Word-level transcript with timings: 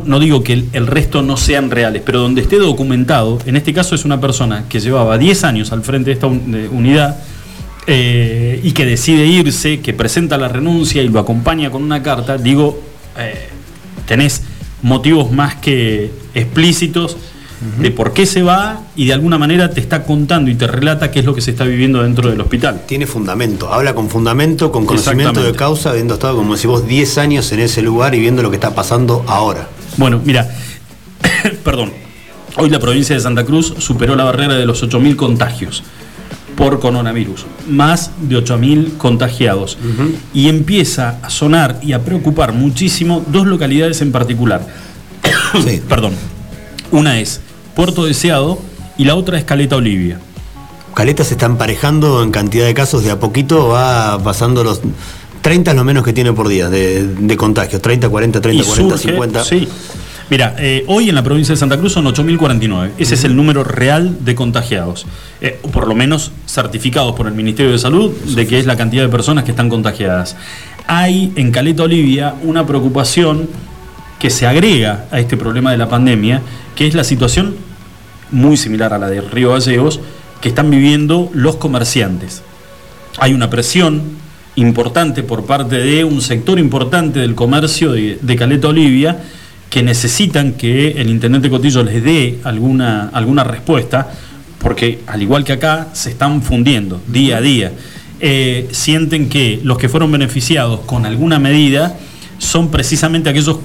No 0.00 0.18
digo 0.18 0.42
que 0.42 0.64
el, 0.72 0.86
resto 0.86 1.22
no 1.22 1.36
sean 1.36 1.70
reales, 1.70 2.02
pero 2.04 2.20
donde 2.20 2.42
esté 2.42 2.56
documentado, 2.56 3.38
en 3.46 3.56
este 3.56 3.72
caso 3.72 3.94
es 3.94 4.04
una 4.04 4.20
persona 4.20 4.64
que 4.68 4.80
llevaba 4.80 5.18
10 5.18 5.44
años 5.44 5.72
al 5.72 5.82
frente 5.82 6.10
de 6.10 6.14
esta 6.14 6.26
unidad 6.26 7.22
eh, 7.86 8.60
y 8.62 8.72
que 8.72 8.86
decide 8.86 9.26
irse, 9.26 9.80
que 9.80 9.92
presenta 9.92 10.38
la 10.38 10.48
renuncia 10.48 11.02
y 11.02 11.08
lo 11.08 11.18
acompaña 11.18 11.70
con 11.70 11.82
una 11.82 12.02
carta, 12.02 12.38
digo, 12.38 12.80
eh, 13.18 13.48
tenés 14.06 14.42
motivos 14.82 15.30
más 15.30 15.56
que 15.56 16.10
explícitos 16.34 17.16
de 17.78 17.92
por 17.92 18.12
qué 18.12 18.26
se 18.26 18.42
va 18.42 18.80
y 18.96 19.06
de 19.06 19.12
alguna 19.12 19.38
manera 19.38 19.70
te 19.70 19.80
está 19.80 20.02
contando 20.02 20.50
y 20.50 20.56
te 20.56 20.66
relata 20.66 21.12
qué 21.12 21.20
es 21.20 21.24
lo 21.24 21.32
que 21.34 21.40
se 21.40 21.52
está 21.52 21.64
viviendo 21.64 22.02
dentro 22.02 22.28
del 22.28 22.40
hospital. 22.40 22.82
Tiene 22.86 23.06
fundamento, 23.06 23.72
habla 23.72 23.94
con 23.94 24.08
fundamento, 24.10 24.72
con 24.72 24.84
conocimiento 24.84 25.42
de 25.42 25.52
causa, 25.52 25.90
habiendo 25.90 26.14
estado, 26.14 26.36
como 26.36 26.56
si 26.56 26.66
vos, 26.66 26.86
10 26.86 27.18
años 27.18 27.52
en 27.52 27.60
ese 27.60 27.82
lugar 27.82 28.16
y 28.16 28.20
viendo 28.20 28.42
lo 28.42 28.50
que 28.50 28.56
está 28.56 28.74
pasando 28.74 29.24
ahora. 29.28 29.68
Bueno, 29.96 30.20
mira, 30.24 30.48
perdón, 31.64 31.92
hoy 32.56 32.70
la 32.70 32.78
provincia 32.78 33.14
de 33.14 33.20
Santa 33.20 33.44
Cruz 33.44 33.74
superó 33.78 34.16
la 34.16 34.24
barrera 34.24 34.54
de 34.54 34.66
los 34.66 34.82
8.000 34.82 35.16
contagios 35.16 35.82
por 36.56 36.80
coronavirus, 36.80 37.46
más 37.68 38.10
de 38.20 38.36
8.000 38.36 38.96
contagiados. 38.96 39.78
Y 40.34 40.48
empieza 40.48 41.18
a 41.22 41.30
sonar 41.30 41.78
y 41.82 41.92
a 41.92 42.04
preocupar 42.04 42.52
muchísimo 42.52 43.24
dos 43.28 43.46
localidades 43.46 44.00
en 44.02 44.12
particular. 44.12 44.66
Perdón. 45.88 46.14
Una 46.90 47.18
es 47.20 47.40
Puerto 47.74 48.04
Deseado 48.04 48.60
y 48.98 49.04
la 49.04 49.14
otra 49.14 49.38
es 49.38 49.44
Caleta 49.44 49.76
Olivia. 49.76 50.20
Caleta 50.94 51.24
se 51.24 51.34
está 51.34 51.46
emparejando 51.46 52.22
en 52.22 52.30
cantidad 52.30 52.66
de 52.66 52.74
casos, 52.74 53.02
de 53.02 53.10
a 53.10 53.18
poquito 53.18 53.68
va 53.68 54.22
pasando 54.22 54.62
los 54.62 54.82
30 55.42 55.72
es 55.72 55.76
lo 55.76 55.84
menos 55.84 56.04
que 56.04 56.12
tiene 56.12 56.32
por 56.32 56.48
día 56.48 56.70
de, 56.70 57.36
contagios, 57.36 57.82
30, 57.82 58.08
40, 58.08 58.40
30, 58.40 58.64
40, 58.64 58.98
50. 58.98 59.44
Sí. 59.44 59.68
Mira, 60.30 60.54
eh, 60.58 60.84
hoy 60.86 61.08
en 61.08 61.14
la 61.14 61.22
provincia 61.22 61.52
de 61.52 61.58
Santa 61.58 61.76
Cruz 61.76 61.92
son 61.92 62.06
8.049. 62.06 62.92
Ese 62.96 63.16
es 63.16 63.24
el 63.24 63.36
número 63.36 63.64
real 63.64 64.24
de 64.24 64.34
contagiados. 64.34 65.04
Eh, 65.40 65.58
o 65.62 65.68
por 65.68 65.88
lo 65.88 65.94
menos 65.94 66.32
certificados 66.46 67.14
por 67.14 67.26
el 67.26 67.34
Ministerio 67.34 67.72
de 67.72 67.78
Salud 67.78 68.12
de 68.12 68.46
que 68.46 68.58
es 68.58 68.64
la 68.64 68.76
cantidad 68.76 69.02
de 69.02 69.08
personas 69.08 69.44
que 69.44 69.50
están 69.50 69.68
contagiadas. 69.68 70.36
Hay 70.86 71.32
en 71.36 71.50
Caleta 71.50 71.82
Olivia 71.82 72.34
una 72.44 72.66
preocupación 72.66 73.48
que 74.18 74.30
se 74.30 74.46
agrega 74.46 75.06
a 75.10 75.18
este 75.18 75.36
problema 75.36 75.72
de 75.72 75.78
la 75.78 75.88
pandemia, 75.88 76.40
que 76.76 76.86
es 76.86 76.94
la 76.94 77.04
situación 77.04 77.56
muy 78.30 78.56
similar 78.56 78.94
a 78.94 78.98
la 78.98 79.08
de 79.08 79.20
Río 79.20 79.50
Gallegos, 79.50 80.00
que 80.40 80.48
están 80.48 80.70
viviendo 80.70 81.28
los 81.34 81.56
comerciantes. 81.56 82.42
Hay 83.18 83.34
una 83.34 83.50
presión 83.50 84.21
importante 84.56 85.22
por 85.22 85.46
parte 85.46 85.76
de 85.78 86.04
un 86.04 86.20
sector 86.20 86.58
importante 86.58 87.20
del 87.20 87.34
comercio 87.34 87.92
de, 87.92 88.36
Caleta 88.36 88.68
Olivia 88.68 89.18
que 89.70 89.82
necesitan 89.82 90.52
que 90.52 90.90
el 90.92 91.08
intendente 91.08 91.48
Cotillo 91.48 91.82
les 91.82 92.04
dé 92.04 92.38
alguna, 92.44 93.08
alguna 93.08 93.42
respuesta, 93.42 94.12
porque 94.58 95.00
al 95.06 95.22
igual 95.22 95.44
que 95.44 95.54
acá, 95.54 95.88
se 95.94 96.10
están 96.10 96.42
fundiendo 96.42 97.00
día 97.06 97.38
a 97.38 97.40
día. 97.40 97.72
Eh, 98.20 98.68
sienten 98.70 99.28
que 99.28 99.60
los 99.64 99.78
que 99.78 99.88
fueron 99.88 100.12
beneficiados 100.12 100.80
con 100.80 101.06
alguna 101.06 101.38
medida 101.38 101.96
son 102.38 102.70
precisamente 102.70 103.30
aquellos 103.30 103.58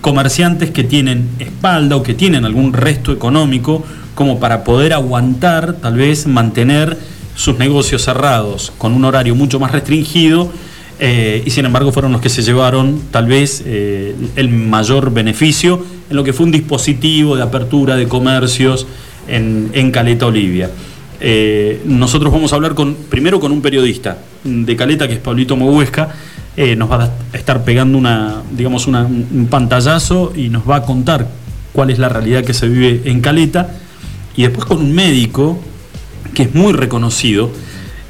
comerciantes 0.00 0.70
que 0.70 0.84
tienen 0.84 1.28
espalda 1.40 1.96
o 1.96 2.02
que 2.02 2.14
tienen 2.14 2.44
algún 2.44 2.72
resto 2.72 3.12
económico 3.12 3.84
como 4.14 4.38
para 4.38 4.64
poder 4.64 4.92
aguantar, 4.92 5.74
tal 5.74 5.94
vez 5.94 6.26
mantener 6.26 6.96
sus 7.38 7.56
negocios 7.56 8.02
cerrados 8.02 8.72
con 8.78 8.92
un 8.94 9.04
horario 9.04 9.36
mucho 9.36 9.60
más 9.60 9.70
restringido 9.70 10.50
eh, 10.98 11.40
y 11.46 11.50
sin 11.50 11.64
embargo 11.66 11.92
fueron 11.92 12.10
los 12.10 12.20
que 12.20 12.28
se 12.28 12.42
llevaron 12.42 13.00
tal 13.12 13.26
vez 13.26 13.62
eh, 13.64 14.16
el 14.34 14.48
mayor 14.48 15.12
beneficio 15.12 15.80
en 16.10 16.16
lo 16.16 16.24
que 16.24 16.32
fue 16.32 16.46
un 16.46 16.50
dispositivo 16.50 17.36
de 17.36 17.44
apertura 17.44 17.94
de 17.94 18.08
comercios 18.08 18.88
en, 19.28 19.90
Caleta 19.92 20.26
Olivia. 20.26 20.68
Eh, 21.20 21.80
nosotros 21.84 22.32
vamos 22.32 22.52
a 22.52 22.56
hablar 22.56 22.74
con, 22.74 22.96
primero 23.08 23.38
con 23.38 23.52
un 23.52 23.62
periodista 23.62 24.18
de 24.42 24.74
Caleta, 24.74 25.06
que 25.06 25.14
es 25.14 25.20
Pablito 25.20 25.54
Moguesca, 25.54 26.08
nos 26.76 26.90
va 26.90 27.04
a 27.04 27.36
estar 27.36 27.62
pegando 27.62 27.96
una, 27.96 28.42
digamos, 28.50 28.88
un 28.88 29.46
pantallazo 29.48 30.32
y 30.34 30.48
nos 30.48 30.68
va 30.68 30.76
a 30.76 30.82
contar 30.82 31.28
cuál 31.72 31.90
es 31.90 32.00
la 32.00 32.08
realidad 32.08 32.42
que 32.42 32.52
se 32.52 32.66
vive 32.66 33.02
en 33.04 33.20
Caleta. 33.20 33.76
Y 34.34 34.42
después 34.42 34.66
con 34.66 34.78
un 34.78 34.92
médico 34.92 35.60
que 36.38 36.44
es 36.44 36.54
muy 36.54 36.72
reconocido, 36.72 37.50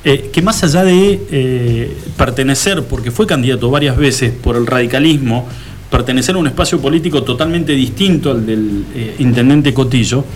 eh, 0.05 0.29
que 0.31 0.43
más 0.43 0.63
allá 0.63 0.85
de 0.85 1.19
eh, 1.31 1.97
pertenecer, 2.19 2.85
porque 2.85 3.11
fue 3.11 3.27
candidato 3.27 3.71
varias 3.71 3.97
veces 3.97 4.33
por 4.33 4.55
el 4.55 4.67
radicalismo, 4.67 5.49
pertenecer 5.91 6.35
a 6.35 6.39
un 6.39 6.47
espacio 6.47 6.79
político 6.79 7.23
totalmente 7.23 7.73
distinto 7.73 8.33
al 8.33 8.45
del 8.45 8.85
intendente 9.19 9.73
Cotillo, 9.73 10.27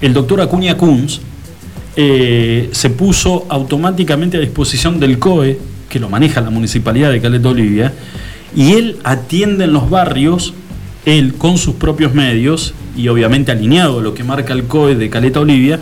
el 0.00 0.14
doctor 0.14 0.40
Acuña 0.40 0.78
Kunz 0.78 1.20
se 1.94 2.90
puso 2.96 3.44
automáticamente 3.50 4.38
a 4.38 4.40
disposición 4.40 4.98
del 4.98 5.18
COE 5.18 5.58
que 5.90 6.00
lo 6.00 6.08
maneja 6.08 6.40
la 6.40 6.48
municipalidad 6.48 7.12
de 7.12 7.20
Caleta 7.20 7.50
Olivia, 7.50 7.92
y 8.56 8.72
él 8.72 8.96
atiende 9.04 9.64
en 9.64 9.74
los 9.74 9.90
barrios, 9.90 10.54
él 11.04 11.34
con 11.34 11.58
sus 11.58 11.74
propios 11.74 12.14
medios, 12.14 12.72
y 12.96 13.08
obviamente 13.08 13.52
alineado 13.52 13.98
a 13.98 14.02
lo 14.02 14.14
que 14.14 14.24
marca 14.24 14.54
el 14.54 14.64
COE 14.64 14.94
de 14.94 15.10
Caleta 15.10 15.40
Olivia, 15.40 15.78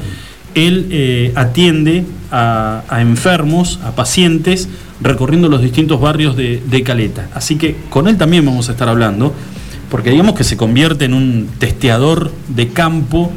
él 0.55 0.89
eh, 0.91 1.33
atiende 1.35 2.05
a, 2.31 2.83
enfermos, 3.01 3.81
a 3.85 3.93
pacientes, 3.93 4.69
recorriendo 5.01 5.49
los 5.49 5.63
distintos 5.63 6.01
barrios 6.01 6.37
de, 6.37 6.83
Caleta. 6.85 7.29
Así 7.35 7.57
que 7.57 7.77
con 7.89 8.09
él 8.09 8.17
también 8.17 8.45
vamos 8.45 8.69
a 8.69 8.73
estar 8.73 8.89
hablando, 8.89 9.35
porque 9.91 10.11
digamos 10.11 10.35
que 10.35 10.45
se 10.45 10.57
convierte 10.57 11.07
en 11.07 11.15
un 11.15 11.49
testeador 11.59 12.31
de 12.49 12.69
campo 12.69 13.31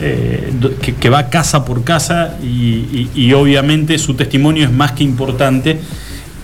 eh, 0.00 0.52
que, 1.00 1.10
va 1.10 1.30
casa 1.30 1.64
por 1.64 1.84
casa 1.84 2.36
y 2.42 3.32
obviamente 3.32 3.98
su 3.98 4.14
testimonio 4.14 4.64
es 4.64 4.72
más 4.72 4.92
que 4.92 5.04
importante 5.04 5.78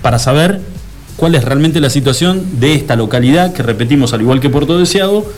para 0.02 0.18
saber 0.18 0.60
cuál 1.20 1.34
es 1.34 1.44
realmente 1.44 1.80
la 1.80 1.90
situación 1.90 2.60
de 2.60 2.72
esta 2.72 2.96
localidad, 2.96 3.52
que 3.52 3.62
repetimos, 3.62 4.14
al 4.14 4.22
igual 4.22 4.40
que 4.40 4.48
Puerto 4.48 4.78
Deseado, 4.78 5.30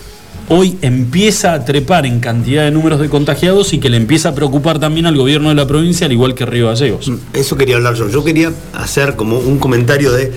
hoy 0.53 0.77
empieza 0.83 1.55
a 1.55 1.65
trepar 1.65 2.05
en 2.05 2.21
cantidad 2.21 2.65
de 2.65 2.71
números 2.71 3.01
de 3.01 3.09
contagiados 3.09 3.73
y 3.73 3.79
que 3.79 3.89
le 3.89 3.97
empieza 3.97 4.31
a 4.31 4.35
preocupar 4.35 4.79
también 4.79 5.07
al 5.07 5.17
gobierno 5.17 5.49
de 5.49 5.55
la 5.55 5.67
provincia, 5.67 6.05
al 6.05 6.13
igual 6.13 6.35
que 6.35 6.45
Río 6.45 6.69
Gallegos. 6.69 7.11
Eso 7.33 7.57
quería 7.57 7.77
hablar 7.77 7.95
yo. 7.95 8.09
Yo 8.11 8.23
quería 8.23 8.53
hacer 8.75 9.17
como 9.17 9.39
un 9.39 9.59
comentario 9.59 10.13
de, 10.13 10.31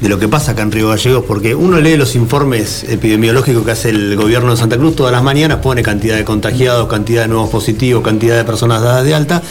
de 0.00 0.08
lo 0.08 0.18
que 0.18 0.28
pasa 0.28 0.52
acá 0.52 0.62
en 0.62 0.72
Río 0.72 0.88
Gallegos, 0.88 1.24
porque 1.28 1.54
uno 1.54 1.78
lee 1.78 1.98
los 1.98 2.16
informes 2.16 2.84
epidemiológicos 2.88 3.62
que 3.64 3.70
hace 3.70 3.90
el 3.90 4.16
gobierno 4.16 4.52
de 4.52 4.56
Santa 4.56 4.78
Cruz 4.78 4.96
todas 4.96 5.12
las 5.12 5.22
mañanas, 5.22 5.58
pone 5.58 5.82
cantidad 5.82 6.16
de 6.16 6.24
contagiados, 6.24 6.88
cantidad 6.88 7.22
de 7.22 7.28
nuevos 7.28 7.50
positivos, 7.50 8.02
cantidad 8.02 8.38
de 8.38 8.44
personas 8.44 8.80
dadas 8.80 9.04
de 9.04 9.14
alta 9.14 9.42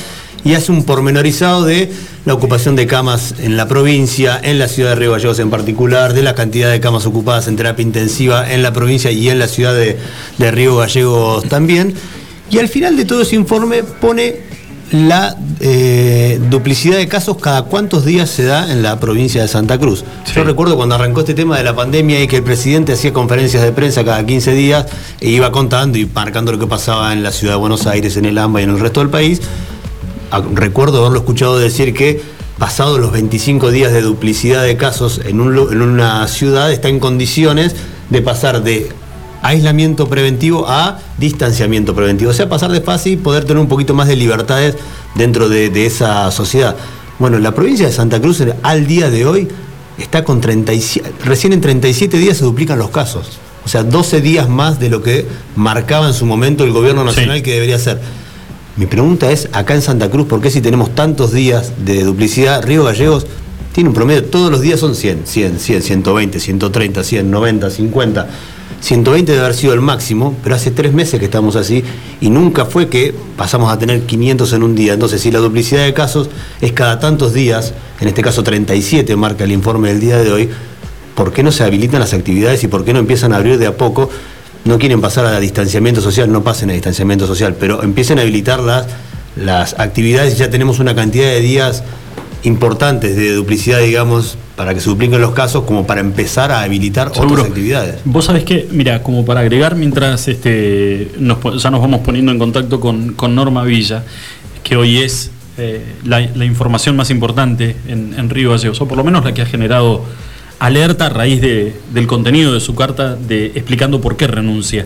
y 0.44 0.54
hace 0.54 0.72
un 0.72 0.84
pormenorizado 0.84 1.66
de 1.66 1.92
la 2.26 2.34
ocupación 2.34 2.76
de 2.76 2.88
camas 2.88 3.36
en 3.40 3.58
la 3.58 3.68
provincia, 3.68 4.40
en 4.42 4.60
la 4.60 4.68
ciudad 4.68 4.92
de 4.92 4.96
Río 4.96 5.12
Gallegos 5.12 5.40
en 5.40 5.50
particular, 5.50 6.14
de 6.14 6.24
la 6.24 6.36
cantidad 6.36 6.72
de 6.72 6.80
camas 6.80 7.06
ocupadas 7.06 7.48
en 7.48 7.56
terapia 7.56 7.84
intensiva 7.84 8.52
en 8.52 8.62
la 8.62 8.74
provincia 8.74 9.12
y 9.12 9.30
en 9.30 9.40
la 9.40 9.48
ciudad 9.48 9.74
de, 9.74 9.98
Río 10.52 10.78
Gallegos 10.78 11.48
también. 11.50 11.94
Y 12.50 12.58
al 12.58 12.68
final 12.68 12.98
de 12.98 13.06
todo 13.06 13.22
ese 13.22 13.36
informe 13.36 13.84
pone 13.84 14.50
la 14.92 15.38
eh, 15.60 16.42
duplicidad 16.50 16.98
de 16.98 17.08
casos 17.08 17.38
cada 17.38 17.64
cuántos 17.64 18.06
días 18.06 18.28
se 18.28 18.44
da 18.44 18.72
en 18.72 18.82
la 18.82 19.00
provincia 19.00 19.42
de 19.42 19.48
Santa 19.48 19.78
Cruz. 19.78 20.04
Yo 20.34 20.44
recuerdo 20.44 20.76
cuando 20.76 20.96
arrancó 20.96 21.20
este 21.20 21.36
tema 21.36 21.58
de 21.58 21.64
la 21.64 21.76
pandemia 21.76 22.24
y 22.24 22.28
que 22.28 22.38
el 22.38 22.44
presidente 22.44 22.94
hacía 22.94 23.14
conferencias 23.14 23.62
de 23.62 23.72
prensa 23.72 24.04
cada 24.04 24.26
15 24.26 24.52
días 24.54 24.88
e 25.22 25.30
iba 25.30 25.52
contando 25.52 26.00
y 26.00 26.08
marcando 26.08 26.52
lo 26.52 26.58
que 26.58 26.66
pasaba 26.66 27.14
en 27.14 27.22
la 27.22 27.32
ciudad 27.32 27.54
de 27.54 27.60
Buenos 27.60 27.86
Aires, 27.86 28.18
en 28.18 28.26
el 28.26 28.38
AMBA 28.38 28.62
y 28.62 28.64
en 28.64 28.70
el 28.72 28.80
resto 28.80 29.02
del 29.02 29.10
país 29.10 29.42
recuerdo 30.54 31.00
haberlo 31.00 31.20
escuchado 31.20 31.58
decir 31.58 31.94
que 31.94 32.22
pasados 32.60 33.00
los 33.00 33.12
25 33.12 33.72
días 33.72 33.92
de 33.94 34.02
duplicidad 34.02 34.64
de 34.64 34.78
casos 34.78 35.22
en, 35.26 35.40
una 35.40 36.28
ciudad 36.28 36.72
está 36.72 36.90
en 36.90 37.00
condiciones 37.00 37.76
de 38.10 38.22
pasar 38.22 38.62
de 38.62 38.90
aislamiento 39.42 40.10
preventivo 40.10 40.68
a 40.68 41.00
distanciamiento 41.18 41.96
preventivo. 41.96 42.32
O 42.32 42.34
sea, 42.34 42.50
pasar 42.50 42.72
de 42.72 42.82
fase 42.82 43.12
y 43.12 43.18
poder 43.18 43.46
tener 43.46 43.62
un 43.62 43.70
poquito 43.70 43.94
más 43.94 44.10
de 44.10 44.18
libertades 44.18 44.76
dentro 45.16 45.48
de, 45.48 45.86
esa 45.86 46.30
sociedad. 46.32 46.76
Bueno, 47.18 47.40
la 47.40 47.56
provincia 47.56 47.88
de 47.88 47.94
Santa 47.94 48.20
Cruz 48.22 48.44
al 48.62 48.88
día 48.88 49.10
de 49.10 49.26
hoy 49.26 49.48
está 49.98 50.24
con 50.24 50.42
37, 50.42 51.14
recién 51.24 51.54
en 51.54 51.62
37 51.62 52.18
días 52.18 52.38
se 52.38 52.44
duplican 52.44 52.78
los 52.78 52.90
casos. 52.90 53.40
O 53.66 53.70
sea, 53.70 53.84
12 53.84 54.22
días 54.22 54.50
más 54.50 54.80
de 54.80 54.90
lo 54.90 55.02
que 55.02 55.26
marcaba 55.56 56.08
en 56.08 56.14
su 56.14 56.26
momento 56.26 56.64
el 56.64 56.72
gobierno 56.72 57.04
nacional 57.04 57.42
que 57.42 57.54
debería 57.54 57.80
ser. 57.80 58.02
Mi 58.80 58.86
pregunta 58.86 59.30
es, 59.30 59.50
acá 59.52 59.76
en 59.76 59.82
Santa 59.82 60.10
Cruz, 60.10 60.26
¿por 60.26 60.40
qué 60.40 60.50
si 60.50 60.62
tenemos 60.62 60.96
tantos 60.96 61.34
días 61.34 61.74
de 61.84 62.06
duplicidad? 62.06 62.64
Río 62.64 62.86
Gallegos 62.86 63.28
tiene 63.74 63.90
un 63.90 63.94
promedio, 63.94 64.24
todos 64.24 64.50
los 64.50 64.62
días 64.62 64.80
son 64.80 64.96
100, 64.96 65.24
100, 65.26 65.60
100, 65.60 65.82
120, 65.82 66.40
130, 66.40 67.04
100, 67.04 67.30
90, 67.30 67.72
50. 67.72 68.30
120 68.80 69.32
debe 69.34 69.44
haber 69.44 69.58
sido 69.58 69.74
el 69.74 69.82
máximo, 69.82 70.34
pero 70.42 70.56
hace 70.56 70.72
tres 70.72 70.94
meses 70.94 71.20
que 71.20 71.26
estamos 71.26 71.58
así 71.58 71.84
y 72.22 72.30
nunca 72.30 72.64
fue 72.64 72.88
que 72.88 73.14
pasamos 73.36 73.70
a 73.70 73.78
tener 73.78 74.04
500 74.04 74.54
en 74.54 74.64
un 74.64 74.76
día. 74.76 74.94
Entonces, 74.94 75.20
si 75.20 75.30
la 75.30 75.40
duplicidad 75.40 75.84
de 75.84 75.94
casos 75.94 76.30
es 76.62 76.72
cada 76.72 77.02
tantos 77.02 77.34
días, 77.34 77.74
en 78.00 78.08
este 78.08 78.22
caso 78.22 78.44
37 78.44 79.14
marca 79.18 79.44
el 79.44 79.52
informe 79.52 79.90
del 79.90 80.00
día 80.00 80.20
de 80.20 80.32
hoy, 80.32 80.50
¿por 81.16 81.34
qué 81.34 81.44
no 81.44 81.52
se 81.52 81.66
habilitan 81.66 82.00
las 82.00 82.14
actividades 82.14 82.64
y 82.64 82.70
por 82.70 82.86
qué 82.86 82.94
no 82.94 83.00
empiezan 83.00 83.34
a 83.34 83.36
abrir 83.36 83.58
de 83.58 83.68
a 83.68 83.76
poco? 83.76 84.10
No 84.66 84.78
quieren 84.78 85.02
pasar 85.02 85.26
a 85.26 85.40
distanciamiento 85.40 86.02
social, 86.02 86.32
no 86.32 86.44
pasen 86.44 86.70
a 86.70 86.74
distanciamiento 86.74 87.28
social, 87.28 87.56
pero 87.60 87.84
empiecen 87.84 88.20
a 88.20 88.22
habilitar 88.22 88.60
las, 88.60 88.88
las 89.36 89.80
actividades 89.80 90.36
y 90.36 90.38
ya 90.38 90.50
tenemos 90.50 90.80
una 90.80 90.96
cantidad 90.96 91.28
de 91.28 91.42
días 91.42 91.84
importantes 92.44 93.16
de 93.16 93.34
duplicidad, 93.34 93.80
digamos, 93.82 94.38
para 94.56 94.74
que 94.74 94.80
se 94.80 94.90
dupliquen 94.90 95.20
los 95.22 95.32
casos, 95.32 95.64
como 95.64 95.86
para 95.86 96.02
empezar 96.02 96.52
a 96.52 96.62
habilitar 96.64 97.10
otras 97.10 97.46
actividades. 97.46 98.00
Vos 98.06 98.26
sabés 98.26 98.44
que, 98.44 98.68
mira, 98.72 99.04
como 99.04 99.26
para 99.26 99.42
agregar, 99.42 99.76
mientras 99.76 100.28
este, 100.28 101.12
nos, 101.18 101.40
ya 101.62 101.72
nos 101.72 101.82
vamos 101.82 102.02
poniendo 102.02 102.32
en 102.32 102.40
contacto 102.40 102.80
con, 102.80 103.16
Norma 103.36 103.64
Villa, 103.64 104.04
que 104.64 104.76
hoy 104.76 105.00
es 105.00 105.32
eh, 105.58 105.84
la, 106.06 106.22
información 106.46 106.96
más 106.96 107.10
importante 107.10 107.76
en, 107.88 108.30
Río 108.30 108.52
Gallegos, 108.52 108.80
o 108.82 108.88
por 108.88 108.98
lo 108.98 109.04
menos 109.04 109.24
la 109.24 109.34
que 109.34 109.42
ha 109.42 109.46
generado 109.46 110.06
alerta 110.60 111.06
a 111.06 111.10
raíz 111.10 111.42
del 111.42 112.08
contenido 112.08 112.54
de 112.54 112.60
su 112.60 112.76
carta 112.76 113.16
de 113.16 113.48
explicando 113.48 114.02
por 114.02 114.18
qué 114.18 114.28
renuncia 114.28 114.86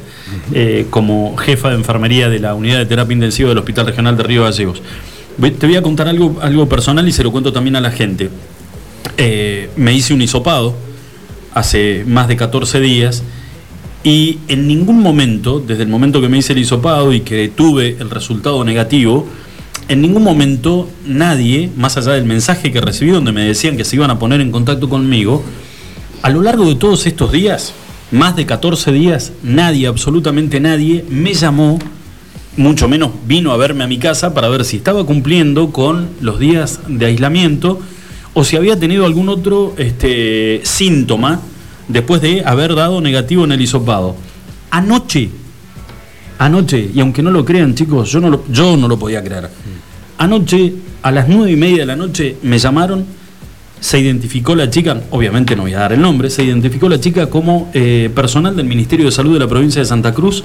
eh, 0.54 0.86
como 0.90 1.36
jefa 1.38 1.70
de 1.70 1.75
enfermería 1.75 2.30
de 2.30 2.40
la 2.40 2.54
unidad 2.54 2.78
de 2.78 2.86
terapia 2.86 3.14
intensiva 3.14 3.50
del 3.50 3.58
Hospital 3.58 3.88
Regional 3.88 4.16
de 4.16 4.24
Río 4.24 4.44
Gallegos. 4.44 4.81
Te 5.60 5.66
voy 5.66 5.75
a 5.75 5.81
contar 5.81 6.08
algo, 6.08 6.38
algo 6.42 6.70
personal 6.70 7.08
y 7.08 7.12
se 7.12 7.24
lo 7.24 7.31
cuento 7.31 7.52
también 7.52 7.75
a 7.75 7.81
la 7.81 7.90
gente. 7.90 8.30
Eh, 9.18 9.70
me 9.75 9.94
hice 9.94 10.14
un 10.14 10.22
hisopado 10.22 10.75
hace 11.54 12.04
más 12.08 12.28
de 12.28 12.36
14 12.38 12.80
días 12.80 13.24
y 14.04 14.40
en 14.48 14.68
ningún 14.68 15.02
momento, 15.02 15.60
desde 15.60 15.84
el 15.84 15.90
momento 15.90 16.22
que 16.22 16.30
me 16.30 16.38
hice 16.38 16.54
el 16.54 16.60
hisopado 16.60 17.14
y 17.14 17.22
que 17.22 17.48
tuve 17.50 17.98
el 18.00 18.10
resultado 18.10 18.64
negativo, 18.64 19.28
en 19.88 20.02
ningún 20.02 20.24
momento 20.24 20.90
nadie, 21.06 21.70
más 21.76 21.98
allá 21.98 22.14
del 22.14 22.26
mensaje 22.26 22.72
que 22.72 22.82
recibí 22.82 23.12
donde 23.12 23.32
me 23.32 23.46
decían 23.46 23.78
que 23.78 23.84
se 23.84 23.96
iban 23.96 24.12
a 24.12 24.20
poner 24.20 24.42
en 24.42 24.52
contacto 24.52 24.90
conmigo, 24.90 25.44
a 26.22 26.30
lo 26.30 26.42
largo 26.42 26.66
de 26.66 26.76
todos 26.76 27.06
estos 27.06 27.32
días, 27.32 27.74
más 28.12 28.36
de 28.36 28.46
14 28.46 28.92
días, 28.92 29.34
nadie, 29.44 29.88
absolutamente 29.88 30.60
nadie, 30.60 31.04
me 31.10 31.34
llamó 31.34 31.80
mucho 32.56 32.88
menos 32.88 33.12
vino 33.26 33.52
a 33.52 33.58
verme 33.58 33.84
a 33.84 33.88
mi 33.88 33.98
casa 33.98 34.34
para 34.34 34.48
ver 34.48 34.64
si 34.64 34.78
estaba 34.78 35.06
cumpliendo 35.06 35.72
con 35.72 36.10
los 36.22 36.40
días 36.40 36.82
de 36.88 37.08
aislamiento 37.08 37.80
o 38.34 38.44
si 38.44 38.56
había 38.56 38.80
tenido 38.80 39.06
algún 39.06 39.30
otro 39.30 39.74
este, 39.78 40.62
síntoma 40.64 41.42
después 41.88 42.22
de 42.22 42.44
haber 42.46 42.76
dado 42.76 43.02
negativo 43.02 43.44
en 43.46 43.52
el 43.52 43.62
hisopado. 43.62 44.16
Anoche, 44.72 45.30
anoche, 46.40 46.92
y 46.94 47.00
aunque 47.00 47.22
no 47.22 47.32
lo 47.32 47.46
crean 47.46 47.76
chicos, 47.76 48.12
yo 48.12 48.20
no 48.20 48.30
lo, 48.30 48.44
yo 48.50 48.78
no 48.78 48.88
lo 48.88 48.98
podía 48.98 49.24
creer. 49.24 49.50
Anoche, 50.18 50.74
a 51.01 51.12
las 51.12 51.27
nueve 51.27 51.51
y 51.51 51.56
media 51.56 51.80
de 51.80 51.86
la 51.86 51.95
noche, 51.95 52.38
me 52.44 52.57
llamaron, 52.60 53.06
se 53.80 54.00
identificó 54.00 54.56
la 54.56 54.69
chica, 54.69 55.01
obviamente 55.12 55.56
no 55.56 55.63
voy 55.63 55.74
a 55.74 55.80
dar 55.80 55.94
el 55.94 56.01
nombre, 56.01 56.30
se 56.30 56.44
identificó 56.44 56.88
la 56.88 57.00
chica 57.00 57.30
como 57.30 57.69
eh, 57.74 58.10
personal 58.15 58.56
del 58.56 58.65
Ministerio 58.65 59.06
de 59.06 59.12
Salud 59.12 59.33
de 59.33 59.39
la 59.39 59.48
provincia 59.48 59.81
de 59.81 59.86
Santa 59.86 60.13
Cruz 60.13 60.44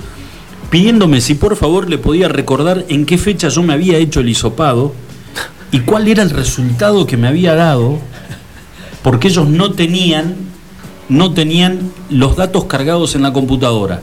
pidiéndome 0.70 1.20
si 1.20 1.34
por 1.34 1.56
favor 1.56 1.88
le 1.88 1.98
podía 1.98 2.28
recordar 2.28 2.84
en 2.88 3.06
qué 3.06 3.18
fecha 3.18 3.48
yo 3.48 3.62
me 3.62 3.72
había 3.72 3.96
hecho 3.98 4.20
el 4.20 4.28
hisopado 4.28 4.92
y 5.70 5.80
cuál 5.80 6.08
era 6.08 6.22
el 6.22 6.30
resultado 6.30 7.06
que 7.06 7.16
me 7.16 7.28
había 7.28 7.54
dado, 7.54 7.98
porque 9.02 9.28
ellos 9.28 9.48
no 9.48 9.72
tenían, 9.72 10.34
no 11.08 11.32
tenían 11.32 11.92
los 12.10 12.36
datos 12.36 12.64
cargados 12.64 13.14
en 13.14 13.22
la 13.22 13.32
computadora. 13.32 14.00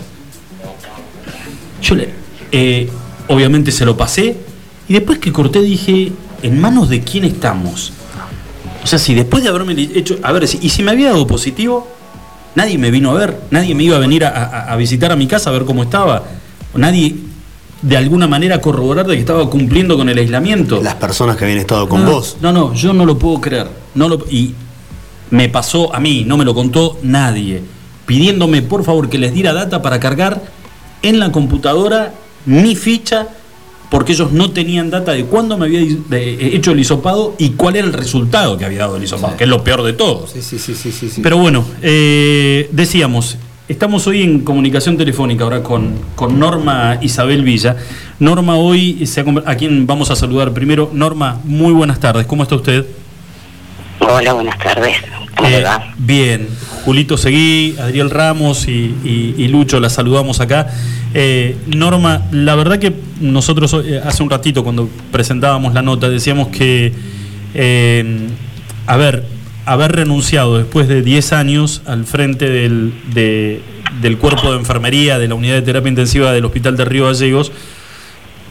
Yo 1.81 1.95
le, 1.95 2.09
eh, 2.51 2.89
obviamente 3.27 3.71
se 3.71 3.85
lo 3.85 3.97
pasé 3.97 4.37
y 4.87 4.93
después 4.93 5.19
que 5.19 5.31
corté 5.31 5.61
dije, 5.61 6.11
¿en 6.41 6.59
manos 6.59 6.89
de 6.89 7.01
quién 7.01 7.25
estamos? 7.25 7.91
O 8.83 8.87
sea, 8.87 8.99
si 8.99 9.13
después 9.13 9.43
de 9.43 9.49
haberme 9.49 9.73
hecho, 9.95 10.19
a 10.21 10.31
ver, 10.31 10.43
y 10.43 10.69
si 10.69 10.83
me 10.83 10.91
había 10.91 11.09
dado 11.09 11.25
positivo, 11.25 11.87
nadie 12.53 12.77
me 12.77 12.91
vino 12.91 13.11
a 13.11 13.13
ver, 13.15 13.41
nadie 13.49 13.73
me 13.73 13.83
iba 13.83 13.95
a 13.95 13.99
venir 13.99 14.23
a 14.25 14.75
visitar 14.77 15.11
a 15.11 15.15
mi 15.15 15.27
casa 15.27 15.49
a 15.49 15.53
ver 15.53 15.65
cómo 15.65 15.83
estaba 15.83 16.23
nadie 16.77 17.15
de 17.81 17.97
alguna 17.97 18.27
manera 18.27 18.61
corroborar 18.61 19.05
de 19.05 19.15
que 19.15 19.19
estaba 19.19 19.49
cumpliendo 19.49 19.97
con 19.97 20.09
el 20.09 20.17
aislamiento. 20.17 20.81
Las 20.81 20.95
personas 20.95 21.37
que 21.37 21.43
habían 21.45 21.59
estado 21.59 21.87
con 21.87 22.05
vos. 22.05 22.37
No, 22.41 22.51
no, 22.51 22.73
yo 22.73 22.93
no 22.93 23.05
lo 23.05 23.17
puedo 23.19 23.39
creer. 23.41 23.67
No 23.93 24.09
lo, 24.09 24.25
y 24.29 24.55
me 25.29 25.49
pasó 25.49 25.93
a 25.93 25.99
mí, 25.99 26.23
no 26.25 26.37
me 26.37 26.45
lo 26.45 26.53
contó 26.53 26.97
nadie, 27.03 27.63
pidiéndome 28.05 28.61
por 28.61 28.83
favor 28.83 29.09
que 29.09 29.17
les 29.17 29.33
diera 29.33 29.53
data 29.53 29.81
para 29.81 29.99
cargar 29.99 30.41
en 31.01 31.19
la 31.19 31.31
computadora 31.31 32.13
mi 32.45 32.75
ficha, 32.75 33.27
porque 33.95 34.11
ellos 34.11 34.33
no 34.33 34.51
tenían 34.51 34.89
data 34.89 35.13
de 35.13 35.23
cuándo 35.23 35.57
me 35.57 35.67
había 35.67 35.79
hecho 35.79 36.73
el 36.73 36.79
hisopado 36.81 37.33
y 37.37 37.51
cuál 37.51 37.77
era 37.77 37.87
el 37.87 37.93
resultado 37.93 38.57
que 38.57 38.65
había 38.65 38.79
dado 38.79 38.97
el 38.97 39.03
hisopado, 39.05 39.37
que 39.37 39.45
es 39.45 39.49
lo 39.49 39.63
peor 39.63 39.83
de 39.83 39.93
todo. 39.93 40.27
Sí, 40.27 40.41
sí, 40.41 40.59
sí, 40.59 40.75
sí, 40.75 40.91
sí. 40.91 41.21
Pero 41.21 41.37
bueno, 41.37 41.63
eh, 41.81 42.69
decíamos, 42.73 43.37
Estamos 43.69 44.05
hoy 44.05 44.21
en 44.21 44.41
comunicación 44.41 44.95
telefónica 44.97 45.45
ahora 45.45 45.63
con, 45.63 45.97
con 46.13 46.37
Norma 46.37 46.99
Isabel 47.01 47.43
Villa. 47.43 47.77
Norma 48.19 48.57
hoy, 48.57 49.09
a 49.45 49.55
quien 49.55 49.87
vamos 49.87 50.11
a 50.11 50.15
saludar 50.17 50.51
primero. 50.51 50.91
Norma, 50.93 51.39
muy 51.45 51.71
buenas 51.71 51.99
tardes. 51.99 52.27
¿Cómo 52.27 52.43
está 52.43 52.55
usted? 52.55 52.85
Hola, 54.01 54.33
buenas 54.33 54.59
tardes. 54.59 54.97
¿Cómo 55.35 55.49
eh? 55.49 55.65
Bien. 55.97 56.47
Julito 56.83 57.17
Seguí, 57.17 57.75
Adriel 57.79 58.09
Ramos 58.09 58.67
y, 58.67 59.47
Lucho, 59.49 59.79
la 59.79 59.89
saludamos 59.89 60.39
acá. 60.39 60.67
Eh, 61.13 61.55
Norma, 61.67 62.23
la 62.31 62.55
verdad 62.55 62.77
que 62.77 62.93
nosotros 63.21 63.75
eh, 63.85 64.01
hace 64.03 64.21
un 64.21 64.29
ratito 64.29 64.63
cuando 64.63 64.89
presentábamos 65.11 65.73
la 65.73 65.81
nota 65.81 66.09
decíamos 66.09 66.49
que, 66.49 66.93
a 68.85 68.97
ver, 68.97 69.25
haber 69.65 69.91
renunciado 69.93 70.57
después 70.57 70.87
de 70.87 71.01
10 71.01 71.33
años 71.33 71.81
al 71.85 72.05
frente 72.05 72.49
del, 72.49 72.93
del 74.01 74.17
cuerpo 74.17 74.51
de 74.51 74.57
enfermería 74.57 75.17
de 75.17 75.27
la 75.27 75.35
unidad 75.35 75.55
de 75.55 75.61
terapia 75.61 75.89
intensiva 75.89 76.31
del 76.31 76.45
Hospital 76.45 76.77
de 76.77 76.85
Río 76.85 77.05
Gallegos 77.05 77.51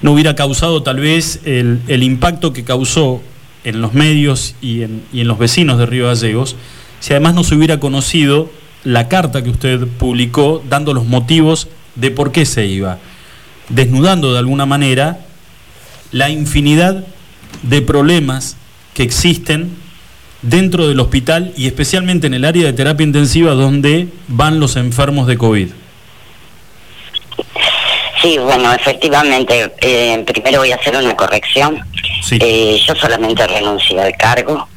no 0.05 0.13
hubiera 0.13 0.35
causado 0.35 0.83
tal 0.83 1.01
vez 1.01 1.41
el, 1.47 2.03
impacto 2.03 2.53
que 2.53 2.63
causó 2.63 3.23
en 3.65 3.81
los 3.81 3.95
medios 3.95 4.55
y 4.61 4.83
en, 4.83 5.03
y 5.13 5.23
en 5.23 5.29
los 5.29 5.39
vecinos 5.39 5.79
de 5.79 5.87
Río 5.87 6.07
Gallegos 6.07 6.57
si 7.05 7.13
además 7.13 7.35
no 7.35 7.45
se 7.45 7.55
hubiera 7.55 7.81
conocido 7.81 8.51
la 8.83 9.09
carta 9.09 9.43
que 9.43 9.51
usted 9.51 9.87
publicó 9.99 10.63
dando 10.67 10.95
los 10.95 11.05
motivos 11.05 11.69
de 11.97 12.11
por 12.11 12.33
qué 12.33 12.47
se 12.47 12.65
iba, 12.65 12.99
desnudando 13.69 14.33
de 14.33 14.39
alguna 14.39 14.65
manera 14.65 15.19
la 16.13 16.31
infinidad 16.31 17.05
de 17.63 17.83
problemas 17.83 18.57
que 18.95 19.03
existen 19.03 19.77
dentro 20.41 20.89
del 20.89 20.99
hospital 20.99 21.53
y 21.59 21.67
especialmente 21.67 22.27
en 22.27 22.33
el 22.33 22.47
área 22.47 22.65
de 22.65 22.73
terapia 22.73 23.05
intensiva 23.05 23.53
donde 23.53 24.09
van 24.29 24.59
los 24.59 24.77
enfermos 24.77 25.27
de 25.27 25.37
COVID. 25.37 25.69
Sí, 28.23 28.39
bueno, 28.39 28.73
efectivamente, 28.73 29.71
eh, 29.83 30.25
primero 30.27 30.61
voy 30.61 30.73
a 30.73 30.77
hacer 30.77 30.97
una 30.97 31.15
corrección. 31.15 31.85
Eh, 32.33 32.81
yo 32.87 32.95
solamente 32.95 33.47
renuncié 33.47 34.01
al 34.01 34.17
cargo, 34.17 34.69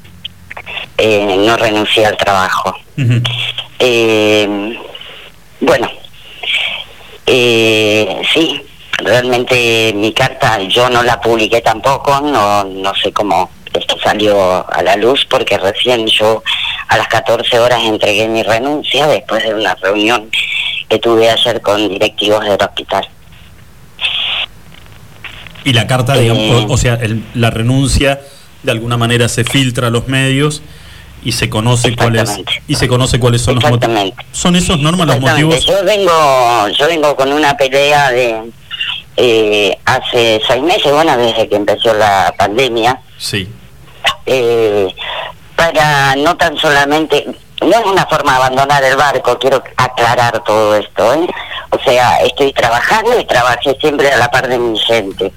eh, 0.97 1.37
no 1.39 1.57
renuncié 1.57 2.05
al 2.05 2.17
trabajo. 2.17 2.75
bueno, 5.59 5.89
sí, 8.33 8.61
realmente 8.97 9.93
mi 9.95 10.13
carta 10.13 10.59
yo 10.63 10.89
no 10.89 11.03
la 11.03 11.19
publiqué 11.21 11.61
tampoco, 11.61 12.21
no, 12.21 12.63
no 12.63 12.95
sé 12.95 13.11
cómo 13.11 13.49
esto 13.73 13.97
salió 13.99 14.67
a 14.69 14.81
la 14.81 14.95
luz 14.95 15.25
porque 15.29 15.57
recién 15.57 16.07
yo 16.07 16.43
a 16.87 16.97
las 16.97 17.07
14 17.07 17.59
horas 17.59 17.81
entregué 17.83 18.27
mi 18.27 18.43
renuncia 18.43 19.07
después 19.07 19.43
de 19.43 19.53
una 19.53 19.75
reunión 19.75 20.29
que 20.89 20.99
tuve 20.99 21.29
ayer 21.29 21.61
con 21.61 21.87
directivos 21.89 22.43
del 22.43 22.61
hospital. 22.61 23.07
Y 25.63 25.73
la 25.73 25.87
carta, 25.87 26.15
digamos, 26.15 26.43
eh, 26.43 26.65
o, 26.67 26.77
sea, 26.77 26.99
la 27.33 27.49
renuncia 27.49 28.21
de 28.63 28.71
alguna 28.71 28.97
manera 28.97 29.27
se 29.29 29.43
filtra 29.43 29.87
a 29.87 29.89
los 29.89 30.07
medios 30.07 30.61
y 31.23 31.33
se 31.33 31.49
conoce 31.49 31.95
cuáles 31.95 32.39
y 32.67 32.75
se 32.75 32.87
conoce 32.87 33.19
cuáles 33.19 33.41
son 33.41 33.55
los 33.55 33.69
motivos. 33.69 34.13
¿Son 34.31 34.55
esos 34.55 34.79
normas 34.79 35.07
los 35.07 35.19
motivos? 35.19 35.65
Yo 35.65 35.83
vengo 35.83 36.69
yo 36.69 36.87
vengo 36.87 37.15
con 37.15 37.33
una 37.33 37.57
pelea 37.57 38.11
de 38.11 38.41
eh, 39.17 39.77
hace 39.85 40.41
seis 40.47 40.63
meses, 40.63 40.91
bueno, 40.91 41.17
desde 41.17 41.49
que 41.49 41.55
empezó 41.55 41.93
la 41.93 42.33
pandemia. 42.37 43.01
Sí 43.17 43.47
eh, 44.27 44.93
para 45.55 46.15
no 46.17 46.37
tan 46.37 46.55
solamente, 46.57 47.25
no 47.61 47.69
es 47.69 47.85
una 47.85 48.05
forma 48.05 48.33
de 48.33 48.37
abandonar 48.37 48.83
el 48.83 48.95
barco, 48.95 49.39
quiero 49.39 49.63
aclarar 49.77 50.43
todo 50.43 50.75
esto, 50.75 51.13
¿eh? 51.13 51.27
o 51.71 51.79
sea, 51.79 52.17
estoy 52.17 52.53
trabajando 52.53 53.19
y 53.19 53.25
trabajé 53.25 53.75
siempre 53.79 54.11
a 54.11 54.17
la 54.17 54.29
par 54.29 54.47
de 54.47 54.59
mi 54.59 54.77
gente, 54.77 55.33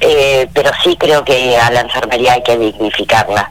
eh, 0.00 0.48
pero 0.52 0.70
sí 0.82 0.96
creo 0.96 1.24
que 1.24 1.56
a 1.56 1.70
la 1.70 1.80
enfermería 1.80 2.34
hay 2.34 2.42
que 2.42 2.58
dignificarla. 2.58 3.48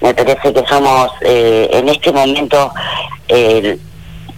Me 0.00 0.14
parece 0.14 0.52
que 0.52 0.66
somos 0.66 1.10
eh, 1.22 1.68
en 1.72 1.88
este 1.88 2.12
momento 2.12 2.72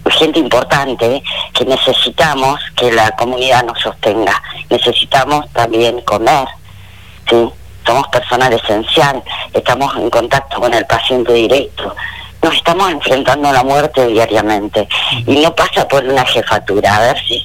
gente 0.09 0.39
importante 0.39 1.21
que 1.53 1.65
necesitamos 1.65 2.59
que 2.75 2.91
la 2.91 3.11
comunidad 3.11 3.63
nos 3.65 3.79
sostenga, 3.79 4.41
necesitamos 4.69 5.51
también 5.53 6.01
comer, 6.01 6.47
¿sí? 7.29 7.49
somos 7.85 8.07
personal 8.09 8.51
esencial, 8.53 9.23
estamos 9.53 9.95
en 9.95 10.09
contacto 10.09 10.59
con 10.59 10.73
el 10.73 10.85
paciente 10.85 11.33
directo. 11.33 11.95
nos 12.41 12.55
estamos 12.55 12.91
enfrentando 12.91 13.49
a 13.49 13.53
la 13.53 13.63
muerte 13.63 14.07
diariamente 14.07 14.87
y 15.25 15.37
no 15.37 15.55
pasa 15.55 15.87
por 15.87 16.03
una 16.03 16.25
jefatura. 16.25 16.95
A 16.95 16.99
ver 16.99 17.17
si 17.25 17.43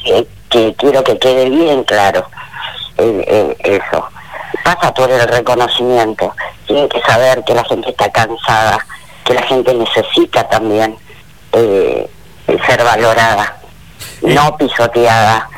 que 0.49 0.75
quiero 0.75 1.03
que 1.03 1.19
quede 1.19 1.49
bien 1.49 1.83
claro 1.85 2.27
eso. 2.97 4.09
Pasa 4.65 4.95
por 4.95 5.11
el 5.11 5.27
reconocimiento. 5.29 6.35
Tienen 6.67 6.89
que 6.89 7.01
saber 7.03 7.43
que 7.45 7.55
la 7.55 7.65
gente 7.65 7.91
está 7.91 8.11
cansada, 8.11 8.87
que 9.25 9.35
la 9.35 9.43
gente 9.43 9.75
necesita 9.75 10.49
también 10.49 10.97
eh, 11.53 12.09
ser 12.67 12.85
valorada, 12.85 13.57
no 14.23 14.57
pisoteada. 14.57 15.49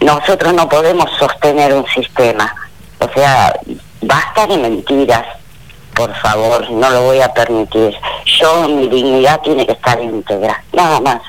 Nosotros 0.00 0.52
no 0.54 0.68
podemos 0.68 1.10
sostener 1.18 1.72
un 1.74 1.86
sistema. 1.86 2.54
O 2.98 3.08
sea, 3.14 3.54
basta 4.02 4.46
de 4.46 4.58
mentiras, 4.58 5.24
por 5.94 6.14
favor, 6.16 6.70
no 6.70 6.90
lo 6.90 7.02
voy 7.02 7.20
a 7.20 7.32
permitir. 7.32 7.94
Yo, 8.40 8.68
mi 8.68 8.88
dignidad 8.88 9.40
tiene 9.42 9.66
que 9.66 9.72
estar 9.72 10.00
íntegra, 10.00 10.62
nada 10.72 11.00
más. 11.00 11.20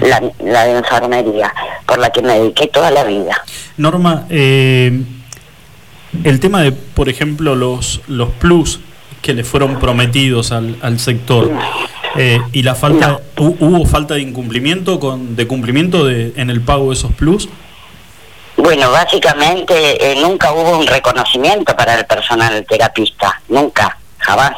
La, 0.00 0.22
la, 0.40 0.64
de 0.64 0.78
enfermería, 0.78 1.52
por 1.86 1.98
la 1.98 2.10
que 2.10 2.22
me 2.22 2.38
dediqué 2.38 2.68
toda 2.68 2.90
la 2.90 3.04
vida. 3.04 3.42
Norma, 3.76 4.26
eh, 4.30 5.02
el 6.22 6.40
tema 6.40 6.62
de, 6.62 6.72
por 6.72 7.08
ejemplo, 7.08 7.54
los, 7.54 8.00
los 8.06 8.30
plus 8.30 8.80
que 9.22 9.32
le 9.32 9.42
fueron 9.42 9.78
prometidos 9.78 10.52
al, 10.52 10.76
al 10.82 11.00
sector 11.00 11.50
eh, 12.16 12.40
y 12.52 12.62
la 12.62 12.74
falta, 12.74 13.20
¿hubo 13.38 13.86
falta 13.86 14.14
de 14.14 14.20
incumplimiento, 14.20 15.00
con, 15.00 15.34
de 15.34 15.46
cumplimiento 15.46 16.04
de, 16.04 16.32
en 16.36 16.50
el 16.50 16.60
pago 16.60 16.90
de 16.90 16.94
esos 16.94 17.12
plus? 17.12 17.48
Bueno, 18.56 18.90
básicamente 18.92 19.74
eh, 20.12 20.16
nunca 20.20 20.52
hubo 20.52 20.78
un 20.78 20.86
reconocimiento 20.86 21.74
para 21.74 21.98
el 21.98 22.06
personal 22.06 22.64
terapista, 22.68 23.40
nunca, 23.48 23.98
jamás. 24.18 24.52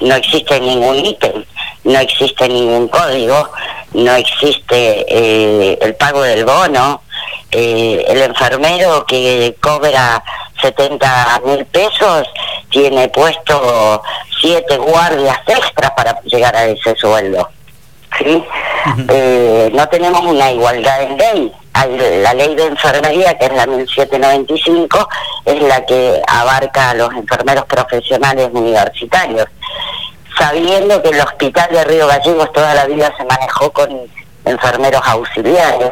No 0.00 0.14
existe 0.14 0.58
ningún 0.58 0.96
ítem, 0.96 1.44
no 1.84 1.98
existe 2.00 2.48
ningún 2.48 2.88
código, 2.88 3.52
no 3.92 4.14
existe 4.14 5.04
eh, 5.08 5.78
el 5.80 5.94
pago 5.94 6.22
del 6.22 6.44
bono. 6.44 7.02
Eh, 7.50 8.04
el 8.08 8.22
enfermero 8.22 9.04
que 9.06 9.56
cobra 9.60 10.22
70 10.60 11.40
mil 11.44 11.64
pesos 11.66 12.28
tiene 12.70 13.08
puesto 13.08 14.02
siete 14.40 14.76
guardias 14.76 15.38
extras 15.46 15.90
para 15.92 16.20
llegar 16.22 16.54
a 16.54 16.66
ese 16.66 16.94
sueldo. 16.96 17.48
¿sí? 18.18 18.44
Eh, 19.08 19.70
no 19.72 19.88
tenemos 19.88 20.20
una 20.22 20.52
igualdad 20.52 21.02
en 21.02 21.16
ley. 21.16 21.52
la 22.22 22.34
ley 22.34 22.54
de 22.54 22.66
enfermería, 22.66 23.36
que 23.38 23.46
es 23.46 23.52
la 23.52 23.66
1795, 23.66 25.08
es 25.44 25.62
la 25.62 25.84
que 25.84 26.20
abarca 26.26 26.90
a 26.90 26.94
los 26.94 27.12
enfermeros 27.14 27.64
profesionales 27.66 28.48
universitarios. 28.52 29.46
Sabiendo 30.38 31.02
que 31.02 31.08
el 31.08 31.20
hospital 31.20 31.68
de 31.70 31.84
Río 31.84 32.06
Gallegos 32.06 32.52
toda 32.52 32.74
la 32.74 32.86
vida 32.86 33.12
se 33.16 33.24
manejó 33.24 33.72
con 33.72 33.90
enfermeros 34.44 35.02
auxiliares, 35.04 35.90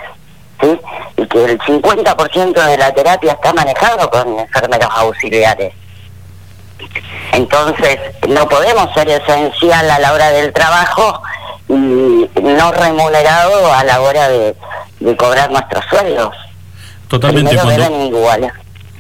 ¿sí? 0.61 0.81
y 1.17 1.27
que 1.27 1.45
el 1.45 1.59
50% 1.59 2.65
de 2.65 2.79
la 2.79 2.93
terapia 2.93 3.33
está 3.33 3.53
manejado 3.53 4.09
con 4.09 4.39
enfermeros 4.39 4.89
auxiliares. 4.93 5.75
Entonces, 7.33 7.99
no 8.29 8.49
podemos 8.49 8.93
ser 8.95 9.09
esencial 9.09 9.91
a 9.91 9.99
la 9.99 10.13
hora 10.13 10.31
del 10.31 10.53
trabajo 10.53 11.23
y 11.69 11.73
no 12.41 12.73
remunerado 12.73 13.73
a 13.73 13.85
la 13.85 14.01
hora 14.01 14.29
de, 14.29 14.55
cobrar 15.17 15.51
nuestros 15.51 15.85
sueldos. 15.87 16.35
Totalmente. 17.09 17.57
cuando, 17.57 18.49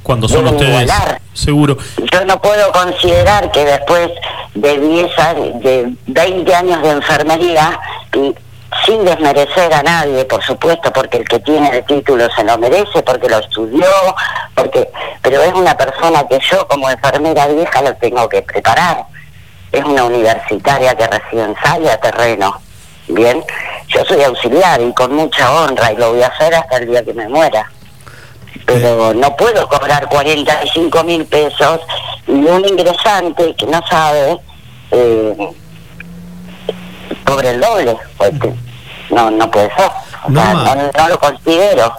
Cuando 0.07 0.29
son 0.29 0.47
ustedes, 0.47 0.89
seguro. 1.35 1.77
Yo 2.13 2.25
no 2.27 2.41
puedo 2.41 2.71
considerar 2.71 3.51
que 3.51 3.65
después 3.65 4.09
de 4.55 4.79
10 4.79 5.19
años, 5.19 5.61
de 5.65 5.93
20 6.07 6.55
años 6.55 6.81
de 6.81 6.91
enfermería, 6.91 7.81
sin 8.85 9.05
desmerecer 9.05 9.75
a 9.75 9.83
nadie, 9.83 10.25
por 10.25 10.45
supuesto, 10.45 10.93
porque 10.93 11.17
el 11.17 11.29
que 11.29 11.41
tiene 11.41 11.71
el 11.71 11.85
título 11.85 12.29
se 12.37 12.45
lo 12.45 12.57
merece, 12.57 13.03
porque 13.03 13.29
lo 13.29 13.39
estudió, 13.39 13.89
porque 14.55 14.89
pero 15.23 15.43
es 15.43 15.53
una 15.55 15.77
persona 15.77 16.25
que 16.29 16.39
yo 16.39 16.69
como 16.69 16.89
enfermera 16.89 17.49
vieja 17.49 17.83
lo 17.83 17.93
tengo 17.97 18.29
que 18.29 18.43
preparar. 18.43 19.07
Es 19.73 19.85
una 19.85 20.05
universitaria 20.05 20.95
que 20.95 21.09
recién 21.09 21.53
sale 21.61 21.91
a 21.91 21.99
terreno. 21.99 22.61
Bien, 23.09 23.43
yo 23.89 24.05
soy 24.05 24.23
auxiliar 24.23 24.81
y 24.81 24.93
con 24.93 25.17
mucha 25.17 25.53
honra 25.53 25.91
y 25.91 25.97
lo 25.97 26.13
voy 26.13 26.23
a 26.23 26.29
hacer 26.29 26.55
hasta 26.55 26.77
el 26.77 26.87
día 26.87 27.05
que 27.05 27.13
me 27.13 27.29
muera. 27.29 27.69
Pero 28.65 29.15
no 29.15 29.37
puedo 29.37 29.69
cobrar 29.69 30.09
45 30.09 31.05
mil 31.05 31.25
pesos 31.27 31.81
y 32.27 32.33
un 32.33 32.65
ingresante 32.65 33.55
que 33.57 33.67
no 33.67 33.81
sabe 33.89 34.39
eh, 34.91 35.49
cobre 37.25 37.51
el 37.51 37.61
doble. 37.61 37.97
Porque 38.17 38.53
no, 39.11 39.31
no 39.31 39.51
puede 39.51 39.71
ser. 39.75 39.91
no, 40.29 41.09
lo 41.09 41.19
considero. 41.19 41.93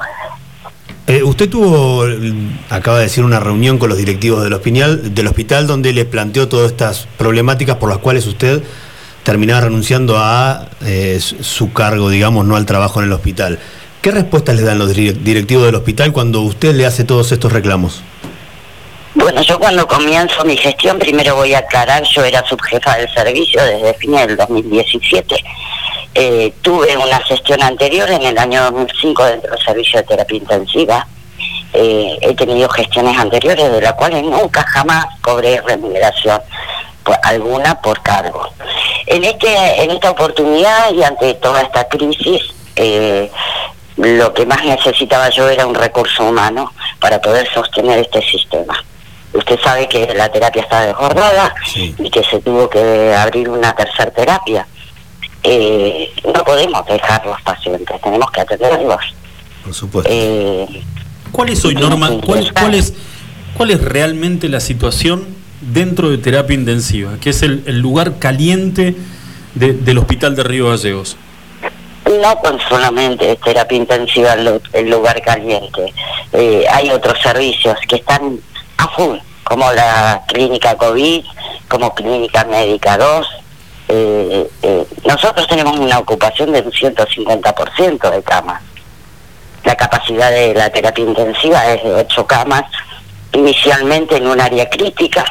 Eh, 1.07 1.23
usted 1.23 1.49
tuvo, 1.49 2.03
acaba 2.69 2.97
de 2.97 3.03
decir, 3.03 3.23
una 3.23 3.39
reunión 3.39 3.77
con 3.77 3.87
los 3.87 3.97
directivos 3.97 4.43
del 4.43 4.51
hospital, 4.51 5.15
del 5.15 5.27
hospital 5.27 5.65
donde 5.65 5.93
les 5.93 6.05
planteó 6.05 6.49
todas 6.49 6.71
estas 6.71 7.07
problemáticas 7.17 7.77
por 7.77 7.89
las 7.89 7.99
cuales 7.99 8.27
usted 8.27 8.61
terminaba 9.23 9.61
renunciando 9.61 10.17
a 10.17 10.67
eh, 10.85 11.19
su 11.19 11.71
cargo, 11.71 12.09
digamos, 12.09 12.45
no 12.45 12.57
al 12.57 12.65
trabajo 12.65 12.99
en 12.99 13.07
el 13.07 13.13
hospital. 13.13 13.59
¿Qué 14.07 14.11
respuestas 14.11 14.55
le 14.55 14.61
dan 14.61 14.79
los 14.79 14.93
directivos 14.93 15.65
del 15.65 15.75
hospital 15.75 16.13
cuando 16.13 16.39
usted 16.39 16.73
le 16.73 16.85
hace 16.85 17.03
todos 17.03 17.29
estos 17.33 17.51
reclamos? 17.51 18.01
Bueno, 19.15 19.41
yo 19.41 19.59
cuando 19.59 19.85
comienzo 19.85 20.45
mi 20.45 20.55
gestión, 20.55 20.97
primero 20.97 21.35
voy 21.35 21.53
a 21.53 21.57
aclarar, 21.57 22.03
yo 22.03 22.23
era 22.23 22.41
subjefa 22.47 22.95
del 22.95 23.13
servicio 23.13 23.61
desde 23.61 23.93
fines 23.95 24.27
del 24.27 24.37
2017 24.37 25.43
eh, 26.15 26.53
tuve 26.61 26.95
una 26.95 27.19
gestión 27.19 27.61
anterior 27.61 28.09
en 28.09 28.21
el 28.21 28.37
año 28.37 28.63
2005 28.71 29.25
dentro 29.25 29.51
del 29.51 29.59
servicio 29.59 29.99
de 29.99 30.05
terapia 30.05 30.37
intensiva. 30.37 31.07
Eh, 31.73 32.17
he 32.21 32.33
tenido 32.33 32.69
gestiones 32.69 33.17
anteriores 33.17 33.69
de 33.69 33.81
las 33.81 33.91
cuales 33.95 34.23
nunca 34.23 34.63
jamás 34.69 35.05
cobré 35.19 35.59
remuneración 35.59 36.39
pues, 37.03 37.17
alguna 37.23 37.81
por 37.81 38.01
cargo. 38.03 38.53
En 39.05 39.25
este 39.25 39.83
en 39.83 39.91
esta 39.91 40.11
oportunidad 40.11 40.93
y 40.93 41.03
ante 41.03 41.33
toda 41.33 41.61
esta 41.61 41.89
crisis 41.89 42.53
eh, 42.77 43.29
lo 43.97 44.33
que 44.33 44.45
más 44.45 44.63
necesitaba 44.63 45.29
yo 45.29 45.49
era 45.49 45.65
un 45.65 45.75
recurso 45.75 46.23
humano 46.23 46.71
para 46.99 47.19
poder 47.21 47.47
sostener 47.53 47.99
este 47.99 48.21
sistema. 48.21 48.83
Usted 49.33 49.59
sabe 49.61 49.87
que 49.87 50.13
la 50.15 50.29
terapia 50.31 50.61
está 50.61 50.85
desbordada 50.85 51.53
y 51.75 52.09
que 52.09 52.23
se 52.23 52.39
tuvo 52.39 52.69
que 52.69 53.13
abrir 53.13 53.49
una 53.49 53.75
tercera 53.75 54.11
terapia 54.11 54.65
eh, 55.49 56.11
no 56.25 56.43
podemos 56.43 56.85
dejar 56.85 57.25
los 57.25 57.41
pacientes, 57.41 58.01
tenemos 58.01 58.29
que 58.31 58.41
atenderlos. 58.41 58.99
Por 59.63 59.73
supuesto. 59.73 60.09
Eh, 60.11 60.83
¿Cuál 61.31 61.49
es 61.49 61.63
hoy, 61.63 61.75
Norma? 61.75 62.09
¿Cuál, 62.25 62.51
cuál, 62.53 62.73
es, 62.73 62.93
¿Cuál 63.55 63.71
es 63.71 63.81
realmente 63.81 64.49
la 64.49 64.59
situación 64.59 65.25
dentro 65.61 66.09
de 66.09 66.17
terapia 66.17 66.53
intensiva, 66.53 67.17
que 67.21 67.29
es 67.29 67.43
el, 67.43 67.79
lugar 67.79 68.19
caliente 68.19 68.95
del 69.55 69.97
hospital 69.97 70.35
de 70.35 70.43
Río 70.43 70.69
Gallegos? 70.69 71.17
No 72.07 72.59
solamente 72.69 73.33
es 73.33 73.41
terapia 73.41 73.77
intensiva 73.77 74.33
el, 74.33 74.89
lugar 74.89 75.21
caliente, 75.21 75.93
eh, 76.31 76.65
hay 76.71 76.89
otros 76.89 77.19
servicios 77.21 77.77
que 77.87 77.97
están 77.97 78.39
a 78.77 78.87
full, 78.89 79.17
como 79.43 79.71
la 79.73 80.23
clínica 80.27 80.75
COVID, 80.77 81.25
como 81.67 81.93
clínica 81.93 82.45
médica 82.45 82.97
2, 82.97 83.27
eh, 83.89 84.49
eh, 84.61 84.85
nosotros 85.05 85.47
tenemos 85.47 85.77
una 85.79 85.99
ocupación 85.99 86.51
del 86.51 86.71
150% 86.71 88.09
de 88.09 88.23
camas. 88.23 88.61
La 89.63 89.75
capacidad 89.75 90.31
de 90.31 90.53
la 90.53 90.69
terapia 90.69 91.03
intensiva 91.03 91.65
es 91.73 91.83
de 91.83 91.93
8 91.93 92.25
camas, 92.25 92.63
inicialmente 93.33 94.17
en 94.17 94.27
un 94.27 94.39
área 94.39 94.69
crítica, 94.69 95.25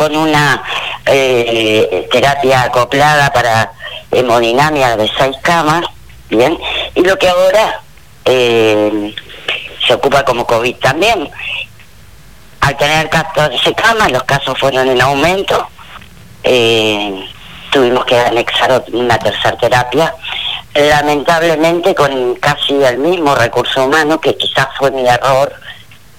con 0.00 0.16
una 0.16 0.62
eh, 1.04 2.08
terapia 2.10 2.62
acoplada 2.62 3.30
para 3.34 3.70
hemodinamia 4.10 4.96
de 4.96 5.10
6 5.18 5.36
camas, 5.42 5.84
bien, 6.30 6.58
y 6.94 7.02
lo 7.02 7.18
que 7.18 7.28
ahora 7.28 7.82
eh, 8.24 9.14
se 9.86 9.92
ocupa 9.92 10.24
como 10.24 10.46
COVID 10.46 10.74
también. 10.76 11.30
Al 12.62 12.78
tener 12.78 13.10
14 13.10 13.74
camas, 13.74 14.10
los 14.10 14.22
casos 14.22 14.58
fueron 14.58 14.88
en 14.88 15.02
aumento. 15.02 15.68
Eh, 16.44 17.22
tuvimos 17.70 18.06
que 18.06 18.18
anexar 18.18 18.82
una 18.94 19.18
tercera 19.18 19.58
terapia, 19.58 20.14
lamentablemente 20.72 21.94
con 21.94 22.36
casi 22.36 22.82
el 22.82 22.96
mismo 22.96 23.34
recurso 23.34 23.84
humano, 23.84 24.18
que 24.18 24.34
quizás 24.34 24.68
fue 24.78 24.92
mi 24.92 25.06
error, 25.06 25.52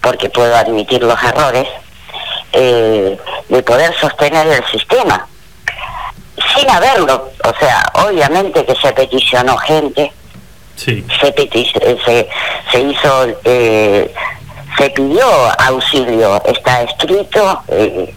porque 0.01 0.29
puedo 0.29 0.55
admitir 0.55 1.01
los 1.01 1.21
errores, 1.23 1.67
eh, 2.53 3.17
de 3.49 3.63
poder 3.63 3.93
sostener 3.99 4.47
el 4.47 4.65
sistema. 4.67 5.27
Sin 6.55 6.69
haberlo, 6.69 7.29
o 7.43 7.59
sea, 7.59 7.83
obviamente 8.05 8.65
que 8.65 8.75
se 8.75 8.91
peticionó 8.93 9.57
gente, 9.57 10.11
sí. 10.75 11.05
se, 11.19 11.33
se, 11.33 12.29
se 12.71 12.79
hizo, 12.79 13.27
eh, 13.43 14.13
se 14.77 14.89
pidió 14.89 15.25
auxilio, 15.59 16.41
está 16.45 16.81
escrito, 16.81 17.61
eh, 17.67 18.13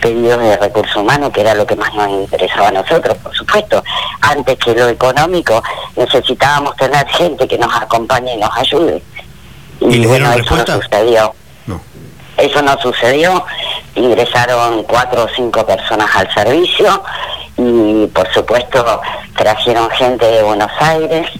pedidos 0.00 0.40
de 0.40 0.56
recursos 0.58 0.96
humanos, 0.96 1.30
que 1.32 1.40
era 1.40 1.54
lo 1.54 1.66
que 1.66 1.76
más 1.76 1.92
nos 1.94 2.08
interesaba 2.08 2.68
a 2.68 2.72
nosotros, 2.72 3.16
por 3.18 3.34
supuesto. 3.34 3.82
Antes 4.20 4.56
que 4.58 4.74
lo 4.74 4.88
económico, 4.88 5.62
necesitábamos 5.96 6.76
tener 6.76 7.06
gente 7.08 7.48
que 7.48 7.58
nos 7.58 7.74
acompañe 7.74 8.34
y 8.34 8.38
nos 8.38 8.56
ayude. 8.56 9.02
¿Y, 9.80 10.06
bueno, 10.06 10.32
eso 10.32 10.56
no 10.56 10.64
sucedió. 10.66 11.34
Eso 12.36 12.62
no 12.62 12.78
sucedió. 12.78 13.44
Ingresaron 13.94 14.82
cuatro 14.84 15.24
o 15.24 15.28
cinco 15.34 15.64
personas 15.64 16.14
al 16.14 16.32
servicio 16.32 17.02
y, 17.56 18.06
por 18.08 18.32
supuesto, 18.32 19.00
trajeron 19.36 19.90
gente 19.90 20.26
de 20.26 20.42
Buenos 20.42 20.72
Aires. 20.80 21.30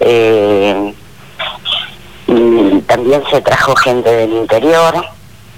Eh, 0.00 0.94
y 2.26 2.80
también 2.82 3.22
se 3.30 3.40
trajo 3.42 3.74
gente 3.76 4.10
del 4.10 4.32
interior 4.32 5.04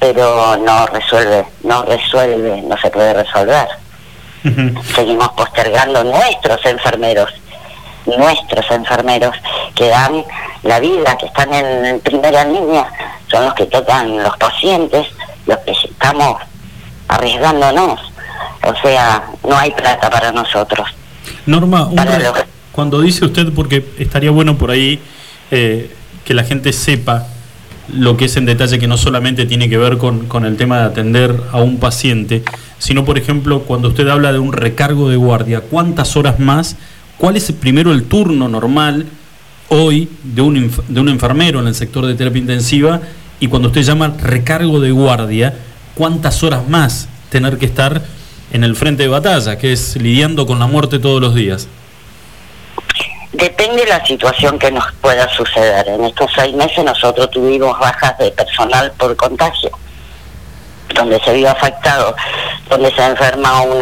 pero 0.02 0.56
no 0.56 0.84
resuelve, 0.86 1.46
no 1.62 1.84
resuelve, 1.84 2.60
no 2.62 2.76
se 2.76 2.90
puede 2.90 3.14
resolver. 3.14 3.68
Seguimos 4.96 5.28
postergando 5.28 6.02
nuestros 6.02 6.66
enfermeros, 6.66 7.32
nuestros 8.06 8.70
enfermeros 8.70 9.34
que 9.74 9.88
dan 9.88 10.24
la 10.62 10.80
vida, 10.80 11.16
que 11.18 11.26
están 11.26 11.52
en 11.52 12.00
primera 12.00 12.44
línea, 12.44 12.86
son 13.30 13.44
los 13.44 13.54
que 13.54 13.66
tocan 13.66 14.22
los 14.22 14.36
pacientes, 14.36 15.06
los 15.46 15.58
que 15.58 15.72
estamos 15.72 16.36
arriesgándonos. 17.08 18.00
O 18.64 18.74
sea, 18.82 19.24
no 19.48 19.56
hay 19.56 19.70
plata 19.72 20.08
para 20.08 20.32
nosotros. 20.32 20.88
Norma, 21.46 21.90
cuando 22.70 23.00
dice 23.00 23.24
usted, 23.24 23.52
porque 23.52 23.84
estaría 23.98 24.30
bueno 24.30 24.56
por 24.56 24.70
ahí 24.70 25.00
eh, 25.50 25.90
que 26.24 26.34
la 26.34 26.44
gente 26.44 26.72
sepa 26.72 27.26
lo 27.92 28.16
que 28.16 28.26
es 28.26 28.36
en 28.36 28.46
detalle 28.46 28.78
que 28.78 28.86
no 28.86 28.96
solamente 28.96 29.44
tiene 29.44 29.68
que 29.68 29.76
ver 29.76 29.98
con, 29.98 30.26
con, 30.26 30.44
el 30.44 30.56
tema 30.56 30.78
de 30.78 30.84
atender 30.84 31.42
a 31.50 31.60
un 31.60 31.78
paciente, 31.78 32.42
sino 32.78 33.04
por 33.04 33.18
ejemplo 33.18 33.62
cuando 33.62 33.88
usted 33.88 34.08
habla 34.08 34.32
de 34.32 34.38
un 34.38 34.52
recargo 34.52 35.10
de 35.10 35.16
guardia, 35.16 35.60
¿cuántas 35.60 36.16
horas 36.16 36.38
más? 36.38 36.76
¿Cuál 37.22 37.36
es 37.36 37.52
primero 37.52 37.92
el 37.92 38.08
turno 38.08 38.48
normal 38.48 39.06
hoy 39.68 40.10
de 40.24 40.42
un, 40.42 40.74
de 40.88 41.00
un 41.00 41.08
enfermero 41.08 41.60
en 41.60 41.68
el 41.68 41.74
sector 41.76 42.04
de 42.04 42.16
terapia 42.16 42.40
intensiva? 42.40 43.00
Y 43.38 43.46
cuando 43.46 43.68
usted 43.68 43.82
llama 43.82 44.16
recargo 44.18 44.80
de 44.80 44.90
guardia, 44.90 45.54
¿cuántas 45.94 46.42
horas 46.42 46.68
más 46.68 47.08
tener 47.30 47.58
que 47.58 47.66
estar 47.66 48.02
en 48.50 48.64
el 48.64 48.74
frente 48.74 49.04
de 49.04 49.08
batalla, 49.08 49.56
que 49.56 49.72
es 49.72 49.94
lidiando 49.94 50.48
con 50.48 50.58
la 50.58 50.66
muerte 50.66 50.98
todos 50.98 51.20
los 51.20 51.32
días? 51.36 51.68
Depende 53.30 53.84
de 53.84 53.90
la 53.90 54.04
situación 54.04 54.58
que 54.58 54.72
nos 54.72 54.90
pueda 55.00 55.28
suceder. 55.28 55.86
En 55.90 56.02
estos 56.02 56.28
seis 56.34 56.52
meses 56.56 56.84
nosotros 56.84 57.30
tuvimos 57.30 57.78
bajas 57.78 58.18
de 58.18 58.32
personal 58.32 58.90
por 58.98 59.14
contagio, 59.14 59.70
donde 60.92 61.20
se 61.20 61.34
vio 61.34 61.50
afectado, 61.50 62.16
donde 62.68 62.92
se 62.92 63.06
enferma 63.06 63.62
un, 63.62 63.80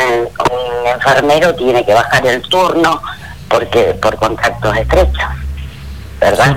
enfermero, 0.95 1.55
tiene 1.55 1.87
que 1.87 1.95
bajar 1.95 2.27
el 2.27 2.43
turno 2.43 3.01
porque 3.51 3.95
por 4.01 4.17
contactos 4.17 4.75
estrechos. 4.77 5.29
¿verdad? 6.21 6.55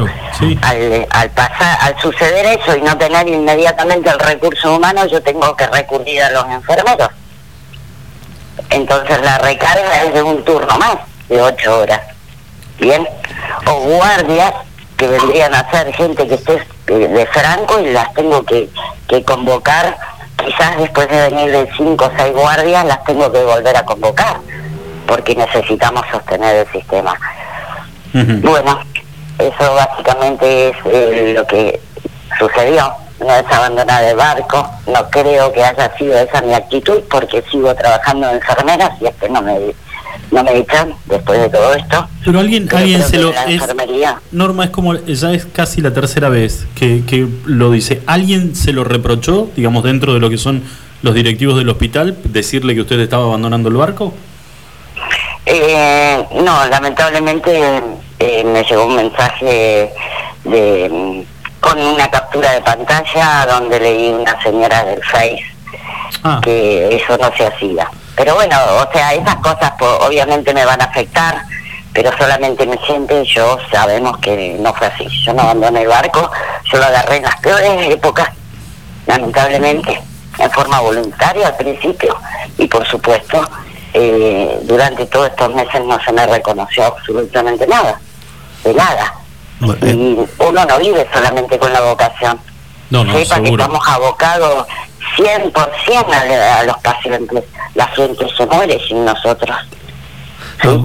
al, 0.61 1.07
al, 1.09 1.29
pasar, 1.31 1.77
al 1.81 1.99
suceder 2.01 2.59
eso 2.59 2.75
y 2.75 2.81
no 2.81 2.97
tener 2.97 3.27
inmediatamente 3.27 4.09
el 4.09 4.19
recurso 4.19 4.75
humano, 4.75 5.05
yo 5.05 5.21
tengo 5.23 5.55
que 5.55 5.67
recurrir 5.67 6.21
a 6.21 6.31
los 6.31 6.45
enfermeros. 6.49 7.09
Entonces 8.69 9.21
la 9.21 9.37
recarga 9.39 10.03
es 10.03 10.13
de 10.13 10.21
un 10.21 10.43
turno 10.43 10.77
más, 10.77 10.97
de 11.29 11.41
ocho 11.41 11.79
horas 11.79 12.01
bien, 12.79 13.07
o 13.67 13.73
guardias 13.81 14.53
que 14.97 15.07
vendrían 15.07 15.53
a 15.53 15.69
ser 15.71 15.93
gente 15.93 16.27
que 16.27 16.35
esté 16.35 16.67
de 16.87 17.25
franco 17.27 17.79
y 17.79 17.91
las 17.91 18.13
tengo 18.13 18.43
que, 18.43 18.69
que 19.07 19.23
convocar, 19.23 19.97
quizás 20.37 20.77
después 20.77 21.07
de 21.09 21.29
venir 21.29 21.51
de 21.51 21.69
cinco 21.77 22.05
o 22.05 22.11
seis 22.17 22.33
guardias 22.33 22.85
las 22.85 23.03
tengo 23.05 23.31
que 23.31 23.43
volver 23.43 23.77
a 23.77 23.85
convocar, 23.85 24.37
porque 25.07 25.35
necesitamos 25.35 26.03
sostener 26.11 26.65
el 26.65 26.71
sistema. 26.71 27.15
Bueno, 28.13 28.79
eso 29.39 29.75
básicamente 29.75 30.69
es 30.69 30.75
eh, 30.85 31.33
lo 31.35 31.45
que 31.47 31.79
sucedió. 32.37 32.93
No 33.19 33.33
es 33.33 33.45
abandonar 33.45 34.03
el 34.03 34.15
barco, 34.15 34.69
no 34.87 35.09
creo 35.09 35.51
que 35.53 35.63
haya 35.63 35.95
sido 35.97 36.17
esa 36.17 36.41
mi 36.41 36.53
actitud 36.53 37.01
porque 37.09 37.43
sigo 37.49 37.73
trabajando 37.73 38.29
en 38.29 38.35
enfermeras 38.35 38.91
y 38.99 39.05
es 39.05 39.15
que 39.15 39.29
no 39.29 39.41
me 39.41 39.73
no 40.31 40.43
me 40.43 40.57
echan 40.57 40.93
después 41.05 41.39
de 41.39 41.49
todo 41.49 41.73
esto. 41.73 42.07
Pero 42.25 42.39
alguien, 42.39 42.67
alguien 42.73 43.03
se 43.03 43.19
lo... 43.19 43.31
Es, 43.31 43.61
Norma, 44.31 44.65
es 44.65 44.69
como, 44.71 44.95
ya 44.95 45.31
es 45.31 45.45
casi 45.45 45.81
la 45.81 45.93
tercera 45.93 46.29
vez 46.29 46.65
que, 46.75 47.03
que 47.05 47.27
lo 47.45 47.71
dice. 47.71 48.01
¿Alguien 48.07 48.55
se 48.55 48.73
lo 48.73 48.83
reprochó, 48.83 49.49
digamos, 49.55 49.83
dentro 49.83 50.13
de 50.13 50.19
lo 50.19 50.29
que 50.29 50.37
son 50.37 50.63
los 51.01 51.13
directivos 51.13 51.57
del 51.57 51.69
hospital, 51.69 52.17
decirle 52.23 52.73
que 52.73 52.81
usted 52.81 52.99
estaba 52.99 53.25
abandonando 53.25 53.69
el 53.69 53.75
barco? 53.75 54.13
Eh, 55.45 56.25
no, 56.35 56.65
lamentablemente 56.67 57.81
eh, 58.19 58.43
me 58.43 58.63
llegó 58.63 58.85
un 58.85 58.95
mensaje 58.95 59.93
de 60.43 61.25
con 61.63 61.79
una 61.79 62.11
captura 62.11 62.51
de 62.51 62.61
pantalla 62.61 63.45
donde 63.45 63.79
leí 63.79 64.09
una 64.09 64.41
señora 64.43 64.83
del 64.83 65.01
Face 65.03 65.43
ah. 66.23 66.41
que 66.43 66.95
eso 66.95 67.17
no 67.17 67.31
se 67.37 67.47
hacía. 67.47 67.89
Pero 68.15 68.35
bueno, 68.35 68.55
o 68.81 68.91
sea, 68.91 69.13
esas 69.13 69.35
cosas 69.37 69.71
obviamente 69.79 70.53
me 70.53 70.65
van 70.65 70.81
a 70.81 70.85
afectar, 70.85 71.41
pero 71.93 72.15
solamente 72.17 72.67
mi 72.67 72.77
gente 72.79 73.23
yo 73.25 73.57
sabemos 73.71 74.17
que 74.17 74.57
no 74.59 74.73
fue 74.73 74.87
así. 74.87 75.07
Yo 75.25 75.33
no 75.33 75.43
abandoné 75.43 75.83
el 75.83 75.87
barco, 75.87 76.29
yo 76.65 76.77
lo 76.77 76.85
agarré 76.85 77.17
en 77.17 77.23
las 77.23 77.37
peores 77.37 77.89
épocas, 77.89 78.29
lamentablemente, 79.07 80.01
en 80.37 80.51
forma 80.51 80.81
voluntaria 80.81 81.47
al 81.47 81.55
principio, 81.55 82.17
y 82.57 82.67
por 82.67 82.85
supuesto, 82.85 83.41
eh, 83.93 84.59
durante 84.63 85.05
todos 85.05 85.29
estos 85.29 85.53
meses 85.53 85.83
no 85.85 85.99
se 86.03 86.11
me 86.11 86.25
reconoció 86.25 86.85
absolutamente 86.85 87.67
nada, 87.67 87.99
de 88.63 88.73
nada. 88.73 89.13
Y 89.81 90.17
uno 90.39 90.65
no 90.65 90.79
vive 90.79 91.07
solamente 91.13 91.57
con 91.57 91.71
la 91.71 91.81
vocación. 91.81 92.39
No, 92.89 93.03
no, 93.03 93.13
Sepa 93.13 93.41
que 93.41 93.49
estamos 93.49 93.87
abocados 93.87 94.67
100% 95.17 95.53
a, 96.11 96.59
a 96.59 96.63
los 96.63 96.77
pacientes. 96.77 97.43
La 97.75 97.87
gente 97.87 98.25
se 98.35 98.45
muere 98.45 98.79
sin 98.87 99.05
nosotros. 99.05 99.55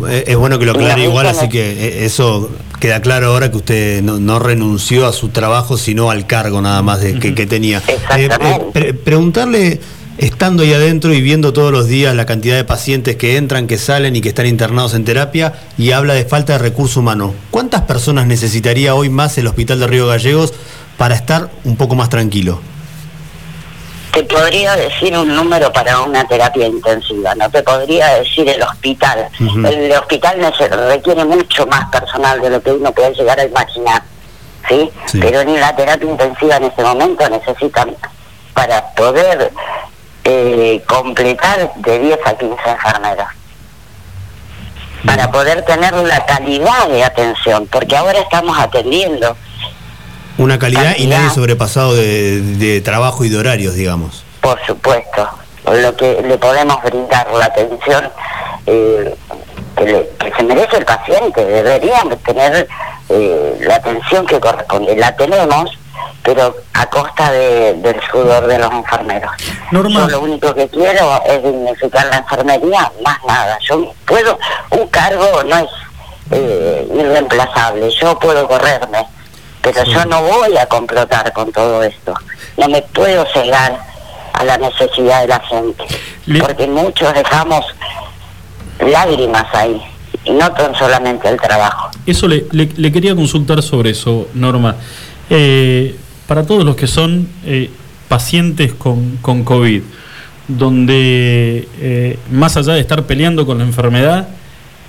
es 0.08 0.36
bueno 0.36 0.58
que 0.58 0.66
lo 0.66 0.72
aclare 0.72 1.02
igual, 1.02 1.26
así 1.26 1.48
que 1.48 1.70
eh, 1.70 2.04
eso 2.04 2.50
queda 2.80 3.00
claro 3.00 3.28
ahora 3.28 3.50
que 3.50 3.56
usted 3.56 4.02
no, 4.02 4.38
renunció 4.38 5.06
a 5.06 5.12
su 5.12 5.28
trabajo, 5.30 5.76
sino 5.76 6.10
al 6.10 6.26
cargo 6.26 6.60
nada 6.60 6.82
más 6.82 7.00
de, 7.00 7.18
que, 7.18 7.46
tenía. 7.46 7.82
Eh, 8.16 8.28
eh, 8.74 8.94
preguntarle, 8.94 9.80
estando 10.18 10.62
ahí 10.62 10.72
adentro 10.74 11.12
y 11.14 11.20
viendo 11.20 11.52
todos 11.52 11.72
los 11.72 11.86
días 11.86 12.14
la 12.14 12.26
cantidad 12.26 12.56
de 12.56 12.64
pacientes 12.64 13.16
que 13.16 13.36
entran, 13.36 13.66
que 13.66 13.78
salen 13.78 14.16
y 14.16 14.20
que 14.20 14.28
están 14.28 14.46
internados 14.46 14.94
en 14.94 15.04
terapia, 15.04 15.54
y 15.78 15.92
habla 15.92 16.14
de 16.14 16.24
falta 16.24 16.54
de 16.54 16.58
recurso 16.58 17.00
humano, 17.00 17.34
¿cuántas 17.50 17.82
personas 17.82 18.26
necesitaría 18.26 18.94
hoy 18.94 19.08
más 19.08 19.38
el 19.38 19.46
Hospital 19.46 19.80
de 19.80 19.86
Río 19.86 20.06
Gallegos 20.06 20.52
para 20.96 21.14
estar 21.14 21.50
un 21.64 21.76
poco 21.76 21.94
más 21.94 22.08
tranquilo? 22.08 22.60
te 24.12 24.24
podría 24.24 24.74
decir 24.74 25.16
un 25.16 25.32
número 25.34 25.72
para 25.72 26.00
una 26.00 26.26
terapia 26.26 26.66
intensiva, 26.66 27.34
no 27.36 27.48
te 27.50 27.62
podría 27.62 28.14
decir 28.14 28.48
el 28.48 28.60
hospital. 28.62 29.28
El 29.38 29.92
hospital 29.92 30.54
requiere 30.88 31.24
mucho 31.24 31.66
más 31.66 31.88
personal 31.90 32.40
de 32.40 32.50
lo 32.50 32.60
que 32.60 32.72
uno 32.72 32.90
puede 32.90 33.14
llegar 33.14 33.38
a 33.38 33.44
imaginar, 33.44 34.02
¿sí? 34.68 34.90
Pero 35.12 35.42
en 35.42 35.60
la 35.60 35.76
terapia 35.76 36.10
intensiva 36.10 36.56
en 36.56 36.64
este 36.64 36.82
momento 36.82 37.28
necesitan, 37.28 37.94
para 38.54 38.92
poder 38.94 39.52
eh, 40.30 40.82
completar 40.86 41.72
de 41.76 41.98
10 42.00 42.18
a 42.26 42.34
15 42.34 42.54
enfermeros. 42.66 43.26
Para 45.06 45.30
poder 45.30 45.64
tener 45.64 45.94
la 45.94 46.26
calidad 46.26 46.88
de 46.88 47.02
atención, 47.02 47.66
porque 47.66 47.96
ahora 47.96 48.18
estamos 48.18 48.58
atendiendo 48.58 49.36
una 50.36 50.58
calidad, 50.58 50.96
y 50.98 51.06
nadie 51.06 51.30
sobrepasado 51.30 51.94
de, 51.94 52.82
trabajo 52.84 53.24
y 53.24 53.30
de 53.30 53.38
horarios, 53.38 53.74
digamos. 53.74 54.22
Por 54.42 54.60
supuesto, 54.66 55.28
lo 55.64 55.96
que 55.96 56.22
le 56.22 56.36
podemos 56.36 56.82
brindar 56.82 57.26
la 57.32 57.46
atención 57.46 58.10
eh, 58.66 59.14
que, 59.76 60.06
se 60.36 60.42
merece 60.42 60.76
el 60.76 60.84
paciente, 60.84 61.44
deberían 61.44 62.10
tener 62.18 62.68
eh, 63.08 63.56
la 63.62 63.76
atención 63.76 64.26
que 64.26 64.38
corresponde. 64.38 64.94
La 64.94 65.16
tenemos, 65.16 65.76
pero 66.22 66.54
a 66.74 66.86
costa 66.86 67.30
del 67.32 68.00
sudor 68.10 68.46
de 68.46 68.58
los 68.58 68.72
enfermeros. 68.72 69.30
Yo 69.72 69.82
lo 69.82 70.20
único 70.20 70.54
que 70.54 70.68
quiero 70.68 71.22
es 71.24 71.42
dignificar 71.42 72.06
la 72.06 72.18
enfermería, 72.18 72.90
más 73.04 73.18
nada. 73.26 73.58
Yo 73.60 73.92
puedo, 74.06 74.38
un 74.70 74.86
cargo 74.88 75.42
no 75.44 75.58
es 75.58 75.70
eh, 76.30 76.88
irreemplazable, 76.94 77.90
yo 77.90 78.18
puedo 78.18 78.46
correrme 78.46 79.06
pero 79.62 79.84
yo 79.84 80.04
no 80.06 80.22
voy 80.22 80.56
a 80.56 80.66
complotar 80.66 81.32
con 81.32 81.52
todo 81.52 81.82
esto. 81.82 82.14
No 82.56 82.68
me 82.68 82.82
puedo 82.82 83.26
cegar 83.32 83.78
a 84.32 84.44
la 84.44 84.58
necesidad 84.58 85.22
de 85.22 85.28
la 85.28 85.40
gente, 85.40 85.84
porque 86.40 86.66
muchos 86.66 87.12
dejamos 87.12 87.64
lágrimas 88.80 89.46
ahí, 89.52 89.80
y 90.24 90.30
no 90.30 90.50
tan 90.52 90.74
solamente 90.76 91.28
el 91.28 91.40
trabajo. 91.40 91.90
Eso 92.06 92.28
le, 92.28 92.46
le, 92.52 92.92
quería 92.92 93.14
consultar 93.14 93.62
sobre 93.62 93.90
eso, 93.90 94.28
Norma. 94.34 94.76
Eh, 95.30 95.94
para 96.26 96.46
todos 96.46 96.64
los 96.64 96.76
que 96.76 96.86
son 96.86 97.28
eh, 97.44 97.70
pacientes 98.08 98.72
con, 98.72 99.18
con 99.20 99.44
COVID, 99.44 99.82
donde 100.48 101.68
eh, 101.80 102.18
más 102.30 102.56
allá 102.56 102.74
de 102.74 102.80
estar 102.80 103.06
peleando 103.06 103.46
con 103.46 103.58
la 103.58 103.64
enfermedad, 103.64 104.28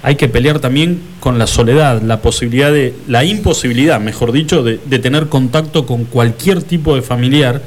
hay 0.01 0.15
que 0.15 0.29
pelear 0.29 0.59
también 0.59 1.01
con 1.19 1.37
la 1.37 1.47
soledad, 1.47 2.01
la 2.01 2.21
posibilidad 2.21 2.71
de, 2.71 2.93
la 3.07 3.25
imposibilidad, 3.25 3.99
mejor 3.99 4.31
dicho, 4.31 4.63
de, 4.63 4.77
tener 4.77 5.27
contacto 5.27 5.85
con 5.85 6.05
cualquier 6.05 6.63
tipo 6.63 6.95
de 6.95 7.01
familiar 7.01 7.61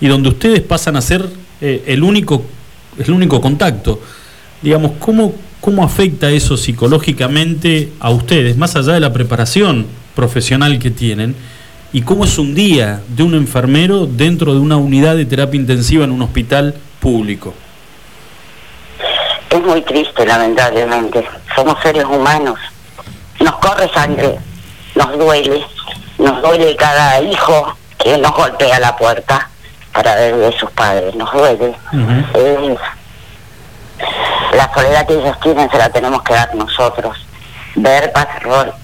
y 0.00 0.06
donde 0.06 0.28
ustedes 0.28 0.60
pasan 0.60 0.94
a 0.96 1.00
ser 1.00 1.28
el 1.60 2.04
único, 2.04 2.44
el 2.98 3.10
único 3.10 3.40
contacto. 3.40 4.00
Digamos, 4.62 4.92
¿cómo, 5.00 5.34
¿cómo 5.60 5.82
afecta 5.82 6.30
eso 6.30 6.56
psicológicamente 6.56 7.92
a 7.98 8.10
ustedes, 8.10 8.56
más 8.56 8.76
allá 8.76 8.92
de 8.92 9.00
la 9.00 9.12
preparación 9.12 9.86
profesional 10.14 10.78
que 10.78 10.92
tienen? 10.92 11.34
¿Y 11.92 12.02
cómo 12.02 12.24
es 12.24 12.38
un 12.38 12.54
día 12.54 13.00
de 13.08 13.22
un 13.22 13.34
enfermero 13.34 14.06
dentro 14.06 14.52
de 14.52 14.60
una 14.60 14.76
unidad 14.76 15.16
de 15.16 15.24
terapia 15.24 15.60
intensiva 15.60 16.04
en 16.04 16.10
un 16.10 16.22
hospital 16.22 16.74
público? 17.00 17.54
Es 19.50 19.62
muy 19.62 19.80
triste, 19.82 20.26
lamentablemente. 20.26 21.26
Somos 21.54 21.76
seres 21.82 22.04
humanos. 22.04 22.58
Nos 23.40 23.56
corre 23.56 23.88
sangre, 23.92 24.38
nos 24.94 25.18
duele, 25.18 25.64
nos 26.18 26.42
duele 26.42 26.74
cada 26.76 27.20
hijo 27.20 27.76
que 27.98 28.18
nos 28.18 28.32
golpea 28.32 28.80
la 28.80 28.96
puerta 28.96 29.48
para 29.92 30.14
ver 30.16 30.36
de 30.36 30.58
sus 30.58 30.70
padres, 30.72 31.14
nos 31.14 31.32
duele. 31.32 31.74
la 34.52 34.74
soledad 34.74 35.06
que 35.06 35.14
ellos 35.14 35.40
tienen 35.40 35.70
se 35.70 35.78
la 35.78 35.88
tenemos 35.90 36.22
que 36.22 36.34
dar 36.34 36.54
nosotros. 36.54 37.25
Ver, 37.76 38.10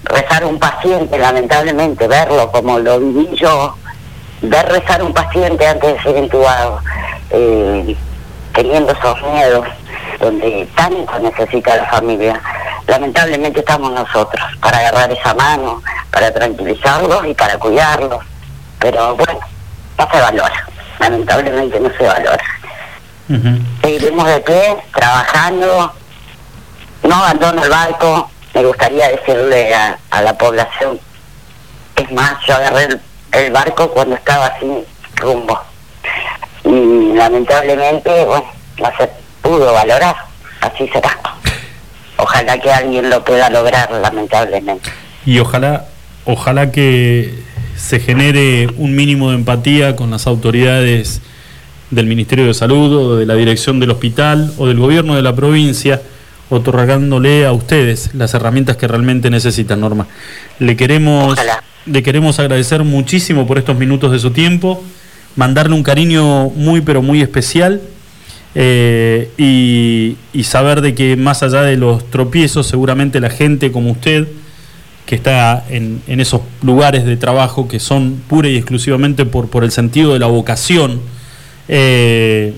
rezar 0.03 0.45
un 0.45 0.59
paciente, 0.59 1.17
lamentablemente, 1.17 2.07
verlo 2.07 2.51
como 2.51 2.77
lo 2.77 2.99
viví 2.99 3.35
yo, 3.35 3.75
ver 4.41 4.65
rezar 4.67 5.01
un 5.01 5.13
paciente 5.13 5.65
antes 5.65 5.93
de 5.93 6.03
ser 6.03 6.17
intubado, 6.17 6.79
eh, 7.31 7.97
teniendo 8.53 8.91
esos 8.91 9.21
miedos, 9.23 9.67
donde 10.19 10.67
tanto 10.75 11.19
necesita 11.19 11.75
la 11.75 11.85
familia. 11.85 12.39
Lamentablemente 12.85 13.61
estamos 13.61 13.91
nosotros 13.91 14.45
para 14.61 14.77
agarrar 14.77 15.11
esa 15.11 15.33
mano, 15.33 15.81
para 16.11 16.31
tranquilizarlos 16.31 17.25
y 17.25 17.33
para 17.33 17.57
cuidarlos. 17.57 18.23
Pero 18.79 19.15
bueno, 19.15 19.39
no 19.97 20.07
se 20.11 20.21
valora, 20.21 20.67
lamentablemente 20.99 21.79
no 21.79 21.89
se 21.97 22.03
valora. 22.03 22.43
Seguiremos 23.81 24.27
de 24.27 24.39
pie, 24.41 24.77
trabajando, 24.93 25.93
no 27.03 27.15
abandono 27.15 27.63
el 27.63 27.69
barco, 27.69 28.29
me 28.53 28.63
gustaría 28.63 29.09
decirle 29.09 29.73
a, 29.73 30.21
la 30.21 30.37
población, 30.37 30.99
es 31.95 32.11
más, 32.11 32.33
yo 32.47 32.55
agarré 32.55 32.99
el, 33.31 33.51
barco 33.51 33.89
cuando 33.91 34.15
estaba 34.15 34.53
sin 34.59 34.83
rumbo. 35.15 35.59
Y 36.63 37.13
lamentablemente, 37.13 38.25
bueno, 38.25 38.45
no 38.79 38.91
se 38.97 39.09
pudo 39.41 39.73
valorar, 39.73 40.15
así 40.61 40.87
será. 40.89 41.17
Ojalá 42.17 42.57
que 42.59 42.71
alguien 42.71 43.09
lo 43.09 43.23
pueda 43.23 43.49
lograr, 43.49 43.91
lamentablemente. 43.91 44.89
Y 45.25 45.39
ojalá, 45.39 45.85
ojalá 46.25 46.71
que 46.71 47.43
se 47.75 47.99
genere 47.99 48.67
un 48.77 48.95
mínimo 48.95 49.29
de 49.29 49.35
empatía 49.35 49.95
con 49.95 50.11
las 50.11 50.27
autoridades 50.27 51.21
del 51.89 52.05
Ministerio 52.05 52.45
de 52.45 52.53
Salud 52.53 52.95
o 52.95 53.17
de 53.17 53.25
la 53.25 53.35
dirección 53.35 53.79
del 53.79 53.91
hospital 53.91 54.53
o 54.57 54.67
del 54.67 54.79
gobierno 54.79 55.15
de 55.15 55.21
la 55.21 55.35
provincia, 55.35 56.01
otorgándole 56.53 57.45
a 57.45 57.51
ustedes 57.51 58.11
las 58.13 58.33
herramientas 58.33 58.77
que 58.77 58.87
realmente 58.87 59.29
necesitan, 59.29 59.81
Norma. 59.81 60.07
Le 60.59 60.75
queremos, 60.75 61.37
le 61.85 62.03
queremos 62.03 62.39
agradecer 62.39 62.83
muchísimo 62.83 63.47
por 63.47 63.57
estos 63.57 63.77
minutos 63.77 64.11
de 64.11 64.19
su 64.19 64.31
tiempo, 64.31 64.83
mandarle 65.35 65.75
un 65.75 65.83
cariño 65.83 66.49
muy 66.49 66.81
pero 66.81 67.01
muy 67.01 67.21
especial 67.21 67.81
eh, 68.55 69.29
y, 69.37 70.43
saber 70.43 70.81
de 70.81 70.93
que 70.93 71.15
más 71.15 71.41
allá 71.41 71.63
de 71.63 71.77
los 71.77 72.09
tropiezos, 72.11 72.67
seguramente 72.67 73.19
la 73.19 73.29
gente 73.29 73.71
como 73.71 73.91
usted, 73.91 74.27
que 75.05 75.15
está 75.15 75.65
en, 75.69 76.01
esos 76.07 76.41
lugares 76.61 77.05
de 77.05 77.17
trabajo 77.17 77.67
que 77.67 77.79
son 77.79 78.21
pura 78.27 78.47
y 78.47 78.55
exclusivamente 78.55 79.25
por, 79.25 79.49
por 79.49 79.63
el 79.63 79.71
sentido 79.71 80.13
de 80.13 80.19
la 80.19 80.27
vocación, 80.27 81.01
eh, 81.67 82.53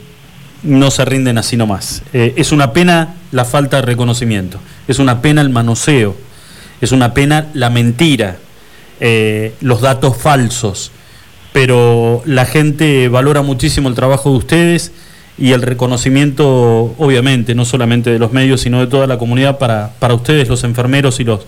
no 0.63 0.91
se 0.91 1.05
rinden 1.05 1.37
así 1.37 1.57
nomás. 1.57 2.03
Eh, 2.13 2.33
es 2.37 2.51
una 2.51 2.73
pena 2.73 3.15
la 3.31 3.45
falta 3.45 3.77
de 3.77 3.83
reconocimiento, 3.83 4.59
es 4.87 4.99
una 4.99 5.21
pena 5.21 5.41
el 5.41 5.49
manoseo, 5.49 6.15
es 6.81 6.91
una 6.91 7.13
pena 7.13 7.47
la 7.53 7.69
mentira, 7.69 8.37
los 9.61 9.81
datos 9.81 10.17
falsos, 10.17 10.91
pero 11.51 12.21
la 12.25 12.45
gente 12.45 13.09
valora 13.09 13.41
muchísimo 13.41 13.89
el 13.89 13.95
trabajo 13.95 14.31
de 14.31 14.37
ustedes 14.37 14.91
y 15.37 15.51
el 15.51 15.61
reconocimiento, 15.61 16.95
obviamente, 16.97 17.55
no 17.55 17.65
solamente 17.65 18.09
de 18.09 18.19
los 18.19 18.31
medios, 18.31 18.61
sino 18.61 18.79
de 18.79 18.87
toda 18.87 19.05
la 19.05 19.17
comunidad 19.17 19.57
para, 19.57 19.91
para 19.99 20.13
ustedes, 20.13 20.47
los 20.47 20.63
enfermeros 20.63 21.19
y 21.19 21.25
los, 21.25 21.45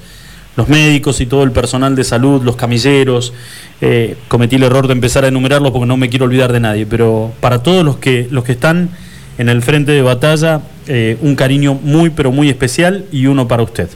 los 0.57 0.67
médicos 0.67 1.21
y 1.21 1.27
todo 1.27 1.43
el 1.43 1.51
personal 1.51 1.95
de 1.95 2.03
salud, 2.03 2.43
los 2.43 2.55
camilleros. 2.57 3.31
Eh, 3.79 4.17
cometí 4.27 4.55
el 4.55 4.63
error 4.63 4.87
de 4.87 4.93
empezar 4.93 5.23
a 5.23 5.27
enumerarlos 5.27 5.71
porque 5.71 5.85
no 5.85 5.97
me 5.97 6.09
quiero 6.09 6.25
olvidar 6.25 6.51
de 6.51 6.59
nadie, 6.59 6.87
pero 6.87 7.31
para 7.39 7.61
todos 7.61 7.85
los 7.85 7.97
que, 7.97 8.27
los 8.31 8.43
que 8.43 8.53
están 8.53 8.89
en 9.37 9.49
el 9.49 9.61
frente 9.61 9.91
de 9.91 10.01
batalla, 10.01 10.61
eh, 10.87 11.15
un 11.21 11.35
cariño 11.35 11.75
muy, 11.75 12.09
pero 12.09 12.31
muy 12.31 12.49
especial 12.49 13.05
y 13.11 13.27
uno 13.27 13.47
para 13.47 13.61
usted. 13.61 13.87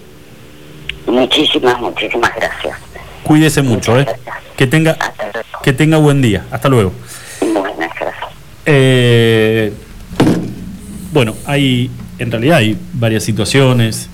Muchísimas, 1.08 1.82
muchísimas 1.82 2.32
gracias. 2.36 2.78
Cuídese 3.24 3.64
mucho, 3.64 4.00
¿eh? 4.00 4.06
Que 4.56 4.68
tenga, 4.68 4.96
que 5.64 5.74
tenga 5.74 5.98
buen 5.98 6.22
día. 6.22 6.46
Hasta 6.52 6.70
luego. 6.70 6.94
Eh, 8.68 9.74
bueno, 11.12 11.34
hay, 11.48 11.90
en 12.20 12.30
realidad 12.30 12.58
hay 12.58 12.78
varias 12.94 13.24
situaciones 13.24 14.11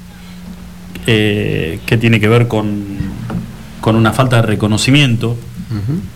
eh, 1.07 1.79
que 1.85 1.97
tiene 1.97 2.19
que 2.19 2.27
ver 2.27 2.47
con, 2.47 2.85
con 3.81 3.95
una 3.95 4.13
falta 4.13 4.37
de 4.37 4.41
reconocimiento. 4.43 5.35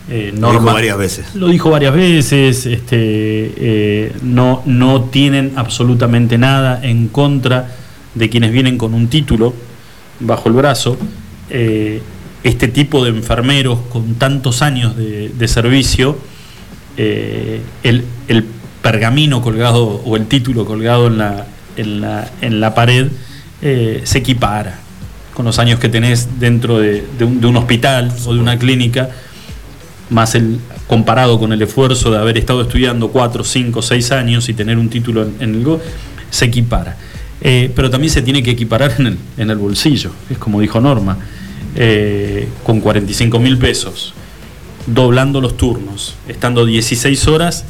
Eh, 0.09 0.33
lo 0.37 0.51
dijo 0.51 0.63
varias 0.63 0.97
veces. 0.97 1.35
Lo 1.35 1.47
dijo 1.47 1.71
varias 1.71 1.93
veces. 1.93 2.65
Este, 2.65 4.13
no, 4.21 4.61
no 4.65 5.05
tienen 5.05 5.53
absolutamente 5.55 6.37
nada 6.37 6.79
en 6.83 7.07
contra 7.07 7.75
de 8.13 8.29
quienes 8.29 8.51
vienen 8.51 8.77
con 8.77 8.93
un 8.93 9.07
título 9.07 9.53
bajo 10.19 10.49
el 10.49 10.55
brazo. 10.55 10.97
este 12.43 12.67
tipo 12.67 13.03
de 13.03 13.09
enfermeros 13.09 13.79
con 13.91 14.15
tantos 14.15 14.61
años 14.61 14.95
de 14.95 15.47
servicio 15.47 16.17
eh, 16.97 17.61
el, 17.83 18.03
pergamino 18.81 19.41
colgado 19.43 19.83
o 20.03 20.15
el 20.17 20.25
título 20.25 20.65
colgado 20.65 21.07
en 21.07 21.19
la, 21.19 21.45
en 22.41 22.59
la, 22.59 22.73
pared 22.73 23.09
eh, 23.61 24.01
se 24.03 24.17
equipara 24.17 24.79
con 25.33 25.45
los 25.45 25.59
años 25.59 25.79
que 25.79 25.89
tenés 25.89 26.39
dentro 26.39 26.79
de, 26.79 27.03
un, 27.21 27.55
hospital 27.55 28.13
o 28.25 28.33
de 28.33 28.39
una 28.39 28.57
clínica, 28.57 29.09
más 30.09 30.35
el 30.35 30.59
comparado 30.87 31.39
con 31.39 31.53
el 31.53 31.61
esfuerzo 31.61 32.11
de 32.11 32.17
haber 32.17 32.37
estado 32.37 32.61
estudiando 32.63 33.09
4, 33.09 33.43
5, 33.43 33.81
6 33.81 34.11
años 34.11 34.49
y 34.49 34.53
tener 34.53 34.77
un 34.77 34.89
título 34.89 35.27
en, 35.39 35.55
el 35.55 35.63
GO, 35.63 35.79
se 36.29 36.45
equipara. 36.45 36.97
Eh, 37.41 37.71
pero 37.75 37.89
también 37.89 38.11
se 38.11 38.21
tiene 38.21 38.43
que 38.43 38.51
equiparar 38.51 38.93
en 38.99 39.07
el, 39.07 39.17
en 39.37 39.49
el 39.49 39.57
bolsillo, 39.57 40.11
es 40.29 40.37
como 40.37 40.59
dijo 40.59 40.79
Norma, 40.79 41.17
con 42.63 42.81
45 42.81 43.39
mil 43.39 43.57
pesos 43.57 44.13
doblando 44.87 45.41
los 45.41 45.57
turnos, 45.57 46.15
estando 46.27 46.65
16 46.65 47.27
horas 47.27 47.65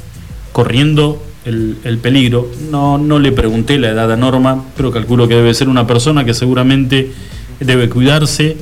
corriendo 0.51 1.21
el, 1.45 1.99
peligro. 2.01 2.49
No, 2.69 2.97
no 2.97 3.19
le 3.19 3.31
pregunté 3.31 3.79
la 3.79 3.89
edad 3.89 4.11
a 4.11 4.15
Norma, 4.15 4.63
pero 4.75 4.91
calculo 4.91 5.27
que 5.27 5.35
debe 5.35 5.53
ser 5.53 5.69
una 5.69 5.87
persona 5.87 6.25
que 6.25 6.33
seguramente 6.33 7.11
debe 7.65 7.89
cuidarse, 7.89 8.57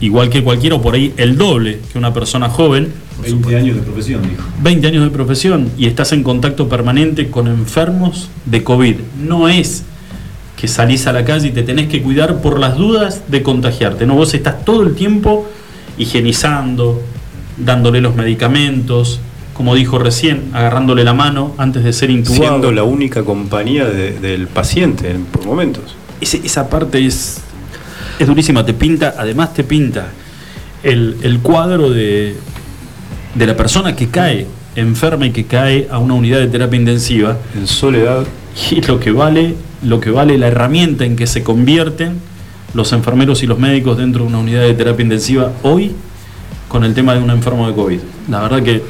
igual 0.00 0.30
que 0.30 0.42
cualquiera, 0.42 0.76
o 0.76 0.82
por 0.82 0.94
ahí 0.94 1.12
el 1.16 1.36
doble 1.36 1.80
que 1.92 1.98
una 1.98 2.12
persona 2.12 2.48
joven. 2.48 2.92
20 3.22 3.56
años 3.56 3.76
de 3.76 3.82
profesión, 3.82 4.22
dijo. 4.22 4.42
20 4.62 4.86
años 4.86 5.04
de 5.04 5.10
profesión 5.10 5.70
y 5.76 5.86
estás 5.86 6.12
en 6.12 6.22
contacto 6.22 6.68
permanente 6.68 7.30
con 7.30 7.48
enfermos 7.48 8.30
de 8.46 8.64
COVID. 8.64 8.96
No 9.22 9.48
es 9.48 9.84
que 10.56 10.68
salís 10.68 11.06
a 11.06 11.12
la 11.12 11.24
calle 11.24 11.48
y 11.48 11.50
te 11.52 11.62
tenés 11.62 11.88
que 11.88 12.02
cuidar 12.02 12.40
por 12.42 12.58
las 12.58 12.76
dudas 12.76 13.22
de 13.28 13.42
contagiarte. 13.42 14.06
No, 14.06 14.14
vos 14.14 14.34
estás 14.34 14.64
todo 14.64 14.82
el 14.82 14.94
tiempo 14.94 15.48
higienizando, 15.98 17.02
dándole 17.56 18.00
los 18.00 18.14
medicamentos, 18.14 19.20
como 19.54 19.74
dijo 19.74 19.98
recién, 19.98 20.44
agarrándole 20.52 21.04
la 21.04 21.12
mano 21.12 21.54
antes 21.58 21.84
de 21.84 21.92
ser 21.92 22.10
intubado. 22.10 22.42
Siendo 22.42 22.72
la 22.72 22.82
única 22.82 23.24
compañía 23.24 23.84
del 23.84 24.48
paciente 24.48 25.14
por 25.30 25.44
momentos. 25.44 25.96
esa 26.20 26.70
parte 26.70 27.04
es, 27.04 27.42
es 28.20 28.26
durísima, 28.26 28.66
te 28.66 28.74
pinta, 28.74 29.14
además 29.16 29.54
te 29.54 29.64
pinta 29.64 30.08
el, 30.82 31.40
cuadro 31.42 31.90
de, 31.90 32.36
de 33.34 33.46
la 33.46 33.56
persona 33.56 33.96
que 33.96 34.08
cae 34.08 34.46
enferma 34.76 35.26
y 35.26 35.30
que 35.30 35.46
cae 35.46 35.88
a 35.90 35.98
una 35.98 36.12
unidad 36.12 36.38
de 36.38 36.48
terapia 36.48 36.78
intensiva. 36.78 37.38
En 37.56 37.66
soledad. 37.66 38.26
Y 38.70 38.82
lo 38.82 39.00
que 39.00 39.10
vale, 39.10 39.54
lo 39.82 40.00
que 40.00 40.10
vale 40.10 40.36
la 40.36 40.48
herramienta 40.48 41.06
en 41.06 41.16
que 41.16 41.26
se 41.26 41.42
convierten 41.42 42.20
los 42.74 42.92
enfermeros 42.92 43.42
y 43.42 43.46
los 43.46 43.58
médicos 43.58 43.96
dentro 43.96 44.22
de 44.22 44.28
una 44.28 44.38
unidad 44.38 44.62
de 44.62 44.74
terapia 44.74 45.02
intensiva 45.02 45.52
hoy 45.62 45.92
con 46.68 46.84
el 46.84 46.92
tema 46.92 47.14
de 47.14 47.22
un 47.22 47.30
enfermo 47.30 47.66
de 47.68 47.74
COVID. 47.74 48.00
La 48.28 48.40
verdad 48.40 48.62
que 48.62 48.82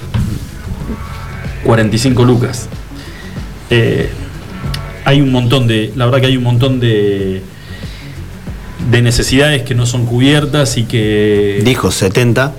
45 1.62 2.24
lucas. 2.24 2.68
eh, 3.70 4.10
hay 5.04 5.20
un 5.20 5.30
montón 5.30 5.68
de, 5.68 5.92
la 5.94 6.06
verdad 6.06 6.20
que 6.20 6.26
hay 6.26 6.36
un 6.36 6.42
montón 6.42 6.80
de, 6.80 7.42
de 8.90 9.02
necesidades 9.02 9.62
que 9.62 9.74
no 9.74 9.86
son 9.86 10.06
cubiertas 10.06 10.76
y 10.76 10.84
que... 10.84 11.60
Dijo 11.64 11.90
70, 11.90 12.52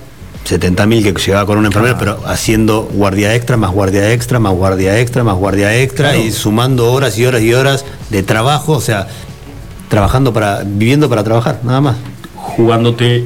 70 0.43 0.85
mil 0.85 1.03
que 1.03 1.13
llegaba 1.19 1.45
con 1.45 1.57
una 1.57 1.67
enfermera, 1.67 1.97
pero 1.97 2.19
haciendo 2.25 2.83
guardia 2.93 3.35
extra, 3.35 3.57
más 3.57 3.71
guardia 3.71 4.11
extra, 4.13 4.39
más 4.39 4.53
guardia 4.53 4.99
extra, 4.99 5.23
más 5.23 5.35
guardia 5.37 5.75
extra 5.77 6.09
Claro. 6.11 6.23
y 6.23 6.31
sumando 6.31 6.91
horas 6.91 7.17
y 7.17 7.25
horas 7.25 7.41
y 7.41 7.53
horas 7.53 7.85
de 8.09 8.23
trabajo, 8.23 8.73
o 8.73 8.81
sea, 8.81 9.07
trabajando 9.89 10.31
para, 10.33 10.63
viviendo 10.65 11.09
para 11.09 11.23
trabajar, 11.23 11.59
nada 11.63 11.81
más. 11.81 11.95
jugándote 12.35 13.23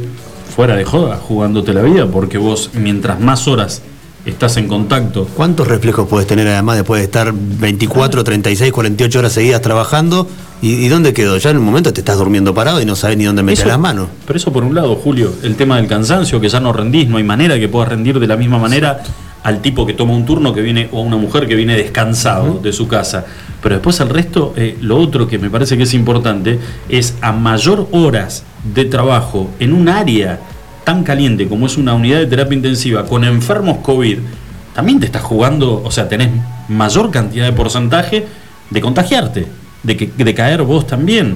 fuera 0.55 0.75
de 0.75 0.86
joda, 0.86 1.17
jugándote 1.17 1.73
la 1.73 1.81
vida, 1.81 2.08
porque 2.08 2.38
vos 2.38 2.69
mientras 2.73 3.19
más 3.19 3.47
horas 3.47 3.81
estás 4.26 4.58
en 4.58 4.68
contacto, 4.68 5.28
¿Cuántos 5.36 5.68
reflejos 5.68 6.08
puedes 6.08 6.28
tener 6.28 6.48
además 6.48 6.78
después 6.78 7.00
de 7.00 7.06
estar 7.06 7.32
24, 7.34 8.24
36, 8.24 8.72
48 8.72 9.20
horas 9.20 9.32
seguidas 9.32 9.62
trabajando? 9.62 10.28
¿Y, 10.62 10.74
y 10.74 10.88
dónde 10.88 11.14
quedó? 11.14 11.38
Ya 11.38 11.52
en 11.52 11.58
un 11.58 11.66
momento 11.66 11.94
te 11.94 12.02
estás 12.02 12.18
durmiendo 12.18 12.54
parado 12.54 12.82
y 12.82 12.86
no 12.86 12.96
sabes 12.96 13.18
ni 13.18 13.26
dónde 13.26 13.44
meter 13.44 13.68
las 13.68 13.80
manos. 13.80 14.08
Pero 14.26 14.38
eso 14.38 14.52
por 14.52 14.64
un 14.64 14.74
lado, 14.74 14.96
Julio, 14.96 15.34
el 15.44 15.56
tema 15.56 15.78
del 15.78 15.88
cansancio, 15.88 16.42
que 16.42 16.50
ya 16.50 16.60
no 16.60 16.74
rendís, 16.74 17.08
no 17.08 17.18
hay 17.18 17.24
manera 17.24 17.60
que 17.60 17.68
puedas 17.68 17.90
rendir 17.90 18.20
de 18.20 18.28
la 18.28 18.38
misma 18.38 18.58
manera 18.58 19.04
al 19.46 19.62
tipo 19.62 19.86
que 19.86 19.94
toma 19.94 20.14
un 20.14 20.26
turno 20.26 20.54
que 20.54 20.62
viene, 20.62 20.90
o 20.92 21.00
a 21.00 21.02
una 21.04 21.18
mujer 21.18 21.48
que 21.48 21.54
viene 21.54 21.78
descansado 21.78 22.60
de 22.64 22.74
su 22.74 22.88
casa. 22.88 23.26
Pero 23.62 23.76
después 23.76 24.00
el 24.00 24.10
resto, 24.10 24.56
eh, 24.58 24.76
lo 24.82 24.98
otro 24.98 25.28
que 25.28 25.38
me 25.38 25.52
parece 25.52 25.78
que 25.78 25.84
es 25.84 25.94
importante, 25.94 26.60
es 26.90 27.14
a 27.22 27.32
mayor 27.32 27.88
horas 27.92 28.44
de 28.74 28.86
trabajo 28.86 29.52
en 29.60 29.74
un 29.74 29.88
área 29.88 30.40
tan 30.86 31.04
caliente 31.04 31.48
como 31.48 31.65
es 31.65 31.76
una 31.78 31.93
unidad 31.93 32.19
de 32.19 32.28
terapia 32.28 32.56
intensiva 32.56 33.06
con 33.06 33.26
enfermos 33.26 33.80
COVID, 33.80 34.19
también 34.74 35.00
te 35.00 35.06
estás 35.06 35.24
jugando, 35.24 35.82
o 35.84 35.91
sea, 35.91 36.08
tenés 36.08 36.30
mayor 36.69 37.12
cantidad 37.12 37.45
de 37.45 37.54
porcentaje 37.54 38.26
de 38.69 38.82
contagiarte, 38.82 39.48
de, 39.84 39.98
que, 39.98 40.08
de 40.08 40.34
caer 40.34 40.63
vos 40.63 40.88
también. 40.88 41.36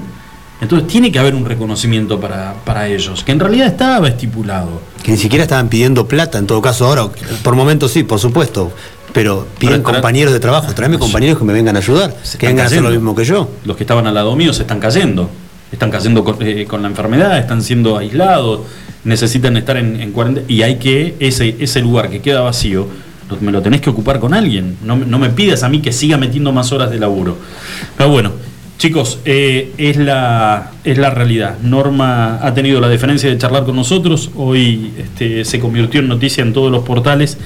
Entonces 0.62 0.88
tiene 0.89 1.12
que 1.12 1.19
haber 1.19 1.35
un 1.35 1.45
reconocimiento 1.45 2.19
para, 2.19 2.53
para 2.65 2.88
ellos, 2.88 3.23
que 3.23 3.31
en 3.31 3.39
realidad 3.39 3.67
estaba 3.67 4.07
estipulado. 4.07 4.81
Que 5.03 5.12
ni 5.12 5.17
siquiera 5.17 5.43
estaban 5.43 5.69
pidiendo 5.69 6.07
plata, 6.07 6.38
en 6.38 6.47
todo 6.47 6.62
caso 6.62 6.85
ahora, 6.85 7.07
por 7.43 7.55
momentos 7.55 7.91
sí, 7.91 8.03
por 8.03 8.19
supuesto, 8.19 8.71
pero 9.13 9.47
piden 9.57 9.81
compañeros 9.81 10.33
de 10.33 10.39
trabajo, 10.39 10.73
tráeme 10.73 10.99
compañeros 10.99 11.38
que 11.39 11.45
me 11.45 11.53
vengan 11.53 11.75
a 11.75 11.79
ayudar, 11.79 12.15
que 12.38 12.47
vengan 12.47 12.65
a 12.65 12.67
hacer 12.67 12.81
lo 12.81 12.89
mismo 12.89 13.15
que 13.15 13.23
yo. 13.23 13.49
Los 13.65 13.77
que 13.77 13.83
estaban 13.83 14.05
al 14.05 14.13
lado 14.13 14.35
mío 14.35 14.53
se 14.53 14.63
están 14.63 14.79
cayendo. 14.79 15.29
Están 15.71 15.91
cayendo 15.91 16.23
con, 16.23 16.38
eh, 16.41 16.65
con 16.65 16.82
la 16.82 16.88
enfermedad, 16.88 17.38
están 17.38 17.62
siendo 17.62 17.97
aislados, 17.97 18.62
necesitan 19.03 19.55
estar 19.58 19.77
en, 19.77 19.99
en 19.99 20.12
cuarentena. 20.12 20.45
Y 20.49 20.63
hay 20.63 20.77
que, 20.77 21.15
ese, 21.19 21.55
ese 21.60 21.82
lugar 21.82 22.10
que 22.10 22.21
queda 22.21 22.41
vacío, 22.41 22.88
me 23.41 23.51
lo 23.51 23.62
tenés 23.62 23.82
que 23.82 23.89
ocupar 23.89 24.19
con 24.19 24.34
alguien. 24.34 24.77
No, 24.84 24.95
no 24.97 25.19
me 25.19 25.29
pidas 25.29 25.63
a 25.63 25.69
mí 25.69 25.82
que 25.82 25.91
siga 25.91 26.17
metiendo 26.17 26.51
más 26.51 26.71
horas 26.71 26.89
de 26.89 26.99
laburo. 26.99 27.38
Pero 27.95 28.10
bueno, 28.10 28.32
chicos, 28.77 29.19
eh, 29.25 29.73
es, 29.77 29.97
la, 29.97 30.71
es 30.84 30.97
la 30.97 31.12
realidad. 31.12 31.58
Norma 31.62 32.39
ha 32.41 32.53
tenido 32.53 32.82
la 32.82 32.89
deferencia 32.89 33.29
de 33.29 33.38
charlar 33.38 33.65
con 33.65 33.75
nosotros. 33.75 34.32
Hoy 34.36 34.93
este, 34.97 35.45
se 35.45 35.60
convirtió 35.60 35.99
en 35.99 36.08
noticia 36.08 36.41
en 36.41 36.53
todos 36.53 36.71
los 36.71 36.84
portales. 36.84 37.38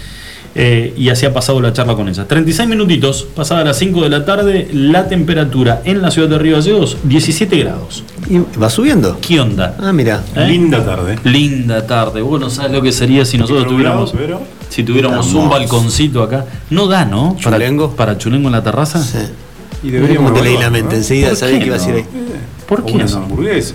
Eh, 0.56 0.94
y 0.98 1.10
así 1.10 1.26
ha 1.26 1.34
pasado 1.34 1.60
la 1.62 1.74
charla 1.74 1.96
con 1.96 2.08
ella. 2.10 2.28
36 2.28 2.68
minutitos, 2.70 3.24
pasada 3.36 3.63
las 3.63 3.78
5 3.78 4.02
de 4.04 4.10
la 4.10 4.24
tarde, 4.26 4.68
la 4.74 5.08
temperatura 5.08 5.82
en 5.86 6.02
la 6.02 6.12
ciudad 6.12 6.30
de 6.30 6.38
Río 6.38 6.56
Gallegos, 6.58 6.98
17 7.04 7.58
grados. 7.58 8.04
Y 8.30 8.39
va 8.60 8.70
subiendo. 8.70 9.18
¿Qué 9.20 9.39
onda? 9.39 9.76
Ah, 9.80 9.92
mira. 9.94 10.24
¿Eh? 10.36 10.46
Linda 10.48 10.86
tarde. 10.86 11.18
Linda 11.24 11.86
tarde. 11.88 12.22
Vos 12.22 12.39
no 12.39 12.50
sabes 12.50 12.72
lo 12.72 12.82
que 12.82 12.92
sería 12.92 13.26
si 13.26 13.38
nosotros 13.38 13.68
tuviéramos, 13.68 14.12
pero- 14.12 14.42
si 14.70 14.84
tuviéramos 14.84 15.34
un 15.34 15.50
balconcito 15.50 16.24
acá. 16.24 16.46
No 16.70 16.88
da, 16.88 17.06
¿no? 17.06 17.36
Para- 17.44 17.58
¿Chulengo? 17.58 17.92
Para, 17.96 18.18
chulengo 18.18 18.48
en 18.48 18.54
la 18.54 18.63
terraza. 18.63 19.02
Sí. 19.04 19.18
Y 19.84 19.89
deberíamos 19.92 20.32
cómo 20.32 20.42
te 20.42 20.48
leí 20.50 20.58
la 20.58 20.70
mente, 20.70 20.92
¿no? 20.94 20.98
enseguida 20.98 21.30
¿Por 21.30 21.38
sabía 21.38 21.56
qué 21.56 21.60
que 21.62 21.66
iba 21.68 21.76
a 21.76 21.80
decir 21.80 21.94
no? 21.94 21.98
ahí. 22.00 22.06
¿Por 22.68 22.80
O 22.82 22.86
qué 22.86 22.94
unas 22.94 23.12
no? 23.12 23.18
hamburguesas. 23.18 23.74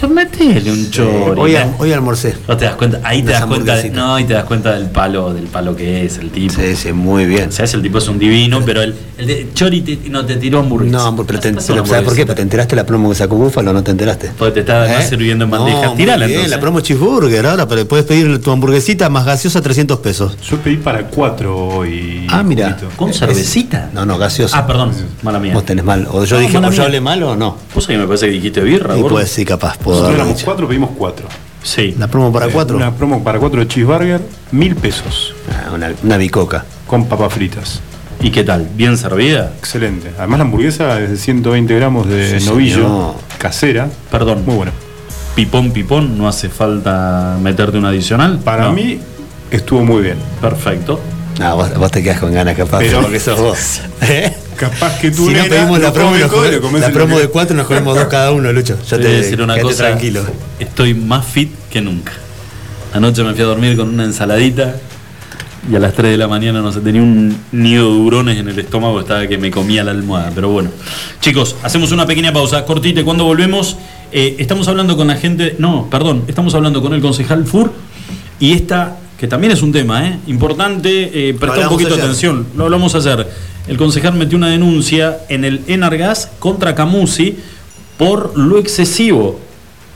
Te 0.00 0.06
metele 0.06 0.70
un 0.70 0.90
chori. 0.90 1.40
Hoy, 1.40 1.56
hoy 1.78 1.92
almorcé. 1.92 2.34
No 2.46 2.54
te 2.56 2.66
das 2.66 2.74
cuenta, 2.74 3.00
ahí 3.02 3.22
te 3.22 3.32
das 3.32 3.46
cuenta, 3.46 3.76
de- 3.76 3.90
no, 3.90 4.18
y 4.18 4.24
te 4.24 4.34
das 4.34 4.44
cuenta 4.44 4.72
del 4.74 4.90
palo, 4.90 5.32
del 5.32 5.44
palo 5.46 5.74
que 5.74 6.04
es 6.04 6.18
el 6.18 6.30
tipo. 6.30 6.52
Sí, 6.54 6.76
sí, 6.76 6.92
muy 6.92 7.24
bien. 7.24 7.48
O 7.48 7.52
sea, 7.52 7.64
el 7.64 7.80
tipo 7.82 7.96
es 7.98 8.08
un 8.08 8.18
divino, 8.18 8.60
pero 8.64 8.82
el, 8.82 8.94
el 9.16 9.26
de 9.26 9.48
Chori 9.54 9.80
te- 9.80 10.10
no 10.10 10.26
te 10.26 10.36
tiró 10.36 10.58
hamburguesa. 10.58 10.98
No, 11.10 11.16
pero, 11.26 11.40
te- 11.40 11.52
pero 11.52 11.86
¿sabes 11.86 12.02
por 12.04 12.14
qué? 12.14 12.26
¿Porque 12.26 12.34
te 12.36 12.42
enteraste 12.42 12.76
la 12.76 12.84
promo 12.84 13.08
que 13.08 13.14
sacó 13.14 13.36
Búfalo 13.36 13.70
o 13.70 13.74
no 13.74 13.82
te 13.82 13.90
enteraste? 13.92 14.32
Porque 14.38 14.62
te 14.62 14.70
además 14.72 15.04
¿Eh? 15.04 15.08
sirviendo 15.08 15.44
en 15.46 15.50
bandeja. 15.50 15.86
No, 15.86 15.94
Tirala 15.94 16.26
bien, 16.26 16.40
entonces. 16.40 16.50
la 16.50 16.60
promo 16.60 16.80
cheeseburger 16.80 17.46
ahora, 17.46 17.66
pero 17.66 17.88
puedes 17.88 18.04
pedir 18.04 18.42
tu 18.42 18.50
hamburguesita 18.50 19.08
más 19.08 19.24
gaseosa 19.24 19.62
300 19.62 19.98
pesos. 20.00 20.36
Yo 20.48 20.58
pedí 20.58 20.76
para 20.76 21.04
cuatro 21.06 21.56
hoy. 21.56 22.26
Ah, 22.28 22.42
mira. 22.42 22.76
¿Con 22.96 23.14
cervecita? 23.14 23.88
No, 23.94 24.04
no, 24.04 24.18
gaseosa. 24.18 24.58
Ah, 24.58 24.66
perdón, 24.66 24.92
mala 25.22 25.38
mía. 25.38 25.54
Vos 25.54 25.64
tenés 25.64 25.84
mal. 25.86 26.06
O 26.10 26.22
yo 26.24 26.36
No, 26.36 26.42
dije, 26.42 26.58
o 26.58 26.70
yo 26.70 26.82
hablé 26.82 27.00
mal 27.00 27.22
o 27.22 27.34
no. 27.34 27.56
Vos 27.74 27.88
ahí 27.88 27.96
me 27.96 28.04
parece 28.06 28.26
que 28.26 28.32
dijiste 28.32 28.60
birra, 28.60 28.98
Y 28.98 29.02
pues 29.02 29.30
sí, 29.30 29.44
capaz, 29.46 29.78
puedo 29.86 29.98
Nosotros 30.00 30.14
éramos 30.16 30.34
dicho. 30.36 30.44
cuatro, 30.44 30.68
pedimos 30.68 30.90
cuatro. 30.98 31.26
Sí. 31.62 31.94
La 31.98 32.08
promo 32.08 32.32
para 32.32 32.46
Eh, 32.46 32.50
cuatro. 32.52 32.76
Una 32.76 32.92
promo 32.94 33.22
para 33.24 33.38
cuatro 33.38 33.60
de 33.60 33.68
cheeseburger, 33.68 34.20
mil 34.52 34.76
pesos. 34.76 35.34
Ah, 35.50 35.70
una, 35.74 35.92
una 36.02 36.16
bicoca. 36.16 36.64
Con 36.86 37.06
papas 37.06 37.32
fritas. 37.32 37.80
¿Y 38.20 38.30
qué 38.30 38.44
tal? 38.44 38.68
¿Bien 38.74 38.96
servida? 38.96 39.52
Excelente. 39.58 40.10
Además 40.18 40.38
la 40.38 40.44
hamburguesa 40.44 41.00
es 41.00 41.10
de 41.10 41.16
120 41.16 41.74
gramos 41.74 42.08
de 42.08 42.40
Sí, 42.40 42.46
novillo 42.46 42.74
señor. 42.76 43.14
casera. 43.38 43.88
Perdón. 44.10 44.42
Muy 44.46 44.54
bueno. 44.56 44.72
Pipón, 45.34 45.70
pipón, 45.72 46.16
no 46.16 46.28
hace 46.28 46.48
falta 46.48 47.36
meterte 47.42 47.76
un 47.78 47.84
adicional. 47.84 48.38
Para 48.38 48.64
No. 48.66 48.72
mí 48.72 48.98
estuvo 49.50 49.84
muy 49.84 50.02
bien. 50.02 50.16
Perfecto. 50.40 50.98
No, 51.38 51.56
vos, 51.56 51.74
vos 51.78 51.90
te 51.90 52.02
quedás 52.02 52.20
con 52.20 52.32
ganas, 52.32 52.56
capaz, 52.56 52.78
Pero- 52.78 53.02
porque 53.02 53.20
sos 53.20 53.38
vos. 53.38 53.80
¿Eh? 54.02 54.34
Capaz 54.56 54.98
que 55.00 55.10
tú 55.10 55.26
Si 55.28 55.34
no 55.34 55.44
pedimos 55.44 55.80
la 55.80 55.92
promo, 55.92 56.16
nos 56.16 56.30
come- 56.30 56.80
la 56.80 56.90
promo 56.90 57.18
de 57.18 57.28
cuatro 57.28 57.56
nos 57.56 57.66
comemos 57.66 57.94
dos 57.98 58.06
cada 58.06 58.32
uno, 58.32 58.52
Lucho. 58.52 58.76
Ya 58.88 58.96
Te 58.96 59.02
te 59.02 59.08
voy 59.08 59.16
a 59.16 59.20
decir 59.20 59.42
una 59.42 59.58
cosa. 59.60 59.88
tranquilo. 59.88 60.24
Estoy 60.58 60.94
más 60.94 61.24
fit 61.26 61.50
que 61.70 61.80
nunca. 61.80 62.12
Anoche 62.94 63.22
me 63.22 63.32
fui 63.34 63.42
a 63.42 63.46
dormir 63.46 63.76
con 63.76 63.88
una 63.88 64.04
ensaladita 64.04 64.76
y 65.70 65.74
a 65.74 65.80
las 65.80 65.94
3 65.94 66.12
de 66.12 66.16
la 66.16 66.28
mañana 66.28 66.60
no 66.62 66.70
sé, 66.72 66.80
tenía 66.80 67.02
un 67.02 67.36
nido 67.52 67.92
de 67.92 67.98
hurones 68.00 68.38
en 68.38 68.48
el 68.48 68.58
estómago, 68.58 69.00
estaba 69.00 69.26
que 69.26 69.36
me 69.36 69.50
comía 69.50 69.82
la 69.84 69.90
almohada. 69.90 70.30
Pero 70.34 70.48
bueno, 70.48 70.70
chicos, 71.20 71.56
hacemos 71.62 71.90
una 71.92 72.06
pequeña 72.06 72.32
pausa 72.32 72.64
cortita 72.64 73.02
cuando 73.04 73.24
volvemos, 73.24 73.76
eh, 74.12 74.36
estamos 74.38 74.68
hablando 74.68 74.96
con 74.96 75.08
la 75.08 75.16
gente, 75.16 75.56
no, 75.58 75.88
perdón, 75.90 76.22
estamos 76.28 76.54
hablando 76.54 76.80
con 76.80 76.94
el 76.94 77.00
concejal 77.00 77.44
FUR 77.46 77.72
y 78.38 78.52
esta, 78.52 78.96
que 79.18 79.26
también 79.26 79.52
es 79.52 79.62
un 79.62 79.72
tema 79.72 80.06
eh, 80.06 80.18
importante, 80.26 81.28
eh, 81.28 81.34
presta 81.34 81.62
un 81.62 81.68
poquito 81.68 81.96
de 81.96 82.02
atención, 82.02 82.46
lo 82.56 82.64
hablamos 82.64 82.94
ayer. 82.94 83.26
El 83.66 83.76
concejal 83.76 84.14
metió 84.14 84.38
una 84.38 84.48
denuncia 84.48 85.18
en 85.28 85.44
el 85.44 85.60
Enargas 85.66 86.30
contra 86.38 86.74
Camusi 86.74 87.36
por 87.96 88.36
lo 88.38 88.58
excesivo 88.58 89.40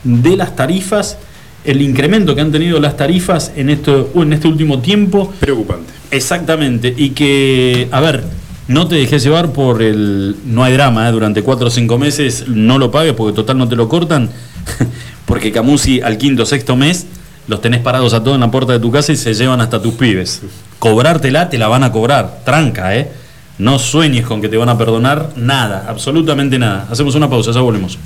de 0.03 0.37
las 0.37 0.57
tarifas, 0.57 1.19
el 1.65 1.83
incremento 1.83 2.35
que 2.35 2.41
han 2.41 2.51
tenido 2.51 2.81
las 2.81 2.97
tarifas 2.97 3.53
en, 3.55 3.69
esto, 3.69 4.11
en 4.15 4.33
este 4.33 4.49
último 4.49 4.81
tiempo. 4.81 5.33
Preocupante. 5.39 5.93
Exactamente, 6.11 6.93
y 6.97 7.11
que, 7.11 7.89
a 7.93 8.01
ver, 8.01 8.25
no 8.67 8.89
te 8.89 8.97
dejes 8.97 9.23
llevar 9.23 9.53
por 9.53 9.83
el... 9.83 10.37
No 10.47 10.65
hay 10.65 10.73
drama, 10.73 11.09
¿eh? 11.09 11.13
durante 11.13 11.43
cuatro 11.43 11.69
o 11.69 11.71
cinco 11.71 11.99
meses 11.99 12.47
no 12.49 12.79
lo 12.79 12.91
pagues 12.91 13.13
porque 13.13 13.37
total 13.37 13.59
no 13.59 13.69
te 13.69 13.77
lo 13.77 13.89
cortan, 13.89 14.31
porque 15.27 15.53
Camusi 15.53 16.01
al 16.01 16.17
quinto 16.17 16.45
o 16.45 16.47
sexto 16.47 16.75
mes 16.75 17.07
los 17.47 17.61
tenés 17.61 17.81
parados 17.81 18.15
a 18.15 18.23
todos 18.23 18.35
en 18.35 18.41
la 18.41 18.51
puerta 18.51 18.73
de 18.73 18.81
tu 18.81 18.91
casa 18.91 19.13
y 19.13 19.17
se 19.17 19.35
llevan 19.35 19.61
hasta 19.61 19.81
tus 19.81 19.95
pibes. 19.95 20.43
Cobrártela 20.79 21.49
te 21.49 21.59
la 21.59 21.69
van 21.69 21.85
a 21.85 21.93
cobrar, 21.93 22.41
tranca, 22.45 22.97
¿eh? 22.97 23.11
No 23.59 23.79
sueñes 23.79 24.25
con 24.25 24.41
que 24.41 24.49
te 24.49 24.57
van 24.57 24.71
a 24.71 24.79
perdonar 24.79 25.31
nada, 25.37 25.85
absolutamente 25.87 26.59
nada. 26.59 26.87
Hacemos 26.91 27.15
una 27.15 27.29
pausa, 27.29 27.53
ya 27.53 27.61
volvemos. 27.61 27.99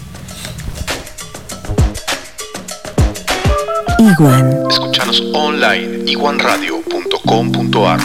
Iguan. 3.99 4.67
Escuchanos 4.69 5.23
online 5.33 6.11
iguanradio.com.ar 6.11 8.01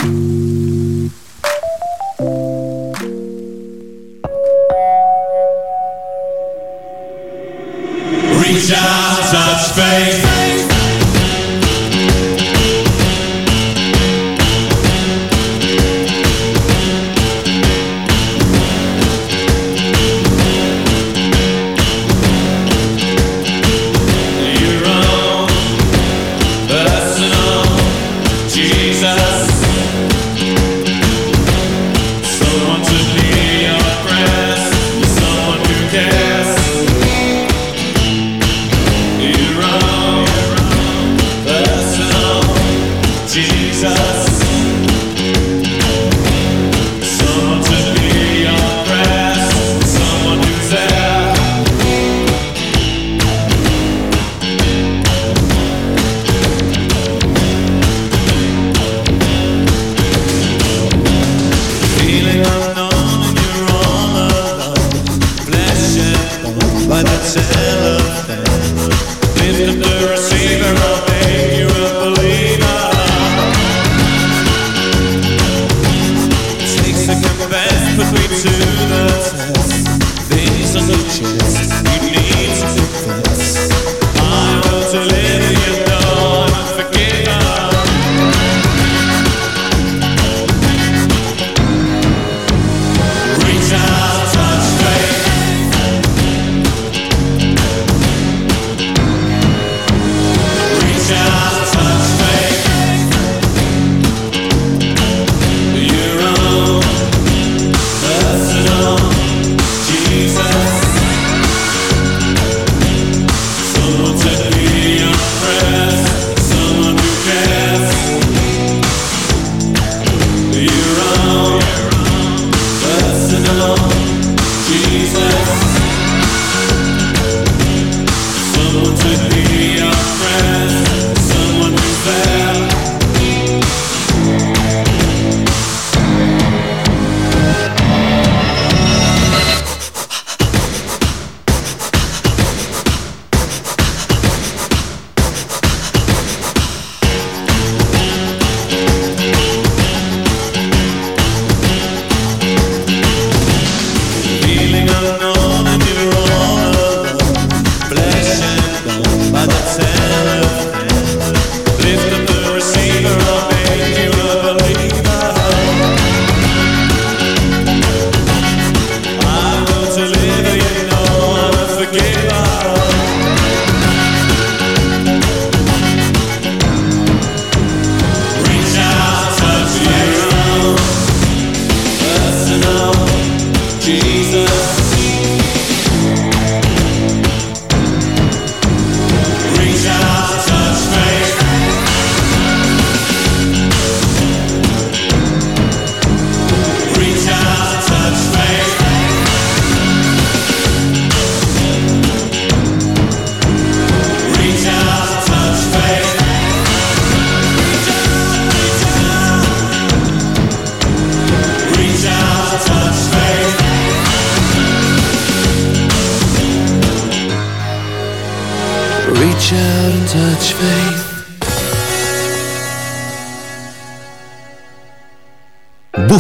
Reach 8.40 8.72
out, 8.72 9.32
touch 9.32 9.76
faith. 9.76 10.29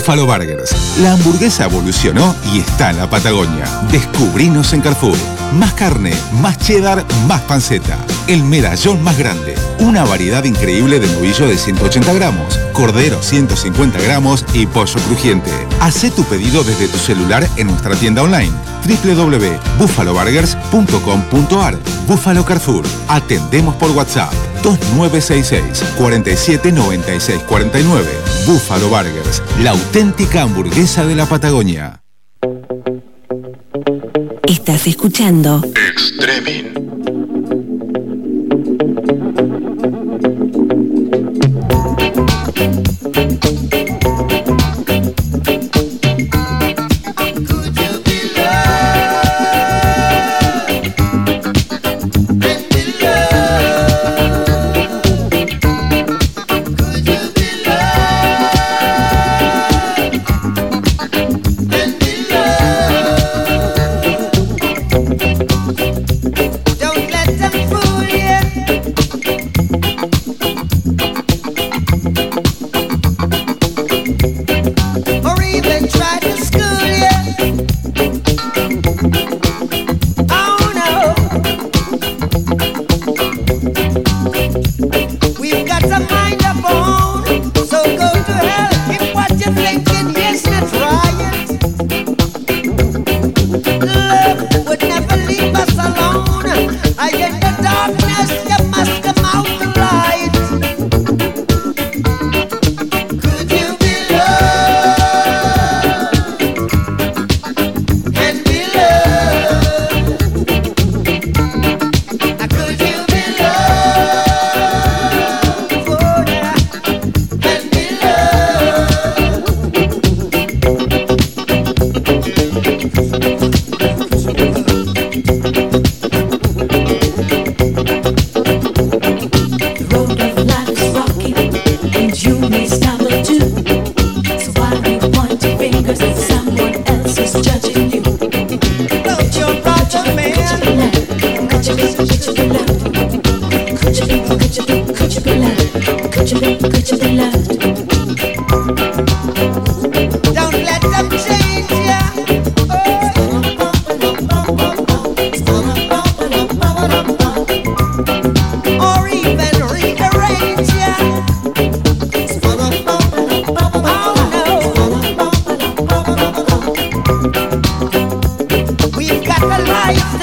Buffalo 0.09 0.25
Burgers. 0.25 0.75
La 1.01 1.11
hamburguesa 1.11 1.65
evolucionó 1.65 2.35
y 2.51 2.61
está 2.61 2.89
en 2.89 2.97
la 2.97 3.07
Patagonia. 3.07 3.65
Descubrinos 3.91 4.73
en 4.73 4.81
Carrefour. 4.81 5.15
Más 5.53 5.73
carne, 5.73 6.15
más 6.41 6.57
cheddar, 6.57 7.05
más 7.27 7.41
panceta. 7.41 7.95
El 8.25 8.43
medallón 8.43 9.03
más 9.03 9.19
grande. 9.19 9.53
Una 9.77 10.03
variedad 10.05 10.45
increíble 10.45 10.99
de 10.99 11.05
novillo 11.13 11.47
de 11.47 11.59
180 11.59 12.11
gramos, 12.13 12.59
cordero 12.73 13.21
150 13.21 14.01
gramos 14.01 14.43
y 14.51 14.65
pollo 14.65 14.99
crujiente. 15.01 15.51
Haz 15.79 16.01
tu 16.15 16.23
pedido 16.23 16.63
desde 16.63 16.87
tu 16.87 16.97
celular 16.97 17.47
en 17.57 17.67
nuestra 17.67 17.95
tienda 17.95 18.23
online 18.23 18.49
www.buffaloburgers.com.ar 19.03 21.77
Buffalo 22.07 22.43
Carrefour. 22.43 22.83
Atendemos 23.07 23.75
por 23.75 23.91
WhatsApp 23.91 24.33
2966 24.61 25.83
4796 25.97 27.43
49. 27.43 28.05
Buffalo 28.45 28.89
Burgers, 28.89 29.41
la 29.63 29.71
auténtica 29.71 30.41
hamburguesa 30.43 31.05
de 31.05 31.15
la 31.15 31.25
Patagonia. 31.25 32.01
Estás 34.47 34.87
escuchando 34.87 35.61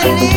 You. 0.07 0.36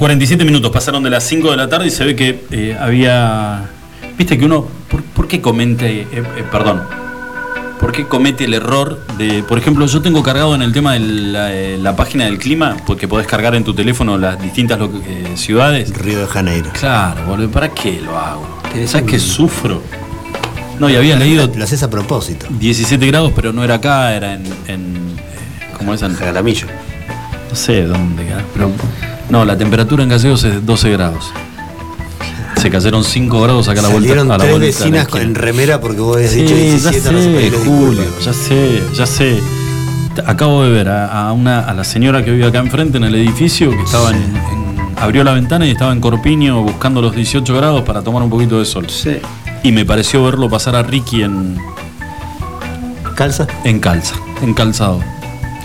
47 0.00 0.46
minutos 0.46 0.70
pasaron 0.72 1.02
de 1.02 1.10
las 1.10 1.22
5 1.24 1.50
de 1.50 1.56
la 1.58 1.68
tarde 1.68 1.88
y 1.88 1.90
se 1.90 2.06
ve 2.06 2.16
que 2.16 2.42
eh, 2.50 2.74
había. 2.80 3.68
Viste 4.16 4.38
que 4.38 4.46
uno. 4.46 4.66
¿Por, 4.90 5.02
por 5.02 5.28
qué 5.28 5.42
comente. 5.42 6.00
eh, 6.00 6.06
eh, 6.10 6.44
perdón. 6.50 6.82
¿Por 7.78 7.92
qué 7.92 8.06
comete 8.06 8.44
el 8.44 8.54
error 8.54 9.06
de. 9.18 9.42
Por 9.42 9.58
ejemplo, 9.58 9.84
yo 9.84 10.00
tengo 10.00 10.22
cargado 10.22 10.54
en 10.54 10.62
el 10.62 10.72
tema 10.72 10.94
de 10.94 11.00
la, 11.00 11.50
la 11.50 11.96
página 11.96 12.24
del 12.24 12.38
clima, 12.38 12.78
porque 12.86 13.08
podés 13.08 13.26
cargar 13.26 13.54
en 13.54 13.62
tu 13.62 13.74
teléfono 13.74 14.16
las 14.16 14.40
distintas 14.40 14.78
ciudades. 15.34 15.94
Río 15.94 16.20
de 16.20 16.26
Janeiro. 16.26 16.70
Claro, 16.72 17.26
boludo, 17.26 17.50
¿para 17.50 17.68
qué 17.68 18.00
lo 18.00 18.18
hago? 18.18 18.46
¿Sabes 18.86 19.06
que 19.06 19.18
sufro? 19.18 19.82
No, 20.78 20.88
y 20.88 20.96
había 20.96 21.16
leído 21.16 21.46
Lo 21.54 21.64
haces 21.64 21.82
a 21.82 21.90
propósito. 21.90 22.46
17 22.48 23.06
grados, 23.06 23.32
pero 23.36 23.52
no 23.52 23.62
era 23.62 23.74
acá, 23.74 24.14
era 24.14 24.32
en. 24.32 24.44
en 24.66 25.16
¿Cómo 25.76 25.92
es? 25.92 26.00
En 26.00 26.14
Jaramillo. 26.14 26.68
No 27.50 27.54
sé 27.54 27.82
dónde, 27.84 28.24
pero. 28.54 28.70
No, 29.30 29.44
la 29.44 29.56
temperatura 29.56 30.02
en 30.02 30.08
Gallegos 30.08 30.44
es 30.44 30.64
12 30.66 30.90
grados. 30.90 31.30
Se 32.60 32.68
cayeron 32.70 33.04
5 33.04 33.40
grados 33.40 33.68
acá 33.68 33.80
a 33.80 33.82
la 33.84 33.88
vuelta. 33.88 34.08
Salieron 34.08 34.30
a 34.32 34.36
la 34.36 34.44
tres 34.44 34.50
vuelta 34.58 34.66
de 34.66 34.72
la 34.72 34.78
vecinas 34.78 35.08
con- 35.08 35.20
en 35.22 35.34
remera 35.34 35.80
porque 35.80 36.00
vos 36.00 36.16
habías 36.16 36.32
Sí, 36.32 36.42
dicho 36.42 36.54
ya 36.54 36.60
17 36.90 37.12
no 37.12 37.18
se 37.18 37.50
sé, 37.50 37.56
Julio, 37.64 38.02
ya 38.22 38.32
sé, 38.34 38.82
ya 38.94 39.06
sé. 39.06 39.40
Acabo 40.26 40.62
de 40.64 40.70
ver 40.70 40.88
a, 40.88 41.28
a 41.28 41.32
una, 41.32 41.60
a 41.60 41.72
la 41.72 41.84
señora 41.84 42.22
que 42.24 42.32
vive 42.32 42.46
acá 42.46 42.58
enfrente 42.58 42.98
en 42.98 43.04
el 43.04 43.14
edificio 43.14 43.70
que 43.70 43.82
estaba 43.82 44.10
en, 44.10 44.16
en- 44.16 44.80
abrió 44.98 45.24
la 45.24 45.32
ventana 45.32 45.64
y 45.66 45.70
estaba 45.70 45.92
en 45.92 46.00
Corpiño 46.00 46.62
buscando 46.62 47.00
los 47.00 47.14
18 47.14 47.54
grados 47.56 47.82
para 47.82 48.02
tomar 48.02 48.22
un 48.22 48.28
poquito 48.28 48.58
de 48.58 48.66
sol. 48.66 48.90
Sí. 48.90 49.16
Y 49.62 49.72
me 49.72 49.86
pareció 49.86 50.22
verlo 50.24 50.50
pasar 50.50 50.76
a 50.76 50.82
Ricky 50.82 51.22
en, 51.22 51.56
¿Calza? 53.14 53.46
en 53.64 53.78
calza, 53.80 54.16
en 54.42 54.52
calzado. 54.52 55.00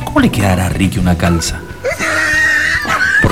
¿Cómo 0.06 0.22
le 0.22 0.30
quedará 0.32 0.68
a 0.68 0.70
Ricky 0.70 1.00
una 1.00 1.18
calza? 1.18 1.60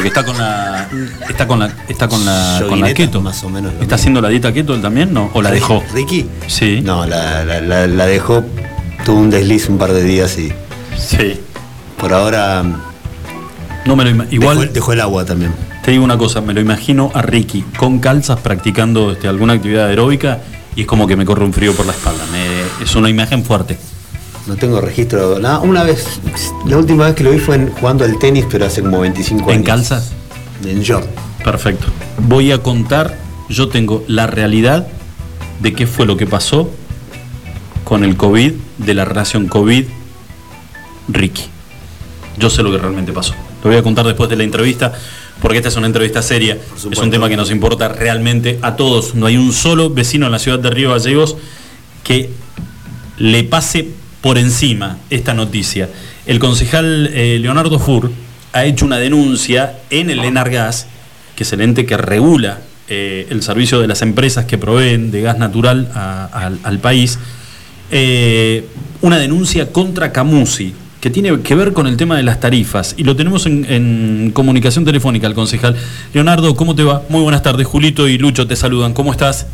Porque 0.04 0.20
está 0.20 0.26
con 0.26 0.38
la 0.38 0.90
está 1.30 1.48
con 1.48 1.60
la 1.60 1.68
está 1.88 2.08
con 2.10 2.26
la 2.26 2.58
con 2.60 2.72
la 2.82 2.88
Yoguineta, 2.90 2.94
keto. 2.94 3.22
más 3.22 3.42
o 3.46 3.50
menos 3.50 3.74
lo 3.74 3.82
¿Está 3.82 3.96
haciendo 3.96 4.20
la 4.20 4.28
dieta 4.28 4.52
keto 4.52 4.74
él 4.76 4.82
también? 4.82 5.14
No, 5.14 5.30
o 5.34 5.42
la 5.42 5.50
dejó. 5.50 5.82
¿Ricky? 5.94 6.26
Sí. 6.48 6.82
No, 6.84 7.06
la, 7.06 7.46
la- 7.46 8.06
dejó, 8.06 8.44
tuvo 9.06 9.18
un 9.20 9.30
desliz 9.30 9.70
un 9.70 9.78
par 9.78 9.94
de 9.94 10.04
días 10.04 10.38
y 10.38 10.52
Sí. 10.98 11.40
por 11.98 12.14
ahora 12.14 12.64
No 13.86 13.96
me 13.96 14.04
lo 14.04 14.26
igual 14.30 14.60
dejó, 14.60 14.74
dejó 14.74 14.92
el 14.94 15.00
agua 15.00 15.24
también. 15.24 15.54
Te 15.86 15.92
digo 15.92 16.04
una 16.04 16.18
cosa, 16.18 16.42
me 16.42 16.54
lo 16.54 16.60
imagino 16.60 17.10
a 17.14 17.22
Ricky 17.22 17.62
con 17.78 18.00
calzas 18.00 18.40
practicando 18.42 19.14
este, 19.14 19.30
alguna 19.30 19.54
actividad 19.54 19.88
aeróbica 19.88 20.40
y 20.76 20.82
es 20.82 20.88
como 20.88 21.08
que 21.08 21.16
me 21.16 21.24
corre 21.24 21.46
un 21.46 21.54
frío 21.54 21.74
por 21.74 21.86
la 21.86 21.94
espalda. 21.94 22.26
Me- 22.30 22.84
es 22.84 22.94
una 22.98 23.10
imagen 23.10 23.46
fuerte. 23.46 23.78
No 24.48 24.56
tengo 24.58 24.82
registro. 24.82 25.40
Nada, 25.40 25.60
una 25.60 25.84
vez, 25.84 26.20
la 26.66 26.78
última 26.78 27.06
vez 27.06 27.16
que 27.16 27.24
lo 27.24 27.32
vi 27.32 27.40
fue 27.40 27.56
en- 27.56 27.72
jugando 27.72 28.04
al 28.04 28.20
tenis, 28.20 28.46
pero 28.50 28.66
hace 28.66 28.82
como 28.82 29.00
25 29.00 29.44
años. 29.46 29.56
¿En 29.56 29.64
calzas? 29.64 30.12
En 30.66 30.82
short. 30.82 31.08
Perfecto. 31.44 31.86
Voy 32.20 32.52
a 32.52 32.58
contar, 32.60 33.18
yo 33.50 33.70
tengo 33.70 34.04
la 34.08 34.28
realidad 34.28 34.88
de 35.62 35.74
qué 35.74 35.88
fue 35.88 36.06
lo 36.06 36.18
que 36.18 36.26
pasó 36.28 36.70
con 37.86 38.04
el 38.04 38.18
COVID, 38.18 38.54
de 38.80 38.94
la 38.94 39.06
relación 39.06 39.48
COVID-Ricky. 39.48 41.44
Yo 42.38 42.50
sé 42.50 42.64
lo 42.64 42.72
que 42.72 42.78
realmente 42.80 43.14
pasó. 43.14 43.34
Lo 43.64 43.70
voy 43.70 43.78
a 43.80 43.84
contar 43.84 44.06
después 44.06 44.30
de 44.30 44.36
la 44.36 44.44
entrevista, 44.44 44.94
porque 45.42 45.58
esta 45.58 45.70
es 45.70 45.76
una 45.78 45.88
entrevista 45.88 46.22
seria. 46.22 46.58
Es 46.92 46.98
un 46.98 47.12
tema 47.12 47.30
que 47.30 47.38
nos 47.38 47.50
importa 47.52 47.88
realmente 47.90 48.60
a 48.62 48.76
todos. 48.76 49.16
No 49.16 49.26
hay 49.26 49.38
un 49.38 49.54
solo 49.54 49.90
vecino 49.90 50.26
en 50.26 50.32
la 50.34 50.40
ciudad 50.40 50.60
de 50.60 50.70
Río 50.70 50.90
Gallegos 50.92 51.38
que 52.04 52.30
le 53.18 53.44
pase 53.44 53.90
por 54.24 54.38
encima 54.38 55.00
esta 55.10 55.34
noticia. 55.34 55.90
El 56.26 56.40
concejal 56.40 57.10
eh, 57.14 57.38
Leonardo 57.42 57.78
Fur 57.78 58.10
ha 58.54 58.64
hecho 58.64 58.86
una 58.86 58.98
denuncia 58.98 59.80
en 59.90 60.10
el 60.10 60.20
Enargas, 60.20 60.88
que 61.36 61.44
es 61.44 61.52
el 61.52 61.60
ente 61.60 61.86
que 61.86 61.98
regula 61.98 62.62
eh, 62.88 63.28
el 63.30 63.44
servicio 63.44 63.82
de 63.82 63.88
las 63.88 64.02
empresas 64.02 64.46
que 64.46 64.58
proveen 64.58 65.12
de 65.12 65.22
gas 65.22 65.38
natural 65.38 65.92
al, 65.94 66.80
país, 66.80 67.20
eh, 67.92 68.66
una 69.02 69.18
denuncia 69.18 69.74
contra 69.74 70.14
Camusi, 70.14 70.74
que 71.02 71.10
tiene 71.10 71.42
que 71.42 71.56
ver 71.56 71.74
con 71.74 71.86
el 71.86 71.98
tema 71.98 72.16
de 72.16 72.24
las 72.24 72.40
tarifas. 72.40 72.96
Y 72.96 73.04
lo 73.04 73.18
tenemos 73.18 73.46
en, 73.46 73.66
en 73.66 74.32
comunicación 74.34 74.86
telefónica 74.86 75.28
al 75.28 75.34
concejal. 75.34 75.76
Leonardo, 76.14 76.56
¿cómo 76.56 76.76
te 76.76 76.84
va? 76.84 77.04
Muy 77.10 77.22
buenas 77.24 77.44
tardes. 77.44 77.68
Julito 77.68 78.08
y 78.08 78.18
Lucho 78.18 78.48
te 78.48 78.56
saludan. 78.56 78.94
¿Cómo 78.94 79.12
estás? 79.12 79.48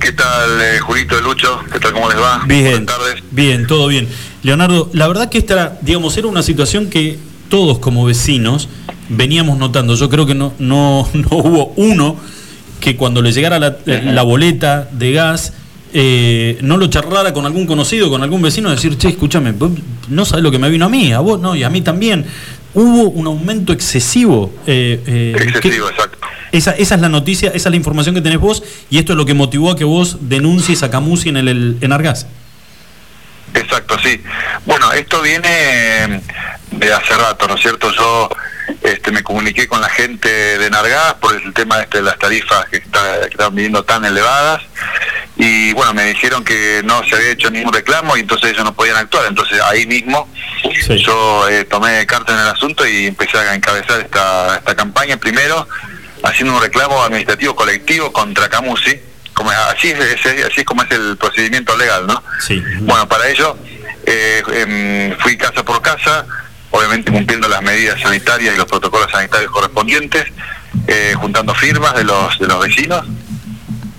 ¿Qué 0.00 0.12
tal, 0.12 0.60
eh, 0.60 0.78
Julito, 0.80 1.20
Lucho? 1.20 1.60
¿Qué 1.72 1.80
tal, 1.80 1.92
cómo 1.92 2.08
les 2.08 2.18
va? 2.18 2.44
Bien, 2.46 2.64
Buenas 2.64 2.86
tardes. 2.86 3.22
bien, 3.30 3.66
todo 3.66 3.88
bien. 3.88 4.08
Leonardo, 4.42 4.90
la 4.92 5.08
verdad 5.08 5.28
que 5.28 5.38
esta, 5.38 5.54
era, 5.54 5.78
digamos, 5.82 6.16
era 6.16 6.28
una 6.28 6.42
situación 6.42 6.88
que 6.88 7.18
todos 7.48 7.78
como 7.78 8.04
vecinos 8.04 8.68
veníamos 9.08 9.58
notando. 9.58 9.94
Yo 9.94 10.08
creo 10.08 10.26
que 10.26 10.34
no, 10.34 10.52
no, 10.58 11.08
no 11.14 11.28
hubo 11.30 11.72
uno 11.76 12.16
que 12.80 12.96
cuando 12.96 13.22
le 13.22 13.32
llegara 13.32 13.58
la, 13.58 13.76
la 13.86 14.22
boleta 14.22 14.88
de 14.92 15.12
gas 15.12 15.52
eh, 15.92 16.58
no 16.60 16.76
lo 16.76 16.88
charlara 16.88 17.32
con 17.32 17.46
algún 17.46 17.66
conocido, 17.66 18.10
con 18.10 18.22
algún 18.22 18.42
vecino, 18.42 18.70
decir, 18.70 18.96
che, 18.98 19.08
escúchame, 19.08 19.54
no 20.08 20.24
sabes 20.24 20.42
lo 20.42 20.50
que 20.50 20.58
me 20.58 20.68
vino 20.68 20.84
a 20.84 20.88
mí, 20.88 21.12
a 21.12 21.20
vos 21.20 21.40
no, 21.40 21.56
y 21.56 21.62
a 21.62 21.70
mí 21.70 21.80
también. 21.80 22.26
Hubo 22.74 23.10
un 23.10 23.26
aumento 23.26 23.72
excesivo. 23.72 24.52
eh, 24.66 25.02
eh, 25.06 25.32
Excesivo, 25.38 25.86
¿qué- 25.88 25.92
exacto. 25.94 26.18
esa, 26.52 26.72
esa 26.72 26.94
es 26.94 27.00
la 27.00 27.08
noticia, 27.08 27.48
esa 27.50 27.68
es 27.68 27.70
la 27.70 27.76
información 27.76 28.14
que 28.14 28.20
tenés 28.20 28.38
vos, 28.38 28.62
y 28.90 28.98
esto 28.98 29.12
es 29.12 29.16
lo 29.16 29.24
que 29.26 29.34
motivó 29.34 29.70
a 29.70 29.76
que 29.76 29.84
vos 29.84 30.18
denuncies 30.28 30.82
a 30.82 30.90
Camusi 30.90 31.30
en 31.30 31.38
el, 31.38 31.48
el- 31.48 31.78
en 31.80 31.92
Argas. 31.92 32.26
Exacto, 33.54 33.96
sí. 34.02 34.22
Bueno, 34.66 34.92
esto 34.92 35.22
viene 35.22 35.48
eh, 35.48 36.20
de 36.72 36.92
hace 36.92 37.14
rato, 37.14 37.48
¿no 37.48 37.54
es 37.54 37.62
cierto? 37.62 37.90
Yo 37.92 38.28
este, 38.82 39.10
me 39.10 39.22
comuniqué 39.22 39.66
con 39.66 39.80
la 39.80 39.88
gente 39.88 40.28
de 40.28 40.68
Nargás 40.70 41.14
por 41.14 41.34
el 41.34 41.54
tema 41.54 41.80
este 41.80 41.98
de 41.98 42.04
las 42.04 42.18
tarifas 42.18 42.66
que, 42.68 42.76
está, 42.76 43.20
que 43.22 43.28
estaban 43.28 43.54
viniendo 43.54 43.82
tan 43.84 44.04
elevadas 44.04 44.60
y 45.38 45.72
bueno, 45.72 45.94
me 45.94 46.06
dijeron 46.06 46.44
que 46.44 46.82
no 46.84 47.02
se 47.04 47.14
había 47.14 47.30
hecho 47.30 47.48
ningún 47.50 47.72
reclamo 47.72 48.16
y 48.16 48.20
entonces 48.20 48.50
ellos 48.50 48.64
no 48.64 48.74
podían 48.74 48.96
actuar. 48.96 49.26
Entonces 49.28 49.60
ahí 49.62 49.86
mismo 49.86 50.28
Sí. 50.86 50.98
yo 51.04 51.48
eh, 51.48 51.64
tomé 51.64 52.04
carta 52.06 52.32
en 52.34 52.40
el 52.40 52.48
asunto 52.48 52.86
y 52.86 53.06
empecé 53.06 53.38
a 53.38 53.54
encabezar 53.54 54.00
esta, 54.00 54.56
esta 54.56 54.74
campaña 54.74 55.16
primero 55.16 55.66
haciendo 56.24 56.54
un 56.56 56.60
reclamo 56.62 57.00
administrativo 57.02 57.54
colectivo 57.54 58.12
contra 58.12 58.48
Camusi. 58.48 58.98
Como, 59.32 59.50
así, 59.50 59.90
es, 59.90 60.00
es- 60.26 60.44
así 60.46 60.60
es 60.60 60.64
como 60.64 60.82
es 60.82 60.90
el 60.90 61.16
procedimiento 61.16 61.76
legal, 61.76 62.06
¿no? 62.08 62.20
Sí. 62.44 62.60
Bueno, 62.80 63.08
para 63.08 63.28
ello 63.28 63.56
eh, 64.06 64.42
em, 64.52 65.16
fui 65.18 65.36
casa 65.36 65.64
por 65.64 65.80
casa, 65.80 66.26
obviamente 66.72 67.12
cumpliendo 67.12 67.46
las 67.46 67.62
medidas 67.62 68.00
sanitarias 68.00 68.54
y 68.54 68.58
los 68.58 68.66
protocolos 68.66 69.08
sanitarios 69.12 69.52
correspondientes, 69.52 70.24
eh, 70.88 71.14
juntando 71.16 71.54
firmas 71.54 71.94
de 71.94 72.02
los 72.04 72.36
de 72.40 72.46
los 72.48 72.58
vecinos, 72.60 73.06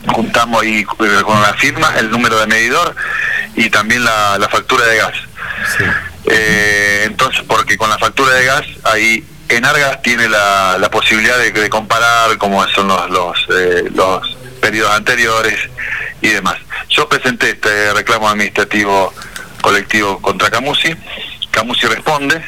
juntamos 0.07 0.63
y 0.65 0.79
eh, 0.81 0.85
con 1.23 1.41
las 1.41 1.55
firmas 1.57 1.95
el 1.97 2.09
número 2.09 2.39
de 2.39 2.47
medidor 2.47 2.95
y 3.55 3.69
también 3.69 4.03
la, 4.05 4.37
la 4.37 4.47
factura 4.49 4.85
de 4.85 4.97
gas. 4.97 5.13
Eh, 6.25 7.03
entonces, 7.05 7.43
porque 7.47 7.77
con 7.77 7.89
la 7.89 7.97
factura 7.97 8.33
de 8.33 8.45
gas 8.45 8.63
ahí 8.83 9.23
en 9.49 9.65
Argas 9.65 10.01
tiene 10.01 10.29
la, 10.29 10.77
la 10.79 10.91
posibilidad 10.91 11.37
de, 11.37 11.51
de 11.51 11.69
comparar 11.69 12.37
cómo 12.37 12.65
son 12.69 12.87
los 12.87 13.09
los, 13.09 13.37
eh, 13.49 13.89
los 13.93 14.37
periodos 14.61 14.93
anteriores 14.95 15.57
y 16.21 16.29
demás. 16.29 16.57
Yo 16.89 17.07
presenté 17.09 17.51
este 17.51 17.93
reclamo 17.93 18.29
administrativo 18.29 19.13
colectivo 19.61 20.21
contra 20.21 20.49
Camusi. 20.49 20.95
Camusi 21.51 21.87
responde. 21.87 22.43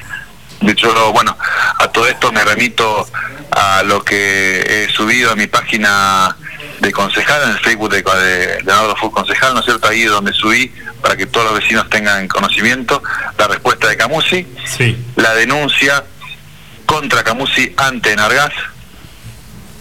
De 0.61 0.71
hecho, 0.73 0.93
lo- 0.93 1.11
bueno, 1.11 1.35
a 1.79 1.87
todo 1.87 2.07
esto 2.07 2.31
me 2.31 2.43
remito 2.43 3.07
a 3.51 3.81
lo 3.83 4.03
que 4.03 4.59
he 4.87 4.91
subido 4.93 5.31
a 5.31 5.35
mi 5.35 5.47
página 5.47 6.35
de 6.81 6.91
concejal, 6.91 7.43
en 7.43 7.49
el 7.51 7.59
Facebook 7.59 7.89
de, 7.91 8.01
de 8.01 8.63
Leonardo 8.63 8.95
Fue 8.95 9.11
Concejal, 9.11 9.53
¿no 9.53 9.59
es 9.59 9.65
cierto? 9.65 9.87
Ahí 9.87 10.01
es 10.03 10.09
donde 10.09 10.33
subí 10.33 10.67
para 11.01 11.15
que 11.15 11.27
todos 11.27 11.51
los 11.51 11.59
vecinos 11.61 11.87
tengan 11.89 12.27
conocimiento 12.27 13.01
la 13.37 13.47
respuesta 13.47 13.87
de 13.87 13.97
Camusi, 13.97 14.47
Sí. 14.65 14.97
la 15.15 15.33
denuncia 15.35 16.03
contra 16.87 17.23
Camusi 17.23 17.73
ante 17.77 18.15
Nargas, 18.15 18.51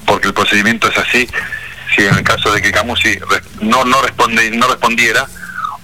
porque 0.07 0.29
el 0.29 0.35
procedimiento 0.35 0.89
es 0.89 0.99
así, 0.99 1.27
si 1.97 2.03
en 2.05 2.15
el 2.17 2.23
caso 2.23 2.53
de 2.53 2.61
que 2.63 2.71
Camusi 2.71 3.19
no 3.61 3.85
no 3.85 4.01
responde 4.03 4.51
no 4.53 4.69
respondiera 4.69 5.27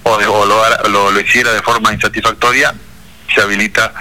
o, 0.03 0.19
de- 0.19 0.27
o 0.27 0.45
lo, 0.45 0.89
lo, 0.89 1.11
lo 1.11 1.21
hiciera 1.21 1.53
de 1.53 1.63
forma 1.63 1.93
insatisfactoria, 1.93 2.75
se 3.35 3.41
habilita 3.41 3.93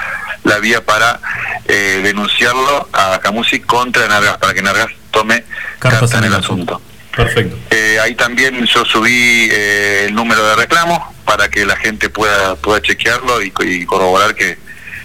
la 0.43 0.57
vía 0.59 0.86
para 0.86 1.20
eh, 1.68 2.01
denunciarlo 2.03 2.89
a 2.93 3.20
Camusi 3.24 3.61
contra 3.61 4.07
Nargas, 4.07 4.38
para 4.38 4.53
que 4.53 4.61
Nargas 4.61 4.89
tome 5.11 5.43
Cartas 5.80 6.01
carta 6.11 6.18
en 6.20 6.24
el 6.26 6.34
asunto. 6.36 6.82
Perfecto. 7.16 7.57
Eh, 7.72 7.97
ahí 8.01 8.16
también 8.16 8.66
yo 8.66 8.86
subí 8.86 9.49
eh, 9.51 10.05
el 10.07 10.16
número 10.16 10.45
de 10.47 10.55
reclamo 10.55 11.13
para 11.24 11.49
que 11.49 11.66
la 11.66 11.76
gente 11.78 12.09
pueda 12.09 12.55
pueda 12.55 12.82
chequearlo 12.82 13.41
y, 13.41 13.53
y 13.61 13.86
corroborar 13.86 14.36
que, 14.36 14.57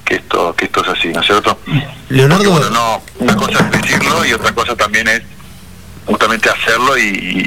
que 0.05 0.17
esto 0.17 0.55
que 0.57 0.65
esto 0.67 0.83
es 0.83 0.89
así, 0.89 1.09
¿no 1.09 1.21
es 1.21 1.27
cierto? 1.27 1.59
Leonardo, 2.09 2.45
Porque, 2.45 2.61
bueno, 2.61 2.71
no, 2.71 3.03
una 3.19 3.37
cosa 3.37 3.59
es 3.61 3.83
decirlo 3.83 4.25
y 4.25 4.33
otra 4.33 4.53
cosa 4.53 4.75
también 4.77 5.09
es 5.09 5.23
justamente 6.11 6.49
hacerlo 6.51 6.99
y, 6.99 7.03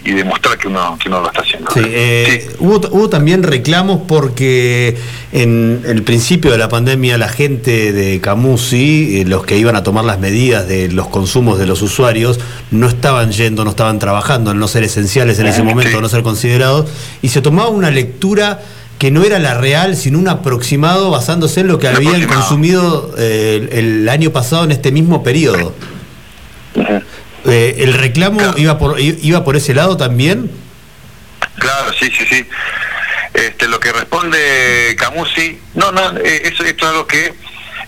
y- 0.05 0.09
y 0.09 0.13
demostrar 0.13 0.57
que 0.57 0.69
uno 0.69 0.97
que 1.01 1.09
uno 1.09 1.19
lo 1.19 1.27
está 1.27 1.41
haciendo. 1.41 1.69
Sí, 1.73 1.81
eh, 1.83 2.49
Hubo, 2.59 2.75
hubo 2.91 3.09
también 3.09 3.43
reclamos 3.43 4.01
porque 4.07 4.97
en 5.33 5.81
el 5.85 6.03
principio 6.03 6.49
de 6.51 6.57
la 6.57 6.69
pandemia 6.69 7.17
la 7.17 7.27
gente 7.27 7.91
de 7.91 8.21
Camusi, 8.21 9.19
eh, 9.21 9.25
los 9.25 9.43
que 9.45 9.57
iban 9.57 9.75
a 9.75 9.83
tomar 9.83 10.05
las 10.05 10.19
medidas 10.19 10.65
de 10.67 10.89
los 10.89 11.07
consumos 11.09 11.59
de 11.59 11.65
los 11.67 11.81
usuarios, 11.81 12.39
no 12.71 12.87
estaban 12.87 13.31
yendo, 13.33 13.65
no 13.65 13.71
estaban 13.71 13.99
trabajando, 13.99 14.51
al 14.51 14.57
no 14.59 14.67
ser 14.69 14.83
esenciales 14.83 15.39
en 15.39 15.47
ese 15.47 15.57
Sí. 15.57 15.63
momento, 15.63 15.99
no 15.99 16.07
ser 16.07 16.23
considerados, 16.23 16.89
y 17.21 17.27
se 17.29 17.41
tomaba 17.41 17.69
una 17.69 17.91
lectura 17.91 18.61
que 18.97 19.11
no 19.11 19.23
era 19.25 19.39
la 19.39 19.55
real, 19.55 19.97
sino 19.97 20.17
un 20.19 20.29
aproximado 20.29 21.11
basándose 21.11 21.59
en 21.61 21.67
lo 21.67 21.79
que 21.79 21.89
habían 21.89 22.25
consumido 22.27 23.13
eh, 23.17 23.67
el, 23.73 23.79
el 24.01 24.09
año 24.09 24.31
pasado 24.31 24.63
en 24.63 24.71
este 24.71 24.93
mismo 24.93 25.21
periodo. 25.23 25.73
Ujú. 26.75 27.01
Eh, 27.45 27.75
¿El 27.79 27.93
reclamo 27.93 28.37
Claro. 28.39 28.57
iba 28.57 28.77
por, 28.77 28.99
iba 28.99 29.43
por 29.43 29.55
ese 29.55 29.73
lado 29.73 29.97
también? 29.97 30.49
Claro, 31.59 31.91
sí, 31.99 32.09
sí, 32.17 32.25
sí. 32.29 32.47
Este, 33.33 33.67
lo 33.67 33.79
que 33.79 33.91
responde 33.91 34.95
Camusi, 34.97 35.59
no, 35.73 35.91
no, 35.91 36.17
eh, 36.19 36.41
eso, 36.45 36.63
esto 36.63 36.85
es 36.85 36.91
algo 36.91 37.07
que 37.07 37.33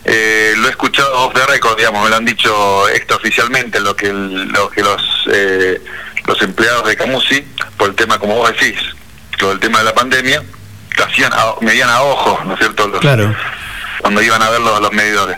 eh, 0.06 0.54
lo 0.58 0.68
he 0.68 0.72
escuchado 0.72 1.12
off 1.20 1.34
the 1.34 1.46
record, 1.46 1.78
digamos, 1.78 2.04
me 2.04 2.10
lo 2.10 2.16
han 2.16 2.26
dicho 2.26 2.90
extraoficialmente, 2.90 3.80
lo 3.80 3.96
que, 3.96 4.08
el- 4.08 4.48
lo 4.50 4.70
que 4.70 4.82
los, 4.84 5.02
eh, 5.32 5.82
los 6.28 6.42
empleados 6.42 6.88
de 6.88 6.96
Camusi, 6.96 7.44
por 7.78 7.90
el 7.90 7.96
tema, 7.96 8.20
como 8.20 8.36
vos 8.36 8.52
decís, 8.52 8.76
lo 9.40 9.50
del 9.50 9.60
tema 9.60 9.80
de 9.80 9.86
la 9.86 9.94
pandemia, 9.94 10.44
hacían, 11.08 11.32
a- 11.34 11.56
medían 11.62 11.90
a 11.90 12.02
ojo, 12.04 12.40
¿no 12.46 12.54
es 12.54 12.60
cierto? 12.60 12.88
Los- 12.88 13.00
Claro. 13.02 13.36
cuando 14.02 14.22
iban 14.22 14.42
a 14.42 14.50
ver 14.50 14.62
los, 14.62 14.82
los 14.82 14.92
medidores. 14.94 15.38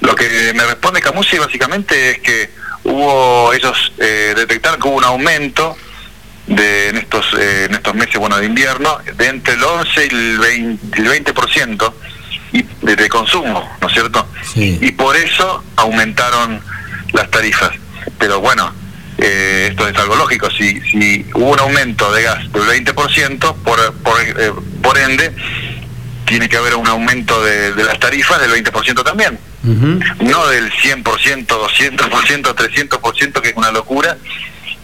Lo 0.00 0.14
que 0.14 0.52
me 0.54 0.64
responde 0.64 1.00
Camusi 1.00 1.38
básicamente 1.38 2.10
es 2.10 2.18
que 2.20 2.50
hubo, 2.84 3.52
ellos 3.52 3.92
eh, 3.98 4.34
detectaron 4.36 4.80
que 4.80 4.88
hubo 4.88 4.96
un 4.96 5.04
aumento 5.04 5.76
de 6.46 6.90
en 6.90 6.98
estos 6.98 7.26
eh, 7.38 7.64
en 7.64 7.74
estos 7.74 7.94
meses 7.94 8.16
bueno 8.16 8.36
de 8.36 8.44
invierno 8.44 8.98
de 9.16 9.28
entre 9.28 9.54
el 9.54 9.64
11 9.64 10.04
y 10.04 10.14
el 10.14 10.38
20, 10.38 11.00
el 11.00 11.24
20% 11.24 11.92
y 12.52 12.62
de, 12.82 12.96
de 12.96 13.08
consumo, 13.08 13.68
¿no 13.80 13.88
es 13.88 13.92
cierto? 13.92 14.28
Sí. 14.52 14.78
Y 14.80 14.92
por 14.92 15.16
eso 15.16 15.64
aumentaron 15.76 16.60
las 17.12 17.30
tarifas. 17.30 17.72
Pero 18.18 18.40
bueno, 18.40 18.72
eh, 19.18 19.68
esto 19.70 19.88
es 19.88 19.96
algo 19.96 20.16
lógico. 20.16 20.48
Si, 20.50 20.80
si 20.82 21.26
hubo 21.34 21.52
un 21.52 21.58
aumento 21.58 22.12
de 22.12 22.22
gas 22.22 22.52
del 22.52 22.62
20%, 22.62 23.54
por, 23.56 23.94
por, 23.94 24.20
eh, 24.20 24.52
por 24.82 24.98
ende, 24.98 25.32
tiene 26.26 26.48
que 26.48 26.56
haber 26.56 26.76
un 26.76 26.86
aumento 26.86 27.42
de, 27.42 27.72
de 27.72 27.84
las 27.84 27.98
tarifas 27.98 28.40
del 28.40 28.52
20% 28.52 29.02
también. 29.02 29.38
Ujú. 29.64 30.00
No 30.24 30.46
del 30.48 30.70
100%, 30.72 31.46
200%, 31.46 32.54
300%, 32.54 33.40
que 33.40 33.48
es 33.48 33.56
una 33.56 33.70
locura. 33.70 34.16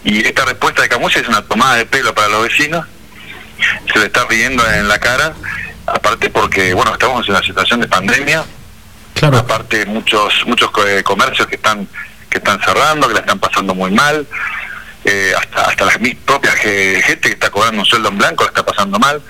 Y 0.03 0.25
esta 0.25 0.45
respuesta 0.45 0.81
de 0.81 0.89
Camusi 0.89 1.19
es 1.19 1.27
una 1.27 1.43
tomada 1.43 1.75
de 1.75 1.85
pelo 1.85 2.13
para 2.15 2.27
los 2.29 2.43
vecinos. 2.43 2.85
Se 3.93 3.99
le 3.99 4.05
está 4.05 4.25
riendo 4.25 4.65
en 4.71 4.87
la 4.87 4.97
cara. 4.99 5.33
Aparte 5.85 6.29
porque, 6.29 6.73
bueno, 6.73 6.93
estamos 6.93 7.27
en 7.27 7.35
una 7.35 7.43
situación 7.43 7.81
de 7.81 7.87
pandemia. 7.87 8.43
Claro. 9.13 9.37
Aparte 9.37 9.85
muchos 9.85 10.33
muchos 10.47 10.71
eh, 10.87 11.03
comercios 11.03 11.47
que 11.47 11.55
están 11.55 11.87
que 12.29 12.37
están 12.37 12.59
cerrando, 12.63 13.07
que 13.07 13.13
la 13.13 13.19
están 13.19 13.39
pasando 13.39 13.75
muy 13.75 13.91
mal. 13.91 14.25
Eh, 15.03 15.33
hasta 15.37 15.63
hasta 15.69 15.85
la 15.85 15.97
mi- 15.99 16.13
propia 16.15 16.51
ge- 16.53 17.01
gente 17.05 17.27
que 17.27 17.33
está 17.33 17.49
cobrando 17.49 17.81
un 17.81 17.85
sueldo 17.85 18.09
en 18.09 18.17
blanco 18.17 18.43
la 18.43 18.49
está 18.49 18.65
pasando 18.65 18.97
mal. 18.99 19.21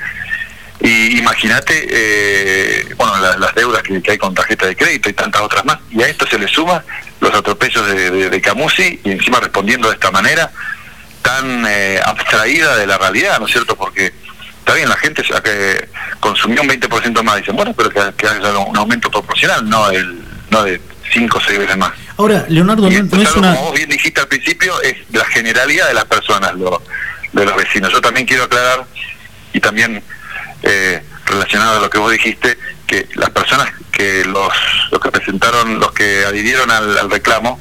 Y 0.84 1.20
imagínate, 1.20 1.88
eh, 1.90 2.94
bueno, 2.98 3.18
la- 3.20 3.38
las 3.38 3.54
deudas 3.56 3.84
que, 3.84 4.02
que 4.02 4.12
hay 4.12 4.18
con 4.18 4.34
tarjeta 4.34 4.66
de 4.66 4.76
crédito 4.76 5.10
y 5.10 5.14
tantas 5.14 5.42
otras 5.42 5.64
más. 5.66 5.78
Y 5.92 6.02
a 6.02 6.08
esto 6.08 6.26
se 6.28 6.40
le 6.40 6.48
suma 6.48 6.84
los 7.20 7.34
atropellos 7.34 7.86
de, 7.88 8.10
de, 8.10 8.30
de 8.30 8.42
Camusi 8.42 9.00
y 9.04 9.12
encima 9.12 9.40
respondiendo 9.40 9.88
de 9.90 9.94
esta 9.94 10.10
manera 10.12 10.52
tan 11.22 11.66
eh, 11.68 12.00
abstraída 12.04 12.78
de 12.78 12.88
la 12.88 12.98
realidad, 12.98 13.40
¿no 13.40 13.46
es 13.46 13.52
cierto? 13.52 13.76
Porque 13.76 14.12
está 14.60 14.74
bien, 14.74 14.90
la 14.90 14.96
gente 14.98 15.22
que 15.44 15.88
consumió 16.20 16.62
un 16.64 16.70
20% 16.70 17.22
más, 17.24 17.38
dicen, 17.38 17.56
bueno, 17.56 17.74
pero 17.78 17.90
que, 17.92 18.02
que 18.18 18.28
haya 18.28 18.58
un 18.58 18.76
aumento 18.76 19.12
proporcional, 19.12 19.70
no, 19.70 19.88
el, 19.92 20.20
no 20.50 20.64
de 20.64 20.82
5 21.14 21.38
o 21.38 21.42
6 21.42 21.60
veces 21.60 21.78
más. 21.78 21.92
Ahora, 22.18 22.46
Leonardo, 22.50 22.88
Y 22.90 22.96
no, 22.96 23.04
esto 23.04 23.16
no 23.18 23.22
es 23.22 23.28
es 23.30 23.36
algo, 23.36 23.48
una... 23.48 23.56
como 23.56 23.68
vos 23.70 23.78
bien 23.78 23.90
dijiste 23.90 24.20
al 24.20 24.28
principio, 24.28 24.82
es 24.82 24.96
la 25.12 25.26
generalidad 25.26 25.88
de 25.90 25.94
las 25.94 26.06
personas, 26.06 26.56
lo- 26.56 26.82
de 27.34 27.46
los 27.46 27.56
vecinos. 27.56 27.92
Yo 27.92 28.02
también 28.02 28.26
quiero 28.26 28.46
aclarar, 28.46 28.84
y 29.54 29.60
también 29.60 30.02
eh, 30.64 31.04
relacionado 31.26 31.78
a 31.78 31.82
lo 31.82 31.90
que 31.90 31.98
vos 32.00 32.12
dijiste, 32.12 32.58
que 32.88 33.08
las 33.16 33.30
personas 33.30 33.72
que 33.92 34.26
los, 34.26 34.54
los 34.92 35.00
que 35.00 35.12
presentaron, 35.12 35.80
los 35.80 35.92
que 35.94 36.26
adhirieron 36.26 36.70
al, 36.72 36.98
al 36.98 37.10
reclamo, 37.12 37.60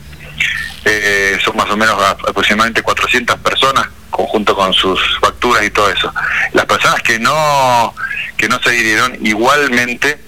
eh, 0.84 1.38
son 1.44 1.56
más 1.56 1.70
o 1.70 1.76
menos 1.76 2.02
aproximadamente 2.02 2.82
400 2.82 3.38
personas, 3.40 3.86
conjunto 4.10 4.54
con 4.56 4.72
sus 4.72 4.98
facturas 5.20 5.62
y 5.64 5.70
todo 5.70 5.90
eso. 5.90 6.12
Las 6.52 6.64
personas 6.66 7.00
que 7.02 7.18
no 7.18 7.94
que 8.36 8.48
no 8.48 8.58
se 8.62 8.70
adhirieron 8.70 9.18
igualmente 9.26 10.18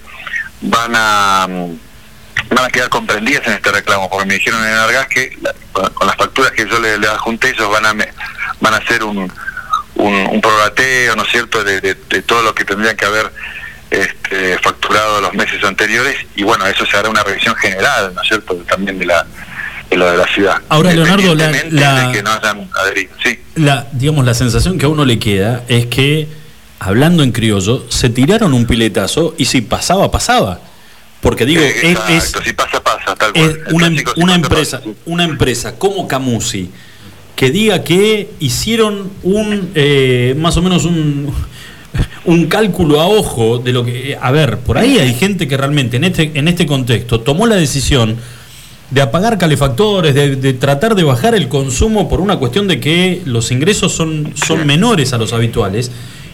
van 0.61 0.93
a 0.95 1.47
mm, 1.49 1.77
van 2.55 2.65
a 2.65 2.69
quedar 2.69 2.89
comprendidas 2.89 3.47
en 3.47 3.53
este 3.53 3.71
reclamo, 3.71 4.09
porque 4.09 4.25
me 4.27 4.35
dijeron 4.35 4.63
en 4.63 4.73
Argas 4.73 5.07
que 5.07 5.35
la- 5.41 5.53
con, 5.71 6.07
las 6.07 6.15
facturas 6.15 6.51
que 6.51 6.67
yo 6.69 6.79
le, 6.79 6.97
le 6.99 7.07
adjunté, 7.07 7.49
ellos 7.49 7.69
van 7.71 7.85
a 7.87 7.93
me- 7.93 8.13
van 8.61 8.73
a 8.75 8.77
hacer 8.77 9.03
un, 9.03 9.31
un, 9.95 10.13
un 10.13 10.41
prorrateo, 10.41 11.15
¿no 11.15 11.23
es 11.23 11.29
cierto?, 11.29 11.63
de, 11.63 11.81
de- 11.81 11.95
de 12.09 12.21
todo 12.21 12.41
lo 12.41 12.53
que 12.55 12.65
tendrían 12.65 12.95
que 12.95 13.05
haber 13.05 13.31
este, 13.91 14.57
facturado 14.59 15.21
los 15.21 15.33
meses 15.33 15.63
anteriores, 15.63 16.15
y 16.35 16.43
bueno, 16.43 16.65
eso 16.65 16.85
se 16.85 16.97
hará 16.97 17.09
una 17.09 17.23
revisión 17.23 17.55
general, 17.55 18.13
¿no 18.15 18.21
es 18.21 18.27
cierto?, 18.27 18.55
también 18.67 18.97
de 18.99 19.05
la 19.05 19.25
de 19.89 19.97
lo 19.97 20.09
de 20.09 20.17
la 20.17 20.25
ciudad. 20.27 20.55
Ahora, 20.69 20.91
Leonardo, 20.91 21.35
la- 21.35 21.45
Independientemente 21.45 21.75
la- 21.79 22.07
de 22.07 22.11
que 22.17 22.23
no 22.23 22.31
hayan 22.31 22.69
adherido. 22.81 23.13
Sí. 23.23 23.39
La, 23.55 23.85
digamos, 23.91 24.25
la 24.25 24.33
sensación 24.33 24.79
que 24.79 24.85
a 24.85 24.89
uno 24.89 25.05
le 25.05 25.19
queda 25.19 25.63
es 25.67 25.85
que, 25.85 26.27
hablando 26.79 27.21
en 27.21 27.31
criollo, 27.31 27.85
se 27.91 28.09
tiraron 28.09 28.53
un 28.55 28.65
piletazo 28.65 29.35
y 29.37 29.45
si 29.45 29.61
pasaba, 29.61 30.09
pasaba. 30.09 30.59
Porque 31.21 31.45
digo, 31.45 31.61
Eh, 31.61 31.95
es, 32.09 32.33
si 32.43 32.53
pasa, 32.53 32.81
pasa, 32.81 33.15
tal 33.15 33.33
cual. 33.33 33.45
es 33.67 33.73
una, 33.73 33.87
si 33.89 34.03
una 34.15 34.33
pasa, 34.33 34.35
empresa, 34.35 34.77
pasa, 34.79 34.89
una 35.05 35.23
empresa 35.25 35.75
como 35.77 36.07
Camusi 36.07 36.71
que 37.35 37.49
diga 37.51 37.83
que 37.83 38.29
hicieron 38.39 39.09
un 39.23 39.71
eh, 39.75 40.35
más 40.37 40.55
o 40.57 40.61
menos 40.61 40.85
un 40.85 41.31
un 42.25 42.45
cálculo 42.47 43.01
a 43.01 43.07
ojo 43.07 43.57
de 43.59 43.73
lo 43.73 43.85
que 43.85 44.17
a 44.19 44.31
ver 44.31 44.57
por 44.59 44.77
ahí 44.77 44.97
hay 44.99 45.13
gente 45.13 45.47
que 45.47 45.57
realmente 45.57 45.97
en 45.97 46.03
este 46.05 46.31
en 46.33 46.47
este 46.47 46.65
contexto 46.65 47.19
tomó 47.21 47.45
la 47.47 47.55
decisión 47.55 48.15
de 48.89 49.01
apagar 49.01 49.37
calefactores 49.37 50.13
de, 50.13 50.35
de 50.35 50.53
tratar 50.53 50.93
de 50.95 51.03
bajar 51.03 51.33
el 51.35 51.47
consumo 51.47 52.07
por 52.09 52.21
una 52.21 52.37
cuestión 52.37 52.67
de 52.67 52.79
que 52.79 53.21
los 53.25 53.51
ingresos 53.51 53.91
son 53.93 54.33
son 54.35 54.65
menores 54.65 55.13
a 55.13 55.17
los 55.17 55.33
habituales 55.33 55.91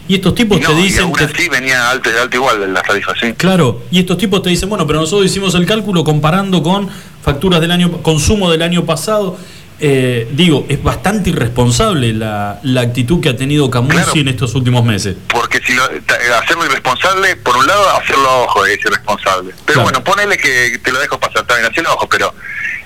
y 0.08 0.14
estos 0.14 0.34
tipos 0.34 0.58
Y 0.58 0.62
no, 0.62 0.68
te 0.74 0.80
y 0.80 0.82
dicen 0.84 1.04
aún 1.04 1.12
te- 1.12 1.24
así 1.24 1.48
venía 1.48 1.88
alto, 1.90 2.10
alto 2.20 2.36
igual 2.36 2.62
en 2.64 2.74
las 2.74 2.82
tarifas, 2.82 3.16
sí. 3.20 3.32
Claro, 3.34 3.84
y 3.92 4.00
estos 4.00 4.18
tipos 4.18 4.42
te 4.42 4.50
dicen, 4.50 4.68
bueno, 4.68 4.84
pero 4.84 4.98
nosotros 5.00 5.24
hicimos 5.30 5.54
el 5.54 5.66
cálculo 5.66 6.02
comparando 6.02 6.64
con 6.64 6.88
facturas 7.22 7.60
del 7.60 7.70
año, 7.70 8.02
consumo 8.02 8.50
del 8.50 8.62
año 8.62 8.84
pasado. 8.84 9.36
Eh, 9.82 10.28
digo, 10.32 10.66
es 10.68 10.82
bastante 10.82 11.30
irresponsable 11.30 12.12
la, 12.12 12.60
la 12.62 12.80
actitud 12.82 13.20
que 13.20 13.30
ha 13.30 13.36
tenido 13.36 13.70
Camusi 13.70 13.96
Claro. 13.96 14.12
en 14.14 14.28
estos 14.28 14.54
últimos 14.54 14.84
meses. 14.84 15.16
Porque 15.28 15.58
si 15.64 15.72
lo, 15.74 15.84
hacerlo 15.84 16.66
irresponsable, 16.66 17.36
por 17.36 17.56
un 17.56 17.66
lado, 17.66 17.88
hacerlo 17.96 18.28
a 18.28 18.36
ojo 18.44 18.66
es 18.66 18.78
irresponsable. 18.84 19.52
Pero 19.64 19.64
Claro. 19.64 19.82
bueno, 19.84 20.04
ponele 20.04 20.36
que 20.36 20.78
te 20.82 20.92
lo 20.92 20.98
dejo 21.00 21.18
pasar, 21.18 21.46
bien, 21.46 21.64
hacerlo 21.64 21.90
a 21.90 21.94
ojo, 21.94 22.08
pero, 22.10 22.34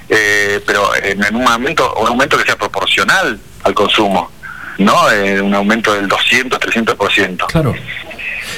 eh, 0.08 0.60
pero 0.64 0.94
en, 1.02 1.24
en 1.24 1.34
un 1.34 1.48
aumento 1.48 1.94
un 1.94 2.06
aumento 2.08 2.38
que 2.38 2.44
sea 2.44 2.56
proporcional 2.56 3.38
al 3.64 3.74
consumo, 3.74 4.30
no 4.78 5.10
Eh, 5.10 5.40
un 5.40 5.54
aumento 5.54 5.94
del 5.94 6.06
200, 6.08 6.60
300%. 6.60 7.46
Claro. 7.48 7.74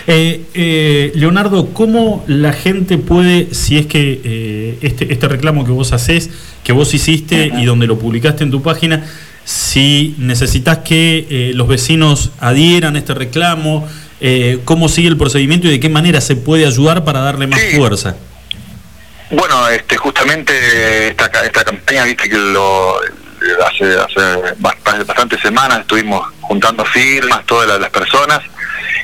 Eh, 0.09 0.43
eh, 0.55 1.13
Leonardo, 1.15 1.73
¿cómo 1.73 2.23
la 2.27 2.53
gente 2.53 2.99
puede, 2.99 3.55
si 3.55 3.79
es 3.79 3.87
que 3.87 4.21
eh, 4.25 4.79
este, 4.83 5.13
este 5.13 5.27
reclamo 5.29 5.65
que 5.65 5.73
vos 5.73 5.93
haces, 5.93 6.31
que 6.67 6.73
vos 6.73 6.93
hiciste 6.95 7.53
y 7.57 7.65
donde 7.65 7.87
lo 7.87 7.97
publicaste 7.97 8.43
en 8.43 8.51
tu 8.51 8.61
página, 8.61 9.05
si 9.45 10.17
necesitas 10.19 10.79
que 10.79 11.25
eh, 11.31 11.53
los 11.55 11.69
vecinos 11.69 12.33
adhieran 12.41 12.97
a 12.97 12.99
este 12.99 13.15
reclamo, 13.15 13.89
eh, 14.21 14.59
cómo 14.65 14.89
sigue 14.89 15.07
el 15.07 15.17
procedimiento 15.17 15.69
y 15.69 15.71
de 15.71 15.79
qué 15.79 15.89
manera 15.89 16.21
se 16.21 16.35
puede 16.35 16.67
ayudar 16.67 17.05
para 17.05 17.21
darle 17.21 17.47
más 17.47 17.61
Sí. 17.61 17.77
fuerza? 17.77 18.17
Bueno, 19.31 19.69
este, 19.69 19.97
justamente 19.97 21.09
esta, 21.09 21.27
esta 21.45 21.63
campaña, 21.63 22.03
viste 22.03 22.29
que 22.29 22.37
lo 22.37 22.97
hace, 23.65 23.85
hace 23.85 24.55
bast- 24.61 25.07
bastantes 25.07 25.41
semanas 25.41 25.81
estuvimos 25.83 26.27
juntando 26.41 26.85
firmas, 26.85 27.47
todas 27.47 27.69
las, 27.69 27.79
las 27.81 27.91
personas. 27.91 28.41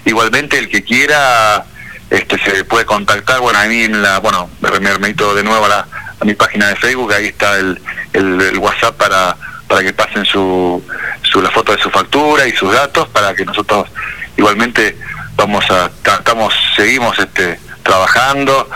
Igualmente 0.04 0.58
el 0.58 0.68
que 0.68 0.82
quiera 0.82 1.64
este 2.10 2.36
se 2.44 2.64
puede 2.64 2.84
contactar, 2.86 3.38
bueno, 3.40 3.58
a 3.60 3.66
mí 3.66 3.82
en 3.82 4.02
la, 4.02 4.18
bueno, 4.18 4.50
me 4.60 4.90
remito 4.90 5.32
de 5.34 5.44
nuevo 5.44 5.64
a, 5.64 5.68
la, 5.68 5.88
a 6.22 6.24
mi 6.24 6.34
página 6.34 6.68
de 6.68 6.76
Facebook, 6.76 7.12
ahí 7.12 7.26
está 7.26 7.58
el, 7.58 7.80
el, 8.12 8.56
WhatsApp 8.58 8.96
para, 8.96 9.36
para 9.66 9.82
que 9.82 9.92
pasen 9.92 10.24
su, 10.24 10.80
su 11.22 11.42
la 11.42 11.50
foto 11.50 11.72
de 11.74 11.82
su 11.82 11.90
factura 11.90 12.46
y 12.46 12.52
sus 12.52 12.72
datos 12.72 13.08
para 13.08 13.34
que 13.34 13.44
nosotros 13.44 13.88
igualmente 14.36 14.96
vamos 15.34 15.68
a 15.70 15.90
ta- 16.02 16.16
estamos 16.16 16.54
seguimos 16.76 17.18
este 17.18 17.58
trabajando 17.82 18.68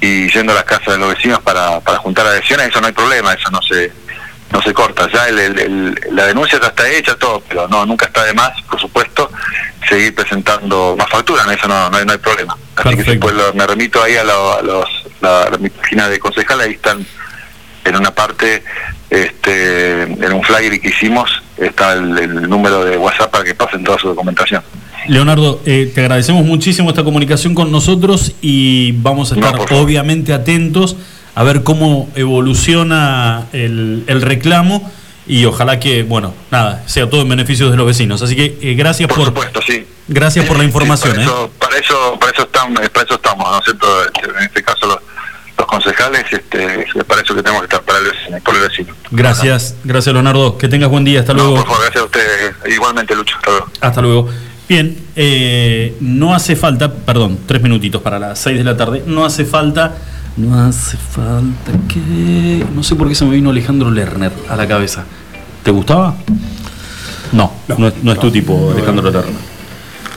y 0.00 0.28
yendo 0.30 0.52
a 0.52 0.56
las 0.56 0.64
casas 0.64 0.94
de 0.94 0.98
los 0.98 1.14
vecinos 1.14 1.40
para, 1.40 1.80
para 1.80 1.98
juntar 1.98 2.24
adhesiones, 2.26 2.68
eso 2.68 2.80
no 2.80 2.86
hay 2.86 2.92
problema, 2.92 3.32
eso 3.32 3.50
no 3.50 3.60
se 3.62 3.90
no 4.52 4.60
se 4.62 4.72
corta, 4.74 5.08
ya 5.12 5.28
el- 5.28 5.38
el- 5.38 5.58
el- 5.58 6.00
la 6.12 6.26
denuncia 6.26 6.58
ya 6.60 6.68
está 6.68 6.88
hecha, 6.90 7.14
todo, 7.16 7.42
pero 7.48 7.66
no, 7.68 7.86
nunca 7.86 8.06
está 8.06 8.24
de 8.24 8.34
más, 8.34 8.50
por 8.70 8.78
supuesto, 8.80 9.30
seguir 9.88 10.14
presentando 10.14 10.94
más 10.98 11.08
facturas, 11.08 11.46
¿no? 11.46 11.52
eso 11.52 11.66
no, 11.68 11.88
no, 11.90 11.96
hay, 11.96 12.04
no 12.04 12.12
hay 12.12 12.18
problema. 12.18 12.56
Así 12.76 12.96
que 12.96 13.02
después 13.02 13.34
lo- 13.34 13.54
me 13.54 13.66
remito 13.66 14.02
ahí 14.02 14.16
a, 14.16 14.24
lo- 14.24 14.58
a 14.58 14.62
los, 14.62 14.86
la, 15.20 15.42
a 15.44 15.58
mi 15.58 15.70
página 15.70 16.08
de 16.08 16.18
concejal, 16.18 16.60
ahí 16.60 16.72
están 16.72 17.04
en 17.84 17.96
una 17.96 18.12
parte, 18.14 18.62
este, 19.10 20.02
en 20.02 20.32
un 20.32 20.42
flyer 20.42 20.80
que 20.80 20.88
hicimos, 20.88 21.30
está 21.56 21.94
el, 21.94 22.18
el 22.18 22.48
número 22.48 22.84
de 22.84 22.96
WhatsApp 22.96 23.30
para 23.30 23.44
que 23.44 23.54
pasen 23.54 23.84
toda 23.84 23.98
su 23.98 24.08
documentación. 24.08 24.62
Leonardo, 25.08 25.60
eh, 25.66 25.90
te 25.92 26.00
agradecemos 26.02 26.44
muchísimo 26.44 26.90
esta 26.90 27.02
comunicación 27.02 27.54
con 27.54 27.72
nosotros 27.72 28.32
y 28.40 28.92
vamos 28.92 29.32
a 29.32 29.34
estar 29.34 29.54
obviamente 29.72 30.32
atentos 30.32 30.96
a 31.34 31.42
ver 31.42 31.62
cómo 31.62 32.10
evoluciona 32.14 33.46
el, 33.52 34.04
el 34.06 34.22
reclamo 34.22 34.90
y 35.26 35.44
ojalá 35.44 35.78
que, 35.78 36.02
bueno, 36.02 36.34
nada, 36.50 36.82
sea 36.86 37.08
todo 37.08 37.22
en 37.22 37.28
beneficio 37.28 37.70
de 37.70 37.76
los 37.76 37.86
vecinos. 37.86 38.22
Así 38.22 38.34
que 38.34 38.58
eh, 38.60 38.74
gracias 38.74 39.08
por, 39.08 39.26
supuesto, 39.26 39.60
sí. 39.66 39.86
gracias 40.08 40.46
por 40.46 40.58
la 40.58 40.64
información. 40.64 41.12
para, 41.12 41.22
¿eh? 41.22 41.24
eso, 41.24 41.50
para 41.58 41.76
eso 41.78 42.18
para 42.18 42.32
eso 42.32 42.42
estamos, 42.42 42.88
para 42.90 43.04
eso 43.04 43.14
estamos 43.14 43.50
¿no 43.50 43.58
es 43.58 43.64
cierto? 43.64 44.04
Este, 44.04 44.30
en 44.30 44.44
este 44.44 44.62
caso 44.62 44.86
los, 44.86 44.98
los 45.56 45.66
concejales 45.66 46.24
este, 46.30 46.82
es 46.82 47.04
para 47.04 47.22
eso 47.22 47.34
que 47.34 47.42
tenemos 47.42 47.62
que 47.62 47.66
estar 47.66 47.82
para 47.82 47.98
el 47.98 48.42
por 48.42 48.54
el 48.56 48.62
vecino 48.62 48.94
Gracias, 49.10 49.76
gracias 49.84 50.12
Leonardo. 50.12 50.58
Que 50.58 50.68
tengas 50.68 50.90
buen 50.90 51.04
día. 51.04 51.20
Hasta 51.20 51.34
luego. 51.34 51.54
por 51.54 51.66
favor 51.66 51.82
gracias 51.82 52.02
a 52.02 52.06
ustedes 52.06 52.54
igualmente 52.74 53.14
Lucho 53.14 53.36
hasta 53.36 53.50
luego 53.50 53.66
Hasta 53.80 54.02
luego. 54.02 54.28
Bien, 54.68 54.96
eh, 55.16 55.96
no 56.00 56.34
hace 56.34 56.56
falta, 56.56 56.90
perdón, 56.92 57.40
tres 57.46 57.60
minutitos 57.62 58.00
para 58.00 58.18
las 58.18 58.38
seis 58.38 58.58
de 58.58 58.64
la 58.64 58.76
tarde. 58.76 59.02
No 59.06 59.24
hace 59.24 59.44
falta, 59.44 59.94
no 60.36 60.58
hace 60.64 60.96
falta 60.96 61.72
que. 61.88 62.64
No 62.74 62.82
sé 62.82 62.94
por 62.96 63.08
qué 63.08 63.14
se 63.14 63.24
me 63.24 63.32
vino 63.34 63.50
Alejandro 63.50 63.90
Lerner 63.90 64.32
a 64.48 64.56
la 64.56 64.66
cabeza. 64.66 65.04
¿Te 65.62 65.70
gustaba? 65.70 66.14
No, 67.32 67.50
no, 67.78 67.88
es, 67.88 67.94
no 68.02 68.12
es 68.12 68.18
tu 68.18 68.30
tipo, 68.30 68.70
Alejandro 68.72 69.10
Lerner. 69.10 69.52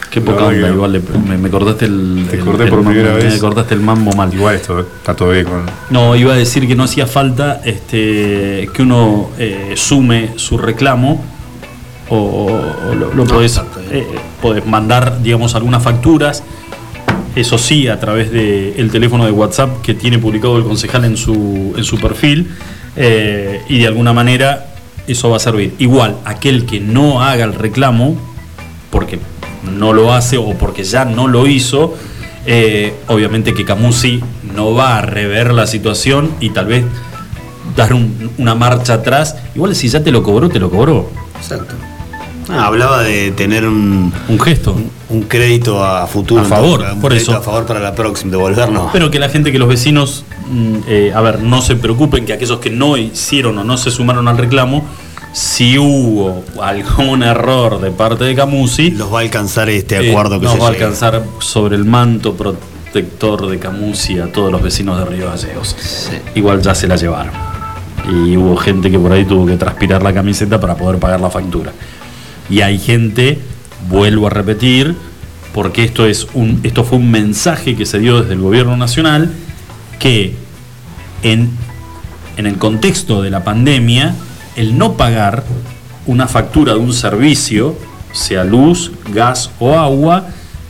Qué 0.09 0.21
poca 0.21 0.41
No, 0.41 0.47
onda, 0.47 0.69
igual 0.69 0.91
le- 0.93 1.01
me, 1.27 1.37
me 1.37 1.49
cortaste 1.49 1.85
el. 1.85 2.27
Te 2.29 2.37
el- 2.37 2.45
corté 2.45 2.63
el 2.63 2.69
por 2.69 2.83
primera 2.85 3.13
vez. 3.15 3.33
Me 3.33 3.39
cortaste 3.39 3.73
el 3.73 3.81
mambo 3.81 4.13
mal. 4.13 4.33
Igual 4.33 4.55
esto 4.55 4.79
está 4.79 5.13
todo 5.13 5.31
bien 5.31 5.45
con. 5.45 5.63
No, 5.89 6.15
iba 6.15 6.33
a 6.33 6.37
decir 6.37 6.65
que 6.67 6.75
no 6.75 6.83
hacía 6.83 7.05
falta 7.05 7.61
este, 7.65 8.69
que 8.73 8.81
uno 8.81 9.29
eh, 9.37 9.73
sume 9.75 10.31
su 10.37 10.57
reclamo 10.57 11.21
o, 12.07 12.17
o 12.89 12.95
lo, 12.95 13.13
lo 13.13 13.25
podés, 13.25 13.59
eh, 13.91 14.07
podés 14.41 14.65
mandar, 14.65 15.21
digamos, 15.21 15.53
algunas 15.55 15.83
facturas. 15.83 16.43
Eso 17.35 17.57
sí, 17.57 17.87
a 17.87 17.99
través 17.99 18.31
del 18.31 18.89
teléfono 18.91 19.25
de 19.25 19.31
WhatsApp 19.31 19.81
que 19.81 19.93
tiene 19.93 20.17
publicado 20.19 20.57
el 20.57 20.63
concejal 20.63 21.05
en 21.05 21.17
su, 21.17 21.73
en 21.77 21.83
su 21.83 21.97
perfil. 21.99 22.49
eh, 22.97 23.61
y 23.67 23.79
de 23.79 23.87
alguna 23.87 24.13
manera 24.13 24.67
eso 25.07 25.29
va 25.29 25.35
a 25.35 25.39
servir. 25.39 25.73
Igual, 25.79 26.15
aquel 26.23 26.65
que 26.65 26.79
no 26.79 27.21
haga 27.21 27.43
el 27.43 27.53
reclamo, 27.53 28.15
porque 28.89 29.19
no 29.77 29.91
lo 29.91 30.13
hace 30.13 30.37
o 30.37 30.53
porque 30.53 30.83
ya 30.85 31.03
no 31.03 31.27
lo 31.27 31.45
hizo, 31.47 31.93
eh, 32.45 32.93
obviamente 33.07 33.53
que 33.53 33.65
Camusi 33.65 34.21
no 34.55 34.73
va 34.73 34.97
a 34.97 35.01
rever 35.01 35.53
la 35.53 35.67
situación 35.67 36.31
y 36.39 36.51
tal 36.51 36.67
vez 36.67 36.85
dar 37.75 37.93
un- 37.93 38.31
una 38.37 38.55
marcha 38.55 38.93
atrás. 38.93 39.35
Igual 39.55 39.75
si 39.75 39.89
ya 39.89 40.01
te 40.03 40.11
lo 40.11 40.23
cobró, 40.23 40.47
te 40.49 40.59
lo 40.59 40.69
cobró. 40.69 41.09
Exacto. 41.37 41.75
Ah, 42.49 42.67
hablaba 42.67 43.01
de 43.01 43.31
tener 43.31 43.65
un, 43.65 44.13
un 44.27 44.39
gesto, 44.39 44.77
un, 45.09 45.23
crédito 45.23 45.83
a 45.83 46.05
futuro. 46.05 46.41
A 46.41 46.45
favor, 46.45 46.85
un 46.93 47.01
por 47.01 47.13
eso. 47.13 47.33
A 47.33 47.41
favor 47.41 47.65
para 47.65 47.79
la 47.79 47.95
próxima, 47.95 48.31
devolvernos. 48.31 48.91
Pero 48.91 49.09
que 49.09 49.19
la 49.19 49.29
gente, 49.29 49.51
que 49.51 49.57
los 49.57 49.67
vecinos, 49.67 50.25
mm, 50.49 50.75
eh, 50.87 51.11
a 51.15 51.21
ver, 51.21 51.41
no 51.41 51.61
se 51.61 51.75
preocupen 51.75 52.25
que 52.25 52.33
aquellos 52.33 52.59
que 52.59 52.69
no 52.69 52.97
hicieron 52.97 53.57
o 53.57 53.63
no 53.63 53.77
se 53.77 53.89
sumaron 53.89 54.27
al 54.27 54.37
reclamo, 54.37 54.85
si 55.33 55.77
hubo 55.79 56.43
algún 56.61 57.23
error 57.23 57.81
de 57.81 57.91
parte 57.91 58.25
de 58.25 58.35
Camusi, 58.35 58.91
los 58.91 59.11
va 59.11 59.19
a 59.19 59.21
alcanzar 59.21 59.69
este 59.69 59.95
eh, 59.95 60.11
acuerdo 60.11 60.39
que 60.39 60.45
nos 60.45 60.53
se 60.53 60.59
va 60.59 60.67
a 60.67 60.69
alcanzar 60.69 61.23
sobre 61.39 61.75
el 61.75 61.85
manto 61.85 62.35
protector 62.35 63.47
de 63.47 63.57
Camusi 63.57 64.19
a 64.19 64.31
todos 64.31 64.51
los 64.51 64.61
vecinos 64.61 64.99
de 64.99 65.05
Río 65.05 65.29
Gallegos. 65.29 65.75
Igual 66.35 66.61
ya 66.61 66.75
se 66.75 66.87
la 66.87 66.95
llevaron. 66.95 67.33
Y 68.07 68.37
hubo 68.37 68.55
gente 68.55 68.91
que 68.91 68.99
por 68.99 69.11
ahí 69.11 69.25
tuvo 69.25 69.47
que 69.47 69.57
transpirar 69.57 70.03
la 70.03 70.13
camiseta 70.13 70.59
para 70.59 70.75
poder 70.75 70.99
pagar 70.99 71.19
la 71.19 71.29
factura. 71.31 71.71
Y 72.49 72.61
hay 72.61 72.77
gente, 72.77 73.39
vuelvo 73.89 74.27
a 74.27 74.29
repetir, 74.29 74.95
porque 75.53 75.83
esto 75.83 76.05
es 76.05 76.27
un, 76.33 76.59
esto 76.63 76.83
fue 76.83 76.97
un 76.97 77.09
mensaje 77.09 77.75
que 77.75 77.85
se 77.85 77.99
dio 77.99 78.21
desde 78.21 78.33
el 78.33 78.41
gobierno 78.41 78.77
nacional, 78.77 79.31
que 79.99 80.35
en, 81.23 81.49
en 82.37 82.45
el 82.45 82.57
contexto 82.57 83.21
de 83.21 83.29
la 83.29 83.43
pandemia, 83.43 84.15
el 84.55 84.77
no 84.77 84.97
pagar 84.97 85.43
una 86.05 86.27
factura 86.27 86.73
de 86.73 86.79
un 86.79 86.93
servicio, 86.93 87.77
sea 88.11 88.43
luz, 88.43 88.91
gas 89.13 89.51
o 89.59 89.77
agua, 89.77 90.27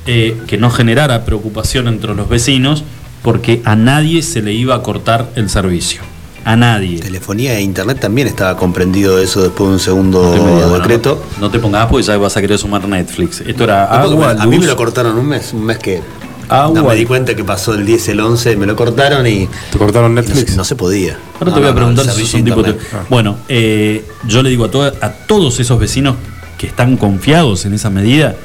eh, 0.07 0.37
que 0.47 0.57
no 0.57 0.69
generara 0.69 1.25
preocupación 1.25 1.87
entre 1.87 2.13
los 2.15 2.29
vecinos, 2.29 2.83
porque 3.21 3.61
a 3.65 3.75
nadie 3.75 4.21
se 4.21 4.41
le 4.41 4.53
iba 4.53 4.75
a 4.75 4.83
cortar 4.83 5.31
el 5.35 5.49
servicio. 5.49 6.01
A 6.45 6.55
nadie. 6.55 6.99
Telefonía 6.99 7.57
e 7.57 7.61
internet 7.61 7.99
también 7.99 8.27
estaba 8.27 8.55
comprendido 8.55 9.19
eso 9.19 9.41
después 9.41 9.67
de 9.67 9.73
un 9.73 9.79
segundo 9.79 10.21
No 10.35 10.43
bueno, 10.43 10.69
decreto. 10.77 11.21
No, 11.37 11.41
no 11.47 11.51
te 11.51 11.57
pongas 11.59 11.87
porque 11.87 12.05
ya 12.05 12.17
vas 12.17 12.37
a 12.37 12.41
querer 12.41 12.57
sumar 12.59 12.87
Netflix. 12.87 13.41
Esto 13.41 13.63
era 13.63 13.85
agua, 13.85 14.31
a 14.39 14.45
mí 14.45 14.59
me 14.59 14.67
lo 14.67 14.75
cortaron 14.75 15.17
un 15.17 15.25
mes, 15.27 15.53
un 15.53 15.63
mes 15.65 15.79
que 15.79 16.01
Agua. 16.47 16.79
no 16.81 16.87
me 16.87 16.95
di 16.95 17.05
cuenta 17.05 17.35
que 17.35 17.43
pasó 17.43 17.73
el 17.73 17.83
10, 17.83 18.09
el 18.09 18.19
11, 18.19 18.55
me 18.57 18.67
lo 18.67 18.75
cortaron 18.75 19.25
y. 19.25 19.49
¿Te 19.71 19.77
cortaron 19.79 20.13
Netflix? 20.13 20.55
no 20.55 20.63
se 20.63 20.75
podía. 20.75 21.17
Ahora 21.39 21.45
No, 21.49 21.53
te 21.53 21.59
voy 21.61 21.69
a 21.69 21.71
no, 21.71 21.75
preguntar 21.77 22.05
si 22.13 22.21
sos 22.21 22.33
un 22.35 22.43
tipo 22.45 22.61
de- 22.61 22.69
internet. 22.69 22.91
Ah. 22.93 23.05
Bueno, 23.09 23.37
eh, 23.49 24.05
yo 24.27 24.43
le 24.43 24.51
digo 24.51 24.65
a 24.65 25.09
todos 25.27 25.59
esos 25.59 25.79
vecinos 25.79 26.15
que 26.59 26.67
están 26.67 26.95
confiados 26.97 27.65
en 27.65 27.73
esa 27.73 27.89
medida 27.89 28.35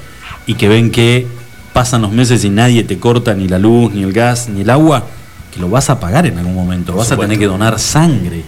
y 0.46 0.54
que 0.54 0.68
ven 0.68 0.90
que 0.90 1.26
pasan 1.74 2.00
los 2.00 2.12
meses 2.12 2.42
y 2.44 2.48
nadie 2.48 2.82
te 2.82 2.98
corta 2.98 3.34
ni 3.34 3.46
la 3.46 3.58
luz, 3.58 3.92
ni 3.92 4.02
el 4.02 4.12
gas, 4.14 4.48
ni 4.48 4.62
el 4.62 4.70
agua, 4.70 5.04
que 5.52 5.60
lo 5.60 5.68
vas 5.68 5.90
a 5.90 5.98
pagar 6.00 6.26
en 6.26 6.38
algún 6.38 6.54
momento. 6.54 6.94
Vas 6.94 7.10
a 7.12 7.16
tener 7.16 7.38
que 7.38 7.46
donar 7.46 7.78
sangre. 7.78 8.42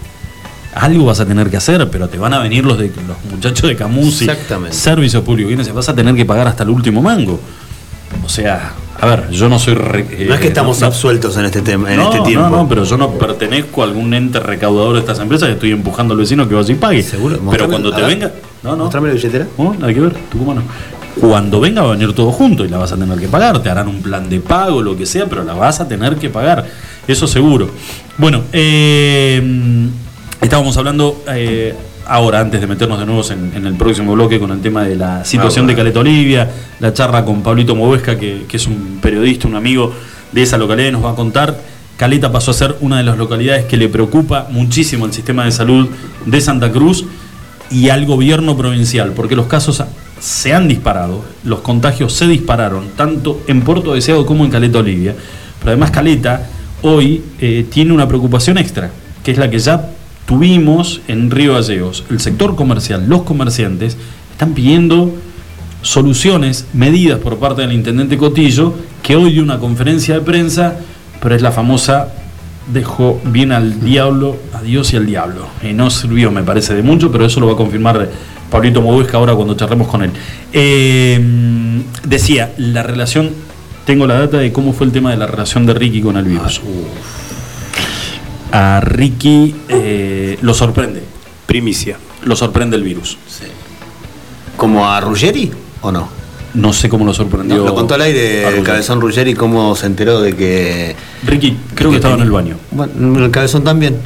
Algo 0.75 1.05
vas 1.07 1.21
a 1.21 1.27
tener 1.27 1.51
que 1.51 1.57
hacer, 1.59 1.91
pero 1.91 2.09
te 2.09 2.17
van 2.17 2.33
a 2.33 2.39
venir 2.39 2.65
los 2.65 2.79
de 2.79 2.87
los 3.07 3.17
muchachos 3.31 3.69
de 3.69 3.77
Camusi. 3.77 4.27
Servicio 4.71 5.23
Público, 5.23 5.51
y 5.51 5.55
vas 5.57 5.89
a 5.89 5.95
tener 5.95 6.15
que 6.15 6.25
pagar 6.25 6.49
hasta 6.49 6.63
el 6.63 6.71
último 6.71 7.03
mango. 7.03 7.39
O 8.25 8.29
sea, 8.29 8.73
a 9.01 9.07
ver, 9.07 9.31
yo 9.31 9.49
no 9.49 9.59
soy... 9.59 9.75
re- 9.75 10.05
No 10.29 10.35
es 10.35 10.41
que 10.41 10.47
eh, 10.47 10.49
estamos 10.49 10.81
no- 10.81 10.87
absueltos 10.87 11.37
en 11.37 11.45
este 11.47 11.61
tema, 11.63 11.91
en 11.93 11.99
no, 11.99 12.11
este 12.13 12.21
tiempo. 12.25 12.49
No, 12.49 12.57
no, 12.63 12.69
pero 12.69 12.85
yo 12.85 12.97
no 12.97 13.11
pertenezco 13.13 13.83
a 13.83 13.87
algún 13.87 14.15
ente 14.15 14.39
recaudador 14.41 14.95
de 14.95 15.01
estas 15.01 15.19
empresas 15.19 15.49
que 15.49 15.55
estoy 15.55 15.73
empujando 15.73 16.13
al 16.15 16.21
vecino 16.21 16.49
que 16.49 16.55
vaya 16.55 16.73
y 16.73 16.77
pague. 16.77 17.03
Seguro. 17.03 17.37
Pero 17.37 17.51
Mostrame- 17.67 17.69
cuando 17.71 17.93
a 17.93 17.97
te 17.97 18.03
ver. 18.03 18.11
venga. 18.11 18.33
No, 18.63 18.71
no. 18.77 18.85
Mostrame 18.85 19.09
la 19.09 19.15
billetera. 19.15 19.47
No, 19.59 19.75
nada 19.75 19.93
que 19.93 20.01
ver, 20.01 20.15
Tucumano. 20.31 20.63
Cuando 21.21 21.61
venga 21.61 21.83
va 21.83 21.89
a 21.89 21.93
venir 21.93 22.15
todo 22.15 22.33
junto 22.33 22.65
y 22.65 22.69
la 22.69 22.79
vas 22.79 22.93
a 22.93 22.97
tener 22.97 23.19
que 23.19 23.29
pagar. 23.29 23.63
Te 23.63 23.69
harán 23.69 23.89
un 23.89 24.01
plan 24.01 24.29
de 24.31 24.41
pago, 24.41 24.81
lo 24.81 24.97
que 24.97 25.05
sea, 25.05 25.27
pero 25.27 25.43
la 25.45 25.53
vas 25.55 25.81
a 25.81 25.89
tener 25.89 26.17
que 26.17 26.31
pagar. 26.31 26.65
Eso 27.07 27.27
seguro. 27.27 27.71
Bueno, 28.19 28.43
eh, 28.53 29.43
estábamos 30.41 30.77
hablando 30.77 31.23
eh, 31.29 31.75
ahora, 32.07 32.41
antes 32.41 32.61
de 32.61 32.67
meternos 32.67 32.99
de 32.99 33.07
nuevo 33.07 33.23
en, 33.31 33.53
en 33.57 33.67
el 33.67 33.75
próximo 33.75 34.13
bloque 34.13 34.39
con 34.39 34.51
el 34.53 34.61
tema 34.61 34.85
de 34.85 34.97
la 34.97 35.25
situación 35.25 35.67
de 35.67 35.75
Caleta 35.75 36.01
Olivia, 36.01 36.51
la 36.79 36.93
charla 36.93 37.25
con 37.25 37.43
Pablito 37.43 37.75
Movesca, 37.75 38.19
que, 38.19 38.45
que 38.49 38.57
es 38.57 38.67
un 38.67 38.99
periodista, 39.03 39.49
un 39.49 39.57
amigo 39.57 39.93
de 40.31 40.43
esa 40.43 40.59
localidad, 40.59 40.89
y 40.89 40.93
nos 40.93 41.05
va 41.05 41.11
a 41.11 41.15
contar. 41.15 41.59
Caleta 41.97 42.33
pasó 42.33 42.51
a 42.53 42.55
ser 42.55 42.77
una 42.81 42.99
de 42.99 43.05
las 43.05 43.19
localidades 43.19 43.67
que 43.67 43.77
le 43.77 43.89
preocupa 43.89 44.49
muchísimo 44.51 45.07
el 45.07 45.13
sistema 45.13 45.45
de 45.45 45.53
salud 45.53 45.89
de 46.25 46.41
Santa 46.41 46.71
Cruz 46.73 47.05
y 47.71 47.89
al 47.91 48.07
gobierno 48.07 48.57
provincial, 48.57 49.13
porque 49.13 49.37
los 49.37 49.47
casos 49.47 49.83
se 50.21 50.55
han 50.55 50.69
disparado, 50.69 51.25
los 51.45 51.61
contagios 51.61 52.13
se 52.13 52.27
dispararon, 52.27 52.91
tanto 52.97 53.43
en 53.47 53.63
Puerto 53.63 53.95
Deseado 53.95 54.25
como 54.25 54.45
en 54.45 54.51
Caleta 54.51 54.79
Olivia. 54.79 55.15
Pero 55.59 55.71
además 55.71 55.91
Caleta 55.91 56.49
hoy 56.83 57.23
eh, 57.41 57.67
tiene 57.71 57.93
una 57.93 58.09
preocupación 58.09 58.59
extra, 58.59 58.91
que 59.25 59.31
es 59.31 59.39
la 59.39 59.51
que 59.51 59.59
ya 59.59 59.91
tuvimos 60.27 61.01
en 61.09 61.31
Río 61.31 61.55
Gallegos. 61.55 62.05
El 62.11 62.21
sector 62.21 62.55
comercial, 62.55 63.07
los 63.09 63.23
comerciantes, 63.23 63.97
están 64.33 64.55
pidiendo 64.55 65.15
soluciones, 65.83 66.67
medidas 66.73 67.19
por 67.19 67.39
parte 67.39 67.63
del 67.63 67.73
intendente 67.73 68.17
Cotillo, 68.17 68.75
que 69.03 69.17
hoy 69.17 69.33
dio 69.33 69.43
una 69.43 69.59
conferencia 69.59 70.15
de 70.15 70.21
prensa, 70.21 70.77
pero 71.21 71.35
es 71.35 71.43
la 71.43 71.53
famosa 71.53 72.13
dejó 72.73 73.21
bien 73.25 73.53
al 73.53 73.81
diablo, 73.81 74.37
a 74.53 74.63
Dios 74.63 74.93
y 74.93 74.97
al 74.97 75.07
diablo. 75.07 75.47
Y 75.63 75.73
no 75.73 75.91
sirvió, 75.91 76.31
me 76.31 76.43
parece, 76.43 76.75
de 76.75 76.83
mucho, 76.83 77.11
pero 77.11 77.27
eso 77.27 77.41
lo 77.41 77.47
va 77.47 77.55
a 77.55 77.57
confirmar 77.57 78.09
Pablito 78.51 78.83
Moduesca 78.83 79.17
ahora 79.17 79.35
cuando 79.35 79.55
charlemos 79.55 79.89
con 79.89 80.03
él. 80.03 80.11
Eh, 80.53 81.21
decía, 82.05 82.53
la 82.59 82.83
relación, 82.83 83.31
tengo 83.85 84.07
la 84.07 84.19
data 84.19 84.39
de 84.39 84.53
cómo 84.53 84.73
fue 84.73 84.87
el 84.87 84.93
tema 84.93 85.11
de 85.11 85.17
la 85.17 85.27
relación 85.27 85.67
de 85.67 85.75
Ricky 85.75 86.01
con 86.03 86.17
el 86.17 86.25
virus. 86.25 86.61
A 88.53 88.81
Ricky 88.81 89.55
eh, 89.69 90.39
lo 90.43 90.55
sorprende. 90.55 91.03
Primicia. 91.47 91.97
Lo 92.25 92.37
sorprende 92.37 92.77
el 92.77 92.83
virus. 92.83 93.19
¿Como 94.57 94.89
a 94.89 95.01
Ruggeri 95.01 95.51
o 95.81 95.91
no? 95.91 96.09
No 96.55 96.73
sé 96.73 96.89
cómo 96.89 97.05
lo 97.05 97.15
sorprendió. 97.15 97.57
No, 97.57 97.65
lo 97.65 97.75
contó 97.75 97.95
al 97.95 98.03
aire 98.03 98.47
el 98.47 98.63
cabezón 98.63 99.01
Ruggeri 99.01 99.35
cómo 99.35 99.75
se 99.75 99.87
enteró 99.87 100.21
de 100.21 100.37
que. 100.37 100.95
Ricky, 101.25 101.57
creo 101.75 101.91
que 101.91 101.97
estaba 101.97 102.15
en 102.15 102.21
el 102.21 102.31
baño. 102.31 102.57
Bueno, 102.71 103.25
el 103.25 103.31
cabezón 103.31 103.65
también. 103.65 103.97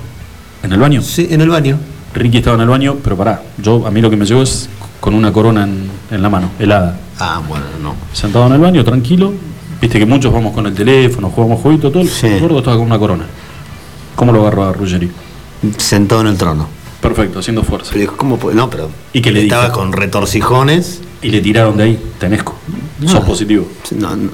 ¿En 0.63 0.73
el 0.73 0.79
baño? 0.79 1.03
Sí, 1.03 1.27
en 1.31 1.41
el 1.41 1.49
baño. 1.49 1.79
Ricky 2.15 2.39
estaba 2.39 2.55
en 2.55 2.63
el 2.63 2.69
baño, 2.69 2.97
pero 3.03 3.17
pará, 3.17 3.43
yo 3.59 3.87
a 3.87 3.91
mí 3.91 4.01
lo 4.01 4.09
que 4.09 4.17
me 4.17 4.25
llegó 4.25 4.43
es 4.43 4.71
con 5.01 5.15
una 5.15 5.33
corona 5.33 5.65
en, 5.65 5.91
en 6.11 6.23
la 6.23 6.31
mano, 6.31 6.51
helada. 6.59 6.99
Ah, 7.19 7.43
bueno, 7.47 7.65
no. 7.83 7.95
Sentado 8.13 8.47
en 8.47 8.55
el 8.55 8.61
baño, 8.61 8.85
tranquilo. 8.85 9.33
Viste 9.81 9.99
que 9.99 10.07
muchos 10.07 10.33
vamos 10.33 10.55
con 10.55 10.67
el 10.67 10.75
teléfono, 10.75 11.31
jugamos 11.31 11.61
jueguito, 11.61 11.91
todo. 11.91 12.03
El 12.23 12.41
gordo 12.41 12.59
estaba 12.59 12.77
con 12.77 12.87
una 12.87 12.99
corona. 12.99 13.27
¿Cómo 14.15 14.33
lo 14.33 14.41
agarró 14.43 14.65
a 14.65 14.73
Ruggeri? 14.73 15.11
Sentado 15.77 16.23
en 16.23 16.29
el 16.29 16.37
trono. 16.37 16.69
Perfecto, 17.01 17.39
haciendo 17.41 17.63
fuerza. 17.63 17.91
Pero 17.93 18.17
¿cómo? 18.17 18.39
No, 18.55 18.71
pero. 18.71 18.89
¿Y 19.13 19.21
qué 19.21 19.31
le 19.31 19.43
Estaba 19.43 19.65
dijo? 19.67 19.77
con 19.79 19.93
retorcijones. 19.93 21.01
Y 21.23 21.29
le 21.31 21.41
tiraron 21.41 21.77
de 21.77 21.85
ahí, 21.85 22.03
tenésco. 22.19 22.55
No. 23.01 23.09
Sos 23.09 23.25
positivo. 23.25 23.67
No, 23.97 24.17
no, 24.17 24.31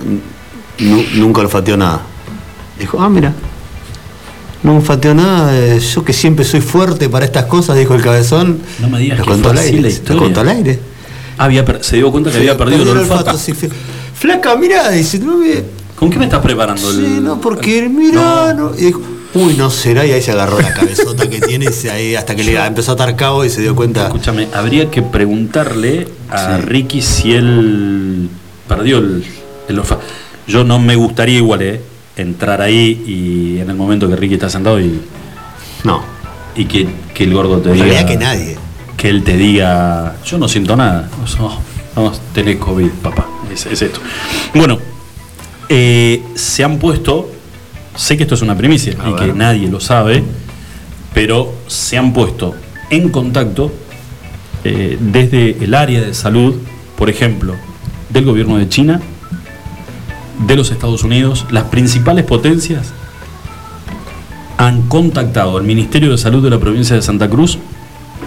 nu- 0.78 1.05
nunca 1.16 1.40
olfateó 1.40 1.76
nada. 1.76 2.03
Dijo, 2.78 3.01
ah, 3.01 3.09
mira. 3.09 3.32
No 4.62 4.80
faltó 4.80 5.12
nada, 5.12 5.57
eh, 5.59 5.80
yo 5.80 6.05
que 6.05 6.12
siempre 6.12 6.45
soy 6.45 6.61
fuerte 6.61 7.09
para 7.09 7.24
estas 7.24 7.47
cosas, 7.47 7.76
dijo 7.76 7.95
el 7.95 8.03
cabezón. 8.03 8.61
No 8.78 8.88
me 8.88 9.01
digas 9.01 9.18
Lo 9.18 9.24
que 9.24 9.30
contó 9.30 9.49
fue 9.49 9.53
al 9.53 9.59
así 9.59 9.66
aire. 9.68 9.80
la 9.82 9.88
Lo 9.88 9.93
historia. 9.95 10.22
contó 10.22 10.40
al 10.40 10.49
aire. 10.51 10.78
Había 11.38 11.64
se 11.82 11.97
dio 11.97 12.12
cuenta 12.12 12.30
que 12.30 12.36
había 12.36 12.57
perdido 12.57 12.82
el 12.82 12.99
olfato. 12.99 13.36
sí, 13.36 13.53
Flaca, 14.23 14.55
mirá, 14.55 14.89
dice, 14.91 15.18
no 15.18 15.37
me. 15.39 15.64
¿Con 15.97 16.09
qué 16.09 16.16
me 16.18 16.27
estás 16.27 16.41
preparando? 16.41 16.89
el- 16.91 16.97
Sí, 16.97 17.18
no, 17.20 17.41
porque 17.41 17.89
mirá, 17.89 18.55
no. 18.55 18.70
Y 18.79 18.85
dijo, 18.87 19.01
uy, 19.35 19.55
no 19.55 19.68
será, 19.68 20.07
y 20.07 20.12
ahí 20.12 20.23
se 20.23 20.31
agarró 20.31 20.61
la 20.61 20.73
cabezota 20.73 21.29
que 21.29 21.41
tiene 21.41 21.64
y 21.64 21.73
se- 21.73 21.91
ahí 21.91 22.14
hasta 22.14 22.37
que 22.37 22.45
le 22.45 22.55
empezó 22.64 22.93
a 22.93 22.95
atar 22.95 23.16
cabo 23.16 23.45
y 23.45 23.51
se 23.51 23.61
dio 23.62 23.75
cuenta. 23.75 24.05
Escúchame, 24.07 24.47
habría 24.55 24.89
que 24.93 25.03
preguntarle 25.03 26.07
a 26.31 26.57
Sí. 26.59 26.62
Ricky 26.62 27.03
si 27.03 27.33
él 27.33 28.29
perdió 28.68 28.99
el, 28.99 29.25
el 29.68 29.79
olfato. 29.81 30.03
Yo 30.47 30.62
no 30.62 30.79
me 30.79 30.95
gustaría 30.95 31.39
igual, 31.39 31.62
¿eh? 31.62 31.81
Entrar 32.16 32.61
ahí 32.62 33.03
y 33.07 33.59
en 33.61 33.70
el 33.70 33.75
momento 33.77 34.09
que 34.09 34.14
Ricky 34.14 34.35
está 34.35 34.49
sentado 34.51 34.79
y, 34.81 35.01
No, 35.83 36.01
y 36.55 36.66
que, 36.66 36.87
que 37.12 37.25
el 37.25 37.35
gordo 37.35 37.59
te 37.59 37.70
en 37.70 37.75
diga. 37.75 37.87
realidad 37.87 38.07
que 38.09 38.16
nadie. 38.18 38.57
que 38.97 39.09
él 39.09 39.25
te 39.25 39.37
diga, 39.37 40.14
yo 40.25 40.39
no 40.39 40.47
siento 40.47 40.77
nada, 40.77 41.09
no, 41.41 41.59
no, 41.97 42.12
tenés 42.33 42.59
COVID, 42.59 42.89
papá, 43.03 43.27
es, 43.53 43.67
es 43.67 43.83
esto. 43.83 44.01
Bueno, 44.55 44.79
eh, 45.69 46.23
se 46.35 46.65
han 46.65 46.79
puesto, 46.79 47.31
sé 47.97 48.17
que 48.17 48.25
esto 48.25 48.35
es 48.35 48.43
una 48.43 48.57
primicia 48.57 48.95
A 49.03 49.09
y 49.09 49.13
ver. 49.13 49.27
que 49.27 49.33
nadie 49.33 49.69
lo 49.69 49.81
sabe, 49.81 50.23
pero 51.15 51.53
se 51.67 51.99
han 51.99 52.13
puesto 52.13 52.55
en 52.91 53.09
contacto 53.09 53.73
eh, 54.65 54.97
desde 55.01 55.65
el 55.65 55.75
área 55.75 56.01
de 56.01 56.15
salud, 56.15 56.55
por 56.97 57.11
ejemplo, 57.11 57.55
del 58.11 58.25
gobierno 58.25 58.59
de 58.59 58.69
China, 58.69 59.01
de 60.47 60.57
los 60.57 60.71
Estados 60.71 61.05
Unidos, 61.05 61.47
las 61.51 61.65
principales 61.65 62.25
potencias 62.25 62.93
han 64.59 64.83
contactado 64.83 65.57
al 65.57 65.65
Ministerio 65.65 66.11
de 66.11 66.19
Salud 66.19 66.43
de 66.43 66.51
la 66.51 66.59
provincia 66.59 66.95
de 66.95 67.03
Santa 67.03 67.29
Cruz 67.29 67.59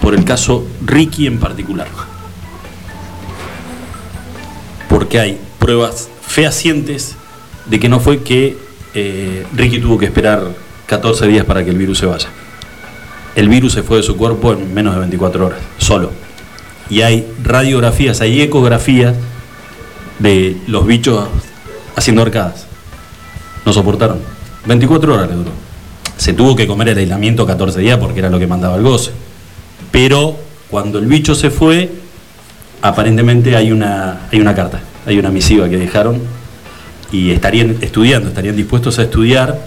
por 0.02 0.14
el 0.14 0.24
caso 0.24 0.66
Ricky 0.84 1.26
en 1.26 1.38
particular. 1.38 1.88
Porque 4.96 5.20
hay 5.20 5.38
pruebas 5.58 6.08
fehacientes 6.26 7.16
de 7.66 7.78
que 7.78 7.86
no 7.86 8.00
fue 8.00 8.22
que 8.22 8.56
eh, 8.94 9.44
Ricky 9.54 9.78
tuvo 9.78 9.98
que 9.98 10.06
esperar 10.06 10.42
14 10.86 11.26
días 11.26 11.44
para 11.44 11.62
que 11.62 11.68
el 11.68 11.76
virus 11.76 11.98
se 11.98 12.06
vaya. 12.06 12.30
El 13.34 13.50
virus 13.50 13.74
se 13.74 13.82
fue 13.82 13.98
de 13.98 14.02
su 14.02 14.16
cuerpo 14.16 14.54
en 14.54 14.72
menos 14.72 14.94
de 14.94 15.00
24 15.00 15.48
horas, 15.48 15.58
solo. 15.76 16.12
Y 16.88 17.02
hay 17.02 17.30
radiografías, 17.42 18.22
hay 18.22 18.40
ecografías 18.40 19.14
de 20.18 20.56
los 20.66 20.86
bichos 20.86 21.28
haciendo 21.94 22.22
arcadas. 22.22 22.64
No 23.66 23.74
soportaron. 23.74 24.18
24 24.64 25.12
horas 25.12 25.28
le 25.28 25.34
duró. 25.34 25.50
Se 26.16 26.32
tuvo 26.32 26.56
que 26.56 26.66
comer 26.66 26.88
el 26.88 26.96
aislamiento 26.96 27.46
14 27.46 27.80
días 27.80 27.98
porque 27.98 28.20
era 28.20 28.30
lo 28.30 28.38
que 28.38 28.46
mandaba 28.46 28.76
el 28.76 28.82
goce. 28.82 29.10
Pero 29.90 30.38
cuando 30.70 30.98
el 30.98 31.04
bicho 31.04 31.34
se 31.34 31.50
fue, 31.50 32.05
aparentemente 32.88 33.56
hay 33.56 33.72
una, 33.72 34.20
hay 34.30 34.40
una 34.40 34.54
carta, 34.54 34.80
hay 35.06 35.18
una 35.18 35.30
misiva 35.30 35.68
que 35.68 35.76
dejaron 35.76 36.20
y 37.12 37.30
estarían 37.30 37.76
estudiando, 37.80 38.28
estarían 38.28 38.56
dispuestos 38.56 38.98
a 38.98 39.02
estudiar 39.02 39.58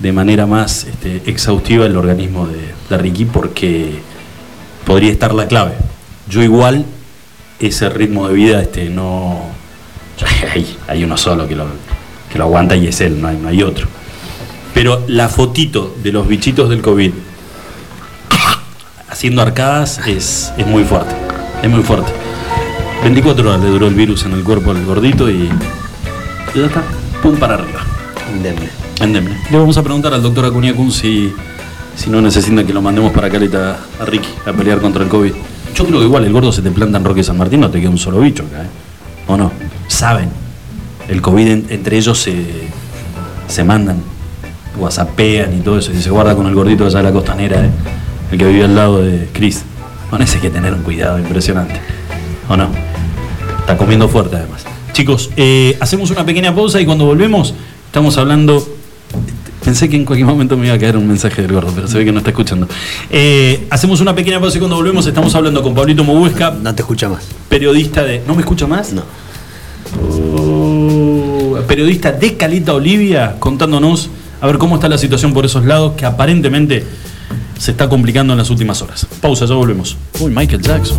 de 0.00 0.12
manera 0.12 0.46
más 0.46 0.84
este, 0.84 1.22
exhaustiva 1.30 1.86
el 1.86 1.96
organismo 1.96 2.46
de, 2.46 2.58
de 2.90 2.98
Ricky 2.98 3.24
porque 3.24 4.00
podría 4.84 5.12
estar 5.12 5.32
la 5.34 5.46
clave. 5.46 5.72
Yo 6.28 6.42
igual 6.42 6.84
ese 7.60 7.88
ritmo 7.88 8.28
de 8.28 8.34
vida 8.34 8.60
este, 8.60 8.88
no... 8.88 9.40
Hay, 10.52 10.76
hay 10.86 11.04
uno 11.04 11.16
solo 11.16 11.48
que 11.48 11.56
lo, 11.56 11.64
que 12.30 12.38
lo 12.38 12.44
aguanta 12.44 12.76
y 12.76 12.86
es 12.86 13.00
él, 13.00 13.20
no 13.20 13.28
hay, 13.28 13.36
no 13.36 13.48
hay 13.48 13.62
otro. 13.62 13.86
Pero 14.74 15.02
la 15.08 15.28
fotito 15.28 15.94
de 16.02 16.12
los 16.12 16.28
bichitos 16.28 16.68
del 16.68 16.82
COVID 16.82 17.12
haciendo 19.08 19.40
arcadas 19.40 20.00
es, 20.06 20.52
es 20.58 20.66
muy 20.66 20.84
fuerte. 20.84 21.14
Es 21.62 21.70
muy 21.70 21.82
fuerte. 21.82 22.21
24 23.02 23.48
horas 23.48 23.60
le 23.62 23.68
duró 23.70 23.88
el 23.88 23.94
virus 23.94 24.24
en 24.24 24.32
el 24.32 24.44
cuerpo 24.44 24.72
del 24.74 24.84
gordito 24.84 25.28
y, 25.28 25.50
y 26.54 26.58
ya 26.58 26.66
está. 26.66 26.82
Pum 27.22 27.36
para 27.36 27.54
arriba. 27.54 27.80
Indemne. 28.34 28.68
Endemne. 29.00 29.36
Le 29.50 29.58
vamos 29.58 29.76
a 29.76 29.82
preguntar 29.82 30.14
al 30.14 30.22
doctor 30.22 30.44
Acuña 30.46 30.72
Kun 30.74 30.90
si, 30.92 31.32
si 31.96 32.10
no 32.10 32.20
necesita 32.20 32.64
que 32.64 32.72
lo 32.72 32.80
mandemos 32.82 33.12
para 33.12 33.28
Caleta 33.30 33.78
a 34.00 34.04
Ricky 34.04 34.28
a 34.46 34.52
pelear 34.52 34.80
contra 34.80 35.02
el 35.02 35.08
COVID. 35.08 35.32
Yo 35.74 35.86
creo 35.86 35.98
que 36.00 36.04
igual 36.06 36.24
el 36.24 36.32
gordo 36.32 36.52
se 36.52 36.62
te 36.62 36.70
planta 36.70 36.98
en 36.98 37.04
Roque 37.04 37.22
San 37.24 37.36
Martín, 37.38 37.60
no 37.60 37.70
te 37.70 37.80
queda 37.80 37.90
un 37.90 37.98
solo 37.98 38.20
bicho 38.20 38.44
acá, 38.44 38.62
¿eh? 38.64 38.68
¿O 39.26 39.36
no? 39.36 39.50
Saben. 39.88 40.28
El 41.08 41.20
COVID 41.22 41.46
en- 41.48 41.66
entre 41.70 41.96
ellos 41.98 42.18
se, 42.18 42.44
se 43.48 43.64
mandan, 43.64 43.96
whatsappean 44.76 45.54
y 45.56 45.60
todo 45.60 45.78
eso. 45.78 45.90
Y 45.92 46.00
se 46.02 46.10
guarda 46.10 46.34
con 46.36 46.46
el 46.46 46.54
gordito 46.54 46.84
allá 46.86 46.98
de 46.98 47.04
la 47.04 47.12
costanera, 47.12 47.64
¿eh? 47.64 47.70
el 48.30 48.38
que 48.38 48.46
vivía 48.46 48.66
al 48.66 48.74
lado 48.76 49.02
de 49.02 49.28
Chris. 49.32 49.62
Con 50.10 50.20
ese 50.22 50.36
hay 50.36 50.42
que 50.42 50.50
tener 50.50 50.72
un 50.74 50.82
cuidado 50.82 51.18
impresionante. 51.18 51.80
¿O 52.52 52.56
no? 52.56 52.68
Está 53.60 53.78
comiendo 53.78 54.08
fuerte 54.10 54.36
además. 54.36 54.64
Chicos, 54.92 55.30
eh, 55.38 55.74
hacemos 55.80 56.10
una 56.10 56.26
pequeña 56.26 56.54
pausa 56.54 56.78
y 56.82 56.84
cuando 56.84 57.06
volvemos 57.06 57.54
estamos 57.86 58.18
hablando... 58.18 58.62
Pensé 59.64 59.88
que 59.88 59.96
en 59.96 60.04
cualquier 60.04 60.26
momento 60.26 60.56
me 60.58 60.66
iba 60.66 60.74
a 60.74 60.78
caer 60.78 60.98
un 60.98 61.06
mensaje 61.08 61.40
del 61.40 61.52
gordo, 61.52 61.72
pero 61.74 61.88
se 61.88 61.96
ve 61.96 62.04
que 62.04 62.12
no 62.12 62.18
está 62.18 62.30
escuchando. 62.30 62.68
Eh, 63.08 63.68
hacemos 63.70 64.02
una 64.02 64.14
pequeña 64.14 64.38
pausa 64.38 64.58
y 64.58 64.60
cuando 64.60 64.76
volvemos 64.76 65.06
estamos 65.06 65.34
hablando 65.34 65.62
con 65.62 65.74
Pablito 65.74 66.04
Mobuesca, 66.04 66.50
No 66.50 66.74
te 66.74 66.82
escucha 66.82 67.08
más. 67.08 67.24
periodista 67.48 68.02
de... 68.02 68.22
¿No 68.26 68.34
me 68.34 68.40
escucha 68.40 68.66
más? 68.66 68.92
No. 68.92 69.02
Oh, 70.10 71.56
periodista 71.66 72.12
de 72.12 72.36
Calita 72.36 72.74
Olivia, 72.74 73.36
contándonos 73.38 74.10
a 74.42 74.46
ver 74.46 74.58
cómo 74.58 74.74
está 74.74 74.90
la 74.90 74.98
situación 74.98 75.32
por 75.32 75.46
esos 75.46 75.64
lados 75.64 75.94
que 75.96 76.04
aparentemente 76.04 76.84
se 77.58 77.70
está 77.70 77.88
complicando 77.88 78.34
en 78.34 78.38
las 78.38 78.50
últimas 78.50 78.82
horas. 78.82 79.06
Pausa, 79.22 79.46
ya 79.46 79.54
volvemos. 79.54 79.96
Uy, 80.20 80.30
Michael 80.34 80.60
Jackson. 80.60 80.98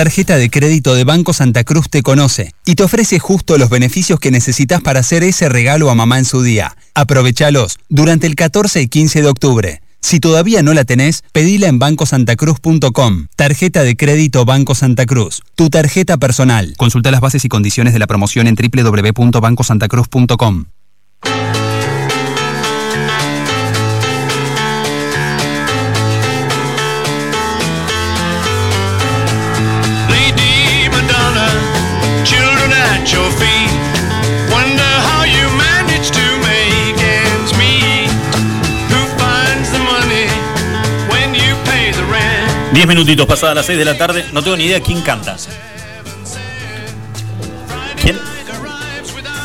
Tarjeta 0.00 0.38
de 0.38 0.48
crédito 0.48 0.94
de 0.94 1.04
Banco 1.04 1.34
Santa 1.34 1.62
Cruz 1.62 1.90
te 1.90 2.02
conoce 2.02 2.54
y 2.64 2.74
te 2.74 2.84
ofrece 2.84 3.18
justo 3.18 3.58
los 3.58 3.68
beneficios 3.68 4.18
que 4.18 4.30
necesitas 4.30 4.80
para 4.80 5.00
hacer 5.00 5.22
ese 5.22 5.50
regalo 5.50 5.90
a 5.90 5.94
mamá 5.94 6.16
en 6.16 6.24
su 6.24 6.42
día. 6.42 6.74
Aprovechalos 6.94 7.78
durante 7.90 8.26
el 8.26 8.34
14 8.34 8.80
y 8.80 8.88
15 8.88 9.20
de 9.20 9.28
octubre. 9.28 9.82
Si 10.00 10.18
todavía 10.18 10.62
no 10.62 10.72
la 10.72 10.84
tenés, 10.84 11.22
pedila 11.32 11.68
en 11.68 11.78
bancosantacruz.com. 11.78 13.26
Tarjeta 13.36 13.82
de 13.82 13.94
crédito 13.94 14.46
Banco 14.46 14.74
Santa 14.74 15.04
Cruz. 15.04 15.42
Tu 15.54 15.68
tarjeta 15.68 16.16
personal. 16.16 16.72
Consulta 16.78 17.10
las 17.10 17.20
bases 17.20 17.44
y 17.44 17.50
condiciones 17.50 17.92
de 17.92 17.98
la 17.98 18.06
promoción 18.06 18.46
en 18.46 18.54
www.bancosantacruz.com. 18.54 20.64
10 42.72 42.86
minutitos 42.86 43.26
pasadas 43.26 43.54
las 43.56 43.66
6 43.66 43.78
de 43.78 43.84
la 43.84 43.98
tarde. 43.98 44.24
No 44.32 44.42
tengo 44.42 44.56
ni 44.56 44.64
idea 44.64 44.80
quién 44.80 45.00
canta. 45.02 45.36
¿Quién? 48.00 48.18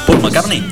¿Paul 0.07 0.21
McCartney? 0.21 0.63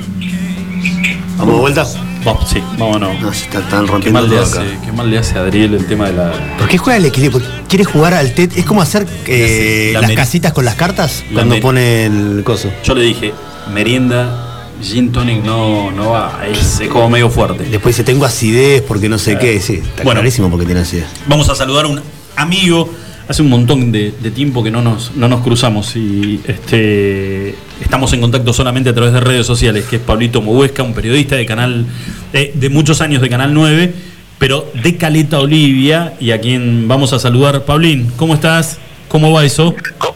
¿Vamos 1.36 1.54
de 1.54 1.60
vuelta? 1.60 1.86
Vamos, 2.24 2.48
sí, 2.48 2.62
vámonos. 2.78 3.20
No, 3.20 3.32
se 3.34 3.44
está- 3.44 3.58
están 3.58 3.84
Qué 3.84 3.92
rompiendo 3.92 4.20
mal, 4.20 4.30
le 4.30 4.36
todo 4.36 4.44
hace, 4.44 4.58
acá. 4.60 4.80
qué 4.84 4.92
mal 4.92 5.10
le 5.10 5.18
hace 5.18 5.36
a 5.36 5.42
Adriel 5.42 5.74
el 5.74 5.86
tema 5.86 6.06
de 6.06 6.12
la. 6.14 6.32
¿Por 6.58 6.68
qué 6.68 6.78
juega 6.78 6.96
el 6.96 7.04
equilibrio? 7.06 7.40
Porque 7.40 7.64
Quiere 7.68 7.84
jugar 7.84 8.14
al 8.14 8.32
TET. 8.34 8.56
Es 8.56 8.64
como 8.64 8.80
hacer 8.82 9.04
eh, 9.26 9.90
La 9.94 10.00
las 10.02 10.10
meri- 10.10 10.14
casitas 10.16 10.52
con 10.52 10.64
las 10.64 10.76
cartas 10.76 11.24
La 11.28 11.34
cuando 11.34 11.56
meri- 11.56 11.60
pone 11.60 12.06
el 12.06 12.42
coso. 12.44 12.70
Yo 12.84 12.94
le 12.94 13.02
dije, 13.02 13.34
merienda, 13.74 14.68
gin 14.80 15.10
tonic 15.12 15.42
no, 15.42 15.90
no 15.90 16.10
va, 16.10 16.40
es, 16.48 16.78
es 16.80 16.88
como 16.88 17.10
medio 17.10 17.28
fuerte. 17.28 17.64
Después 17.64 17.96
dice, 17.96 18.04
tengo 18.04 18.24
acidez 18.24 18.80
porque 18.82 19.08
no 19.08 19.18
sé 19.18 19.36
qué. 19.38 19.60
Sí, 19.60 19.82
está 19.84 20.04
Bueno. 20.04 20.20
clarísimo 20.20 20.48
porque 20.50 20.64
tiene 20.66 20.82
acidez. 20.82 21.06
Vamos 21.26 21.48
a 21.50 21.54
saludar 21.56 21.86
a 21.86 21.88
un 21.88 22.00
amigo. 22.36 22.92
Hace 23.26 23.40
un 23.40 23.48
montón 23.48 23.90
de, 23.90 24.10
tiempo 24.34 24.62
que 24.62 24.70
no 24.70 24.82
nos, 24.82 25.16
no 25.16 25.28
nos 25.28 25.40
cruzamos 25.40 25.96
y 25.96 26.40
este, 26.46 27.54
estamos 27.80 28.12
en 28.12 28.20
contacto 28.20 28.52
solamente 28.52 28.90
a 28.90 28.94
través 28.94 29.14
de 29.14 29.20
redes 29.20 29.46
sociales, 29.46 29.86
que 29.86 29.96
es 29.96 30.02
Pablito 30.02 30.42
Mohuesca, 30.42 30.82
un 30.82 30.92
periodista 30.92 31.34
de 31.36 31.46
canal 31.46 31.86
eh, 32.34 32.52
de 32.54 32.68
muchos 32.68 33.00
años 33.00 33.22
de 33.22 33.30
Canal 33.30 33.54
9, 33.54 33.94
pero 34.38 34.70
de 34.74 34.96
Caleta 34.98 35.38
Olivia, 35.38 36.14
y 36.20 36.32
a 36.32 36.40
quien 36.40 36.86
vamos 36.86 37.14
a 37.14 37.18
saludar. 37.18 37.64
Paulín, 37.64 38.12
¿cómo 38.16 38.34
estás? 38.34 38.78
¿Cómo 39.08 39.32
va 39.32 39.42
eso? 39.42 39.74
¿Cómo 39.96 40.13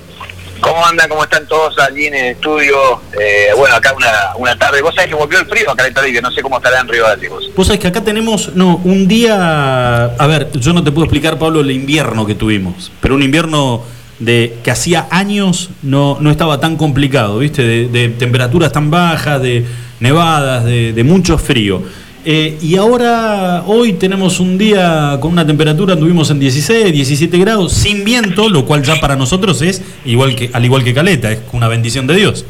anda? 0.85 1.09
¿Cómo 1.09 1.25
están 1.25 1.47
todos 1.47 1.79
allí 1.79 2.07
en 2.07 2.15
el 2.15 2.27
estudio? 2.33 3.01
Eh, 3.19 3.49
bueno, 3.57 3.77
acá 3.77 3.95
una, 3.95 4.37
una 4.37 4.59
tarde. 4.59 4.83
Vos 4.83 4.95
sabés 4.95 5.11
que 5.11 5.15
volvió 5.15 5.39
el 5.39 5.47
frío 5.47 5.71
acá 5.71 5.87
en 5.87 5.99
Olivia, 5.99 6.21
no 6.21 6.31
sé 6.31 6.43
cómo 6.43 6.57
estará 6.57 6.81
en 6.81 6.89
Río 6.89 7.05
de 7.17 7.29
vos. 7.29 7.51
Vos 7.55 7.67
sabés 7.67 7.81
que 7.81 7.89
acá 7.89 8.03
tenemos, 8.03 8.55
no, 8.55 8.81
un 8.85 9.09
día, 9.09 10.05
a 10.05 10.27
ver, 10.27 10.51
yo 10.53 10.73
no 10.73 10.83
te 10.85 10.91
puedo 10.93 11.05
explicar, 11.05 11.39
Pablo, 11.39 11.61
el 11.61 11.71
invierno 11.71 12.27
que 12.27 12.35
tuvimos, 12.35 12.93
pero 13.01 13.15
un 13.15 13.23
invierno 13.23 13.83
de 14.19 14.59
que 14.65 14.71
hacía 14.71 15.07
años 15.11 15.71
no, 15.83 16.19
no 16.21 16.31
estaba 16.31 16.61
tan 16.61 16.77
complicado, 16.77 17.39
¿viste? 17.39 17.89
De, 17.89 18.09
temperaturas 18.11 18.73
tan 18.73 18.91
bajas, 18.91 19.41
de 19.41 19.65
nevadas, 20.01 20.65
de 20.65 21.05
mucho 21.05 21.39
frío. 21.39 21.83
Eh, 22.31 22.59
y 22.61 22.77
ahora, 22.77 23.63
hoy 23.67 23.95
tenemos 23.95 24.39
un 24.39 24.59
día 24.59 25.17
con 25.19 25.33
una 25.33 25.47
temperatura, 25.47 25.97
tuvimos 25.99 26.29
en 26.31 26.39
16, 26.39 26.93
17 26.93 27.39
grados, 27.39 27.73
sin 27.73 28.05
viento, 28.05 28.51
lo 28.51 28.67
cual 28.67 28.83
ya 28.83 28.97
para 29.01 29.17
nosotros 29.17 29.63
es 29.63 29.81
igual 30.05 30.37
que, 30.37 30.51
al 30.53 30.63
igual 30.63 30.85
que 30.85 30.93
Caleta, 30.93 31.33
es 31.33 31.39
una 31.53 31.69
bendición 31.69 32.07
de 32.07 32.17
Dios. 32.17 32.45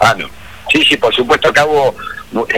Ah, 0.00 0.16
no. 0.18 0.28
Sí, 0.72 0.82
sí, 0.88 0.96
por 0.96 1.14
supuesto, 1.14 1.48
acá 1.48 1.66
hubo 1.66 1.94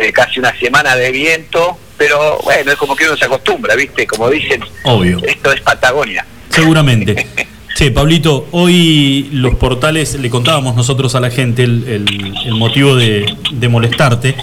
eh, 0.01 0.12
casi 0.12 0.39
una 0.39 0.57
semana 0.61 0.95
de 0.95 1.11
viento, 1.11 1.77
pero 1.99 2.39
bueno, 2.45 2.70
es 2.70 2.79
como 2.79 2.95
que 2.95 3.05
uno 3.09 3.16
se 3.16 3.25
acostumbra, 3.25 3.75
¿viste? 3.75 4.07
Como 4.07 4.31
dicen, 4.31 4.62
Obvio. 4.85 5.18
esto 5.27 5.51
es 5.51 5.61
Patagonia. 5.61 6.25
Seguramente. 6.51 7.27
Che, 7.75 7.91
Pablito, 7.91 8.49
hoy 8.53 9.31
los 9.33 9.55
portales, 9.55 10.14
le 10.20 10.29
contábamos 10.29 10.77
nosotros 10.77 11.14
a 11.14 11.20
la 11.20 11.31
gente 11.31 11.64
el, 11.64 11.83
el- 11.89 12.35
el 12.45 12.55
motivo 12.55 12.95
de, 12.95 13.35
de 13.51 13.68
molestarte, 13.70 14.37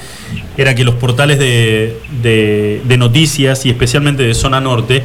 era 0.58 0.76
que 0.76 0.84
los 0.84 0.96
portales 0.96 1.40
de, 1.40 1.98
de- 2.22 2.98
noticias 2.98 3.66
y 3.66 3.70
especialmente 3.70 4.24
de 4.24 4.34
zona 4.34 4.60
norte 4.60 5.04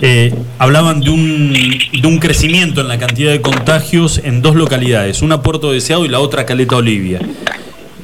eh, 0.00 0.32
hablaban 0.58 1.00
de 1.00 1.10
un, 1.10 1.52
de 1.92 2.08
un 2.08 2.18
crecimiento 2.18 2.80
en 2.80 2.88
la 2.88 2.98
cantidad 2.98 3.30
de 3.30 3.40
contagios 3.40 4.20
en 4.24 4.42
dos 4.42 4.56
localidades, 4.56 5.22
una 5.22 5.42
Puerto 5.42 5.70
Deseado 5.72 6.04
y 6.04 6.08
la 6.08 6.20
otra 6.20 6.46
Caleta 6.46 6.76
Olivia. 6.76 7.20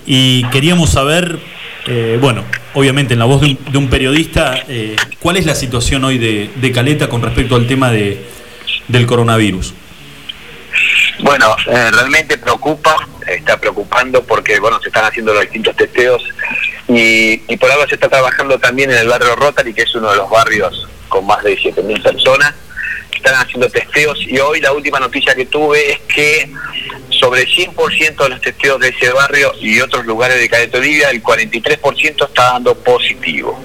Y 0.06 0.44
queríamos 0.50 0.90
saber, 0.90 1.38
eh, 1.86 2.18
bueno, 2.20 2.44
obviamente 2.74 3.14
en 3.14 3.18
la 3.20 3.24
voz 3.24 3.40
de 3.40 3.48
un, 3.48 3.58
de 3.72 3.78
un 3.78 3.88
periodista, 3.88 4.58
eh, 4.68 4.96
¿cuál 5.20 5.36
es 5.38 5.46
la 5.46 5.54
situación 5.54 6.04
hoy 6.04 6.18
de, 6.18 6.50
de 6.54 6.72
Caleta 6.72 7.08
con 7.08 7.22
respecto 7.22 7.56
al 7.56 7.66
tema 7.66 7.90
de, 7.90 8.22
del 8.88 9.06
coronavirus? 9.06 9.72
Bueno, 11.20 11.56
eh, 11.66 11.90
realmente 11.90 12.36
preocupa, 12.36 12.94
está 13.26 13.58
preocupando 13.58 14.22
porque 14.22 14.58
bueno 14.60 14.80
se 14.80 14.88
están 14.88 15.04
haciendo 15.04 15.32
los 15.34 15.42
distintos 15.42 15.74
testeos 15.76 16.22
y, 16.88 17.42
y 17.48 17.56
por 17.56 17.70
ahora 17.70 17.86
se 17.88 17.94
está 17.96 18.08
trabajando 18.08 18.58
también 18.58 18.90
en 18.90 18.98
el 18.98 19.08
barrio 19.08 19.34
Rotary, 19.36 19.74
que 19.74 19.82
es 19.82 19.94
uno 19.94 20.10
de 20.10 20.16
los 20.16 20.30
barrios 20.30 20.86
con 21.08 21.26
más 21.26 21.42
de 21.42 21.56
7.000 21.58 22.02
personas. 22.02 22.54
Están 23.12 23.34
haciendo 23.34 23.68
testeos 23.68 24.18
y 24.26 24.38
hoy 24.38 24.60
la 24.60 24.72
última 24.72 25.00
noticia 25.00 25.34
que 25.34 25.46
tuve 25.46 25.92
es 25.92 25.98
que 26.02 26.50
sobre 27.10 27.42
el 27.42 27.48
100% 27.48 28.16
de 28.22 28.28
los 28.28 28.40
testeos 28.40 28.78
de 28.78 28.88
ese 28.90 29.10
barrio 29.10 29.52
y 29.60 29.80
otros 29.80 30.04
lugares 30.06 30.38
de 30.38 30.48
Caleta 30.48 30.78
Olivia, 30.78 31.10
el 31.10 31.22
43% 31.22 32.28
está 32.28 32.52
dando 32.52 32.74
positivo. 32.76 33.58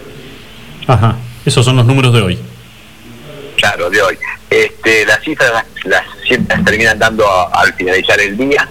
Ajá, 0.88 1.16
esos 1.46 1.64
son 1.66 1.76
los 1.76 1.86
números 1.86 2.14
de 2.14 2.22
hoy. 2.22 2.40
Claro, 3.58 3.90
de 3.90 4.02
hoy. 4.02 4.18
Este, 4.50 5.06
las 5.06 5.22
cifras 5.22 5.52
las, 5.52 5.66
las 5.86 6.66
terminan 6.66 6.98
dando 6.98 7.28
a- 7.30 7.50
al 7.62 7.74
finalizar 7.76 8.20
el 8.20 8.36
día, 8.38 8.68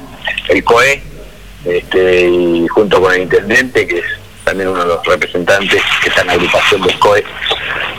el 0.48 0.64
COE, 0.64 1.02
este, 1.64 2.28
y 2.28 2.66
junto 2.68 3.00
con 3.00 3.12
el 3.12 3.22
intendente, 3.22 3.86
que 3.86 3.98
es 3.98 4.04
también 4.44 4.68
uno 4.68 4.80
de 4.80 4.86
los 4.86 5.06
representantes 5.06 5.82
que 6.02 6.08
está 6.08 6.22
en 6.22 6.26
la 6.28 6.32
agrupación 6.34 6.82
del 6.82 6.98
COE, 6.98 7.24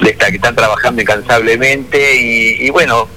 de 0.02 0.10
esta, 0.10 0.30
que 0.30 0.36
están 0.38 0.56
trabajando 0.56 1.02
incansablemente. 1.02 2.16
Y, 2.16 2.66
y 2.66 2.70
bueno, 2.72 3.08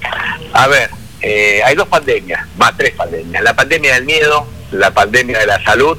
a 0.53 0.67
ver, 0.67 0.89
eh, 1.21 1.61
hay 1.65 1.75
dos 1.75 1.87
pandemias, 1.87 2.45
más 2.57 2.77
tres 2.77 2.91
pandemias. 2.91 3.43
La 3.43 3.55
pandemia 3.55 3.95
del 3.95 4.05
miedo, 4.05 4.47
la 4.71 4.93
pandemia 4.93 5.39
de 5.39 5.47
la 5.47 5.63
salud 5.63 5.97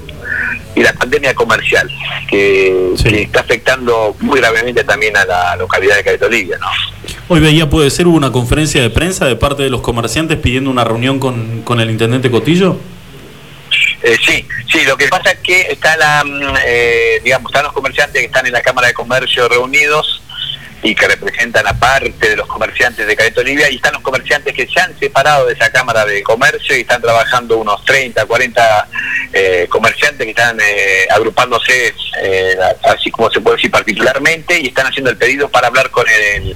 y 0.74 0.82
la 0.82 0.92
pandemia 0.92 1.34
comercial, 1.34 1.90
que, 2.28 2.92
que 3.02 3.22
está 3.22 3.40
afectando 3.40 4.14
muy 4.20 4.38
gravemente 4.38 4.84
también 4.84 5.16
a 5.16 5.24
la 5.24 5.56
localidad 5.56 5.96
de 5.96 6.04
Caleta 6.04 6.26
Olivia, 6.26 6.58
¿no? 6.60 6.66
Hoy 7.28 7.40
veía, 7.40 7.68
puede 7.68 7.90
ser, 7.90 8.06
hubo 8.06 8.16
una 8.16 8.30
conferencia 8.30 8.80
de 8.80 8.90
prensa 8.90 9.24
de 9.24 9.34
parte 9.36 9.62
de 9.62 9.70
los 9.70 9.80
comerciantes 9.80 10.38
pidiendo 10.38 10.70
una 10.70 10.84
reunión 10.84 11.18
con, 11.18 11.62
con 11.62 11.80
el 11.80 11.90
intendente 11.90 12.30
Cotillo. 12.30 12.78
Eh, 14.06 14.16
sí, 14.24 14.46
sí, 14.70 14.84
lo 14.84 14.96
que 14.96 15.08
pasa 15.08 15.32
es 15.32 15.38
que 15.40 15.62
está 15.62 15.96
la, 15.96 16.22
mm, 16.22 16.54
eh, 16.64 17.20
digamos, 17.24 17.50
están 17.50 17.64
los 17.64 17.72
comerciantes 17.72 18.20
que 18.20 18.26
están 18.26 18.46
en 18.46 18.52
la 18.52 18.62
Cámara 18.62 18.86
de 18.86 18.94
Comercio 18.94 19.48
reunidos 19.48 20.22
y 20.80 20.94
que 20.94 21.08
representan 21.08 21.66
a 21.66 21.72
parte 21.72 22.28
de 22.28 22.36
los 22.36 22.46
comerciantes 22.46 23.04
de 23.04 23.16
Caleta 23.16 23.40
Olivia 23.40 23.68
y 23.68 23.74
están 23.74 23.94
los 23.94 24.02
comerciantes 24.02 24.54
que 24.54 24.68
se 24.68 24.78
han 24.78 24.96
separado 24.96 25.46
de 25.46 25.54
esa 25.54 25.72
Cámara 25.72 26.04
de 26.04 26.22
Comercio 26.22 26.76
y 26.76 26.82
están 26.82 27.02
trabajando 27.02 27.56
unos 27.56 27.84
30, 27.84 28.26
40 28.26 28.88
eh, 29.32 29.66
comerciantes 29.68 30.24
que 30.24 30.30
están 30.30 30.56
agrupándose, 31.10 31.92
así 32.84 33.10
como 33.10 33.28
se 33.32 33.40
puede 33.40 33.56
decir 33.56 33.72
particularmente, 33.72 34.60
y 34.60 34.68
están 34.68 34.86
haciendo 34.86 35.10
el 35.10 35.16
pedido 35.16 35.48
para 35.48 35.66
hablar 35.66 35.90
con 35.90 36.06
el 36.08 36.54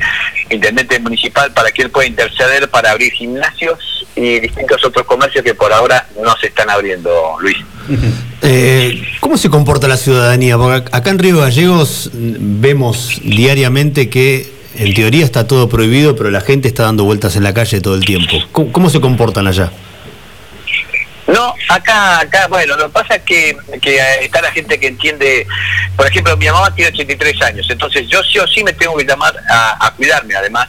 intendente 0.51 0.98
municipal 0.98 1.53
para 1.53 1.70
que 1.72 1.82
él 1.82 1.90
pueda 1.90 2.07
interceder 2.07 2.68
para 2.70 2.90
abrir 2.90 3.12
gimnasios 3.12 3.78
y 4.16 4.40
distintos 4.40 4.84
otros 4.84 5.07
comercios 5.07 5.44
que 5.44 5.55
por 5.55 5.72
ahora 5.72 6.07
no 6.22 6.34
se 6.40 6.48
están 6.48 6.68
abriendo, 6.70 7.11
Luis. 7.40 7.57
Eh, 8.42 9.03
¿Cómo 9.20 9.36
se 9.36 9.51
comporta 9.51 9.86
la 9.86 9.98
ciudadanía? 9.98 10.57
Porque 10.57 10.86
ac- 10.86 10.88
acá 10.92 11.11
en 11.11 11.18
Río 11.18 11.40
Gallegos 11.40 12.09
mm, 12.12 12.61
vemos 12.62 13.20
diariamente 13.22 14.09
que 14.09 14.51
en 14.78 14.94
teoría 14.94 15.26
está 15.26 15.46
todo 15.46 15.68
prohibido, 15.68 16.16
pero 16.16 16.30
la 16.30 16.40
gente 16.40 16.66
está 16.66 16.84
dando 16.84 17.05
vueltas 17.05 17.36
en 17.36 17.42
la 17.42 17.53
calle 17.53 17.82
todo 17.82 17.94
el 17.96 18.05
tiempo. 18.07 18.32
¿Cómo, 18.53 18.72
cómo 18.72 18.88
se 18.88 18.98
comportan 18.98 19.46
allá? 19.46 19.70
No, 21.33 21.55
acá, 21.68 22.20
acá, 22.20 22.49
bueno, 22.49 22.76
lo 22.76 22.87
que 22.87 22.93
pasa 22.93 23.14
es 23.16 23.22
que, 23.22 23.57
que 23.81 23.97
eh, 23.97 24.24
está 24.24 24.43
la 24.43 24.51
gente 24.51 24.81
que 24.81 24.89
entiende, 24.89 25.47
por 25.97 26.07
ejemplo, 26.07 26.37
mi 26.37 26.47
mamá 26.47 26.74
tiene 26.74 26.91
83 26.91 27.43
años, 27.43 27.66
entonces 27.70 28.09
yo 28.09 28.22
sí 28.24 28.39
o 28.39 28.49
sí 28.49 28.64
me 28.64 28.72
tengo 28.72 28.97
que 28.97 29.05
llamar 29.05 29.35
a, 29.49 29.87
a 29.87 29.95
cuidarme 29.95 30.35
además, 30.35 30.68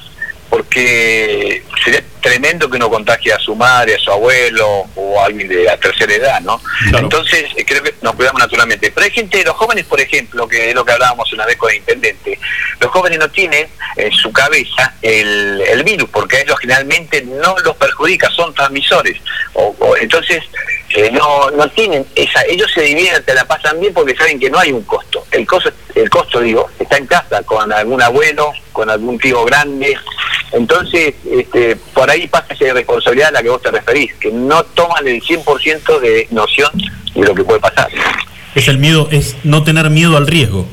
porque 0.49 1.63
sería 1.83 2.03
tremendo 2.21 2.69
que 2.69 2.77
uno 2.77 2.89
contagie 2.89 3.33
a 3.33 3.39
su 3.39 3.55
madre, 3.55 3.95
a 3.95 3.99
su 3.99 4.11
abuelo 4.11 4.85
o 4.95 5.19
a 5.21 5.25
alguien 5.25 5.47
de 5.47 5.63
la 5.63 5.77
tercera 5.77 6.13
edad, 6.13 6.41
¿no? 6.41 6.61
Entonces, 6.97 7.45
eh, 7.57 7.65
creo 7.65 7.81
que 7.83 7.93
nos 8.01 8.13
cuidamos 8.15 8.39
naturalmente. 8.39 8.91
Pero 8.91 9.05
hay 9.05 9.11
gente, 9.11 9.43
los 9.43 9.55
jóvenes, 9.55 9.85
por 9.85 9.99
ejemplo, 9.99 10.47
que 10.47 10.69
es 10.69 10.75
lo 10.75 10.85
que 10.85 10.91
hablábamos 10.93 11.31
una 11.33 11.45
vez 11.45 11.57
con 11.57 11.71
el 11.71 11.77
intendente, 11.77 12.39
los 12.79 12.91
jóvenes 12.91 13.19
no 13.19 13.29
tienen 13.29 13.67
en 13.97 14.11
su 14.11 14.31
cabeza 14.31 14.93
el, 15.01 15.61
el 15.67 15.83
virus, 15.83 16.09
porque 16.09 16.37
a 16.37 16.41
ellos 16.41 16.59
generalmente 16.59 17.21
no 17.23 17.55
los 17.63 17.75
perjudica, 17.75 18.29
son 18.29 18.53
transmisores. 18.53 19.17
O, 19.53 19.75
o- 19.79 19.97
entonces, 19.97 20.43
eh, 20.95 21.09
no, 21.11 21.49
no 21.51 21.69
tienen 21.71 22.05
esa, 22.15 22.43
ellos 22.43 22.69
se 22.73 22.81
divierten, 22.81 23.33
la 23.35 23.45
pasan 23.45 23.79
bien 23.79 23.93
porque 23.93 24.15
saben 24.15 24.39
que 24.39 24.49
no 24.49 24.59
hay 24.59 24.71
un 24.71 24.83
costo. 24.83 25.25
El 25.31 25.47
costo, 25.47 25.71
el 25.95 26.09
costo 26.09 26.39
digo, 26.41 26.69
está 26.79 26.97
en 26.97 27.07
casa 27.07 27.41
con 27.43 27.71
algún 27.71 28.01
abuelo, 28.01 28.51
con 28.73 28.89
algún 28.89 29.17
tío 29.17 29.43
grande. 29.45 29.97
Entonces, 30.51 31.13
este, 31.31 31.77
por 31.93 32.09
ahí 32.11 32.27
pasa 32.27 32.53
esa 32.53 32.73
responsabilidad 32.73 33.29
a 33.29 33.31
la 33.31 33.43
que 33.43 33.49
vos 33.49 33.61
te 33.61 33.71
referís, 33.71 34.13
que 34.15 34.31
no 34.31 34.63
toman 34.63 35.07
el 35.07 35.21
100% 35.21 35.99
de 35.99 36.27
noción 36.31 36.69
de 37.15 37.21
lo 37.25 37.33
que 37.35 37.43
puede 37.43 37.59
pasar. 37.59 37.87
Es 38.55 38.67
el 38.67 38.77
miedo, 38.77 39.07
es 39.11 39.35
no 39.43 39.63
tener 39.63 39.89
miedo 39.89 40.17
al 40.17 40.27
riesgo. 40.27 40.67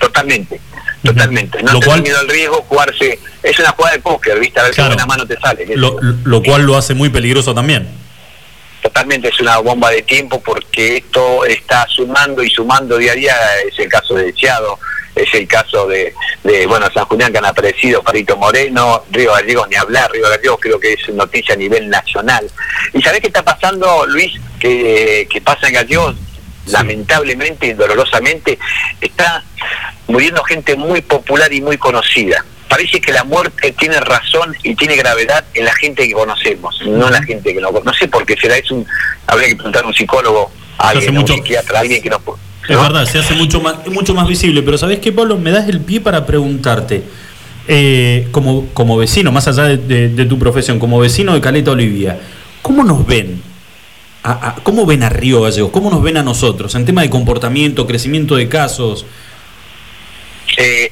Totalmente, 0.00 0.60
totalmente. 1.02 1.62
No 1.62 1.72
Lo 1.74 1.80
tener 1.80 1.86
cual- 1.88 2.02
miedo 2.02 2.18
al 2.18 2.28
riesgo, 2.28 2.64
jugarse. 2.68 3.18
Es 3.42 3.58
una 3.58 3.70
jugada 3.70 3.96
de 3.96 4.02
póker, 4.02 4.38
¿viste? 4.40 4.60
A 4.60 4.64
ver 4.64 4.74
qué 4.74 4.82
buena 4.82 5.06
mano 5.06 5.26
te 5.26 5.36
sale. 5.38 5.66
lo 5.76 6.42
cual 6.42 6.62
lo 6.62 6.76
hace 6.76 6.94
muy 6.94 7.08
peligroso 7.08 7.54
también. 7.54 7.88
Totalmente 8.82 9.28
es 9.28 9.40
una 9.40 9.58
bomba 9.58 9.90
de 9.90 10.02
tiempo 10.02 10.40
porque 10.40 10.98
esto 10.98 11.44
está 11.44 11.86
sumando 11.88 12.42
y 12.42 12.50
sumando 12.50 12.96
día 12.96 13.12
a 13.12 13.14
día, 13.16 13.34
es 13.66 13.78
el 13.78 13.88
caso 13.88 14.14
de 14.14 14.24
Deseado, 14.24 14.78
es 15.14 15.34
el 15.34 15.46
caso 15.48 15.86
de, 15.86 16.14
de, 16.44 16.66
bueno, 16.66 16.86
San 16.92 17.04
Julián 17.06 17.32
que 17.32 17.38
han 17.38 17.46
aparecido, 17.46 18.02
Parito 18.02 18.36
Moreno, 18.36 19.04
Río 19.10 19.32
Gallegos 19.32 19.68
ni 19.68 19.76
hablar, 19.76 20.10
Río 20.10 20.28
Gallegos 20.28 20.58
creo 20.60 20.78
que 20.80 20.92
es 20.92 21.08
noticia 21.14 21.54
a 21.54 21.58
nivel 21.58 21.88
nacional. 21.88 22.48
¿Y 22.92 23.02
sabés 23.02 23.20
qué 23.20 23.28
está 23.28 23.42
pasando, 23.42 24.06
Luis? 24.06 24.32
Que, 24.58 25.26
que 25.30 25.40
pasa 25.40 25.68
en 25.68 25.74
Gallegos, 25.74 26.16
lamentablemente 26.66 27.66
y 27.66 27.72
dolorosamente, 27.72 28.58
está 29.00 29.42
muriendo 30.06 30.42
gente 30.44 30.76
muy 30.76 31.00
popular 31.02 31.52
y 31.52 31.60
muy 31.60 31.78
conocida. 31.78 32.44
Parece 32.68 33.00
que 33.00 33.12
la 33.12 33.24
muerte 33.24 33.72
tiene 33.78 33.98
razón 34.00 34.54
y 34.62 34.74
tiene 34.74 34.96
gravedad 34.96 35.44
en 35.54 35.64
la 35.64 35.74
gente 35.74 36.06
que 36.06 36.12
conocemos, 36.12 36.78
no 36.86 37.06
en 37.06 37.12
la 37.12 37.22
gente 37.22 37.54
que 37.54 37.60
no 37.60 37.68
conoce. 37.68 37.84
No 37.86 37.92
sé 37.94 38.08
por 38.08 38.26
qué 38.26 38.36
será, 38.40 38.56
es 38.58 38.70
un, 38.70 38.86
habría 39.26 39.48
que 39.48 39.56
preguntar 39.56 39.84
a 39.84 39.86
un 39.86 39.94
psicólogo, 39.94 40.50
a 40.76 40.90
alguien, 40.90 41.16
un 41.16 41.26
psiquiatra, 41.36 41.78
a 41.78 41.80
alguien 41.80 42.02
que 42.02 42.10
no. 42.10 42.20
Es 42.68 42.76
verdad, 42.78 43.06
se 43.06 43.18
hace 43.18 43.34
mucho 43.34 43.60
más, 43.62 43.86
mucho 43.86 44.12
más 44.14 44.28
visible. 44.28 44.62
Pero 44.62 44.76
¿sabés 44.76 44.98
qué, 44.98 45.10
Pablo? 45.12 45.38
Me 45.38 45.50
das 45.50 45.68
el 45.68 45.80
pie 45.80 46.00
para 46.00 46.26
preguntarte. 46.26 47.02
eh, 47.70 48.28
como, 48.30 48.66
como 48.72 48.96
vecino, 48.96 49.30
más 49.32 49.46
allá 49.48 49.64
de, 49.64 49.76
de- 49.76 50.08
de 50.08 50.24
tu 50.26 50.38
profesión, 50.38 50.78
como 50.78 50.98
vecino 51.00 51.34
de 51.34 51.40
Caleta 51.42 51.70
Olivia, 51.72 52.18
¿cómo 52.62 52.82
nos 52.84 53.06
ven? 53.06 53.42
A- 54.22 54.48
a- 54.48 54.54
¿Cómo 54.62 54.86
ven 54.86 55.02
a 55.02 55.08
Río 55.10 55.42
Gallegos? 55.42 55.70
¿Cómo 55.70 55.90
nos 55.90 56.02
ven 56.02 56.16
a 56.16 56.22
nosotros? 56.22 56.74
En 56.74 56.84
tema 56.86 57.02
de 57.02 57.10
comportamiento, 57.10 57.86
crecimiento 57.86 58.36
de 58.36 58.48
casos. 58.48 59.04
Eh, 60.60 60.90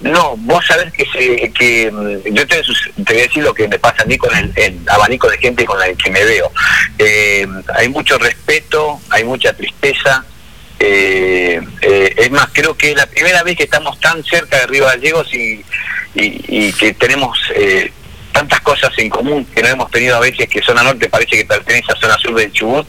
no, 0.00 0.36
vos 0.36 0.64
sabés 0.64 0.92
que, 0.92 1.04
se, 1.12 1.50
que 1.52 1.90
mm, 1.90 2.32
yo 2.34 2.46
te, 2.46 2.62
te 2.62 3.12
voy 3.12 3.18
a 3.22 3.24
decir 3.26 3.42
lo 3.42 3.52
que 3.52 3.66
me 3.66 3.76
pasa 3.80 4.04
a 4.04 4.06
mí 4.06 4.16
con 4.16 4.32
el, 4.36 4.52
el 4.54 4.78
abanico 4.88 5.28
de 5.28 5.38
gente 5.38 5.64
con 5.64 5.76
la 5.76 5.92
que 5.94 6.08
me 6.10 6.24
veo. 6.24 6.52
Eh, 6.98 7.44
hay 7.74 7.88
mucho 7.88 8.16
respeto, 8.18 9.00
hay 9.10 9.24
mucha 9.24 9.52
tristeza. 9.54 10.24
eh, 10.78 11.60
eh, 11.82 12.14
es 12.16 12.30
más, 12.30 12.48
creo 12.52 12.76
que 12.76 12.92
es 12.92 12.96
la 12.96 13.06
primera 13.06 13.42
vez 13.42 13.56
que 13.56 13.64
estamos 13.64 13.98
tan 13.98 14.22
cerca 14.22 14.58
de 14.60 14.66
Río 14.68 14.84
Gallegos 14.86 15.34
y, 15.34 15.64
y, 16.14 16.44
y 16.68 16.72
que 16.74 16.94
tenemos 16.94 17.36
eh, 17.56 17.90
tantas 18.32 18.60
cosas 18.60 18.92
en 18.98 19.08
común 19.10 19.44
que 19.46 19.62
no 19.62 19.68
hemos 19.68 19.90
tenido 19.90 20.16
a 20.16 20.20
veces 20.20 20.48
que 20.48 20.62
zona 20.62 20.84
norte 20.84 21.08
parece 21.08 21.38
que 21.38 21.44
pertenece 21.44 21.90
a 21.92 21.96
zona 22.00 22.16
sur 22.18 22.34
del 22.36 22.52
Chubut. 22.52 22.86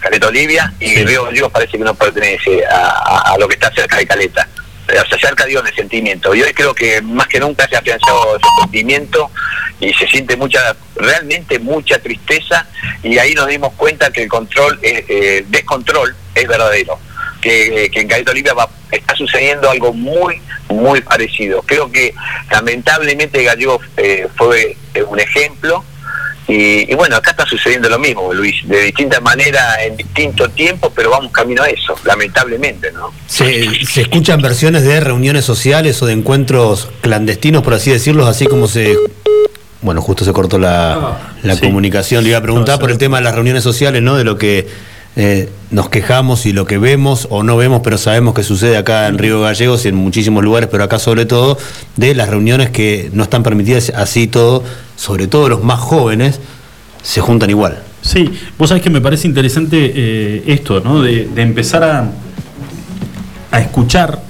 Caleta 0.00 0.26
Olivia 0.26 0.72
y 0.80 0.96
Río 1.04 1.22
Gallegos 1.26 1.52
parece 1.52 1.78
que 1.78 1.84
no 1.84 1.94
pertenece 1.94 2.66
a, 2.66 2.88
a- 2.88 3.34
a 3.34 3.38
lo 3.38 3.46
que 3.46 3.54
está 3.54 3.72
cerca 3.72 3.96
de 3.98 4.06
Caleta. 4.08 4.48
Eh, 4.88 4.98
Se 5.08 5.14
acerca, 5.16 5.44
digo, 5.46 5.60
en 5.60 5.66
el 5.68 5.74
sentimiento. 5.74 6.34
Y 6.34 6.42
hoy 6.42 6.52
creo 6.52 6.74
que 6.74 7.00
más 7.02 7.26
que 7.28 7.38
nunca 7.40 7.68
se 7.68 7.76
ha 7.76 7.78
afianzado 7.78 8.36
ese 8.36 8.46
sentimiento 8.62 9.30
y 9.80 9.92
se 9.94 10.06
siente 10.08 10.36
mucha, 10.36 10.76
realmente 10.96 11.58
mucha 11.58 11.98
tristeza 12.00 12.66
y 13.02 13.18
ahí 13.18 13.34
nos 13.34 13.46
dimos 13.48 13.72
cuenta 13.74 14.10
que 14.12 14.22
el 14.24 14.28
control, 14.28 14.78
es, 14.82 15.04
eh, 15.08 15.44
descontrol 15.48 16.14
es 16.34 16.46
verdadero. 16.48 16.98
Que, 17.40 17.90
que 17.92 18.00
en 18.02 18.06
Caleta 18.08 18.30
Olivia 18.30 18.54
va- 18.54 18.70
está 18.92 19.16
sucediendo 19.16 19.68
algo 19.68 19.92
muy, 19.92 20.40
muy 20.68 21.00
parecido. 21.00 21.62
Creo 21.62 21.90
que 21.90 22.14
lamentablemente 22.52 23.42
Gallego 23.42 23.80
eh, 23.96 24.28
fue 24.36 24.76
eh, 24.94 25.02
un 25.02 25.18
ejemplo 25.18 25.84
y, 26.48 26.90
y 26.90 26.94
bueno, 26.94 27.16
acá 27.16 27.30
está 27.30 27.46
sucediendo 27.46 27.88
lo 27.88 27.98
mismo, 27.98 28.32
Luis, 28.34 28.56
de 28.66 28.82
distinta 28.82 29.20
manera, 29.20 29.82
en 29.84 29.96
distinto 29.96 30.48
tiempo, 30.50 30.92
pero 30.94 31.10
vamos 31.10 31.30
camino 31.32 31.62
a 31.62 31.68
eso, 31.68 31.94
lamentablemente, 32.04 32.90
¿no? 32.92 33.12
¿Se, 33.26 33.84
se 33.84 34.02
escuchan 34.02 34.42
versiones 34.42 34.82
de 34.82 35.00
reuniones 35.00 35.44
sociales 35.44 36.02
o 36.02 36.06
de 36.06 36.14
encuentros 36.14 36.88
clandestinos, 37.00 37.62
por 37.62 37.74
así 37.74 37.90
decirlo, 37.90 38.26
así 38.26 38.46
como 38.46 38.68
se... 38.68 38.96
Bueno, 39.82 40.00
justo 40.00 40.24
se 40.24 40.32
cortó 40.32 40.58
la, 40.58 41.32
la 41.42 41.54
sí. 41.56 41.60
comunicación. 41.60 42.22
Le 42.22 42.30
iba 42.30 42.38
a 42.38 42.42
preguntar 42.42 42.76
No, 42.76 42.80
por 42.80 42.92
el 42.92 42.98
tema 42.98 43.16
de 43.16 43.24
las 43.24 43.34
reuniones 43.34 43.64
sociales, 43.64 44.00
¿no? 44.00 44.16
De 44.16 44.22
lo 44.22 44.38
que 44.38 44.68
eh, 45.16 45.48
nos 45.70 45.90
quejamos 45.90 46.46
y 46.46 46.52
lo 46.52 46.66
que 46.66 46.78
vemos 46.78 47.26
o 47.30 47.42
no 47.42 47.56
vemos, 47.56 47.82
pero 47.82 47.98
sabemos 47.98 48.32
que 48.32 48.44
sucede 48.44 48.76
acá 48.76 49.08
en 49.08 49.18
Río 49.18 49.40
Gallegos 49.40 49.84
y 49.84 49.88
en 49.88 49.96
muchísimos 49.96 50.42
lugares, 50.42 50.68
pero 50.70 50.84
acá 50.84 50.98
sobre 50.98 51.26
todo, 51.26 51.58
de 51.96 52.14
las 52.14 52.28
reuniones 52.28 52.70
que 52.70 53.10
no 53.12 53.24
están 53.24 53.42
permitidas, 53.42 53.92
así 53.94 54.26
todo, 54.26 54.62
sobre 55.02 55.26
todo 55.26 55.48
los 55.48 55.64
más 55.64 55.80
jóvenes, 55.80 56.38
se 57.02 57.20
juntan 57.20 57.50
igual. 57.50 57.78
Sí, 58.02 58.30
vos 58.56 58.68
sabés 58.68 58.84
que 58.84 58.90
me 58.90 59.00
parece 59.00 59.26
interesante 59.26 59.92
eh, 59.94 60.44
esto, 60.46 60.80
¿no? 60.80 61.02
De, 61.02 61.26
de 61.34 61.42
empezar 61.42 61.82
a, 61.82 62.08
a 63.50 63.60
escuchar 63.60 64.22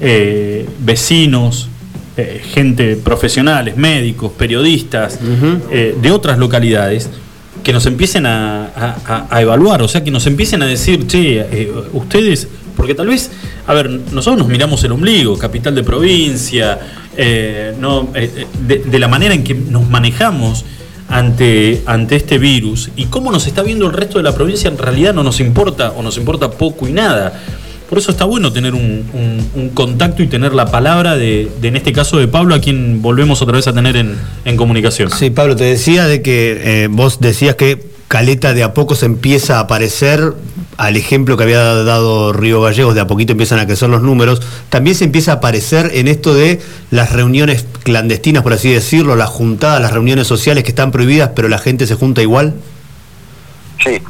eh, 0.00 0.68
vecinos, 0.80 1.68
eh, 2.18 2.42
gente 2.44 2.96
profesionales, 2.96 3.76
médicos, 3.76 4.32
periodistas 4.32 5.18
eh, 5.70 5.96
de 6.00 6.10
otras 6.10 6.36
localidades 6.38 7.08
que 7.62 7.72
nos 7.72 7.86
empiecen 7.86 8.26
a, 8.26 8.66
a- 8.66 8.96
a- 9.06 9.26
a 9.30 9.40
evaluar, 9.40 9.80
o 9.82 9.88
sea, 9.88 10.04
que 10.04 10.10
nos 10.10 10.26
empiecen 10.26 10.60
a 10.62 10.66
decir, 10.66 11.06
che, 11.06 11.40
eh, 11.40 11.72
ustedes, 11.94 12.48
porque 12.76 12.94
tal 12.94 13.06
vez, 13.06 13.30
a 13.66 13.72
ver, 13.72 13.88
nosotros 13.88 14.36
nos 14.38 14.48
miramos 14.48 14.82
el 14.84 14.92
ombligo, 14.92 15.38
capital 15.38 15.74
de 15.74 15.82
provincia, 15.84 16.78
eh, 17.16 17.74
no, 17.78 18.08
eh, 18.14 18.30
eh, 18.36 18.80
de, 18.84 18.98
la 18.98 19.08
manera 19.08 19.34
en 19.34 19.44
que 19.44 19.54
nos 19.54 19.88
manejamos 19.88 20.64
ante, 21.08 21.82
ante 21.84 22.16
este 22.16 22.38
virus 22.38 22.90
y 22.96 23.06
cómo 23.06 23.30
nos 23.30 23.46
está 23.46 23.62
viendo 23.62 23.86
el 23.86 23.92
resto 23.92 24.18
de 24.18 24.24
la 24.24 24.34
provincia 24.34 24.70
en 24.70 24.78
realidad 24.78 25.12
no 25.12 25.22
nos 25.22 25.40
importa 25.40 25.92
o 25.92 26.02
nos 26.02 26.16
importa 26.16 26.50
poco 26.50 26.88
y 26.88 26.92
nada. 26.92 27.40
Por 27.88 27.98
eso 27.98 28.10
está 28.10 28.24
bueno 28.24 28.50
tener 28.50 28.74
un, 28.74 29.70
contacto 29.74 30.22
y 30.22 30.26
tener 30.26 30.54
la 30.54 30.70
palabra 30.70 31.16
de, 31.16 31.50
en 31.62 31.76
este 31.76 31.92
caso, 31.92 32.18
de 32.18 32.26
Pablo, 32.26 32.54
a 32.54 32.60
quien 32.60 33.02
volvemos 33.02 33.42
otra 33.42 33.56
vez 33.56 33.68
a 33.68 33.74
tener 33.74 33.96
en, 33.96 34.16
en 34.46 34.56
comunicación. 34.56 35.10
Sí, 35.10 35.28
Pablo, 35.28 35.56
te 35.56 35.64
decía 35.64 36.06
de 36.06 36.22
que 36.22 36.88
vos 36.90 37.20
decías 37.20 37.56
que 37.56 37.92
Caleta 38.08 38.54
de 38.54 38.62
a 38.62 38.72
poco 38.72 38.94
se 38.94 39.04
empieza 39.06 39.58
a 39.58 39.60
aparecer 39.60 40.34
al 40.76 40.96
ejemplo 40.96 41.36
que 41.36 41.44
había 41.44 41.62
dado 41.84 42.32
Río 42.32 42.60
Gallegos, 42.62 42.94
de 42.94 43.00
a 43.00 43.06
poquito 43.06 43.32
empiezan 43.32 43.58
a 43.58 43.66
crecer 43.66 43.88
los 43.88 44.02
números, 44.02 44.40
también 44.68 44.96
se 44.96 45.04
empieza 45.04 45.32
a 45.32 45.34
aparecer 45.36 45.90
en 45.94 46.08
esto 46.08 46.34
de 46.34 46.60
las 46.90 47.12
reuniones 47.12 47.66
clandestinas, 47.82 48.42
por 48.42 48.52
así 48.52 48.72
decirlo, 48.72 49.16
las 49.16 49.28
juntadas, 49.28 49.80
las 49.80 49.92
reuniones 49.92 50.26
sociales 50.26 50.64
que 50.64 50.70
están 50.70 50.90
prohibidas, 50.90 51.30
pero 51.34 51.48
la 51.48 51.58
gente 51.58 51.86
se 51.86 51.94
junta 51.94 52.22
igual. 52.22 52.54
Sí, 53.82 54.00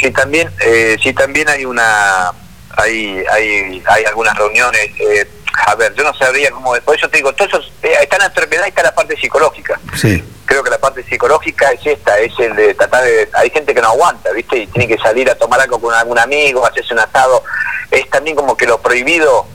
sí 0.00 0.10
también, 0.10 0.50
eh, 0.60 0.96
sí 1.02 1.12
también 1.12 1.48
hay 1.48 1.64
una, 1.64 2.30
hay, 2.76 3.22
hay, 3.32 3.82
hay 3.86 4.04
algunas 4.04 4.36
reuniones. 4.36 4.90
eh, 5.00 5.28
a 5.66 5.74
ver, 5.76 5.94
yo 5.94 6.02
no 6.02 6.14
sabría 6.14 6.50
cómo, 6.50 6.74
por 6.84 6.96
eso 6.96 7.08
te 7.08 7.18
digo, 7.18 7.32
todo 7.32 7.48
eso, 7.48 7.60
eh, 7.82 7.92
está 8.02 8.18
la 8.18 8.26
enfermedad 8.26 8.64
y 8.66 8.68
está 8.68 8.82
la 8.82 8.94
parte 8.94 9.16
psicológica. 9.16 9.78
Sí. 9.94 10.22
Creo 10.46 10.62
que 10.62 10.70
la 10.70 10.78
parte 10.78 11.02
psicológica 11.04 11.70
es 11.72 11.86
esta, 11.86 12.18
es 12.18 12.32
el 12.38 12.54
de 12.54 12.74
tratar 12.74 13.04
de, 13.04 13.28
hay 13.32 13.50
gente 13.50 13.74
que 13.74 13.80
no 13.80 13.88
aguanta, 13.88 14.30
¿viste? 14.32 14.58
Y 14.58 14.66
tiene 14.66 14.88
que 14.88 14.98
salir 14.98 15.30
a 15.30 15.34
tomar 15.36 15.60
algo 15.60 15.80
con 15.80 15.94
algún 15.94 16.18
amigo, 16.18 16.66
hacerse 16.66 16.92
un 16.92 17.00
asado. 17.00 17.42
Es 17.90 18.08
también 18.10 18.36
como 18.36 18.56
que 18.56 18.66
lo 18.66 18.80
prohibido 18.80 19.46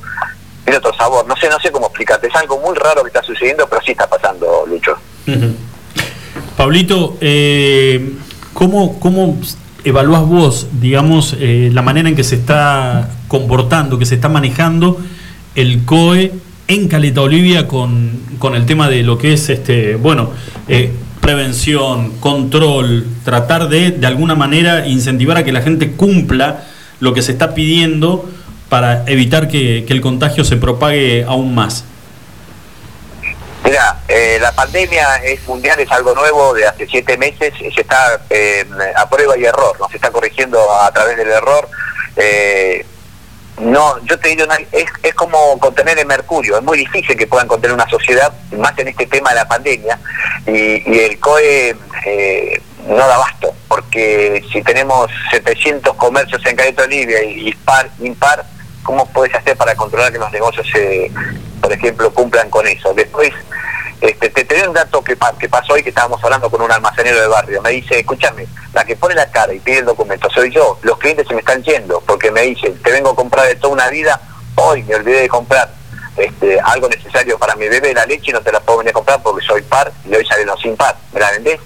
tiene 0.64 0.78
otro 0.78 0.94
sabor. 0.96 1.28
No 1.28 1.36
sé, 1.38 1.50
no 1.50 1.60
sé 1.60 1.72
cómo 1.72 1.88
explicarte. 1.88 2.28
Es 2.28 2.36
algo 2.36 2.60
muy 2.60 2.76
raro 2.76 3.04
que 3.04 3.10
está 3.10 3.24
sucediendo, 3.24 3.68
pero 3.68 3.82
sí 3.82 3.92
está 3.92 4.08
pasando, 4.08 4.66
Lucho. 4.68 4.98
Ujú. 5.28 5.56
Pablito, 6.58 7.18
eh, 7.22 8.14
¿cómo, 8.54 9.00
¿cómo 9.00 9.38
evaluás 9.84 10.24
vos, 10.24 10.68
digamos, 10.74 11.36
eh, 11.40 11.70
la 11.72 11.82
manera 11.82 12.10
en 12.10 12.16
que 12.16 12.24
se 12.24 12.36
está 12.36 13.10
comportando, 13.28 13.98
que 13.98 14.06
se 14.06 14.16
está 14.16 14.28
manejando 14.28 15.00
el 15.56 15.86
COE 15.86 16.32
en 16.68 16.88
Caleta 16.88 17.22
Olivia 17.22 17.68
con, 17.68 18.22
con 18.40 18.56
el 18.56 18.66
tema 18.66 18.90
de 18.90 19.04
lo 19.04 19.18
que 19.18 19.34
es, 19.34 19.50
este, 19.50 19.96
bueno, 19.96 20.32
eh, 20.68 20.92
prevención, 21.22 22.18
control, 22.20 23.08
tratar 23.24 23.70
de, 23.70 23.92
de 23.92 24.08
alguna 24.08 24.36
manera, 24.36 24.88
incentivar 24.88 25.38
a 25.38 25.44
que 25.44 25.52
la 25.52 25.62
gente 25.62 25.94
cumpla 25.94 26.66
lo 27.00 27.14
que 27.14 27.22
se 27.22 27.32
está 27.32 27.54
pidiendo 27.54 28.30
para 28.70 29.04
evitar 29.08 29.48
que, 29.48 29.84
que 29.86 29.94
el 29.94 30.02
contagio 30.02 30.44
se 30.44 30.58
propague 30.58 31.26
aún 31.28 31.56
más? 31.56 31.84
Mira, 33.64 34.00
eh, 34.08 34.38
la 34.42 34.52
pandemia 34.52 35.18
es 35.18 35.46
mundial, 35.48 35.80
es 35.80 35.92
algo 35.92 36.16
nuevo 36.16 36.54
de 36.54 36.66
hace 36.66 36.88
siete 36.88 37.18
meses, 37.18 37.54
se 37.58 37.82
está 37.82 38.22
eh, 38.30 38.66
a 38.96 39.10
prueba 39.10 39.38
y 39.38 39.46
error, 39.46 39.76
no 39.80 39.90
se 39.90 39.98
está 39.98 40.12
corrigiendo 40.12 40.60
a 40.82 40.92
través 40.92 41.18
del 41.18 41.30
error. 41.30 41.68
Eh, 42.16 42.86
no, 43.60 44.03
yo 44.06 44.18
te 44.19 44.30
digo, 44.30 44.45
es, 44.72 44.86
es 45.03 45.14
como 45.15 45.60
contener 45.60 45.99
el 45.99 46.06
mercurio, 46.06 46.57
es 46.57 46.64
muy 46.64 46.77
difícil 46.77 47.18
que 47.18 47.27
puedan 47.27 47.48
contener 47.48 47.73
una 47.73 47.90
sociedad, 47.90 48.34
más 48.57 48.77
en 48.77 48.88
este 48.88 49.06
tema 49.06 49.30
de 49.30 49.36
la 49.36 49.48
pandemia, 49.48 49.99
y, 50.45 50.52
y 50.90 50.99
el 50.99 51.19
COE 51.19 51.76
eh, 52.06 52.61
no 52.88 52.95
da 52.95 53.15
abasto, 53.15 53.53
porque 53.68 54.44
si 54.52 54.61
tenemos 54.64 55.11
700 55.31 55.95
comercios 55.95 56.44
en 56.45 56.56
Caleta 56.56 56.84
Olivia 56.84 57.22
y 57.23 57.53
par, 57.65 57.90
impar, 57.99 58.45
¿cómo 58.84 59.06
puedes 59.07 59.36
hacer 59.36 59.57
para 59.57 59.76
controlar 59.76 60.11
que 60.11 60.19
los 60.19 60.31
negocios, 60.31 60.65
se, 60.72 61.11
por 61.61 61.72
ejemplo, 61.72 62.11
cumplan 62.14 62.49
con 62.49 62.65
eso? 62.65 62.94
Después, 62.94 63.31
este, 64.02 64.30
te, 64.30 64.46
te 64.46 64.58
doy 64.58 64.68
un 64.68 64.74
dato 64.74 65.04
que, 65.04 65.18
que 65.40 65.50
pasó 65.50 65.74
hoy 65.74 65.84
que 65.84 65.90
estábamos 65.90 66.24
hablando 66.24 66.50
con 66.50 66.62
un 66.62 66.72
almacenero 66.72 67.20
de 67.20 67.28
barrio. 67.28 67.62
Me 67.62 67.72
dice, 67.72 68.00
escúchame, 68.00 68.48
la 68.74 68.86
que 68.86 68.96
pone 68.96 69.16
la 69.16 69.30
cara 69.30 69.54
y 69.54 69.60
pide 69.60 69.80
el 69.80 69.86
documento 69.86 70.30
soy 70.30 70.52
yo. 70.52 70.78
Los 70.84 70.98
clientes 70.98 71.28
se 71.28 71.34
me 71.34 71.42
están 71.42 71.62
yendo 71.64 72.02
porque 72.02 72.32
me 72.32 72.42
dicen, 72.42 72.78
te 72.82 72.92
vengo 72.92 73.12
a 73.12 73.16
comprar 73.16 73.48
de 73.48 73.56
toda 73.56 73.74
una 73.74 73.90
vida, 73.90 74.20
hoy 74.56 74.84
me 74.84 74.96
olvidé 74.96 75.22
de 75.22 75.30
comprar 75.30 75.70
este, 76.18 76.60
algo 76.62 76.88
necesario 76.88 77.38
para 77.38 77.56
mi 77.56 77.68
bebé, 77.68 77.94
la 77.94 78.06
leche, 78.06 78.32
y 78.32 78.34
no 78.34 78.42
te 78.42 78.52
la 78.52 78.60
puedo 78.60 78.80
venir 78.80 78.92
a 78.92 78.94
comprar 78.94 79.22
porque 79.22 79.46
soy 79.46 79.62
par 79.64 79.92
y 80.06 80.16
hoy 80.16 80.26
salen 80.26 80.48
los 80.48 80.62
sin 80.62 80.76
par. 80.76 80.96
¿Me 81.12 81.20
la 81.20 81.32
vendés? 81.32 81.60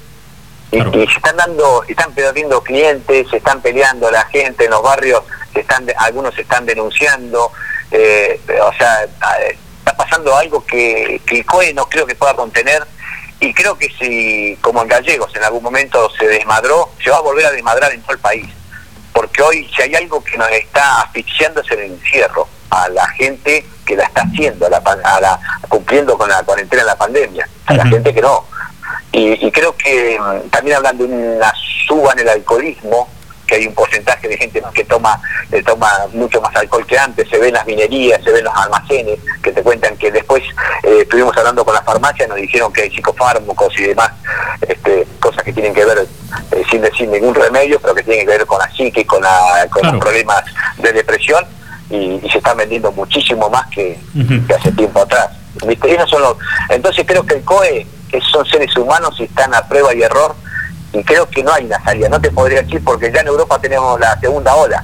Y, 0.71 0.77
y 0.77 1.07
se 1.07 1.17
están 1.17 1.37
dando, 1.37 1.83
están 1.87 2.13
perdiendo 2.13 2.61
clientes, 2.63 3.27
se 3.29 3.37
están 3.37 3.61
peleando 3.61 4.09
la 4.09 4.25
gente 4.25 4.65
en 4.65 4.71
los 4.71 4.81
barrios, 4.81 5.21
se 5.53 5.59
están, 5.59 5.85
algunos 5.97 6.33
se 6.33 6.41
están 6.41 6.65
denunciando, 6.65 7.51
eh, 7.91 8.41
o 8.59 8.73
sea, 8.73 9.05
está 9.93 10.03
pasando 10.03 10.35
algo 10.35 10.65
que, 10.65 11.21
que 11.25 11.39
el 11.39 11.45
COE 11.45 11.73
no 11.73 11.85
creo 11.87 12.05
que 12.05 12.15
pueda 12.15 12.33
contener 12.35 12.83
y 13.39 13.53
creo 13.53 13.77
que 13.77 13.89
si, 13.99 14.57
como 14.61 14.81
en 14.81 14.87
Gallegos 14.87 15.35
en 15.35 15.43
algún 15.43 15.63
momento 15.63 16.09
se 16.17 16.25
desmadró, 16.27 16.89
se 17.03 17.09
va 17.09 17.17
a 17.17 17.21
volver 17.21 17.45
a 17.45 17.51
desmadrar 17.51 17.91
en 17.93 18.01
todo 18.01 18.13
el 18.13 18.19
país. 18.19 18.45
Porque 19.11 19.41
hoy 19.43 19.69
si 19.75 19.81
hay 19.81 19.93
algo 19.95 20.23
que 20.23 20.37
nos 20.37 20.49
está 20.49 21.01
asfixiando 21.01 21.61
es 21.61 21.69
el 21.71 21.79
encierro 21.81 22.47
a 22.69 22.87
la 22.89 23.07
gente 23.09 23.65
que 23.85 23.95
la 23.95 24.05
está 24.05 24.21
haciendo, 24.23 24.65
a 24.65 24.69
la, 24.69 24.77
a 24.77 25.21
la- 25.21 25.39
cumpliendo 25.67 26.17
con 26.17 26.29
la 26.29 26.41
cuarentena 26.43 26.81
en 26.81 26.87
la 26.87 26.95
pandemia, 26.97 27.47
a 27.67 27.73
la 27.73 27.85
gente 27.85 28.13
que 28.13 28.21
no. 28.21 28.45
Y, 29.11 29.45
y 29.45 29.51
creo 29.51 29.75
que 29.75 30.17
mm, 30.19 30.49
también 30.49 30.77
hablan 30.77 30.97
de 30.97 31.03
una 31.03 31.53
suba 31.85 32.13
en 32.13 32.19
el 32.19 32.29
alcoholismo, 32.29 33.07
que 33.53 33.59
hay 33.59 33.67
un 33.67 33.75
porcentaje 33.75 34.27
de 34.27 34.37
gente 34.37 34.63
que 34.73 34.83
toma 34.85 35.21
eh, 35.51 35.61
toma 35.61 35.87
mucho 36.13 36.41
más 36.41 36.55
alcohol 36.55 36.85
que 36.87 36.97
antes, 36.97 37.29
se 37.29 37.37
ven 37.37 37.53
las 37.53 37.65
minerías, 37.67 38.23
se 38.23 38.31
ven 38.31 38.43
los 38.43 38.55
almacenes, 38.55 39.19
que 39.43 39.51
te 39.51 39.61
cuentan 39.61 39.95
que 39.97 40.11
después 40.11 40.41
eh, 40.81 40.99
estuvimos 41.01 41.37
hablando 41.37 41.63
con 41.63 41.75
la 41.75 41.83
farmacia, 41.83 42.25
nos 42.25 42.37
dijeron 42.37 42.73
que 42.73 42.83
hay 42.83 42.89
psicofármacos 42.89 43.77
y 43.77 43.83
demás, 43.83 44.11
este, 44.67 45.05
cosas 45.19 45.43
que 45.43 45.53
tienen 45.53 45.73
que 45.73 45.85
ver, 45.85 45.99
eh, 45.99 46.63
sin 46.71 46.81
decir 46.81 47.07
ningún 47.07 47.35
remedio, 47.35 47.79
pero 47.79 47.93
que 47.93 48.01
tienen 48.01 48.25
que 48.25 48.37
ver 48.37 48.45
con 48.47 48.57
la 48.57 48.71
psique, 48.71 49.05
con, 49.05 49.21
la, 49.21 49.67
con 49.69 49.83
los 49.85 50.01
problemas 50.01 50.43
de 50.77 50.91
depresión, 50.91 51.45
y, 51.91 52.19
y 52.23 52.29
se 52.31 52.39
están 52.39 52.57
vendiendo 52.57 52.91
muchísimo 52.91 53.49
más 53.51 53.67
que, 53.67 53.99
que 54.47 54.53
hace 54.53 54.71
tiempo 54.71 55.01
atrás. 55.01 55.29
¿Viste? 55.67 55.93
Esos 55.93 56.09
son 56.09 56.23
los... 56.23 56.37
Entonces 56.69 57.05
creo 57.05 57.23
que 57.23 57.35
el 57.35 57.43
COE 57.43 57.85
que 58.09 58.19
son 58.21 58.45
seres 58.45 58.75
humanos 58.77 59.15
y 59.19 59.23
están 59.23 59.53
a 59.53 59.67
prueba 59.67 59.93
y 59.93 60.01
error 60.01 60.35
y 60.93 61.03
creo 61.03 61.27
que 61.29 61.43
no 61.43 61.51
hay 61.53 61.65
una 61.65 61.83
salida, 61.83 62.07
no 62.09 62.21
te 62.21 62.31
podría 62.31 62.61
decir 62.61 62.83
porque 62.83 63.11
ya 63.11 63.21
en 63.21 63.27
Europa 63.27 63.59
tenemos 63.59 63.99
la 63.99 64.17
segunda 64.19 64.55
ola, 64.55 64.83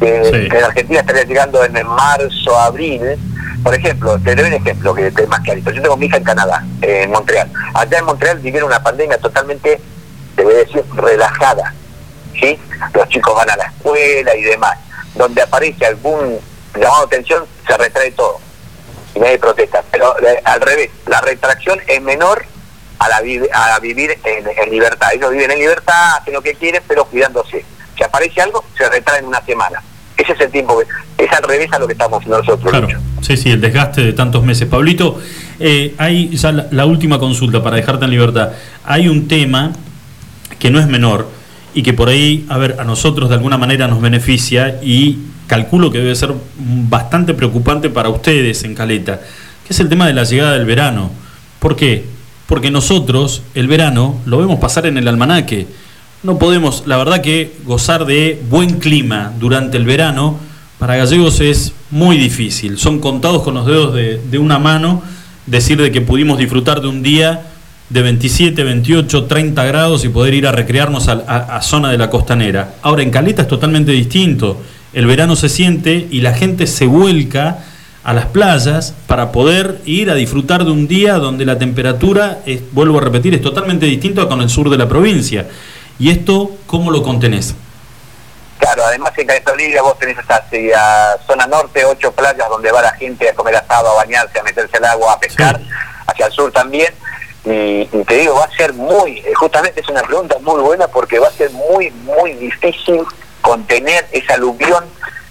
que, 0.00 0.24
Sí. 0.24 0.48
que 0.48 0.58
en 0.58 0.64
Argentina 0.64 1.00
estaría 1.00 1.22
llegando 1.24 1.64
en 1.64 1.86
marzo, 1.86 2.58
abril, 2.58 3.00
por 3.62 3.74
ejemplo, 3.74 4.18
te 4.22 4.34
doy 4.34 4.46
un 4.48 4.52
ejemplo 4.54 4.94
que 4.94 5.06
es 5.06 5.28
más 5.28 5.40
clarito, 5.40 5.70
yo 5.70 5.82
tengo 5.82 5.96
mi 5.96 6.06
hija 6.06 6.18
en 6.18 6.24
Canadá, 6.24 6.64
en 6.82 7.10
Montreal, 7.10 7.50
allá 7.74 7.98
en 7.98 8.04
Montreal 8.04 8.38
vivieron 8.40 8.68
una 8.68 8.82
pandemia 8.82 9.18
totalmente, 9.18 9.80
te 10.34 10.44
voy 10.44 10.54
a 10.54 10.58
decir, 10.58 10.84
relajada, 10.94 11.72
¿sí? 12.40 12.58
Los 12.92 13.08
chicos 13.08 13.34
van 13.34 13.48
a 13.50 13.56
la 13.56 13.64
escuela 13.64 14.34
y 14.36 14.42
demás, 14.42 14.76
donde 15.14 15.42
aparece 15.42 15.86
algún 15.86 16.38
llamado 16.74 17.06
de 17.06 17.16
atención, 17.16 17.44
se 17.66 17.76
retrae 17.78 18.10
todo 18.10 18.38
y 19.14 19.20
nadie 19.20 19.38
protesta. 19.38 19.82
Pero 19.90 20.14
eh, 20.20 20.42
al 20.44 20.60
revés, 20.60 20.90
la 21.06 21.22
retracción 21.22 21.80
es 21.86 22.02
menor 22.02 22.44
a, 22.98 23.08
la 23.08 23.20
vi- 23.20 23.40
a 23.52 23.78
vivir 23.80 24.10
en, 24.24 24.44
en 24.64 24.70
libertad. 24.70 25.08
Ellos 25.14 25.30
viven 25.30 25.50
en 25.50 25.58
libertad, 25.58 26.16
hacen 26.20 26.34
lo 26.34 26.42
que 26.42 26.54
quieren, 26.54 26.82
pero 26.86 27.04
cuidándose. 27.04 27.64
Si 27.96 28.02
aparece 28.02 28.40
algo, 28.40 28.64
se 28.76 28.88
retraen 28.88 29.24
una 29.24 29.40
semana. 29.44 29.82
Ese 30.16 30.32
es 30.32 30.40
el 30.40 30.50
tiempo, 30.50 30.78
que, 30.78 31.24
es 31.24 31.32
al 31.32 31.42
revés 31.42 31.70
a 31.72 31.78
lo 31.78 31.86
que 31.86 31.92
estamos 31.92 32.18
haciendo 32.18 32.38
nosotros. 32.38 32.70
Claro. 32.70 32.88
Sí, 33.20 33.36
sí, 33.36 33.50
el 33.50 33.60
desgaste 33.60 34.02
de 34.02 34.12
tantos 34.12 34.42
meses. 34.44 34.66
Pablito, 34.68 35.20
eh, 35.60 35.94
hay 35.98 36.30
ya 36.36 36.52
la, 36.52 36.66
la 36.70 36.86
última 36.86 37.18
consulta 37.18 37.62
para 37.62 37.76
dejarte 37.76 38.04
en 38.06 38.10
libertad. 38.10 38.52
Hay 38.84 39.08
un 39.08 39.28
tema 39.28 39.72
que 40.58 40.70
no 40.70 40.80
es 40.80 40.86
menor 40.86 41.28
y 41.74 41.82
que 41.82 41.92
por 41.92 42.08
ahí, 42.08 42.46
a 42.48 42.56
ver, 42.56 42.76
a 42.78 42.84
nosotros 42.84 43.28
de 43.28 43.34
alguna 43.34 43.58
manera 43.58 43.88
nos 43.88 44.00
beneficia 44.00 44.78
y 44.82 45.18
calculo 45.46 45.92
que 45.92 45.98
debe 45.98 46.14
ser 46.14 46.32
bastante 46.56 47.34
preocupante 47.34 47.90
para 47.90 48.08
ustedes 48.08 48.64
en 48.64 48.74
Caleta, 48.74 49.20
que 49.66 49.72
es 49.74 49.80
el 49.80 49.88
tema 49.88 50.06
de 50.06 50.14
la 50.14 50.24
llegada 50.24 50.52
del 50.52 50.64
verano. 50.64 51.10
¿Por 51.58 51.76
qué? 51.76 52.06
Porque 52.46 52.70
nosotros 52.70 53.42
el 53.54 53.66
verano 53.66 54.16
lo 54.24 54.38
vemos 54.38 54.58
pasar 54.60 54.86
en 54.86 54.96
el 54.98 55.08
almanaque. 55.08 55.66
No 56.22 56.38
podemos, 56.38 56.84
la 56.86 56.96
verdad 56.96 57.20
que 57.20 57.52
gozar 57.64 58.06
de 58.06 58.40
buen 58.48 58.78
clima 58.78 59.32
durante 59.38 59.76
el 59.76 59.84
verano 59.84 60.38
para 60.78 60.96
gallegos 60.96 61.40
es 61.40 61.72
muy 61.90 62.16
difícil. 62.18 62.78
Son 62.78 63.00
contados 63.00 63.42
con 63.42 63.54
los 63.54 63.66
dedos 63.66 63.94
de, 63.94 64.38
una 64.38 64.58
mano 64.58 65.02
decir 65.46 65.80
de 65.80 65.90
que 65.90 66.00
pudimos 66.00 66.38
disfrutar 66.38 66.80
de 66.80 66.88
un 66.88 67.02
día 67.02 67.46
de 67.90 68.02
27, 68.02 68.62
28, 68.64 69.24
30 69.24 69.64
grados 69.64 70.04
y 70.04 70.08
poder 70.08 70.34
ir 70.34 70.46
a 70.46 70.52
recrearnos 70.52 71.08
a, 71.08 71.22
a- 71.26 71.56
a 71.56 71.62
zona 71.62 71.90
de 71.90 71.98
la 71.98 72.10
costanera. 72.10 72.74
Ahora 72.82 73.02
en 73.02 73.10
Caleta 73.10 73.42
es 73.42 73.48
totalmente 73.48 73.92
distinto. 73.92 74.60
El 74.92 75.06
verano 75.06 75.36
se 75.36 75.48
siente 75.48 76.08
y 76.10 76.20
la 76.20 76.32
gente 76.34 76.66
se 76.66 76.86
vuelca 76.86 77.64
a 78.06 78.12
las 78.12 78.26
playas 78.26 78.94
para 79.08 79.32
poder 79.32 79.80
ir 79.84 80.12
a 80.12 80.14
disfrutar 80.14 80.64
de 80.64 80.70
un 80.70 80.86
día 80.86 81.14
donde 81.14 81.44
la 81.44 81.58
temperatura, 81.58 82.38
es, 82.46 82.60
vuelvo 82.72 82.98
a 82.98 83.00
repetir, 83.00 83.34
es 83.34 83.42
totalmente 83.42 83.84
distinto 83.84 84.22
a 84.22 84.28
con 84.28 84.40
el 84.40 84.48
sur 84.48 84.70
de 84.70 84.78
la 84.78 84.88
provincia. 84.88 85.48
¿Y 85.98 86.10
esto 86.10 86.52
cómo 86.68 86.92
lo 86.92 87.02
contenés? 87.02 87.56
Claro, 88.60 88.84
además 88.86 89.10
en 89.16 89.26
Caleta 89.26 89.50
Olivia 89.50 89.82
vos 89.82 89.98
tenés 89.98 90.18
hacia 90.18 91.18
zona 91.26 91.48
norte 91.48 91.84
ocho 91.84 92.12
playas 92.12 92.48
donde 92.48 92.70
va 92.70 92.80
la 92.80 92.92
gente 92.92 93.28
a 93.28 93.34
comer 93.34 93.56
asado, 93.56 93.90
a 93.90 93.94
bañarse, 93.96 94.38
a 94.38 94.44
meterse 94.44 94.76
al 94.76 94.84
agua, 94.84 95.14
a 95.14 95.18
pescar, 95.18 95.60
hacia 96.06 96.26
el 96.26 96.32
sur 96.32 96.52
también. 96.52 96.94
Y, 97.44 97.88
y 97.92 98.04
te 98.06 98.18
digo, 98.18 98.36
va 98.36 98.44
a 98.44 98.56
ser 98.56 98.72
muy, 98.72 99.18
eh, 99.18 99.34
justamente 99.34 99.80
es 99.80 99.88
una 99.88 100.02
pregunta 100.02 100.36
muy 100.42 100.60
buena 100.60 100.86
porque 100.86 101.18
va 101.18 101.26
a 101.26 101.32
ser 101.32 101.50
muy, 101.50 101.90
muy 101.90 102.34
difícil 102.34 103.00
contener 103.40 104.06
esa 104.12 104.34
aluvión 104.34 104.84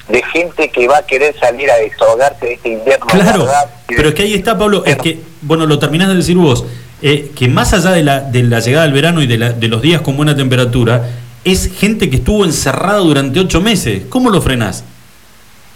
de 0.07 0.21
gente 0.23 0.69
que 0.69 0.87
va 0.87 0.97
a 0.99 1.05
querer 1.05 1.35
salir 1.39 1.69
a 1.71 1.75
desahogarse 1.77 2.45
de 2.45 2.53
este 2.53 2.69
invierno. 2.69 3.05
Claro, 3.07 3.47
pero 3.87 4.09
es 4.09 4.15
que 4.15 4.23
ahí 4.23 4.33
está, 4.35 4.57
Pablo, 4.57 4.83
es 4.85 4.97
que, 4.97 5.19
bueno, 5.41 5.65
lo 5.65 5.79
terminás 5.79 6.09
de 6.09 6.15
decir 6.15 6.37
vos, 6.37 6.63
eh, 7.01 7.31
que 7.35 7.47
más 7.47 7.73
allá 7.73 7.91
de 7.91 8.03
la, 8.03 8.19
de 8.21 8.43
la 8.43 8.59
llegada 8.59 8.83
del 8.85 8.93
verano 8.93 9.21
y 9.21 9.27
de, 9.27 9.37
la- 9.37 9.51
de 9.51 9.67
los 9.67 9.81
días 9.81 10.01
con 10.01 10.15
buena 10.15 10.35
temperatura, 10.35 11.09
es 11.43 11.71
gente 11.77 12.09
que 12.09 12.17
estuvo 12.17 12.45
encerrada 12.45 12.99
durante 12.99 13.39
ocho 13.39 13.61
meses. 13.61 14.03
¿Cómo 14.09 14.29
lo 14.29 14.41
frenás? 14.41 14.83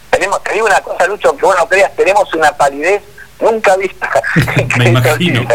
Tenemos, 0.10 0.44
te 0.44 0.54
digo 0.54 0.66
una 0.66 0.82
cosa, 0.82 1.06
Lucho, 1.08 1.36
que 1.38 1.46
vos 1.46 1.56
no 1.58 1.68
creas, 1.68 1.96
tenemos 1.96 2.32
una 2.34 2.52
palidez 2.52 3.02
nunca 3.42 3.76
vista. 3.78 4.10
Me 4.78 4.90
imagino. 4.90 5.48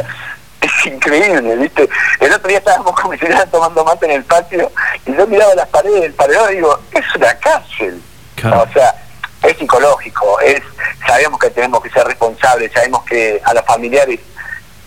Es 0.60 0.86
increíble, 0.86 1.56
¿viste? 1.56 1.88
El 2.20 2.32
otro 2.32 2.48
día 2.48 2.58
estábamos 2.58 2.98
como 2.98 3.12
si 3.18 3.24
nada 3.26 3.44
tomando 3.46 3.84
mate 3.84 4.06
en 4.06 4.12
el 4.12 4.24
patio 4.24 4.70
y 5.06 5.14
yo 5.14 5.26
miraba 5.26 5.54
las 5.54 5.68
paredes 5.68 6.00
del 6.02 6.12
paredón 6.14 6.52
y 6.52 6.54
digo, 6.56 6.80
es 6.92 7.04
una 7.16 7.34
cárcel. 7.36 8.00
O 8.52 8.72
sea, 8.72 8.94
es 9.42 9.56
psicológico, 9.58 10.40
es 10.40 10.62
sabemos 11.06 11.38
que 11.38 11.50
tenemos 11.50 11.82
que 11.82 11.90
ser 11.90 12.06
responsables, 12.06 12.72
sabemos 12.72 13.04
que 13.04 13.40
a 13.44 13.54
los 13.54 13.64
familiares 13.64 14.20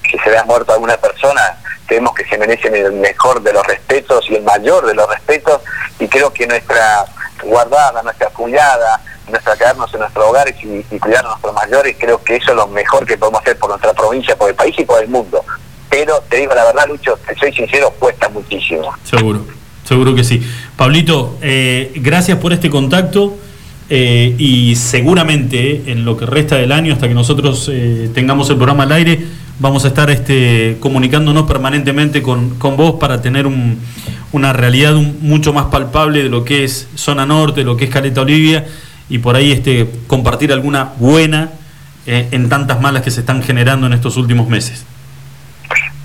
que 0.03 0.17
se 0.19 0.29
le 0.29 0.37
ha 0.37 0.43
muerto 0.43 0.73
alguna 0.73 0.97
persona, 0.97 1.57
tenemos 1.87 2.13
que 2.13 2.25
se 2.25 2.37
merecen 2.37 2.75
el 2.75 2.93
mejor 2.93 3.41
de 3.41 3.53
los 3.53 3.65
respetos 3.65 4.25
y 4.29 4.35
el 4.35 4.43
mayor 4.43 4.85
de 4.85 4.93
los 4.93 5.07
respetos 5.07 5.61
y 5.99 6.07
creo 6.07 6.31
que 6.33 6.47
nuestra 6.47 7.05
guardada, 7.43 8.01
nuestra 8.03 8.27
cuidada, 8.29 9.01
nuestra 9.29 9.55
quedarnos 9.55 9.93
en 9.93 10.01
nuestros 10.01 10.25
hogares 10.25 10.55
y, 10.63 10.85
y 10.89 10.99
cuidar 10.99 11.25
a 11.25 11.29
nuestros 11.29 11.53
mayores, 11.53 11.95
creo 11.99 12.21
que 12.23 12.37
eso 12.37 12.51
es 12.51 12.57
lo 12.57 12.67
mejor 12.67 13.05
que 13.05 13.17
podemos 13.17 13.41
hacer 13.41 13.57
por 13.57 13.69
nuestra 13.69 13.93
provincia, 13.93 14.35
por 14.37 14.49
el 14.49 14.55
país 14.55 14.75
y 14.77 14.85
por 14.85 15.01
el 15.01 15.09
mundo. 15.09 15.43
Pero 15.89 16.21
te 16.29 16.37
digo 16.37 16.53
la 16.53 16.65
verdad, 16.65 16.87
Lucho, 16.87 17.17
te 17.25 17.35
soy 17.35 17.53
sincero, 17.53 17.93
cuesta 17.97 18.27
muchísimo. 18.29 18.93
Seguro, 19.03 19.41
seguro 19.85 20.15
que 20.15 20.23
sí. 20.23 20.45
Pablito, 20.75 21.37
eh, 21.41 21.93
gracias 21.95 22.37
por 22.39 22.53
este 22.53 22.69
contacto 22.69 23.37
eh, 23.89 24.35
y 24.37 24.75
seguramente 24.75 25.83
en 25.91 26.03
lo 26.05 26.17
que 26.17 26.25
resta 26.25 26.55
del 26.55 26.71
año, 26.71 26.93
hasta 26.93 27.07
que 27.07 27.13
nosotros 27.13 27.69
eh, 27.71 28.09
tengamos 28.13 28.49
el 28.49 28.57
programa 28.57 28.83
al 28.83 28.91
aire, 28.91 29.25
vamos 29.59 29.85
a 29.85 29.87
estar 29.89 30.09
este, 30.09 30.77
comunicándonos 30.79 31.47
permanentemente 31.47 32.21
con, 32.21 32.57
con 32.59 32.75
vos 32.77 32.95
para 32.99 33.21
tener 33.21 33.47
un- 33.47 33.79
una 34.33 34.51
realidad 34.53 34.93
mucho 34.93 35.53
más 35.53 35.65
palpable 35.67 36.21
de 36.23 36.29
lo 36.29 36.43
que 36.43 36.63
es 36.65 36.87
zona 36.95 37.25
norte, 37.25 37.61
de 37.61 37.65
lo 37.65 37.77
que 37.77 37.85
es 37.85 37.89
Caleta 37.91 38.21
Olivia 38.21 38.65
y 39.09 39.19
por 39.19 39.35
ahí 39.37 39.51
este, 39.53 39.89
compartir 40.05 40.51
alguna 40.51 40.91
buena 40.97 41.51
eh, 42.05 42.27
en 42.31 42.49
tantas 42.49 42.81
malas 42.81 43.03
que 43.03 43.09
se 43.11 43.21
están 43.21 43.41
generando 43.41 43.87
en 43.87 43.93
estos 43.93 44.17
últimos 44.17 44.47
meses. 44.49 44.85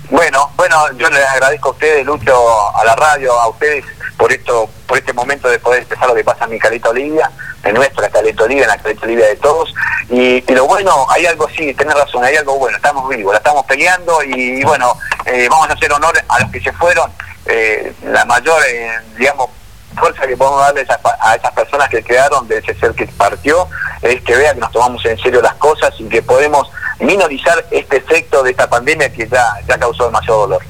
Bueno, 0.09 0.49
bueno, 0.55 0.75
yo 0.97 1.09
les 1.09 1.19
agradezco 1.33 1.69
a 1.69 1.71
ustedes, 1.71 2.05
Lucho, 2.05 2.31
a 2.75 2.85
la 2.85 2.95
radio, 2.95 3.33
a 3.39 3.49
ustedes 3.49 3.83
por 4.17 4.31
esto, 4.31 4.69
por 4.87 4.97
este 4.97 5.13
momento 5.13 5.49
de 5.49 5.59
poder 5.59 5.79
expresar 5.79 6.07
lo 6.07 6.15
que 6.15 6.23
pasa 6.23 6.45
en 6.45 6.51
mi 6.51 6.59
Caleta 6.59 6.89
Olivia, 6.89 7.29
en 7.63 7.73
nuestra 7.75 8.09
Caleta 8.09 8.43
Olivia, 8.43 8.63
en 8.63 8.69
la 8.69 8.77
Caleta 8.77 9.05
Olivia 9.05 9.27
de 9.27 9.35
todos. 9.37 9.73
Y, 10.09 10.43
y 10.49 10.55
lo 10.55 10.65
bueno, 10.65 11.05
hay 11.09 11.25
algo, 11.25 11.47
sí, 11.55 11.73
tenés 11.73 11.95
razón, 11.95 12.23
hay 12.23 12.35
algo 12.35 12.57
bueno, 12.57 12.77
estamos 12.77 13.07
vivos, 13.09 13.33
la 13.33 13.37
estamos 13.39 13.65
peleando 13.65 14.23
y, 14.23 14.63
bueno, 14.63 14.97
eh, 15.25 15.47
vamos 15.49 15.69
a 15.69 15.73
hacer 15.73 15.91
honor 15.91 16.13
a 16.27 16.39
los 16.41 16.51
que 16.51 16.61
se 16.61 16.71
fueron, 16.73 17.11
eh, 17.45 17.93
la 18.05 18.25
mayor, 18.25 18.61
eh, 18.69 18.91
digamos, 19.17 19.49
fuerza 19.95 20.27
que 20.27 20.35
podemos 20.35 20.59
darle 20.61 20.81
a 20.81 21.35
esas, 21.35 21.51
personas 21.51 21.89
que 21.89 22.03
quedaron 22.03 22.47
de 22.47 22.57
ese 22.57 22.73
ser 22.75 22.93
que 22.93 23.05
partió 23.05 23.67
es 24.01 24.21
que 24.21 24.35
vean 24.35 24.55
que 24.55 24.61
nos 24.61 24.71
tomamos 24.71 25.05
en 25.05 25.17
serio 25.19 25.41
las 25.41 25.53
cosas 25.55 25.93
y 25.99 26.05
que 26.05 26.21
podemos 26.21 26.67
minorizar 26.99 27.63
este 27.69 27.97
efecto 27.97 28.43
de 28.43 28.51
esta 28.51 28.69
pandemia 28.69 29.11
que 29.11 29.27
ya, 29.27 29.53
ya 29.67 29.77
causó 29.77 30.05
demasiado 30.05 30.41
dolor. 30.41 30.63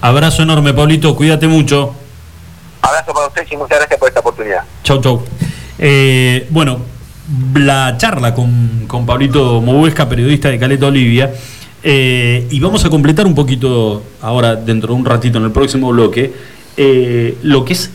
Abrazo 0.00 0.42
enorme, 0.42 0.72
Pablito, 0.72 1.14
cuídate 1.14 1.46
mucho. 1.46 1.94
Abrazo 2.90 3.14
para 3.14 3.28
ustedes 3.28 3.52
y 3.52 3.56
muchas 3.56 3.78
gracias 3.78 3.98
por 4.00 4.08
esta 4.08 4.20
oportunidad. 4.20 4.62
Chau, 4.82 5.00
chau. 5.00 5.22
Eh, 5.78 6.46
bueno, 6.50 6.80
la 7.54 7.96
charla 7.96 8.34
con, 8.34 8.84
con 8.88 9.06
Pablito 9.06 9.60
Mobuesca, 9.60 10.08
periodista 10.08 10.48
de 10.48 10.58
Caleta 10.58 10.86
Olivia, 10.86 11.32
eh, 11.84 12.48
y 12.50 12.58
vamos 12.58 12.84
a 12.84 12.90
completar 12.90 13.26
un 13.26 13.34
poquito 13.36 14.02
ahora, 14.20 14.56
dentro 14.56 14.92
de 14.92 15.00
un 15.00 15.06
ratito, 15.06 15.38
en 15.38 15.44
el 15.44 15.52
próximo 15.52 15.90
bloque, 15.90 16.32
eh, 16.76 17.38
lo 17.42 17.64
que 17.64 17.74
es 17.74 17.90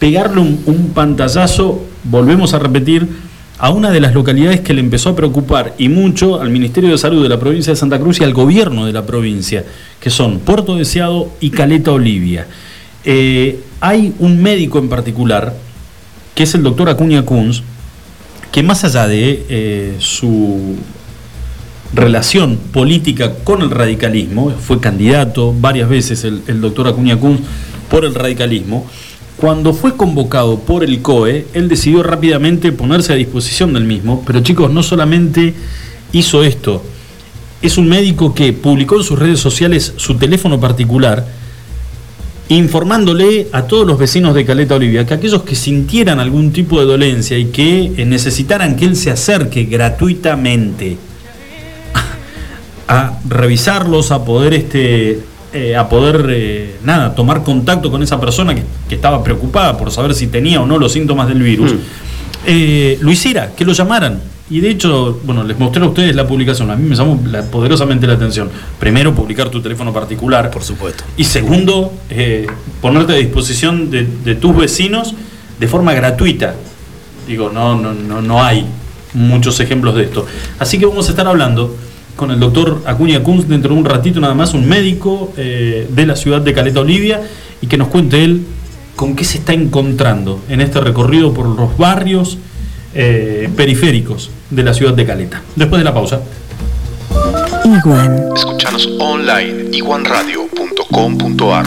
pegarle 0.00 0.40
un, 0.40 0.60
un 0.66 0.92
pantallazo, 0.92 1.80
volvemos 2.02 2.52
a 2.52 2.58
repetir, 2.58 3.08
a 3.58 3.70
una 3.70 3.92
de 3.92 4.00
las 4.00 4.12
localidades 4.12 4.60
que 4.60 4.74
le 4.74 4.80
empezó 4.80 5.10
a 5.10 5.14
preocupar 5.14 5.74
y 5.78 5.88
mucho 5.88 6.40
al 6.40 6.50
Ministerio 6.50 6.90
de 6.90 6.98
Salud 6.98 7.22
de 7.22 7.28
la 7.28 7.38
provincia 7.38 7.72
de 7.72 7.76
Santa 7.76 8.00
Cruz 8.00 8.20
y 8.20 8.24
al 8.24 8.34
gobierno 8.34 8.86
de 8.86 8.92
la 8.92 9.06
provincia, 9.06 9.64
que 10.00 10.10
son 10.10 10.40
Puerto 10.40 10.74
Deseado 10.74 11.28
y 11.38 11.50
Caleta 11.50 11.92
Olivia. 11.92 12.48
Eh, 13.04 13.60
hay 13.80 14.14
un 14.18 14.42
médico 14.42 14.78
en 14.78 14.88
particular, 14.88 15.54
que 16.34 16.44
es 16.44 16.54
el 16.54 16.62
doctor 16.62 16.88
Acuña 16.88 17.24
Kunz, 17.24 17.62
que 18.50 18.62
más 18.62 18.84
allá 18.84 19.06
de 19.08 19.46
eh, 19.48 19.96
su 19.98 20.76
relación 21.94 22.56
política 22.72 23.34
con 23.44 23.62
el 23.62 23.70
radicalismo, 23.70 24.50
fue 24.50 24.80
candidato 24.80 25.54
varias 25.58 25.88
veces 25.88 26.24
el, 26.24 26.42
el 26.46 26.60
doctor 26.60 26.88
Acuña 26.88 27.18
Kunz 27.18 27.40
por 27.90 28.04
el 28.04 28.14
radicalismo, 28.14 28.86
cuando 29.36 29.74
fue 29.74 29.96
convocado 29.96 30.60
por 30.60 30.84
el 30.84 31.02
COE, 31.02 31.46
él 31.52 31.68
decidió 31.68 32.02
rápidamente 32.02 32.70
ponerse 32.70 33.12
a 33.12 33.16
disposición 33.16 33.72
del 33.72 33.84
mismo, 33.84 34.22
pero 34.26 34.40
chicos, 34.40 34.70
no 34.70 34.82
solamente 34.82 35.54
hizo 36.12 36.44
esto, 36.44 36.82
es 37.62 37.78
un 37.78 37.88
médico 37.88 38.34
que 38.34 38.52
publicó 38.52 38.96
en 38.96 39.04
sus 39.04 39.18
redes 39.18 39.40
sociales 39.40 39.94
su 39.96 40.16
teléfono 40.16 40.60
particular, 40.60 41.26
informándole 42.48 43.48
a 43.52 43.62
todos 43.62 43.86
los 43.86 43.98
vecinos 43.98 44.34
de 44.34 44.44
Caleta 44.44 44.74
Olivia 44.74 45.06
que 45.06 45.14
aquellos 45.14 45.42
que 45.42 45.54
sintieran 45.54 46.20
algún 46.20 46.52
tipo 46.52 46.78
de 46.80 46.86
dolencia 46.86 47.38
y 47.38 47.46
que 47.46 47.92
eh, 47.96 48.04
necesitaran 48.04 48.76
que 48.76 48.84
él 48.84 48.96
se 48.96 49.10
acerque 49.10 49.64
gratuitamente 49.64 50.98
a 52.88 53.18
revisarlos, 53.28 54.10
a 54.10 54.24
poder 54.24 54.54
este 54.54 55.20
eh, 55.54 55.76
a 55.76 55.86
poder 55.86 56.28
eh, 56.30 56.76
nada, 56.82 57.14
tomar 57.14 57.42
contacto 57.42 57.90
con 57.90 58.02
esa 58.02 58.18
persona 58.18 58.54
que, 58.54 58.62
que 58.88 58.94
estaba 58.94 59.22
preocupada 59.22 59.76
por 59.76 59.90
saber 59.90 60.14
si 60.14 60.28
tenía 60.28 60.62
o 60.62 60.66
no 60.66 60.78
los 60.78 60.92
síntomas 60.92 61.28
del 61.28 61.42
virus, 61.42 61.74
eh, 62.46 62.96
lo 63.02 63.12
hiciera, 63.12 63.52
que 63.54 63.66
lo 63.66 63.74
llamaran. 63.74 64.18
Y 64.52 64.60
de 64.60 64.68
hecho, 64.70 65.18
bueno, 65.24 65.44
les 65.44 65.58
mostré 65.58 65.82
a 65.82 65.88
ustedes 65.88 66.14
la 66.14 66.26
publicación. 66.26 66.70
A 66.70 66.76
mí 66.76 66.86
me 66.86 66.94
llamó 66.94 67.18
la- 67.26 67.42
poderosamente 67.42 68.06
la 68.06 68.12
atención. 68.14 68.50
Primero, 68.78 69.14
publicar 69.14 69.48
tu 69.48 69.62
teléfono 69.62 69.92
particular. 69.94 70.50
Por 70.50 70.62
supuesto. 70.62 71.04
Y 71.16 71.24
segundo, 71.24 71.90
eh, 72.10 72.46
ponerte 72.82 73.14
a 73.14 73.16
disposición 73.16 73.90
de, 73.90 74.06
de 74.24 74.34
tus 74.34 74.54
vecinos 74.54 75.14
de 75.58 75.66
forma 75.68 75.94
gratuita. 75.94 76.54
Digo, 77.26 77.50
no, 77.50 77.80
no, 77.80 77.94
no, 77.94 78.20
no 78.20 78.42
hay 78.44 78.66
muchos 79.14 79.58
ejemplos 79.60 79.94
de 79.94 80.04
esto. 80.04 80.26
Así 80.58 80.78
que 80.78 80.84
vamos 80.84 81.06
a 81.08 81.10
estar 81.12 81.26
hablando 81.26 81.74
con 82.16 82.30
el 82.30 82.38
doctor 82.38 82.82
Acuña 82.84 83.22
Kunz 83.22 83.48
dentro 83.48 83.72
de 83.72 83.80
un 83.80 83.86
ratito 83.86 84.20
nada 84.20 84.34
más, 84.34 84.52
un 84.52 84.68
médico 84.68 85.32
eh, 85.38 85.88
de 85.90 86.06
la 86.06 86.14
ciudad 86.14 86.42
de 86.42 86.52
Caleta 86.52 86.80
Olivia, 86.80 87.22
y 87.62 87.66
que 87.68 87.78
nos 87.78 87.88
cuente 87.88 88.22
él 88.22 88.44
con 88.96 89.16
qué 89.16 89.24
se 89.24 89.38
está 89.38 89.54
encontrando 89.54 90.40
en 90.50 90.60
este 90.60 90.78
recorrido 90.80 91.32
por 91.32 91.46
los 91.46 91.76
barrios 91.78 92.36
eh, 92.94 93.48
periféricos 93.56 94.30
de 94.50 94.62
la 94.62 94.74
ciudad 94.74 94.94
de 94.94 95.06
Caleta. 95.06 95.42
Después 95.56 95.80
de 95.80 95.84
la 95.84 95.94
pausa. 95.94 96.20
Iguan. 97.64 98.28
Escuchanos 98.34 98.88
online 98.98 99.68
iguanradio.com.ar. 99.72 101.66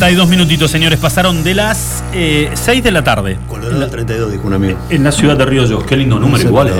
32 0.00 0.28
minutitos, 0.30 0.70
señores. 0.70 0.98
Pasaron 0.98 1.44
de 1.44 1.54
las 1.54 2.02
eh, 2.14 2.50
6 2.54 2.82
de 2.82 2.90
la 2.90 3.04
tarde. 3.04 3.36
Colorado 3.46 3.86
32, 3.90 4.32
dijo 4.32 4.46
un 4.46 4.54
amigo. 4.54 4.78
En 4.88 5.04
la 5.04 5.12
ciudad 5.12 5.36
de 5.36 5.44
Río 5.44 5.66
Yo. 5.66 5.84
Qué 5.84 5.94
lindo 5.94 6.18
número, 6.18 6.42
No 6.42 6.48
igual. 6.48 6.68
eh. 6.68 6.72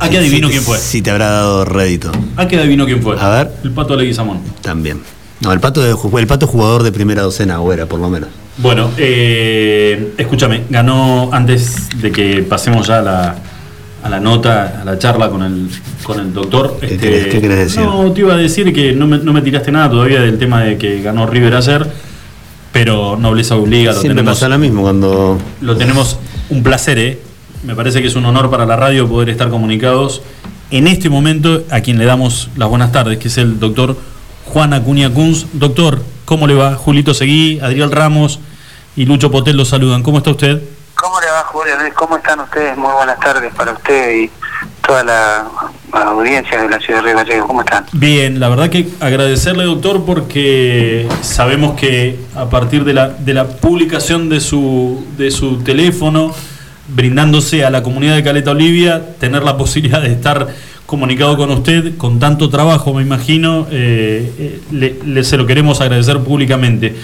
¿A 0.00 0.08
qué 0.10 0.18
adivino 0.18 0.48
quién 0.48 0.62
fue? 0.64 0.78
Si 0.78 1.00
te 1.00 1.12
habrá 1.12 1.30
dado 1.30 1.64
rédito. 1.64 2.10
¿A 2.36 2.48
qué 2.48 2.58
adivino 2.58 2.86
quién 2.86 3.00
fue? 3.02 3.16
A 3.20 3.28
ver. 3.28 3.52
El 3.62 3.70
pato 3.70 3.94
Leguizamón. 3.94 4.40
También. 4.62 5.00
No, 5.42 5.52
el 5.52 5.60
pato, 5.60 5.80
de- 5.80 5.94
el 6.20 6.26
pato 6.26 6.48
jugador 6.48 6.82
de 6.82 6.90
primera 6.90 7.22
docena, 7.22 7.60
o 7.60 7.72
era 7.72 7.86
por 7.86 8.00
lo 8.00 8.10
menos. 8.10 8.30
Bueno, 8.58 8.90
eh, 8.96 10.12
escúchame, 10.18 10.64
ganó 10.70 11.30
antes 11.32 11.88
de 12.00 12.10
que 12.10 12.42
pasemos 12.42 12.88
ya 12.88 12.98
a 12.98 13.02
la, 13.02 13.36
a 14.02 14.08
la 14.08 14.18
nota, 14.20 14.80
a 14.82 14.84
la 14.84 14.98
charla 14.98 15.28
con 15.30 15.42
el, 15.42 15.68
con 16.02 16.18
el 16.20 16.32
doctor. 16.32 16.76
este, 16.82 16.98
querés- 16.98 17.28
qué 17.30 17.40
querés 17.40 17.58
decir? 17.58 17.80
No, 17.82 18.10
te 18.12 18.20
iba 18.20 18.34
a 18.34 18.36
decir 18.36 18.72
que 18.72 18.92
no 18.92 19.06
me, 19.06 19.18
no 19.18 19.32
me 19.32 19.42
tiraste 19.42 19.70
nada 19.70 19.88
todavía 19.90 20.20
del 20.20 20.38
tema 20.38 20.62
de 20.62 20.76
que 20.76 21.00
ganó 21.02 21.26
River 21.26 21.54
ayer, 21.54 21.86
pero 22.72 23.16
nobleza 23.16 23.56
obliga, 23.56 23.92
lo 23.92 24.00
Siempre 24.00 24.16
tenemos, 24.20 24.38
pasa 24.38 24.48
lo 24.48 24.58
mismo 24.58 24.82
cuando. 24.82 25.38
lo 25.60 25.76
tenemos 25.76 26.18
un 26.50 26.62
placer, 26.62 26.98
¿eh? 26.98 27.18
Me 27.64 27.74
parece 27.76 28.00
que 28.02 28.08
es 28.08 28.16
un 28.16 28.24
honor 28.24 28.50
para 28.50 28.66
la 28.66 28.74
radio 28.76 29.08
poder 29.08 29.28
estar 29.28 29.48
comunicados 29.50 30.22
en 30.72 30.86
este 30.88 31.08
momento 31.08 31.62
a 31.70 31.80
quien 31.80 31.98
le 31.98 32.04
damos 32.06 32.48
las 32.56 32.68
buenas 32.68 32.90
tardes, 32.92 33.18
que 33.18 33.28
es 33.28 33.38
el 33.38 33.60
doctor 33.60 33.96
Juan 34.46 34.72
Acuña 34.72 35.10
Kunz. 35.10 35.46
Doctor, 35.52 36.02
¿cómo 36.24 36.46
le 36.48 36.54
va? 36.54 36.74
Julito 36.74 37.14
Seguí, 37.14 37.60
Adriel 37.60 37.92
Ramos 37.92 38.40
y 38.96 39.04
Lucho 39.04 39.30
Potel 39.30 39.56
los 39.56 39.68
saludan. 39.68 40.02
¿Cómo 40.02 40.18
está 40.18 40.30
usted? 40.30 40.60
¿Cómo 41.02 41.20
le 41.20 41.26
va, 41.26 41.42
Julio? 41.46 41.72
¿Cómo 41.96 42.16
están 42.16 42.38
ustedes? 42.40 42.76
Muy 42.76 42.92
buenas 42.92 43.18
tardes 43.18 43.52
para 43.54 43.72
usted 43.72 44.14
y 44.22 44.30
toda 44.86 45.02
la 45.02 45.44
audiencia 45.92 46.62
de 46.62 46.68
la 46.68 46.78
ciudad 46.78 47.00
de 47.00 47.06
Río 47.08 47.16
Gallegos. 47.16 47.46
¿Cómo 47.48 47.60
están? 47.62 47.84
Bien, 47.92 48.38
la 48.38 48.48
verdad 48.48 48.70
que 48.70 48.88
agradecerle, 49.00 49.64
doctor, 49.64 50.04
porque 50.04 51.08
sabemos 51.22 51.74
que 51.78 52.20
a 52.36 52.48
partir 52.48 52.84
de 52.84 52.92
la, 52.94 53.08
de 53.08 53.34
la 53.34 53.48
publicación 53.48 54.28
de 54.28 54.38
su, 54.38 55.04
de 55.18 55.32
su 55.32 55.58
teléfono, 55.64 56.32
brindándose 56.86 57.64
a 57.64 57.70
la 57.70 57.82
comunidad 57.82 58.14
de 58.14 58.22
Caleta 58.22 58.52
Olivia, 58.52 59.02
tener 59.18 59.42
la 59.42 59.56
posibilidad 59.58 60.00
de 60.02 60.12
estar 60.12 60.46
comunicado 60.86 61.36
con 61.36 61.50
usted 61.50 61.96
con 61.96 62.20
tanto 62.20 62.48
trabajo, 62.48 62.94
me 62.94 63.02
imagino, 63.02 63.66
eh, 63.72 64.60
eh, 64.70 64.98
le- 65.04 65.24
se 65.24 65.36
lo 65.36 65.46
queremos 65.48 65.80
agradecer 65.80 66.20
públicamente. 66.20 66.94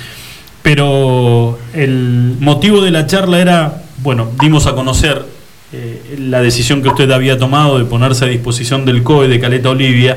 Pero 0.62 1.58
el 1.72 2.36
motivo 2.40 2.80
de 2.82 2.90
la 2.90 3.06
charla 3.06 3.38
era, 3.40 3.82
bueno, 4.02 4.30
dimos 4.40 4.66
a 4.66 4.74
conocer 4.74 5.24
eh, 5.72 6.16
la 6.18 6.40
decisión 6.40 6.82
que 6.82 6.88
usted 6.88 7.10
había 7.10 7.38
tomado 7.38 7.78
de 7.78 7.84
ponerse 7.84 8.24
a 8.24 8.28
disposición 8.28 8.84
del 8.84 9.02
COE 9.02 9.28
de 9.28 9.38
Caleta 9.38 9.70
Olivia 9.70 10.16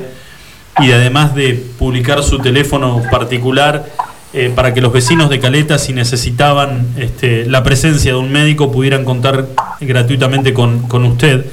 y 0.79 0.87
de, 0.87 0.93
además 0.93 1.35
de 1.35 1.61
publicar 1.77 2.23
su 2.23 2.39
teléfono 2.39 3.01
particular 3.11 3.85
eh, 4.33 4.49
para 4.55 4.73
que 4.73 4.79
los 4.79 4.93
vecinos 4.93 5.29
de 5.29 5.39
Caleta, 5.39 5.77
si 5.77 5.91
necesitaban 5.91 6.87
este, 6.97 7.45
la 7.47 7.63
presencia 7.63 8.13
de 8.13 8.17
un 8.17 8.31
médico, 8.31 8.71
pudieran 8.71 9.03
contar 9.03 9.47
gratuitamente 9.81 10.53
con, 10.53 10.87
con 10.87 11.03
usted, 11.03 11.45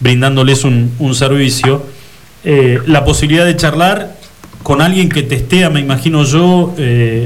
brindándoles 0.00 0.64
un, 0.64 0.92
un 0.98 1.14
servicio. 1.14 1.84
eh, 2.44 2.78
la 2.86 3.04
posibilidad 3.04 3.44
de 3.44 3.56
charlar 3.56 4.16
con 4.62 4.80
alguien 4.80 5.10
que 5.10 5.22
testea, 5.22 5.68
me 5.68 5.80
imagino 5.80 6.24
yo, 6.24 6.74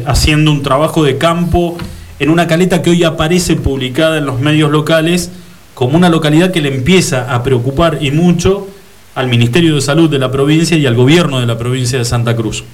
haciendo 0.06 0.50
un 0.50 0.64
trabajo 0.64 1.04
de 1.04 1.16
campo 1.18 1.78
en 2.18 2.30
una 2.30 2.46
caleta 2.46 2.82
que 2.82 2.90
hoy 2.90 3.04
aparece 3.04 3.56
publicada 3.56 4.18
en 4.18 4.26
los 4.26 4.40
medios 4.40 4.70
locales 4.70 5.30
como 5.74 5.96
una 5.96 6.08
localidad 6.08 6.50
que 6.50 6.60
le 6.60 6.74
empieza 6.74 7.32
a 7.32 7.42
preocupar 7.42 7.98
y 8.00 8.10
mucho 8.10 8.66
al 9.14 9.28
Ministerio 9.28 9.74
de 9.74 9.80
Salud 9.80 10.10
de 10.10 10.18
la 10.18 10.30
provincia 10.30 10.76
y 10.76 10.86
al 10.86 10.94
gobierno 10.94 11.40
de 11.40 11.46
la 11.46 11.56
provincia 11.56 11.98
de 11.98 12.04
Santa 12.04 12.34
Cruz. 12.34 12.64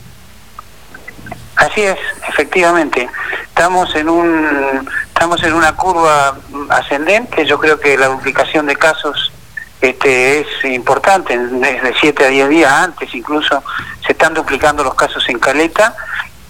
Así 1.56 1.82
es, 1.82 1.96
efectivamente. 2.28 3.08
Estamos 3.48 3.94
en 3.94 4.08
un 4.08 4.88
estamos 5.06 5.42
en 5.42 5.52
una 5.52 5.74
curva 5.76 6.36
ascendente. 6.70 7.46
Yo 7.46 7.58
creo 7.58 7.78
que 7.78 7.96
la 7.96 8.08
duplicación 8.08 8.66
de 8.66 8.76
casos 8.76 9.32
este, 9.80 10.40
es 10.40 10.46
importante. 10.64 11.38
Desde 11.38 11.94
7 12.00 12.24
a 12.24 12.28
10 12.28 12.48
días 12.48 12.72
antes 12.72 13.14
incluso 13.14 13.62
se 14.04 14.12
están 14.12 14.34
duplicando 14.34 14.82
los 14.82 14.94
casos 14.94 15.26
en 15.28 15.38
Caleta. 15.38 15.94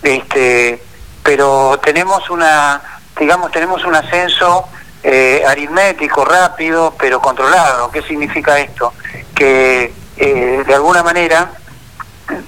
Este, 0.03 0.83
pero 1.25 1.81
tenemos 1.83 2.31
una, 2.31 2.81
digamos, 3.19 3.51
tenemos 3.51 3.85
un 3.85 3.97
ascenso 3.97 4.69
eh, 5.03 5.43
aritmético, 5.47 6.25
rápido, 6.25 6.95
pero 6.99 7.21
controlado. 7.21 7.91
¿Qué 7.91 8.03
significa 8.03 8.59
esto? 8.61 8.93
Que 9.35 9.93
eh, 10.17 10.63
de 10.65 10.75
alguna 10.75 11.03
manera, 11.03 11.51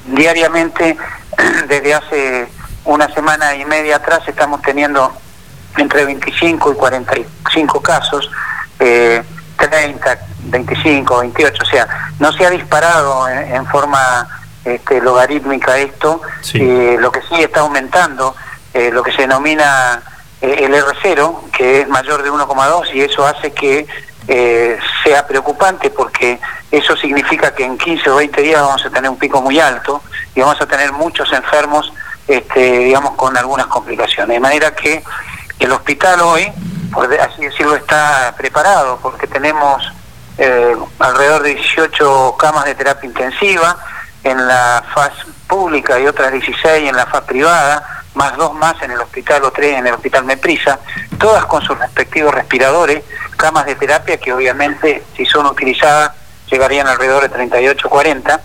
diariamente, 0.07 0.97
desde 1.69 1.95
hace 1.95 2.49
una 2.85 3.09
semana 3.13 3.57
y 3.57 3.65
media 3.65 3.97
atrás, 3.97 4.21
estamos 4.29 4.63
teniendo 4.63 5.13
entre 5.79 6.05
25 6.05 6.73
y 6.73 6.75
45 6.77 7.81
casos, 7.81 8.31
eh, 8.79 9.23
30, 9.57 10.19
25, 10.45 11.19
28, 11.19 11.63
o 11.63 11.67
sea, 11.67 11.89
no 12.19 12.31
se 12.33 12.45
ha 12.47 12.51
disparado 12.51 13.27
en, 13.29 13.55
en 13.55 13.67
forma 13.67 14.29
este, 14.67 15.01
logarítmica 15.01 15.79
esto, 15.79 16.21
eh, 16.55 16.97
lo 16.99 17.13
que 17.13 17.21
sí 17.23 17.41
está 17.41 17.61
aumentando, 17.61 18.35
eh, 18.77 18.91
lo 18.93 19.03
que 19.03 19.13
se 19.13 19.23
denomina 19.23 20.03
eh, 20.43 20.65
el 20.65 20.75
R0, 20.75 21.51
que 21.51 21.81
es 21.81 21.89
mayor 21.89 22.23
de 22.23 22.31
1,2 22.31 22.95
y 22.95 23.01
eso 23.01 23.27
hace 23.27 23.53
que 23.53 23.87
eh, 24.29 24.79
sea 25.03 25.27
preocupante 25.27 25.89
porque 25.89 26.39
eso 26.71 26.95
significa 26.97 27.55
que 27.55 27.65
en 27.65 27.79
15 27.79 28.11
o 28.11 28.17
20 28.17 28.43
días 28.43 28.61
vamos 28.61 28.85
a 28.85 28.91
tener 28.91 29.09
un 29.09 29.17
pico 29.17 29.41
muy 29.41 29.59
alto 29.59 30.03
y 30.35 30.41
vamos 30.41 30.61
a 30.61 30.67
tener 30.67 30.93
muchos 30.93 31.33
enfermos, 31.33 31.91
este, 32.29 32.81
digamos, 32.81 33.13
con 33.13 33.35
algunas 33.37 33.67
complicaciones. 33.67 34.35
De 34.35 34.41
manera 34.41 34.75
que 34.75 35.03
el 35.59 35.73
hospital 35.73 36.21
hoy, 36.21 36.53
por 36.93 37.13
así 37.19 37.47
decirlo, 37.47 37.77
está 37.77 38.35
preparado 38.37 38.99
porque 39.01 39.27
tenemos 39.27 39.91
eh, 40.37 40.77
alrededor 40.99 41.43
de 41.45 41.55
18 41.55 42.37
camas 42.37 42.67
de 42.67 42.75
terapia 42.75 43.09
intensiva 43.09 43.75
en 44.23 44.47
la 44.47 44.85
faz 44.93 45.13
pública 45.47 45.99
y 45.99 46.07
otras 46.07 46.31
16 46.33 46.91
en 46.91 46.97
la 46.97 47.07
faz 47.07 47.25
privada, 47.25 47.96
más 48.17 48.37
dos 48.37 48.55
más 48.55 48.83
en 48.83 48.91
el 48.91 49.01
hospital 49.01 49.45
o 49.45 49.53
tres 49.53 49.79
en 49.79 49.87
el 49.87 49.95
hospital 49.95 50.25
Meprisa, 50.25 50.81
todas 51.19 51.45
con 51.47 51.63
sus 51.63 51.79
respectivos 51.79 52.35
respiradores, 52.35 53.05
camas 53.37 53.67
de 53.67 53.77
terapia 53.77 54.17
que 54.17 54.33
obviamente 54.33 55.05
si 55.17 55.25
son 55.25 55.47
utilizadas 55.47 56.13
llegarían 56.51 56.87
alrededor 56.89 57.23
de 57.23 57.29
38 57.29 57.89
40 57.89 58.41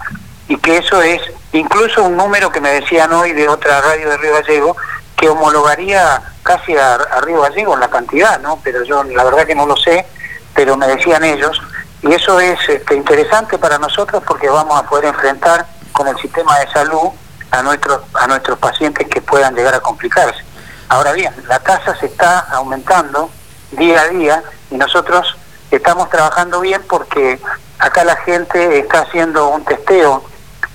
y 0.50 0.58
que 0.58 0.78
eso 0.78 1.02
es 1.02 1.22
incluso 1.54 2.04
un 2.04 2.18
número 2.18 2.52
que 2.52 2.62
me 2.62 2.70
decían 2.70 3.12
hoy 3.14 3.32
de 3.32 3.48
otra 3.48 3.82
radio 3.82 4.10
de 4.10 4.18
Río 4.18 4.34
Gallego 4.34 4.76
que 5.16 5.30
homologaría 5.30 6.22
casi 6.44 6.76
a, 6.76 6.98
Río 7.22 7.42
Gallego 7.42 7.76
en 7.76 7.80
la 7.80 7.90
cantidad, 7.90 8.40
¿no? 8.42 8.60
Pero 8.64 8.84
yo 8.84 9.04
la 9.04 9.24
verdad 9.24 9.46
que 9.46 9.56
no 9.56 9.66
lo 9.66 9.78
sé, 9.78 10.06
pero 10.54 10.76
me 10.76 10.88
decían 10.88 11.24
ellos 11.24 11.62
y 12.02 12.12
eso 12.14 12.40
es 12.40 12.58
este, 12.68 12.96
interesante 12.96 13.58
para 13.58 13.78
nosotros 13.78 14.24
porque 14.28 14.50
vamos 14.50 14.78
a 14.78 14.84
poder 14.84 15.06
enfrentar 15.06 15.66
con 15.92 16.08
el 16.08 16.18
sistema 16.18 16.58
de 16.60 16.68
salud 16.72 17.12
a 17.52 17.62
nuestros 17.62 18.02
a 18.14 18.28
nuestros 18.28 18.58
pacientes 18.58 19.08
que 19.08 19.22
puedan 19.22 19.56
llegar 19.56 19.76
a 19.76 19.80
complicarse. 19.80 20.42
Ahora 20.90 21.14
bien, 21.14 21.34
la 21.48 21.60
tasa 21.60 21.96
se 21.96 22.08
está 22.08 22.40
aumentando 22.40 23.30
día 23.72 24.02
a 24.02 24.08
día 24.10 24.44
y 24.70 24.76
nosotros 24.76 25.38
estamos 25.70 26.10
trabajando 26.10 26.60
bien 26.62 26.82
porque 26.90 27.40
acá 27.80 28.04
la 28.04 28.16
gente 28.18 28.80
está 28.80 29.02
haciendo 29.02 29.50
un 29.50 29.64
testeo 29.64 30.24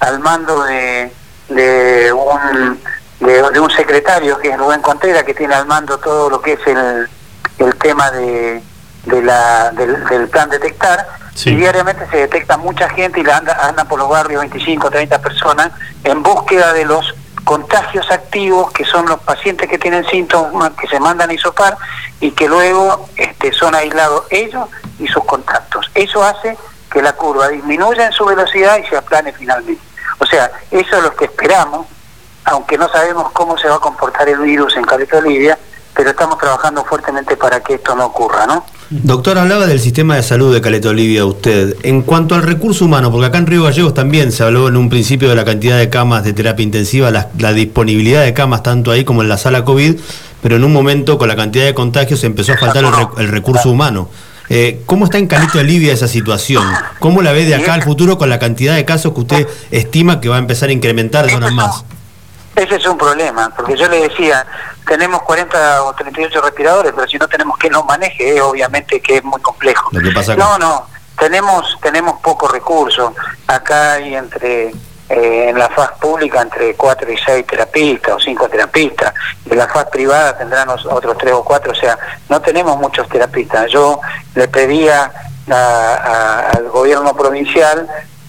al 0.01 0.21
mando 0.21 0.65
de, 0.65 1.13
de 1.49 2.13
un 2.13 2.81
de, 3.21 3.51
de 3.51 3.61
un 3.61 3.71
secretario 3.71 4.39
que 4.39 4.51
es 4.51 4.59
Rubén 4.59 4.83
Contreras 4.83 5.25
que 5.25 5.35
tiene 5.35 5.55
al 5.55 5.67
mando 5.67 5.99
todo 5.99 6.29
lo 6.29 6.41
que 6.41 6.55
es 6.55 6.67
el, 6.67 7.09
el 7.59 7.77
tema 7.77 8.11
de, 8.11 8.63
de 9.07 9.23
la, 9.23 9.71
del, 9.71 10.05
del 10.05 10.29
plan 10.29 10.51
detectar 10.51 11.07
y 11.45 11.55
diariamente 11.55 12.07
se 12.11 12.17
detecta 12.17 12.57
mucha 12.57 12.89
gente 12.89 13.21
y 13.21 13.23
la 13.23 13.39
anda, 13.39 13.59
andan 13.63 13.87
por 13.87 13.99
los 13.99 14.09
barrios 14.09 14.41
25, 14.41 14.91
30 14.91 15.21
personas 15.21 15.71
en 16.05 16.23
búsqueda 16.23 16.73
de 16.73 16.85
los 16.85 17.15
contagios 17.45 18.11
activos 18.11 18.73
que 18.73 18.85
son 18.85 19.07
los 19.07 19.21
pacientes 19.21 19.69
que 19.69 19.79
tienen 19.79 20.05
síntomas 20.07 20.73
que 20.73 20.89
se 20.89 20.99
mandan 20.99 21.31
a 21.31 21.35
hisopar 21.35 21.77
y 22.21 22.33
que 22.33 22.49
luego 22.49 23.09
este, 23.17 23.53
son 23.53 23.75
aislados 23.75 24.25
ellos 24.31 24.69
y 24.99 25.07
sus 25.07 25.25
contactos. 25.25 25.91
Eso 25.95 26.25
hace 26.25 26.57
que 26.91 27.03
la 27.03 27.13
curva 27.13 27.49
disminuya 27.49 28.07
en 28.07 28.13
su 28.13 28.25
velocidad 28.25 28.79
y 28.79 28.87
se 28.89 28.97
aplane 28.97 29.33
finalmente. 29.33 29.83
O 30.19 30.27
sea, 30.27 30.51
eso 30.71 30.97
es 30.97 31.03
lo 31.03 31.15
que 31.15 31.27
esperamos, 31.27 31.87
aunque 32.45 32.79
no 32.79 32.89
sabemos 32.89 33.31
cómo 33.33 33.59
se 33.59 33.69
va 33.69 33.77
a 33.77 33.81
comportar 33.81 34.29
el 34.29 34.39
virus 34.39 34.77
en 34.77 34.85
Caleta 34.85 35.19
Olivia, 35.19 35.59
pero 35.95 36.11
estamos 36.11 36.39
trabajando 36.39 36.85
fuertemente 36.85 37.37
para 37.37 37.61
que 37.61 37.75
esto 37.75 37.95
no 37.95 38.07
ocurra, 38.07 38.47
¿no? 38.47 38.65
Doctor, 38.89 39.37
hablaba 39.39 39.67
del 39.67 39.81
sistema 39.81 40.15
de 40.15 40.23
salud 40.23 40.55
de 40.55 40.61
Caleta 40.61 40.91
Olivia 40.91 41.25
usted. 41.25 41.77
En 41.83 42.03
cuanto 42.03 42.37
al 42.37 42.43
recurso 42.43 42.85
humano, 42.85 43.11
porque 43.11 43.27
acá 43.27 43.39
en 43.39 43.47
Río 43.49 43.65
Gallegos 43.65 43.95
también 43.95 44.31
se 44.31 44.45
habló 44.45 44.69
en 44.69 44.77
un 44.77 44.89
principio 44.89 45.29
de 45.29 45.35
la 45.35 45.45
cantidad 45.45 45.77
de 45.77 45.91
camas 45.91 46.23
de 46.23 46.33
terapia 46.33 46.63
intensiva, 46.63 47.11
la, 47.11 47.53
disponibilidad 47.53 48.23
de 48.23 48.33
camas 48.33 48.63
tanto 48.63 48.93
ahí 48.93 49.05
como 49.05 49.23
en 49.23 49.29
la 49.29 49.39
sala 49.39 49.65
COVID, 49.65 49.97
pero 50.41 50.55
en 50.57 50.63
un 50.63 50.73
momento 50.73 51.19
con 51.19 51.27
la 51.27 51.35
cantidad 51.35 51.65
de 51.65 51.75
contagios 51.75 52.23
empezó 52.23 52.53
a 52.53 52.59
faltar 52.59 52.85
el, 52.85 52.93
re- 52.93 53.23
el 53.25 53.29
recurso 53.29 53.71
humano. 53.71 54.09
Eh, 54.49 54.83
¿Cómo 54.87 55.07
está 55.07 55.19
en 55.19 55.27
Caleta 55.27 55.59
Olivia 55.59 55.93
esa 55.93 56.07
situación? 56.07 56.63
¿Cómo 57.01 57.23
la 57.23 57.33
ve 57.33 57.45
de 57.45 57.57
acá 57.57 57.75
al 57.75 57.83
futuro 57.83 58.17
con 58.17 58.29
la 58.29 58.39
cantidad 58.39 58.77
de 58.77 58.85
casos 58.85 59.13
que 59.13 59.21
usted 59.21 59.49
estima 59.73 60.21
que 60.21 60.29
va 60.29 60.37
a 60.37 60.39
empezar 60.39 60.69
a 60.69 60.73
incrementar 60.73 61.27
de 61.27 61.51
más? 61.51 61.85
Ese 62.57 62.77
es 62.77 62.87
un 62.87 62.97
problema, 62.99 63.53
porque 63.55 63.77
yo 63.77 63.87
le 63.89 64.09
decía, 64.09 64.47
tenemos 64.87 65.23
40 65.23 65.85
o 65.85 65.95
38 65.95 66.41
respiradores, 66.41 66.93
pero 66.95 67.07
si 67.07 67.19
no 67.19 67.29
tenemos 67.29 67.57
quien 67.59 67.75
los 67.75 67.85
maneje, 67.85 68.37
eh, 68.37 68.41
obviamente 68.41 69.01
que 69.01 69.19
es 69.19 69.25
muy 69.25 69.41
complejo. 69.43 69.91
Lo 69.93 70.01
que 70.01 70.11
pasa 70.15 70.35
No, 70.35 70.53
con- 70.53 70.61
no, 70.61 70.87
tenemos 71.19 71.79
tenemos 71.83 72.19
pocos 72.23 72.51
recursos. 72.51 73.13
Acá 73.47 73.93
hay 73.95 74.15
entre 74.17 74.73
eh, 75.09 75.51
en 75.51 75.59
la 75.59 75.69
faz 75.69 75.93
pública 76.01 76.41
entre 76.43 76.75
4 76.75 77.13
y 77.13 77.17
6 77.19 77.47
terapistas 77.47 78.15
o 78.17 78.19
5 78.19 78.49
terapistas. 78.49 79.13
En 79.49 79.57
la 79.59 79.69
faz 79.69 79.85
privada 79.87 80.37
tendrán 80.37 80.69
os- 80.71 80.85
otros 80.87 81.17
3 81.19 81.33
o 81.35 81.45
4, 81.45 81.73
o 81.73 81.75
sea, 81.77 81.97
no 82.29 82.41
tenemos 82.41 82.77
muchos 82.79 83.07
terapistas. 83.09 83.71
Yo 83.71 84.01
le 84.35 84.49
pedía 84.49 85.13
a- 85.49 85.55
a- 85.55 86.51
al 86.57 86.69
gobierno 86.71 87.15
provincial 87.15 87.87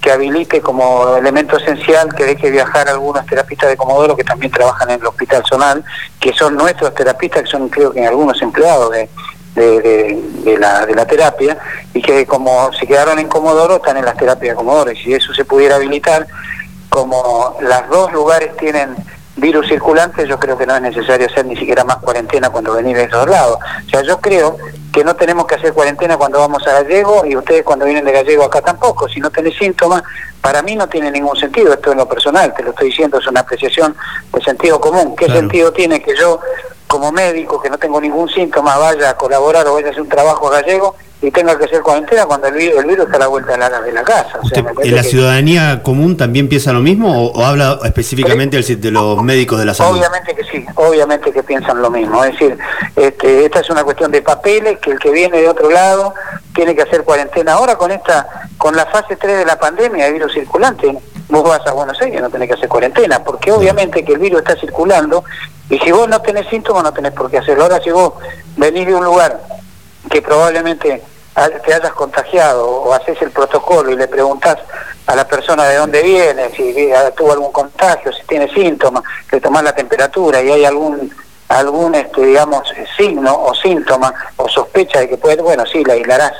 que 0.07 0.13
habilite 0.13 0.61
como 0.61 1.17
elemento 1.17 1.57
esencial 1.57 2.15
que 2.15 2.23
deje 2.23 2.49
viajar 2.49 2.87
algunos 2.87 3.25
terapistas 3.25 3.71
de 3.71 3.75
Comodoro 3.75 4.15
que 4.15 4.23
también 4.23 4.49
trabajan 4.49 4.89
en 4.89 5.01
el 5.01 5.05
Hospital 5.05 5.43
Zonal, 5.45 5.83
que 6.17 6.31
son 6.31 6.55
nuestros 6.55 6.95
terapistas, 6.95 7.43
que 7.43 7.49
son 7.49 7.67
creo 7.67 7.91
que 7.91 8.07
algunos 8.07 8.41
empleados 8.41 8.89
de, 8.89 9.09
de, 9.53 10.57
la, 10.57 10.85
de 10.85 10.95
la 10.95 11.05
terapia, 11.05 11.57
y 11.93 12.01
que 12.01 12.25
como 12.25 12.71
se 12.71 12.87
quedaron 12.87 13.19
en 13.19 13.27
Comodoro, 13.27 13.75
están 13.75 13.97
en 13.97 14.05
las 14.05 14.15
terapias 14.15 14.53
de 14.53 14.55
Comodoro, 14.55 14.93
y 14.93 14.95
si 14.95 15.13
eso 15.13 15.33
se 15.33 15.43
pudiera 15.43 15.75
habilitar, 15.75 16.25
como 16.87 17.57
las 17.59 17.89
dos 17.89 18.13
lugares 18.13 18.55
tienen 18.55 18.95
virus 19.37 19.67
circulante, 19.67 20.27
yo 20.27 20.39
creo 20.39 20.57
que 20.57 20.65
no 20.65 20.75
es 20.75 20.81
necesario 20.81 21.27
hacer 21.27 21.45
ni 21.45 21.55
siquiera 21.55 21.83
más 21.83 21.97
cuarentena 21.97 22.49
cuando 22.49 22.73
venís 22.73 22.95
de 22.97 23.03
esos 23.03 23.27
lados. 23.29 23.57
O 23.85 23.89
sea, 23.89 24.01
yo 24.01 24.19
creo 24.19 24.57
que 24.91 25.03
no 25.03 25.15
tenemos 25.15 25.45
que 25.45 25.55
hacer 25.55 25.73
cuarentena 25.73 26.17
cuando 26.17 26.39
vamos 26.39 26.65
a 26.67 26.73
Gallego 26.73 27.25
y 27.25 27.35
ustedes 27.35 27.63
cuando 27.63 27.85
vienen 27.85 28.03
de 28.03 28.11
Gallego 28.11 28.43
acá 28.43 28.61
tampoco. 28.61 29.07
Si 29.07 29.19
no 29.19 29.29
tenés 29.29 29.55
síntomas, 29.57 30.01
para 30.41 30.61
mí 30.63 30.75
no 30.75 30.87
tiene 30.87 31.11
ningún 31.11 31.35
sentido. 31.37 31.71
Esto 31.73 31.91
en 31.91 31.99
lo 31.99 32.07
personal, 32.07 32.53
te 32.55 32.63
lo 32.63 32.71
estoy 32.71 32.87
diciendo, 32.89 33.19
es 33.19 33.27
una 33.27 33.41
apreciación 33.41 33.95
de 34.33 34.41
sentido 34.41 34.79
común. 34.81 35.15
¿Qué 35.15 35.25
Claro. 35.25 35.41
sentido 35.41 35.71
tiene 35.71 36.01
que 36.01 36.15
yo, 36.15 36.39
como 36.87 37.11
médico, 37.11 37.61
que 37.61 37.69
no 37.69 37.77
tengo 37.77 37.99
ningún 38.01 38.29
síntoma, 38.29 38.77
vaya 38.77 39.11
a 39.11 39.17
colaborar 39.17 39.67
o 39.67 39.73
vaya 39.75 39.87
a 39.87 39.89
hacer 39.91 40.01
un 40.01 40.09
trabajo 40.09 40.49
Gallego 40.49 40.95
y 41.21 41.31
tenga 41.31 41.57
que 41.57 41.65
hacer 41.65 41.81
cuarentena 41.81 42.25
cuando 42.27 42.47
el 42.47 42.53
virus, 42.53 42.79
el 42.79 42.85
virus 42.85 43.05
está 43.05 43.17
a 43.17 43.21
la 43.21 43.27
vuelta 43.27 43.51
de 43.53 43.57
la, 43.57 43.81
de 43.81 43.91
la 43.91 44.03
casa? 44.03 44.39
O 44.41 44.47
sea, 44.47 44.61
me 44.61 44.69
¿En 44.69 44.75
parece 44.75 44.95
la 44.95 45.01
que- 45.01 45.07
ciudadanía 45.09 45.81
común 45.83 46.15
también 46.15 46.47
piensa 46.47 46.71
lo 46.71 46.79
mismo 46.79 47.11
o, 47.25 47.31
o 47.39 47.43
habla 47.43 47.79
específicamente 47.83 48.61
de 48.61 48.91
los 48.91 49.21
médicos 49.23 49.57
de 49.59 49.65
la 49.65 49.73
salud? 49.73 49.97
Obviamente 49.97 50.35
que 50.35 50.43
sí, 50.43 50.63
obviamente 50.75 51.31
que 51.31 51.41
piensan 51.43 51.81
lo 51.81 51.89
mismo. 51.89 52.23
Es 52.23 52.33
decir, 52.33 52.57
este, 52.95 53.45
esta 53.45 53.61
es 53.61 53.69
una 53.71 53.83
cuestión 53.83 54.11
de 54.11 54.21
papeles, 54.21 54.77
que 54.79 54.91
el 54.91 54.99
que 54.99 55.09
viene 55.09 55.41
de 55.41 55.49
otro 55.49 55.69
lado 55.71 56.13
tiene 56.53 56.75
que 56.75 56.83
hacer 56.83 57.03
cuarentena. 57.03 57.53
Ahora 57.53 57.75
con 57.77 57.89
esta, 57.91 58.27
con 58.57 58.75
la 58.75 58.85
fase 58.85 59.15
3 59.15 59.39
de 59.39 59.45
la 59.45 59.57
pandemia, 59.59 60.05
de 60.05 60.11
virus 60.13 60.33
circulante, 60.33 60.97
vos 61.29 61.43
vas 61.43 61.65
a 61.67 61.71
Buenos 61.73 61.99
Aires 62.01 62.21
no 62.21 62.29
tenés 62.29 62.47
que 62.47 62.53
hacer 62.55 62.69
cuarentena, 62.69 63.23
porque 63.23 63.51
obviamente 63.51 64.03
que 64.05 64.13
el 64.13 64.19
virus 64.19 64.39
está 64.39 64.55
circulando 64.59 65.23
y 65.69 65.77
si 65.79 65.91
vos 65.91 66.07
no 66.07 66.21
tenés 66.21 66.47
síntomas 66.49 66.83
no 66.83 66.93
tenés 66.93 67.11
por 67.13 67.29
qué 67.29 67.39
hacerlo. 67.39 67.63
Ahora 67.63 67.81
si 67.81 67.89
vos 67.91 68.13
venís 68.55 68.87
de 68.87 68.95
un 68.95 69.03
lugar 69.05 69.39
que 70.09 70.21
probablemente 70.21 71.03
te 71.65 71.73
hayas 71.73 71.93
contagiado 71.93 72.67
o 72.67 72.93
haces 72.93 73.21
el 73.21 73.31
protocolo 73.31 73.91
y 73.91 73.95
le 73.95 74.07
preguntas 74.07 74.57
a 75.05 75.15
la 75.15 75.27
persona 75.27 75.65
de 75.65 75.75
dónde 75.75 76.01
viene, 76.01 76.49
si 76.55 76.71
vi- 76.73 76.89
tuvo 77.15 77.31
algún 77.33 77.51
contagio, 77.51 78.11
si 78.11 78.23
tiene 78.23 78.51
síntomas, 78.53 79.03
le 79.31 79.39
tomás 79.39 79.63
la 79.63 79.73
temperatura 79.75 80.41
y 80.41 80.49
hay 80.51 80.65
algún 80.65 81.13
algún 81.49 81.95
este 81.95 82.25
digamos 82.25 82.63
signo 82.97 83.33
o 83.43 83.53
síntoma 83.53 84.13
o 84.35 84.49
sospecha 84.49 84.99
de 84.99 85.07
que 85.09 85.17
puede, 85.17 85.41
bueno, 85.41 85.63
sí, 85.65 85.83
la 85.85 85.93
aislarás. 85.93 86.33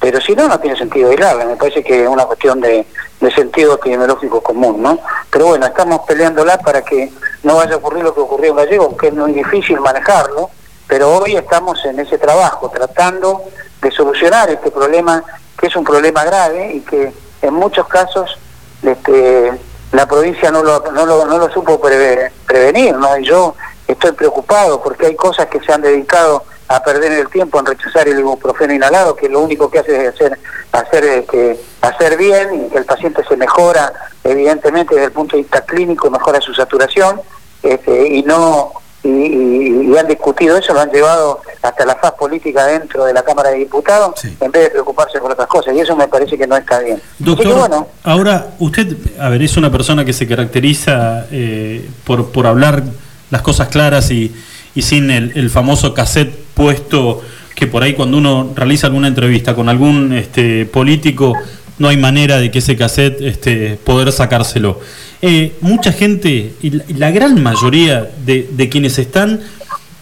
Pero 0.00 0.20
si 0.20 0.34
no, 0.34 0.48
no 0.48 0.58
tiene 0.60 0.76
sentido 0.76 1.10
aislarla. 1.10 1.44
Me 1.46 1.56
parece 1.56 1.82
que 1.82 2.02
es 2.04 2.08
una 2.08 2.24
cuestión 2.24 2.60
de, 2.60 2.86
de 3.24 3.34
sentido 3.34 3.74
epidemiológico 3.74 4.40
común, 4.42 4.82
¿no? 4.82 4.98
Pero 5.30 5.46
bueno, 5.46 5.66
estamos 5.66 6.00
peleándola 6.06 6.58
para 6.58 6.82
que 6.82 7.10
no 7.42 7.56
vaya 7.56 7.74
a 7.74 7.76
ocurrir 7.78 8.04
lo 8.04 8.14
que 8.14 8.20
ocurrió 8.20 8.50
en 8.50 8.56
Gallego, 8.56 8.84
aunque 8.84 9.08
es 9.08 9.14
muy 9.14 9.32
difícil 9.32 9.80
manejarlo, 9.80 10.50
pero 10.86 11.16
hoy 11.18 11.36
estamos 11.36 11.82
en 11.84 11.98
ese 12.00 12.18
trabajo, 12.18 12.68
tratando 12.70 13.42
de 13.80 13.90
solucionar 13.90 14.50
este 14.50 14.70
problema, 14.70 15.22
que 15.58 15.66
es 15.68 15.76
un 15.76 15.84
problema 15.84 16.24
grave 16.24 16.74
y 16.74 16.80
que 16.80 17.12
en 17.42 17.54
muchos 17.54 17.86
casos 17.88 18.38
este, 18.82 19.52
la 19.92 20.06
provincia 20.06 20.50
no 20.50 20.62
lo, 20.62 20.80
no 20.92 21.06
lo, 21.06 21.24
no 21.24 21.38
lo 21.38 21.50
supo 21.50 21.80
preve- 21.80 22.30
prevenir, 22.46 22.94
¿no? 22.96 23.16
Y 23.18 23.24
yo 23.24 23.54
estoy 23.88 24.12
preocupado 24.12 24.82
porque 24.82 25.06
hay 25.06 25.16
cosas 25.16 25.46
que 25.46 25.60
se 25.60 25.72
han 25.72 25.82
dedicado 25.82 26.44
a 26.68 26.82
perder 26.82 27.12
el 27.12 27.28
tiempo 27.28 27.58
en 27.60 27.66
rechazar 27.66 28.08
el 28.08 28.18
ibuprofeno 28.18 28.72
inhalado, 28.72 29.14
que 29.14 29.28
lo 29.28 29.40
único 29.40 29.70
que 29.70 29.80
hace 29.80 30.06
es 30.06 30.14
hacer, 30.14 30.38
hacer, 30.72 31.04
este, 31.04 31.60
hacer 31.82 32.16
bien 32.16 32.66
y 32.66 32.70
que 32.70 32.78
el 32.78 32.84
paciente 32.84 33.22
se 33.28 33.36
mejora, 33.36 33.92
evidentemente 34.24 34.94
desde 34.94 35.06
el 35.06 35.12
punto 35.12 35.36
de 35.36 35.42
vista 35.42 35.60
clínico, 35.62 36.10
mejora 36.10 36.40
su 36.40 36.54
saturación, 36.54 37.20
este, 37.62 38.08
y 38.08 38.22
no 38.22 38.72
y, 39.02 39.08
y- 39.08 39.90
y 39.92 39.98
han 39.98 40.06
discutido 40.08 40.56
eso, 40.56 40.72
lo 40.72 40.80
han 40.80 40.90
llevado 40.90 41.42
hasta 41.60 41.84
la 41.84 41.94
faz 41.96 42.12
política 42.12 42.64
dentro 42.64 43.04
de 43.04 43.12
la 43.12 43.22
Cámara 43.22 43.50
de 43.50 43.58
Diputados, 43.58 44.14
en 44.40 44.50
vez 44.50 44.62
de 44.64 44.70
preocuparse 44.70 45.18
por 45.18 45.30
otras 45.32 45.46
cosas, 45.46 45.74
y 45.74 45.80
eso 45.80 45.94
me 45.94 46.08
parece 46.08 46.38
que 46.38 46.46
no 46.46 46.56
está 46.56 46.78
bien. 46.78 46.96
Que 46.96 47.02
Doctor, 47.24 47.54
bueno, 47.54 47.88
ahora 48.02 48.46
usted, 48.58 48.96
a 49.20 49.28
ver, 49.28 49.42
es 49.42 49.58
una 49.58 49.70
persona 49.70 50.06
que 50.06 50.14
se 50.14 50.26
caracteriza 50.26 51.26
eh, 51.30 51.86
por, 52.04 52.32
por 52.32 52.46
hablar 52.46 52.82
las 53.30 53.42
cosas 53.42 53.68
claras 53.68 54.10
y, 54.10 54.34
y 54.74 54.82
sin 54.82 55.10
el, 55.10 55.50
famoso 55.50 55.94
cassette 55.94 56.34
puesto 56.54 57.22
que 57.54 57.66
por 57.66 57.82
ahí 57.82 57.94
cuando 57.94 58.18
uno 58.18 58.52
realiza 58.54 58.88
alguna 58.88 59.08
entrevista 59.08 59.54
con 59.54 59.68
algún 59.68 60.12
este, 60.12 60.66
político 60.66 61.34
no 61.78 61.88
hay 61.88 61.96
manera 61.96 62.38
de 62.38 62.50
que 62.50 62.58
ese 62.58 62.76
cassette 62.76 63.20
este, 63.20 63.78
poder 63.84 64.12
sacárselo. 64.12 64.80
Eh, 65.22 65.54
mucha 65.60 65.92
gente, 65.92 66.54
y 66.62 66.70
la, 66.70 66.84
y 66.88 66.94
la 66.94 67.10
gran 67.10 67.42
mayoría 67.42 68.08
de, 68.24 68.48
de 68.52 68.68
quienes 68.68 68.98
están 68.98 69.40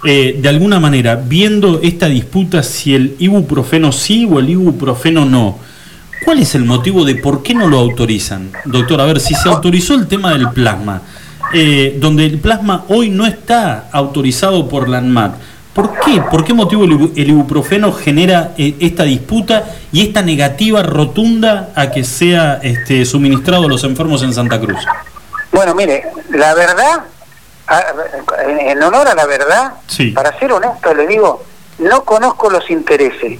eh, 0.04 0.36
de 0.36 0.48
alguna 0.48 0.80
manera 0.80 1.14
viendo 1.14 1.80
esta 1.80 2.08
disputa 2.08 2.64
si 2.64 2.92
el 2.92 3.14
ibuprofeno 3.20 3.92
sí 3.92 4.28
o 4.28 4.40
el 4.40 4.50
ibuprofeno 4.50 5.24
no, 5.24 5.60
¿cuál 6.24 6.40
es 6.40 6.56
el 6.56 6.64
motivo 6.64 7.04
de 7.04 7.14
por 7.14 7.44
qué 7.44 7.54
no 7.54 7.68
lo 7.68 7.78
autorizan? 7.78 8.50
Doctor, 8.64 9.00
a 9.00 9.04
ver, 9.04 9.20
si 9.20 9.34
se 9.34 9.48
autorizó 9.48 9.94
el 9.94 10.08
tema 10.08 10.32
del 10.32 10.50
plasma, 10.50 11.02
eh, 11.52 11.96
donde 11.98 12.26
el 12.26 12.38
plasma 12.38 12.84
hoy 12.88 13.10
no 13.10 13.26
está 13.26 13.88
autorizado 13.92 14.68
por 14.68 14.88
la 14.88 14.98
ANMAT, 14.98 15.34
¿por 15.74 15.92
qué? 16.00 16.20
¿Por 16.30 16.44
qué 16.44 16.52
motivo 16.54 16.84
el, 16.84 16.90
ibu- 16.92 17.12
el 17.16 17.28
ibuprofeno 17.30 17.92
genera 17.92 18.52
eh, 18.58 18.76
esta 18.80 19.04
disputa 19.04 19.64
y 19.92 20.02
esta 20.06 20.22
negativa 20.22 20.82
rotunda 20.82 21.70
a 21.74 21.90
que 21.90 22.04
sea 22.04 22.58
este, 22.62 23.04
suministrado 23.04 23.64
a 23.64 23.68
los 23.68 23.84
enfermos 23.84 24.22
en 24.22 24.32
Santa 24.34 24.60
Cruz? 24.60 24.78
Bueno, 25.50 25.74
mire, 25.74 26.04
la 26.30 26.54
verdad, 26.54 27.02
en, 28.48 28.60
en 28.70 28.82
honor 28.82 29.08
a 29.08 29.14
la 29.14 29.26
verdad, 29.26 29.72
Sí. 29.86 30.10
para 30.10 30.38
ser 30.38 30.52
honesto 30.52 30.92
le 30.94 31.06
digo, 31.06 31.44
no 31.78 32.04
conozco 32.04 32.50
los 32.50 32.68
intereses. 32.70 33.38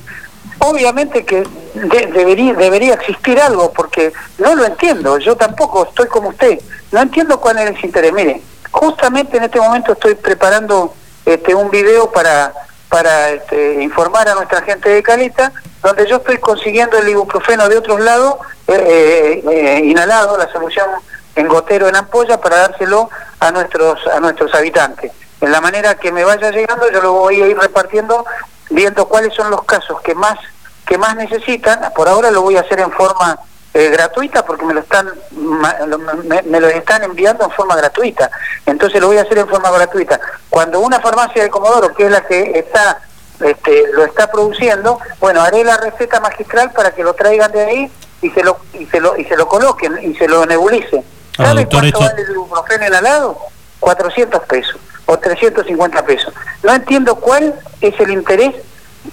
Obviamente 0.59 1.25
que 1.25 1.43
de- 1.75 2.07
debería, 2.15 2.55
debería 2.55 2.95
existir 2.95 3.41
algo, 3.41 3.73
porque 3.73 4.13
no 4.39 4.55
lo 4.55 4.65
entiendo, 4.65 5.19
yo 5.19 5.37
tampoco 5.37 5.87
estoy 5.89 6.07
como 6.09 6.29
usted, 6.29 6.59
no 6.93 7.01
entiendo 7.01 7.41
cuál 7.41 7.59
es 7.59 7.71
el 7.71 7.85
interés. 7.85 8.13
Mire, 8.13 8.43
justamente 8.71 9.37
en 9.39 9.45
este 9.45 9.61
momento 9.61 9.93
estoy 9.93 10.15
preparando 10.15 10.95
este, 11.25 11.55
un 11.55 11.71
video 11.71 12.13
para, 12.13 12.53
para 12.89 13.31
este, 13.31 13.83
informar 13.83 14.29
a 14.29 14.35
nuestra 14.35 14.63
gente 14.63 14.91
de 14.91 15.03
Caleta, 15.03 15.53
donde 15.83 16.07
yo 16.07 16.17
estoy 16.17 16.39
consiguiendo 16.39 16.99
el 16.99 17.09
ibuprofeno 17.09 17.69
de 17.69 17.79
otros 17.79 18.01
lados, 18.01 18.37
eh, 18.69 19.43
eh, 19.51 19.81
inhalado, 19.85 20.37
la 20.37 20.51
solución 20.53 20.87
en 21.35 21.49
gotero, 21.49 21.89
en 21.89 21.97
ampolla, 21.97 22.41
para 22.41 22.59
dárselo 22.59 23.09
a 23.41 23.51
nuestros, 23.51 24.07
a 24.07 24.21
nuestros 24.21 24.55
habitantes. 24.55 25.13
En 25.41 25.51
la 25.51 25.61
manera 25.61 25.97
que 25.97 26.13
me 26.13 26.25
vaya 26.25 26.51
llegando, 26.51 26.91
yo 26.91 27.01
lo 27.01 27.13
voy 27.13 27.41
a 27.41 27.47
ir 27.49 27.59
repartiendo, 27.59 28.25
viendo 28.71 29.09
cuáles 29.09 29.35
son 29.35 29.51
los 29.51 29.65
casos 29.65 30.01
que 30.03 30.15
más, 30.15 30.39
que 30.87 30.99
más 30.99 31.17
necesitan. 31.17 31.93
Por 31.97 32.09
ahora 32.09 32.31
lo 32.31 32.43
voy 32.43 32.57
a 32.57 32.61
hacer 32.61 32.79
en 32.81 32.93
forma 32.93 33.39
eh, 33.75 33.89
gratuita 33.91 34.45
porque 34.45 34.65
me 34.67 34.75
lo 34.75 34.81
están 34.81 35.09
me, 35.31 36.43
me 36.43 36.61
lo 36.61 36.69
están 36.69 37.03
enviando 37.05 37.45
en 37.45 37.51
forma 37.51 37.75
gratuita. 37.77 38.31
Entonces 38.67 39.01
lo 39.01 39.07
voy 39.09 39.19
a 39.19 39.23
hacer 39.23 39.39
en 39.39 39.49
forma 39.49 39.71
gratuita. 39.71 40.21
Cuando 40.51 40.81
una 40.81 41.01
farmacia 41.01 41.43
de 41.43 41.51
Comodoro, 41.51 41.95
que 41.95 42.05
es 42.07 42.11
la 42.11 42.27
que 42.27 42.59
está 42.59 43.01
este, 43.41 43.85
lo 43.93 44.05
está 44.05 44.31
produciendo, 44.31 44.99
bueno, 45.21 45.41
haré 45.43 45.65
la 45.65 45.77
receta 45.79 46.21
magistral 46.21 46.71
para 46.73 46.93
que 46.95 47.03
lo 47.03 47.15
traigan 47.15 47.51
de 47.51 47.65
ahí 47.65 47.93
y 48.21 48.31
se 48.31 48.43
lo 48.45 48.59
y 48.75 48.87
se 48.87 49.01
lo 49.01 49.17
y 49.17 49.25
se 49.25 49.37
lo 49.37 49.49
coloquen 49.49 49.99
y 50.03 50.15
se 50.17 50.29
lo 50.29 50.45
nebulicen. 50.47 51.05
Ah, 51.39 51.47
¿Sabe 51.47 51.67
cuánto 51.67 51.87
esto- 51.87 52.01
vale 52.01 52.23
el 52.23 52.31
ibuprofeno 52.33 52.87
inhalado? 52.87 53.39
400 53.81 54.43
pesos 54.45 54.77
o 55.07 55.19
350 55.19 56.05
pesos. 56.05 56.33
No 56.63 56.73
entiendo 56.73 57.17
cuál 57.17 57.59
es 57.81 57.99
el 57.99 58.11
interés, 58.13 58.55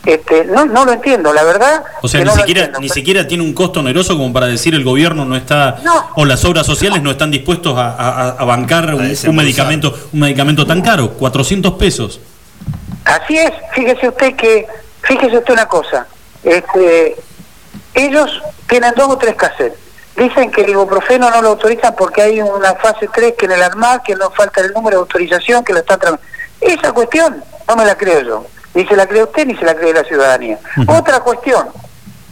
este, 0.05 0.45
no 0.45 0.65
no 0.65 0.85
lo 0.85 0.93
entiendo, 0.93 1.33
la 1.33 1.43
verdad. 1.43 1.83
O 2.01 2.07
sea, 2.07 2.19
ni 2.21 2.25
no 2.27 2.33
siquiera, 2.33 2.61
entiendo. 2.61 2.79
ni 2.79 2.89
siquiera 2.89 3.27
tiene 3.27 3.43
un 3.43 3.53
costo 3.53 3.79
oneroso 3.79 4.17
como 4.17 4.31
para 4.33 4.45
decir 4.47 4.73
el 4.75 4.83
gobierno 4.83 5.25
no 5.25 5.35
está, 5.35 5.77
o 6.15 6.25
las 6.25 6.43
obras 6.45 6.65
sociales 6.65 7.01
no 7.01 7.11
están 7.11 7.31
dispuestos 7.31 7.77
a, 7.77 7.89
a- 7.95 8.29
a 8.31 8.45
bancar 8.45 8.93
un, 8.93 9.35
medicamento, 9.35 9.93
un 10.13 10.19
medicamento 10.19 10.65
tan 10.65 10.81
caro, 10.81 11.11
400 11.13 11.73
pesos. 11.73 12.19
Así 13.05 13.37
es, 13.37 13.51
fíjese 13.73 14.09
usted 14.09 14.35
que, 14.35 14.67
fíjese 15.01 15.37
usted 15.37 15.53
una 15.53 15.65
cosa, 15.67 16.05
este, 16.43 17.15
ellos 17.95 18.29
tienen 18.67 18.93
dos 18.95 19.09
o 19.09 19.17
tres 19.17 19.35
cassettes. 19.35 19.77
Dicen 20.15 20.51
que 20.51 20.61
el 20.61 20.71
ibuprofeno 20.71 21.29
no 21.31 21.41
lo 21.41 21.49
autorizan 21.49 21.95
porque 21.97 22.21
hay 22.21 22.41
una 22.41 22.75
fase 22.75 23.07
3 23.13 23.35
que 23.37 23.45
en 23.45 23.53
el 23.53 23.63
ARMAC, 23.63 24.03
que 24.03 24.15
no 24.15 24.29
falta 24.31 24.59
el 24.59 24.73
número 24.73 24.97
de 24.97 25.01
autorización, 25.01 25.63
que 25.63 25.71
lo 25.71 25.79
están 25.79 25.97
tramitando. 25.97 26.29
Esa 26.59 26.91
cuestión 26.91 27.41
no 27.65 27.75
me 27.77 27.85
la 27.85 27.95
creo 27.97 28.19
yo. 28.21 28.45
Ni 28.73 28.85
se 28.85 28.95
la 28.95 29.07
cree 29.07 29.23
usted 29.23 29.45
ni 29.47 29.55
se 29.55 29.65
la 29.65 29.75
cree 29.75 29.93
la 29.93 30.03
ciudadanía. 30.03 30.59
Otra 30.87 31.19
cuestión, 31.21 31.69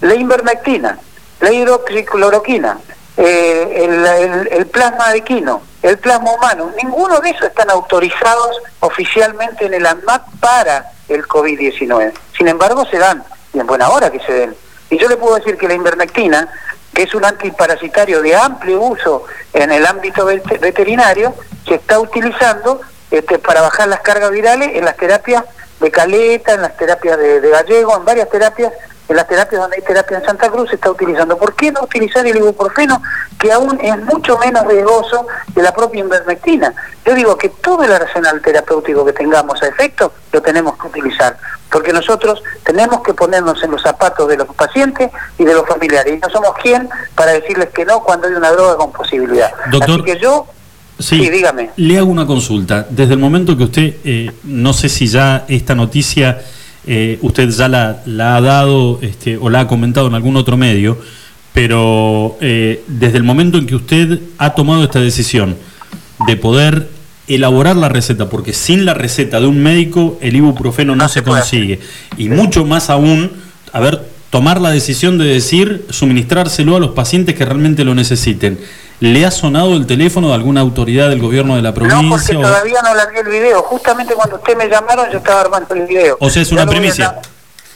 la 0.02 0.14
invermectina, 0.16 1.00
la 1.40 1.52
hidroxicloroquina, 1.52 2.78
eh, 3.18 3.84
el, 3.86 4.06
el- 4.06 4.48
el 4.52 4.66
plasma 4.68 5.12
de 5.12 5.22
quino, 5.22 5.62
el 5.82 5.98
plasma 5.98 6.32
humano, 6.32 6.72
ninguno 6.82 7.20
de 7.20 7.32
esos 7.32 7.44
están 7.48 7.70
autorizados 7.72 8.58
oficialmente 8.82 9.66
en 9.66 9.74
el 9.74 9.86
ANMAT 9.86 10.24
para 10.40 10.92
el 11.10 11.24
COVID-19. 11.28 12.14
Sin 12.38 12.48
embargo, 12.48 12.86
se 12.86 12.98
dan, 12.98 13.24
y 13.54 13.60
en 13.60 13.66
buena 13.68 13.90
hora 13.90 14.12
que 14.12 14.20
se 14.20 14.32
den. 14.34 14.56
Y 14.90 14.98
yo 15.00 15.08
le 15.10 15.18
puedo 15.18 15.36
decir 15.36 15.58
que 15.58 15.68
la 15.68 15.74
invermectina, 15.74 16.48
que 16.94 17.04
es 17.04 17.14
un 17.16 17.26
antiparasitario 17.26 18.22
de 18.22 18.36
amplio 18.36 18.82
uso 18.82 19.24
en 19.54 19.72
el 19.72 19.86
ámbito 19.86 20.26
vet- 20.30 20.60
veterinario, 20.60 21.34
se 21.68 21.76
está 21.76 22.00
utilizando 22.00 22.82
este, 23.12 23.40
para 23.40 23.62
bajar 23.62 23.88
las 23.88 24.02
cargas 24.02 24.32
virales 24.32 24.72
en 24.76 24.86
las 24.86 24.96
terapias 24.98 25.44
de 25.80 25.92
caleta, 25.92 26.54
en 26.54 26.62
las 26.62 26.76
terapias 26.78 27.18
de, 27.18 27.42
de 27.42 27.50
gallego, 27.50 27.96
en 27.96 28.06
varias 28.06 28.30
terapias, 28.30 28.74
en 29.08 29.16
las 29.16 29.28
terapias 29.28 29.62
donde 29.62 29.78
hay 29.78 29.84
terapia 29.84 30.18
en 30.18 30.26
Santa 30.26 30.50
Cruz 30.50 30.70
se 30.70 30.76
está 30.76 30.92
utilizando. 30.92 31.38
¿Por 31.38 31.56
qué 31.56 31.72
no 31.72 31.82
utilizar 31.84 32.26
el 32.28 32.36
ibuprofeno, 32.36 33.02
que 33.40 33.52
aún 33.52 33.80
es 33.82 33.98
mucho 34.00 34.38
menos 34.38 34.66
riesgoso 34.68 35.28
que 35.54 35.62
la 35.62 35.74
propia 35.74 36.02
invermectina? 36.02 36.74
Yo 37.06 37.16
digo 37.16 37.38
que 37.38 37.50
todo 37.50 37.84
el 37.84 37.92
arsenal 37.94 38.42
terapéutico 38.42 39.06
que 39.06 39.14
tengamos 39.14 39.62
a 39.64 39.68
efecto 39.68 40.12
lo 40.34 40.42
tenemos 40.42 40.78
que 40.78 40.88
utilizar, 40.88 41.38
porque 41.72 41.94
nosotros 41.94 42.44
tenemos 42.64 43.02
que 43.02 43.14
ponernos 43.14 43.64
en 43.64 43.72
los 43.72 43.82
zapatos 43.82 44.28
de 44.28 44.38
los 44.38 44.54
pacientes 44.54 45.10
y 45.38 45.46
de 45.46 45.54
los 45.54 45.66
familiares, 45.66 46.14
y 46.14 46.18
no 46.18 46.30
somos 46.30 46.54
quien 46.62 46.90
para 47.16 47.32
decirles 47.32 47.70
que 47.70 47.86
no 47.86 48.04
cuando 48.04 48.28
hay 48.28 48.34
una 48.34 48.52
droga 48.52 48.76
con 48.76 48.92
posibilidad. 48.92 49.52
Doctor, 49.72 49.90
Así 49.90 50.04
que 50.04 50.20
yo, 50.20 50.46
Sí, 51.00 51.30
dígame. 51.30 51.70
Le 51.78 51.98
hago 51.98 52.10
una 52.10 52.26
consulta. 52.26 52.88
Desde 52.90 53.14
el 53.14 53.20
momento 53.20 53.56
que 53.56 53.64
usted, 53.64 53.96
eh, 54.04 54.32
no 54.44 54.74
sé 54.74 54.90
si 54.90 55.08
ya 55.08 55.46
esta 55.48 55.76
noticia 55.76 56.42
eh, 56.90 57.20
usted 57.22 57.50
ya 57.50 57.68
la, 57.68 58.02
la 58.06 58.38
ha 58.38 58.42
dado 58.42 59.00
este, 59.02 59.36
o 59.38 59.50
la 59.50 59.62
ha 59.62 59.68
comentado 59.68 60.08
en 60.08 60.16
algún 60.16 60.38
otro 60.38 60.56
medio, 60.56 60.98
pero 61.52 62.38
eh, 62.40 62.84
desde 62.88 63.18
el 63.18 63.24
momento 63.24 63.58
en 63.58 63.68
que 63.68 63.76
usted 63.76 64.22
ha 64.38 64.52
tomado 64.56 64.86
esta 64.86 65.02
decisión 65.02 65.58
de 66.26 66.38
poder 66.38 66.88
elaborar 67.28 67.76
la 67.76 67.90
receta, 67.90 68.30
porque 68.30 68.54
sin 68.54 68.86
la 68.86 68.94
receta 68.94 69.42
de 69.42 69.48
un 69.48 69.62
médico 69.62 70.18
el 70.22 70.38
ibuprofeno 70.38 70.96
no, 70.96 71.10
se 71.10 71.24
consigue, 71.24 71.82
y 72.18 72.30
mucho 72.30 72.64
más 72.64 72.90
aún, 72.90 73.32
a 73.74 73.82
ver, 73.82 74.02
tomar 74.30 74.62
la 74.62 74.72
decisión 74.72 75.18
de 75.18 75.26
decir 75.26 75.86
suministrárselo 75.90 76.78
a 76.78 76.80
los 76.80 76.92
pacientes 76.92 77.36
que 77.36 77.44
realmente 77.44 77.84
lo 77.84 77.96
necesiten. 77.96 78.60
¿Le 79.00 79.26
ha 79.26 79.32
sonado 79.32 79.76
el 79.76 79.86
teléfono 79.86 80.30
de 80.30 80.34
alguna 80.34 80.62
autoridad 80.62 81.10
del 81.10 81.22
gobierno 81.22 81.56
de 81.56 81.62
la 81.62 81.70
No, 81.70 81.76
porque 81.76 81.90
provincia? 81.90 82.40
o- 82.40 82.42
todavía 82.42 82.82
no 82.84 82.96
largué 82.96 83.20
el 83.20 83.28
video. 83.28 83.62
Justamente 83.62 84.16
cuando 84.16 84.38
usted 84.38 84.58
me 84.58 84.68
llamaron 84.68 85.12
yo 85.12 85.20
estaba 85.20 85.42
armando 85.42 85.74
el 85.76 85.86
video. 85.86 86.18
O 86.20 86.30
sea, 86.30 86.42
es 86.42 86.52
una 86.52 86.66
primicia. 86.66 87.20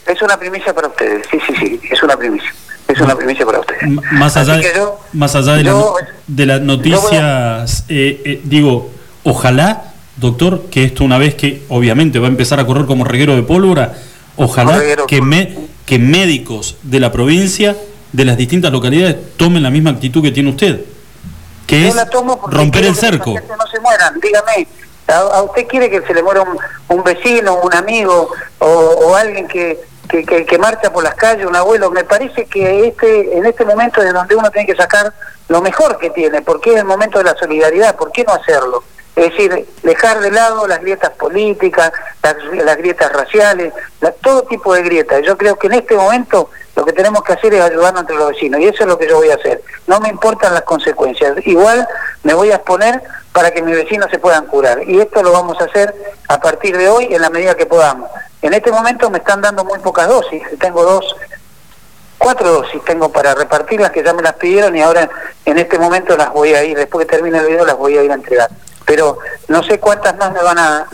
Es 0.06 0.20
una 0.20 0.36
primicia 0.36 0.74
para 0.74 0.88
ustedes, 0.88 1.24
sí, 1.30 1.38
sí, 1.46 1.54
sí, 1.60 1.80
es 1.90 2.02
una 2.02 2.16
primicia. 2.16 2.52
Es 2.88 3.00
una 3.00 3.14
primicia 3.16 3.46
para 3.46 3.60
ustedes. 3.60 3.82
M- 3.84 4.02
Más 4.10 4.36
allá, 4.36 4.56
de, 4.56 4.72
yo- 4.74 4.98
más 5.12 5.34
allá 5.36 5.52
de, 5.54 5.62
la- 5.62 5.84
de 6.26 6.46
las 6.46 6.60
noticias, 6.60 7.84
eh, 7.88 8.20
eh, 8.24 8.40
digo, 8.42 8.90
ojalá, 9.22 9.92
doctor, 10.16 10.64
que 10.70 10.82
esto 10.84 11.04
una 11.04 11.18
vez 11.18 11.36
que 11.36 11.62
obviamente 11.68 12.18
va 12.18 12.26
a 12.26 12.30
empezar 12.30 12.58
a 12.58 12.66
correr 12.66 12.86
como 12.86 13.04
reguero 13.04 13.36
de 13.36 13.42
pólvora, 13.44 13.94
ojalá 14.36 14.76
Reguero 14.78 15.06
que, 15.06 15.22
me- 15.22 15.54
que 15.86 15.98
médicos 16.00 16.76
de 16.82 16.98
la 16.98 17.12
provincia, 17.12 17.76
de 18.12 18.24
las 18.24 18.36
distintas 18.36 18.72
localidades, 18.72 19.16
tomen 19.36 19.62
la 19.62 19.70
misma 19.70 19.90
actitud 19.90 20.20
que 20.20 20.32
tiene 20.32 20.50
usted, 20.50 20.80
que 21.66 21.88
es 21.88 21.94
la 21.94 22.06
tomo 22.08 22.40
porque 22.40 22.56
romper 22.56 22.84
el 22.84 22.94
que 22.94 23.00
cerco. 23.00 23.34
pacientes 23.34 23.56
no 23.56 23.66
se 23.66 23.80
mueran, 23.80 24.20
dígame. 24.20 24.66
¿A, 25.08 25.16
a 25.18 25.42
usted 25.42 25.66
quiere 25.66 25.90
que 25.90 26.00
se 26.02 26.14
le 26.14 26.22
muera 26.22 26.42
un, 26.42 26.56
un 26.88 27.02
vecino, 27.04 27.56
un 27.56 27.74
amigo 27.74 28.30
o, 28.60 28.66
o 28.66 29.16
alguien 29.16 29.48
que, 29.48 29.78
que, 30.08 30.24
que- 30.24 30.46
que 30.46 30.58
marcha 30.58 30.92
por 30.92 31.02
las 31.02 31.14
calles, 31.16 31.44
un 31.46 31.56
abuelo? 31.56 31.90
Me 31.90 32.04
parece 32.04 32.46
que 32.46 32.86
este 32.88 33.36
en 33.36 33.44
este 33.44 33.64
momento 33.64 34.00
es 34.02 34.12
donde 34.12 34.34
uno 34.36 34.50
tiene 34.50 34.66
que 34.66 34.76
sacar 34.76 35.12
lo 35.48 35.60
mejor 35.60 35.98
que 35.98 36.10
tiene, 36.10 36.40
porque 36.42 36.70
es 36.72 36.76
el 36.78 36.84
momento 36.84 37.18
de 37.18 37.24
la 37.24 37.34
solidaridad, 37.34 37.96
¿por 37.96 38.12
qué 38.12 38.24
no 38.24 38.32
hacerlo? 38.32 38.84
Es 39.14 39.30
decir, 39.30 39.68
dejar 39.82 40.20
de 40.20 40.30
lado 40.30 40.66
las 40.66 40.80
grietas 40.80 41.10
políticas, 41.10 41.92
las, 42.22 42.36
las 42.64 42.76
grietas 42.78 43.12
raciales, 43.12 43.74
la- 44.00 44.12
todo 44.12 44.42
tipo 44.44 44.72
de 44.72 44.82
grietas. 44.82 45.20
Yo 45.26 45.36
creo 45.36 45.56
que 45.58 45.66
en 45.66 45.74
este 45.74 45.94
momento 45.94 46.48
lo 46.74 46.84
que 46.84 46.92
tenemos 46.92 47.22
que 47.22 47.34
hacer 47.34 47.54
es 47.54 47.60
ayudarnos 47.60 48.02
entre 48.02 48.16
los 48.16 48.30
vecinos 48.30 48.60
y 48.60 48.64
eso 48.64 48.82
es 48.82 48.88
lo 48.88 48.98
que 48.98 49.08
yo 49.08 49.16
voy 49.16 49.30
a 49.30 49.34
hacer. 49.34 49.62
No 49.86 50.00
me 50.00 50.08
importan 50.08 50.54
las 50.54 50.62
consecuencias. 50.62 51.34
Igual 51.46 51.86
me 52.22 52.34
voy 52.34 52.50
a 52.50 52.56
exponer 52.56 53.02
para 53.32 53.50
que 53.50 53.62
mis 53.62 53.74
vecinos 53.74 54.10
se 54.10 54.18
puedan 54.18 54.46
curar 54.46 54.82
y 54.88 55.00
esto 55.00 55.22
lo 55.22 55.32
vamos 55.32 55.60
a 55.60 55.64
hacer 55.64 55.94
a 56.28 56.40
partir 56.40 56.76
de 56.76 56.88
hoy 56.88 57.08
en 57.10 57.20
la 57.20 57.30
medida 57.30 57.54
que 57.54 57.66
podamos. 57.66 58.10
En 58.40 58.54
este 58.54 58.72
momento 58.72 59.10
me 59.10 59.18
están 59.18 59.40
dando 59.40 59.64
muy 59.64 59.78
pocas 59.80 60.08
dosis. 60.08 60.42
Tengo 60.58 60.82
dos 60.82 61.16
cuatro 62.22 62.52
dosis 62.52 62.82
tengo 62.84 63.10
para 63.10 63.34
repartirlas 63.34 63.90
que 63.90 64.04
ya 64.04 64.12
me 64.12 64.22
las 64.22 64.34
pidieron 64.34 64.76
y 64.76 64.80
ahora 64.80 65.10
en 65.44 65.58
este 65.58 65.76
momento 65.76 66.16
las 66.16 66.32
voy 66.32 66.54
a 66.54 66.62
ir, 66.62 66.76
después 66.76 67.04
que 67.04 67.16
termine 67.16 67.38
el 67.38 67.46
video 67.46 67.66
las 67.66 67.76
voy 67.76 67.98
a 67.98 68.02
ir 68.02 68.10
a 68.12 68.14
entregar. 68.14 68.48
Pero 68.86 69.18
no 69.48 69.62
sé 69.64 69.80
cuántas 69.80 70.16
más 70.16 70.32
me 70.32 70.42
van 70.42 70.58
a 70.58 70.86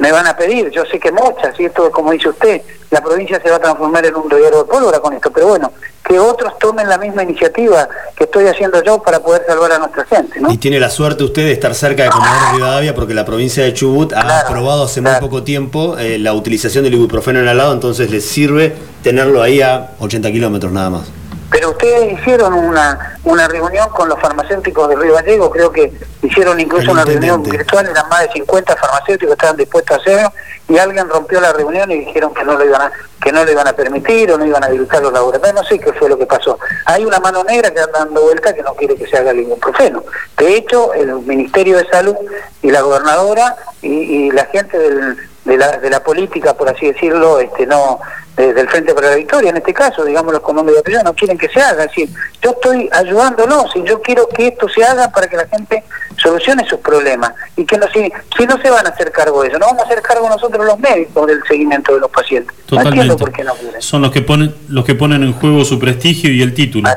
me 0.00 0.10
van 0.10 0.26
a 0.26 0.36
pedir, 0.36 0.70
yo 0.70 0.84
sé 0.86 0.98
que 0.98 1.12
muchas, 1.12 1.58
y 1.60 1.66
esto 1.66 1.90
como 1.90 2.10
dice 2.10 2.30
usted, 2.30 2.62
la 2.90 3.02
provincia 3.02 3.40
se 3.40 3.50
va 3.50 3.56
a 3.56 3.60
transformar 3.60 4.04
en 4.06 4.16
un 4.16 4.28
reguero 4.28 4.62
de 4.62 4.64
pólvora 4.64 4.98
con 4.98 5.12
esto, 5.12 5.30
pero 5.30 5.48
bueno, 5.48 5.72
que 6.02 6.18
otros 6.18 6.58
tomen 6.58 6.88
la 6.88 6.96
misma 6.96 7.22
iniciativa 7.22 7.86
que 8.16 8.24
estoy 8.24 8.46
haciendo 8.46 8.82
yo 8.82 9.00
para 9.02 9.20
poder 9.20 9.44
salvar 9.46 9.72
a 9.72 9.78
nuestra 9.78 10.06
gente, 10.06 10.40
¿no? 10.40 10.50
Y 10.50 10.56
tiene 10.56 10.80
la 10.80 10.88
suerte 10.88 11.22
usted 11.22 11.44
de 11.44 11.52
estar 11.52 11.74
cerca 11.74 12.04
de 12.04 12.10
Comodoro 12.10 12.52
Rivadavia 12.54 12.94
porque 12.94 13.12
la 13.12 13.26
provincia 13.26 13.62
de 13.62 13.74
Chubut 13.74 14.14
ha 14.14 14.40
aprobado 14.40 14.84
hace 14.84 15.02
muy 15.02 15.12
poco 15.20 15.42
tiempo 15.42 15.98
eh, 15.98 16.18
la 16.18 16.32
utilización 16.32 16.82
del 16.82 16.94
ibuprofeno 16.94 17.38
en 17.38 17.56
lado, 17.56 17.72
entonces 17.72 18.10
les 18.10 18.24
sirve 18.24 18.74
tenerlo 19.02 19.42
ahí 19.42 19.60
a 19.60 19.90
80 20.00 20.32
kilómetros 20.32 20.72
nada 20.72 20.90
más. 20.90 21.19
Pero 21.50 21.70
ustedes 21.70 22.12
hicieron 22.12 22.54
una, 22.54 23.16
una 23.24 23.48
reunión 23.48 23.88
con 23.90 24.08
los 24.08 24.20
farmacéuticos 24.20 24.88
de 24.88 24.96
Río 24.96 25.14
Gallego, 25.14 25.50
creo 25.50 25.72
que 25.72 25.92
hicieron 26.22 26.60
incluso 26.60 26.92
una 26.92 27.04
reunión 27.04 27.42
virtual, 27.50 27.86
eran 27.88 28.08
más 28.08 28.20
de 28.22 28.32
50 28.34 28.76
farmacéuticos 28.76 29.28
que 29.30 29.32
estaban 29.38 29.56
dispuestos 29.56 29.96
a 29.96 30.00
hacerlo, 30.00 30.32
y 30.68 30.78
alguien 30.78 31.08
rompió 31.08 31.40
la 31.40 31.52
reunión 31.52 31.90
y 31.90 31.98
dijeron 32.04 32.32
que 32.32 32.44
no 32.44 32.54
lo 32.56 32.64
iban 32.64 32.82
a, 32.82 32.92
que 33.20 33.32
no 33.32 33.44
lo 33.44 33.50
iban 33.50 33.66
a 33.66 33.72
permitir 33.72 34.30
o 34.30 34.38
no 34.38 34.46
iban 34.46 34.62
a 34.62 34.68
habilitar 34.68 35.02
los 35.02 35.12
laboratorios. 35.12 35.60
No 35.62 35.68
sé 35.68 35.80
qué 35.80 35.92
fue 35.92 36.08
lo 36.08 36.16
que 36.16 36.26
pasó. 36.26 36.56
Hay 36.86 37.04
una 37.04 37.18
mano 37.18 37.42
negra 37.42 37.72
que 37.72 37.80
anda 37.80 37.98
dando 37.98 38.20
vuelta 38.22 38.54
que 38.54 38.62
no 38.62 38.74
quiere 38.74 38.94
que 38.94 39.08
se 39.08 39.16
haga 39.16 39.32
el 39.32 39.40
ibuprofeno. 39.40 40.04
De 40.38 40.54
hecho, 40.56 40.94
el 40.94 41.12
Ministerio 41.22 41.76
de 41.78 41.88
Salud 41.88 42.14
y 42.62 42.70
la 42.70 42.82
gobernadora 42.82 43.56
y, 43.82 43.88
y 43.88 44.30
la 44.30 44.44
gente 44.46 44.78
del- 44.78 45.16
de, 45.44 45.56
la, 45.56 45.78
de 45.78 45.90
la 45.90 46.02
política, 46.02 46.54
por 46.54 46.68
así 46.68 46.86
decirlo, 46.86 47.40
este 47.40 47.66
no 47.66 47.98
de- 48.36 48.52
del 48.54 48.68
Frente 48.68 48.94
para 48.94 49.10
la 49.10 49.16
Victoria, 49.16 49.50
en 49.50 49.56
este 49.56 49.72
caso, 49.74 50.04
digámoslo 50.04 50.40
con 50.42 50.54
nombre 50.56 50.74
de 50.74 50.80
apellido, 50.80 51.02
no 51.02 51.14
quieren 51.14 51.36
que 51.38 51.48
se 51.48 51.60
haga. 51.60 51.84
Es 51.84 51.88
decir, 51.90 52.08
yo 52.42 52.50
estoy 52.52 52.88
ayudándolos 52.92 53.66
y 53.74 53.82
yo 53.84 54.00
quiero 54.02 54.28
que 54.28 54.48
esto 54.48 54.68
se 54.68 54.84
haga 54.84 55.10
para 55.10 55.28
que 55.28 55.36
la 55.36 55.46
gente 55.48 55.82
solucione 56.16 56.66
sus 56.68 56.78
problemas 56.80 57.32
y 57.56 57.64
que 57.64 57.78
no 57.78 57.86
si, 57.92 58.12
si 58.36 58.46
no 58.46 58.60
se 58.60 58.68
van 58.70 58.86
a 58.86 58.90
hacer 58.90 59.10
cargo 59.10 59.42
de 59.42 59.48
eso, 59.48 59.58
no 59.58 59.66
vamos 59.66 59.82
a 59.82 59.86
hacer 59.86 60.02
cargo 60.02 60.28
nosotros 60.28 60.64
los 60.64 60.78
médicos 60.78 61.26
del 61.26 61.40
seguimiento 61.48 61.94
de 61.94 62.00
los 62.00 62.10
pacientes. 62.10 62.54
No 62.70 62.82
entiendo 62.82 63.16
por 63.16 63.32
qué 63.32 63.42
no 63.44 63.54
quieren. 63.54 63.80
Son 63.82 64.02
los 64.02 64.10
que 64.12 64.20
ponen 64.22 64.54
los 64.68 64.84
que 64.84 64.94
ponen 64.94 65.22
en 65.22 65.32
juego 65.32 65.64
su 65.64 65.78
prestigio 65.78 66.30
y 66.30 66.42
el 66.42 66.52
título. 66.54 66.88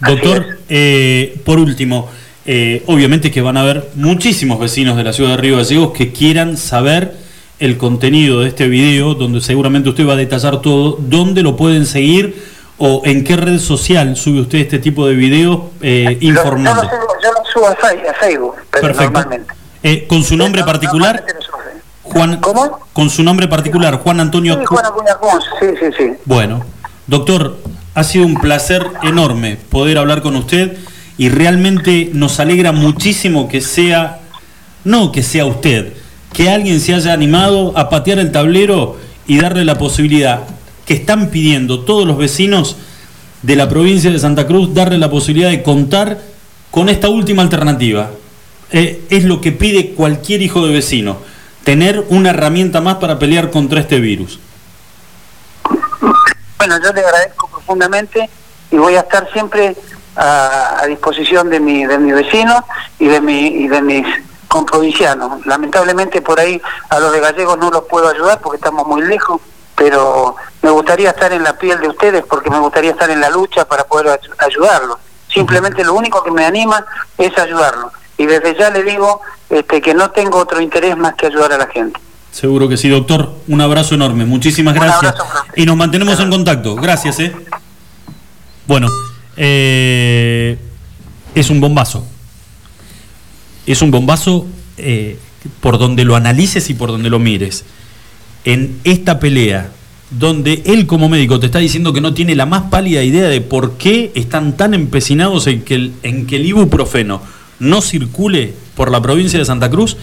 Doctor, 0.00 0.58
eh, 0.68 1.40
por 1.44 1.58
último, 1.58 2.10
eh, 2.44 2.82
obviamente 2.86 3.30
que 3.30 3.40
van 3.40 3.56
a 3.56 3.62
haber 3.62 3.88
muchísimos 3.94 4.58
vecinos 4.58 4.96
de 4.96 5.04
la 5.04 5.12
ciudad 5.12 5.30
de 5.30 5.36
Río 5.38 5.56
Gallegos 5.56 5.92
que 5.92 6.12
quieran 6.12 6.56
saber 6.56 7.12
el 7.62 7.78
contenido 7.78 8.40
de 8.40 8.48
este 8.48 8.66
video, 8.66 9.14
donde 9.14 9.40
seguramente 9.40 9.88
usted 9.88 10.04
va 10.04 10.14
a 10.14 10.16
detallar 10.16 10.60
todo, 10.60 10.96
dónde 10.98 11.44
lo 11.44 11.56
pueden 11.56 11.86
seguir 11.86 12.44
o 12.76 13.02
en 13.04 13.22
qué 13.22 13.36
red 13.36 13.60
social 13.60 14.16
sube 14.16 14.40
usted 14.40 14.58
este 14.58 14.80
tipo 14.80 15.06
de 15.06 15.14
videos 15.14 15.60
eh, 15.80 16.18
Yo, 16.20 16.28
informando. 16.28 16.82
lo 16.82 16.88
subo, 16.88 17.06
yo 17.22 17.32
lo 17.32 17.44
subo 17.52 17.68
a, 17.68 18.14
Facebook, 18.14 18.56
pero 18.68 18.82
Perfecto. 18.88 19.12
normalmente. 19.12 19.54
Eh, 19.84 20.06
con 20.08 20.24
su 20.24 20.36
nombre 20.36 20.64
particular, 20.64 21.24
Juan, 22.02 22.40
con 22.92 23.10
su 23.10 23.22
nombre 23.22 23.46
particular, 23.46 23.98
Juan 23.98 24.18
Antonio. 24.18 24.58
Sí, 24.58 24.66
Juan 24.66 24.84
Acuña 24.84 25.16
sí, 25.60 25.66
sí, 25.78 25.86
sí. 25.96 26.12
Bueno, 26.24 26.64
doctor, 27.06 27.58
ha 27.94 28.02
sido 28.02 28.26
un 28.26 28.34
placer 28.34 28.84
enorme 29.04 29.56
poder 29.70 29.98
hablar 29.98 30.20
con 30.20 30.34
usted 30.34 30.78
y 31.16 31.28
realmente 31.28 32.10
nos 32.12 32.40
alegra 32.40 32.72
muchísimo 32.72 33.48
que 33.48 33.60
sea, 33.60 34.18
no 34.82 35.12
que 35.12 35.22
sea 35.22 35.46
usted, 35.46 35.92
que 36.32 36.50
alguien 36.50 36.80
se 36.80 36.94
haya 36.94 37.12
animado 37.12 37.76
a 37.76 37.88
patear 37.88 38.18
el 38.18 38.32
tablero 38.32 38.96
y 39.26 39.38
darle 39.38 39.64
la 39.64 39.76
posibilidad 39.76 40.40
que 40.86 40.94
están 40.94 41.30
pidiendo 41.30 41.80
todos 41.80 42.06
los 42.06 42.18
vecinos 42.18 42.76
de 43.42 43.56
la 43.56 43.68
provincia 43.68 44.10
de 44.10 44.18
Santa 44.18 44.46
Cruz, 44.46 44.72
darle 44.74 44.98
la 44.98 45.10
posibilidad 45.10 45.50
de 45.50 45.62
contar 45.62 46.18
con 46.70 46.88
esta 46.88 47.08
última 47.08 47.42
alternativa. 47.42 48.10
Eh, 48.70 49.04
es 49.10 49.24
lo 49.24 49.40
que 49.40 49.52
pide 49.52 49.90
cualquier 49.90 50.42
hijo 50.42 50.66
de 50.66 50.72
vecino, 50.72 51.18
tener 51.64 52.04
una 52.08 52.30
herramienta 52.30 52.80
más 52.80 52.96
para 52.96 53.18
pelear 53.18 53.50
contra 53.50 53.80
este 53.80 54.00
virus. 54.00 54.40
Bueno, 56.56 56.76
yo 56.82 56.92
le 56.92 57.00
agradezco 57.00 57.48
profundamente 57.48 58.30
y 58.70 58.76
voy 58.76 58.94
a 58.94 59.00
estar 59.00 59.30
siempre 59.32 59.76
a, 60.16 60.84
disposición 60.88 61.50
de 61.50 61.60
mi 61.60 61.84
de 61.84 61.94
y 62.98 63.06
de 63.06 63.20
mi 63.20 63.46
y 63.46 63.68
de 63.68 63.82
mis 63.82 64.06
comprovincianos. 64.52 65.44
Lamentablemente 65.46 66.20
por 66.20 66.38
ahí 66.38 66.60
a 66.90 67.00
los 67.00 67.10
de 67.12 67.20
gallegos 67.20 67.56
no 67.58 67.70
los 67.70 67.84
puedo 67.84 68.08
ayudar 68.08 68.38
porque 68.42 68.56
estamos 68.58 68.86
muy 68.86 69.00
lejos, 69.02 69.40
pero 69.74 70.36
me 70.60 70.70
gustaría 70.70 71.08
estar 71.10 71.32
en 71.32 71.42
la 71.42 71.56
piel 71.56 71.80
de 71.80 71.88
ustedes 71.88 72.22
porque 72.28 72.50
me 72.50 72.58
gustaría 72.58 72.90
estar 72.90 73.08
en 73.10 73.20
la 73.20 73.30
lucha 73.30 73.64
para 73.66 73.84
poder 73.84 74.08
ay- 74.08 74.30
ayudarlos. 74.46 74.98
Simplemente 75.32 75.82
lo 75.82 75.94
único 75.94 76.22
que 76.22 76.30
me 76.30 76.44
anima 76.44 76.84
es 77.16 77.36
ayudarlos. 77.38 77.92
Y 78.18 78.26
desde 78.26 78.54
ya 78.58 78.68
le 78.70 78.82
digo 78.82 79.22
este, 79.48 79.80
que 79.80 79.94
no 79.94 80.10
tengo 80.10 80.36
otro 80.38 80.60
interés 80.60 80.96
más 80.98 81.14
que 81.14 81.26
ayudar 81.26 81.52
a 81.54 81.56
la 81.58 81.66
gente. 81.68 81.98
Seguro 82.30 82.68
que 82.68 82.76
sí, 82.76 82.88
doctor. 82.90 83.30
Un 83.48 83.60
abrazo 83.62 83.94
enorme. 83.94 84.26
Muchísimas 84.26 84.74
gracias. 84.74 85.14
Y 85.56 85.64
nos 85.64 85.76
mantenemos 85.76 86.20
en 86.20 86.30
contacto. 86.30 86.76
Gracias, 86.76 87.18
¿eh? 87.20 87.34
Bueno, 88.66 88.88
eh, 89.36 90.58
es 91.34 91.50
un 91.50 91.60
bombazo. 91.60 92.06
Es 93.66 93.82
un 93.82 93.90
bombazo 93.90 94.46
eh, 94.76 95.18
por 95.60 95.78
donde 95.78 96.04
lo 96.04 96.16
analices 96.16 96.70
y 96.70 96.74
por 96.74 96.90
donde 96.90 97.10
lo 97.10 97.18
mires. 97.18 97.64
En 98.44 98.78
esta 98.84 99.20
pelea, 99.20 99.70
donde 100.10 100.62
él 100.66 100.86
como 100.86 101.08
médico 101.08 101.40
te 101.40 101.46
está 101.46 101.58
diciendo 101.58 101.92
que 101.92 102.00
no 102.00 102.14
tiene 102.14 102.34
la 102.34 102.46
más 102.46 102.64
pálida 102.64 103.02
idea 103.02 103.28
de 103.28 103.40
por 103.40 103.78
qué 103.78 104.12
están 104.14 104.56
tan 104.56 104.74
empecinados 104.74 105.46
en 105.46 105.62
que 105.62 105.74
el, 105.74 105.92
en 106.02 106.26
que 106.26 106.36
el 106.36 106.46
ibuprofeno 106.46 107.22
no 107.58 107.80
circule 107.80 108.54
por 108.74 108.90
la 108.90 109.00
provincia 109.00 109.38
de 109.38 109.44
Santa 109.44 109.70
Cruz, 109.70 109.96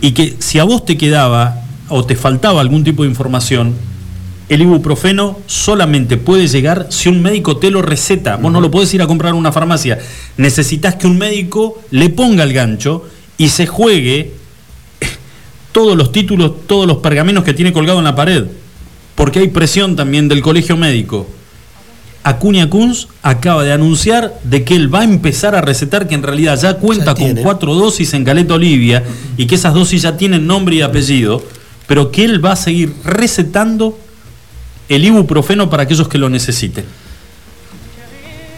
y 0.00 0.12
que 0.12 0.36
si 0.38 0.58
a 0.58 0.64
vos 0.64 0.84
te 0.84 0.96
quedaba 0.96 1.62
o 1.88 2.04
te 2.04 2.16
faltaba 2.16 2.60
algún 2.60 2.84
tipo 2.84 3.02
de 3.02 3.10
información, 3.10 3.74
el 4.50 4.62
ibuprofeno 4.62 5.38
solamente 5.46 6.16
puede 6.16 6.48
llegar 6.48 6.88
si 6.90 7.08
un 7.08 7.22
médico 7.22 7.58
te 7.58 7.70
lo 7.70 7.82
receta. 7.82 8.36
Vos 8.36 8.50
no 8.50 8.60
lo 8.60 8.68
podés 8.68 8.92
ir 8.92 9.00
a 9.00 9.06
comprar 9.06 9.30
a 9.32 9.36
una 9.36 9.52
farmacia. 9.52 10.00
Necesitas 10.36 10.96
que 10.96 11.06
un 11.06 11.18
médico 11.18 11.80
le 11.92 12.10
ponga 12.10 12.42
el 12.42 12.52
gancho 12.52 13.04
y 13.38 13.50
se 13.50 13.68
juegue 13.68 14.32
todos 15.72 15.96
los 15.96 16.10
títulos, 16.10 16.66
todos 16.66 16.88
los 16.88 16.96
pergaminos 16.96 17.44
que 17.44 17.54
tiene 17.54 17.72
colgado 17.72 18.00
en 18.00 18.04
la 18.04 18.16
pared. 18.16 18.46
Porque 19.14 19.38
hay 19.38 19.48
presión 19.48 19.94
también 19.94 20.26
del 20.26 20.42
colegio 20.42 20.76
médico. 20.76 21.28
Acuña 22.24 22.68
Kunz 22.68 23.06
acaba 23.22 23.62
de 23.62 23.72
anunciar 23.72 24.34
de 24.42 24.64
que 24.64 24.74
él 24.74 24.92
va 24.92 25.02
a 25.02 25.04
empezar 25.04 25.54
a 25.54 25.60
recetar 25.60 26.08
que 26.08 26.16
en 26.16 26.24
realidad 26.24 26.60
ya 26.60 26.74
cuenta 26.74 27.14
con 27.14 27.36
cuatro 27.36 27.76
dosis 27.76 28.14
en 28.14 28.24
Caleta 28.24 28.54
Olivia 28.54 29.04
y 29.36 29.46
que 29.46 29.54
esas 29.54 29.74
dosis 29.74 30.02
ya 30.02 30.16
tienen 30.16 30.48
nombre 30.48 30.74
y 30.74 30.82
apellido, 30.82 31.40
pero 31.86 32.10
que 32.10 32.24
él 32.24 32.44
va 32.44 32.52
a 32.52 32.56
seguir 32.56 32.92
recetando 33.04 33.96
el 34.90 35.04
ibuprofeno 35.04 35.70
para 35.70 35.84
aquellos 35.84 36.08
que 36.08 36.18
lo 36.18 36.28
necesiten. 36.28 36.84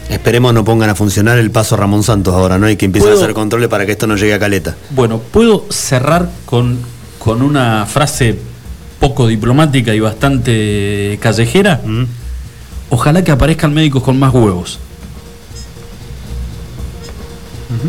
Esperemos 0.08 0.52
no 0.52 0.64
pongan 0.64 0.90
a 0.90 0.94
funcionar 0.94 1.38
el 1.38 1.50
paso 1.50 1.76
Ramón 1.76 2.02
Santos 2.02 2.34
ahora, 2.34 2.58
¿no? 2.58 2.68
Y 2.68 2.76
que 2.76 2.86
empiecen 2.86 3.12
a 3.12 3.14
hacer 3.14 3.34
controles 3.34 3.68
para 3.68 3.86
que 3.86 3.92
esto 3.92 4.06
no 4.06 4.16
llegue 4.16 4.34
a 4.34 4.38
caleta. 4.38 4.74
Bueno, 4.90 5.18
puedo 5.18 5.66
cerrar 5.68 6.30
con, 6.46 6.78
con 7.18 7.42
una 7.42 7.86
frase 7.86 8.38
poco 8.98 9.26
diplomática 9.26 9.94
y 9.94 10.00
bastante 10.00 11.18
callejera, 11.20 11.82
ojalá 12.88 13.22
que 13.24 13.30
aparezcan 13.30 13.74
médicos 13.74 14.02
con 14.02 14.18
más 14.18 14.32
huevos. 14.32 14.78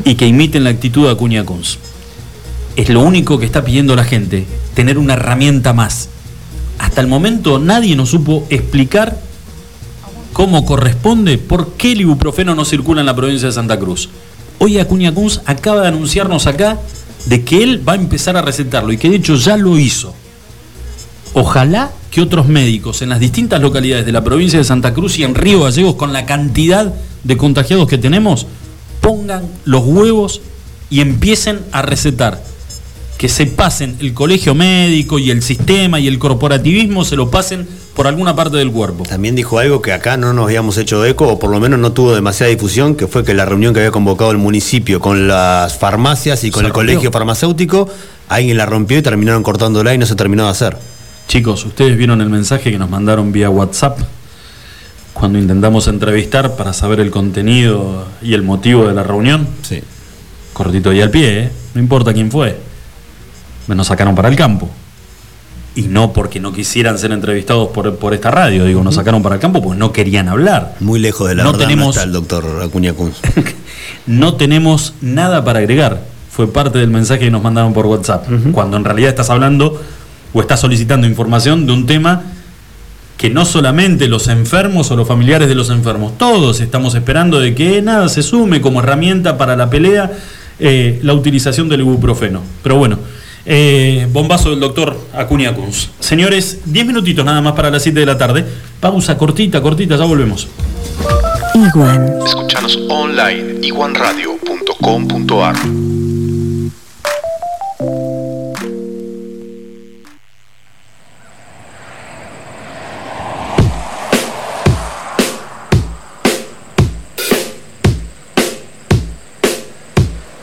Y 0.05 0.15
que 0.15 0.27
imiten 0.27 0.63
la 0.63 0.71
actitud 0.71 1.05
de 1.05 1.11
Acuña 1.11 1.45
Kunz. 1.45 1.77
Es 2.75 2.89
lo 2.89 3.01
único 3.01 3.37
que 3.37 3.45
está 3.45 3.63
pidiendo 3.63 3.95
la 3.95 4.03
gente, 4.03 4.45
tener 4.73 4.97
una 4.97 5.13
herramienta 5.13 5.71
más. 5.71 6.09
Hasta 6.79 7.01
el 7.01 7.07
momento 7.07 7.59
nadie 7.59 7.95
nos 7.95 8.09
supo 8.09 8.45
explicar 8.49 9.19
cómo 10.33 10.65
corresponde 10.65 11.37
por 11.37 11.73
qué 11.73 11.93
el 11.93 12.01
ibuprofeno 12.01 12.55
no 12.55 12.65
circula 12.65 13.01
en 13.01 13.05
la 13.05 13.15
provincia 13.15 13.47
de 13.47 13.53
Santa 13.53 13.79
Cruz. 13.79 14.09
Hoy 14.59 14.79
Acuña 14.79 15.13
Kunz 15.13 15.41
acaba 15.45 15.81
de 15.81 15.87
anunciarnos 15.87 16.47
acá 16.47 16.79
de 17.25 17.43
que 17.43 17.63
él 17.63 17.87
va 17.87 17.93
a 17.93 17.97
empezar 17.97 18.35
a 18.35 18.41
recetarlo 18.41 18.91
y 18.91 18.97
que 18.97 19.09
de 19.09 19.17
hecho 19.17 19.35
ya 19.35 19.57
lo 19.57 19.77
hizo. 19.77 20.13
Ojalá 21.33 21.91
que 22.11 22.21
otros 22.21 22.47
médicos 22.47 23.01
en 23.01 23.09
las 23.09 23.19
distintas 23.19 23.61
localidades 23.61 24.05
de 24.05 24.11
la 24.11 24.23
provincia 24.23 24.59
de 24.59 24.65
Santa 24.65 24.93
Cruz 24.93 25.17
y 25.17 25.23
en 25.23 25.33
Río 25.33 25.63
Gallegos, 25.63 25.95
con 25.95 26.13
la 26.13 26.25
cantidad 26.25 26.93
de 27.23 27.37
contagiados 27.37 27.87
que 27.87 27.97
tenemos, 27.97 28.45
pongan 29.01 29.43
los 29.65 29.83
huevos 29.83 30.41
y 30.89 31.01
empiecen 31.01 31.59
a 31.71 31.81
recetar. 31.81 32.43
Que 33.17 33.29
se 33.29 33.45
pasen 33.45 33.95
el 34.01 34.13
colegio 34.13 34.53
médico 34.53 35.17
y 35.17 35.31
el 35.31 35.41
sistema 35.41 35.99
y 35.99 36.07
el 36.07 36.19
corporativismo, 36.19 37.05
se 37.05 37.15
lo 37.15 37.31
pasen 37.31 37.67
por 37.95 38.07
alguna 38.07 38.35
parte 38.35 38.57
del 38.57 38.71
cuerpo. 38.71 39.03
También 39.03 39.35
dijo 39.35 39.59
algo 39.59 39.81
que 39.81 39.93
acá 39.93 40.17
no 40.17 40.33
nos 40.33 40.45
habíamos 40.45 40.77
hecho 40.77 41.05
eco, 41.05 41.27
o 41.27 41.39
por 41.39 41.49
lo 41.49 41.59
menos 41.59 41.79
no 41.79 41.93
tuvo 41.93 42.13
demasiada 42.13 42.49
difusión, 42.49 42.95
que 42.95 43.07
fue 43.07 43.23
que 43.23 43.33
la 43.33 43.45
reunión 43.45 43.73
que 43.73 43.79
había 43.79 43.91
convocado 43.91 44.31
el 44.31 44.39
municipio 44.39 44.99
con 44.99 45.27
las 45.27 45.77
farmacias 45.77 46.43
y 46.43 46.51
con 46.51 46.61
Se 46.61 46.67
el 46.67 46.73
rompió. 46.73 46.87
colegio 46.93 47.11
farmacéutico, 47.11 47.87
alguien 48.27 48.57
la 48.57 48.65
rompió 48.65 48.97
y 48.97 49.01
terminaron 49.01 49.43
cortándola 49.43 49.93
y 49.93 49.97
no 49.97 50.05
se 50.05 50.15
terminó 50.15 50.45
de 50.45 50.49
hacer. 50.49 50.75
Chicos, 51.27 51.63
ustedes 51.65 51.95
vieron 51.97 52.19
el 52.19 52.29
mensaje 52.29 52.71
que 52.71 52.77
nos 52.77 52.89
mandaron 52.89 53.31
vía 53.31 53.49
WhatsApp 53.49 53.99
cuando 55.13 55.37
intentamos 55.39 55.87
entrevistar 55.87 56.55
para 56.55 56.73
saber 56.73 56.99
el 56.99 57.11
contenido 57.11 58.05
y 58.21 58.33
el 58.33 58.41
motivo 58.41 58.87
de 58.87 58.93
la 58.95 59.03
reunión. 59.03 59.47
Sí. 59.61 59.81
Cortito 60.51 60.91
y 60.91 60.99
al 61.01 61.11
pie, 61.11 61.39
¿eh? 61.43 61.51
no 61.75 61.81
importa 61.81 62.11
quién 62.13 62.29
fue. 62.31 62.57
Me 63.67 63.75
nos 63.75 63.87
sacaron 63.87 64.15
para 64.15 64.29
el 64.29 64.35
campo. 64.35 64.69
Y 65.75 65.83
no 65.83 66.13
porque 66.13 66.39
no 66.39 66.53
quisieran 66.53 66.99
ser 66.99 67.11
entrevistados 67.11 67.69
por, 67.69 67.95
por 67.95 68.13
esta 68.13 68.29
radio, 68.29 68.65
digo, 68.65 68.83
nos 68.83 68.93
sacaron 68.95 69.23
para 69.23 69.35
el 69.35 69.41
campo 69.41 69.61
porque 69.61 69.79
no 69.79 69.91
querían 69.91 70.29
hablar. 70.29 70.75
Muy 70.79 70.99
lejos 70.99 71.27
de 71.27 71.33
la 71.35 71.43
No 71.43 71.51
verdad 71.51 71.65
tenemos- 71.65 71.85
no 71.85 71.91
está 71.91 72.03
el 72.03 72.11
doctor 72.11 72.45
Acuña 72.63 72.93
Kunz. 72.93 73.15
No 74.05 74.35
tenemos 74.35 74.93
nada 75.01 75.45
para 75.45 75.59
agregar. 75.59 76.01
Fue 76.29 76.51
parte 76.51 76.77
del 76.77 76.89
mensaje 76.89 77.21
que 77.21 77.31
nos 77.31 77.41
mandaron 77.41 77.73
por 77.73 77.85
WhatsApp. 77.85 78.25
Cuando 78.51 78.75
en 78.75 78.83
realidad 78.83 79.09
estás 79.09 79.29
hablando 79.29 79.81
o 80.33 80.41
estás 80.41 80.59
solicitando 80.59 81.07
información 81.07 81.65
de 81.65 81.71
un 81.73 81.85
tema 81.85 82.21
que 83.17 83.29
no 83.29 83.45
solamente 83.45 84.07
los 84.09 84.27
enfermos 84.27 84.91
o 84.91 84.97
los 84.97 85.07
familiares 85.07 85.47
de 85.47 85.55
los 85.55 85.69
enfermos, 85.69 86.17
todos 86.17 86.59
estamos 86.59 86.95
esperando 86.95 87.39
de 87.39 87.55
que 87.55 87.81
nada 87.81 88.09
se 88.09 88.23
sume 88.23 88.59
como 88.59 88.81
herramienta 88.81 89.37
para 89.37 89.55
la 89.55 89.69
pelea 89.69 90.11
eh, 90.59 90.99
la 91.03 91.13
utilización 91.13 91.69
del 91.69 91.81
ibuprofeno. 91.81 92.41
Pero 92.61 92.75
bueno, 92.77 92.97
eh, 93.45 94.07
bombazo 94.11 94.49
del 94.49 94.59
doctor 94.59 94.97
Acuña 95.13 95.53
Kunz. 95.53 95.89
Señores, 95.99 96.59
10 96.65 96.85
minutitos 96.85 97.25
nada 97.25 97.41
más 97.41 97.53
para 97.53 97.69
las 97.69 97.83
7 97.83 97.99
de 97.99 98.05
la 98.05 98.17
tarde. 98.17 98.45
Pausa 98.79 99.17
cortita, 99.17 99.61
cortita, 99.61 99.95
ya 99.95 100.05
volvemos. 100.05 100.47
Iguan. 101.53 102.19
Escuchanos 102.25 102.79
online 102.89 103.59
iguanradio.com.ar 103.61 105.55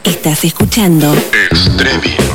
Estás 0.05 0.44
escuchando 0.44 1.14
Extremi. 1.51 2.30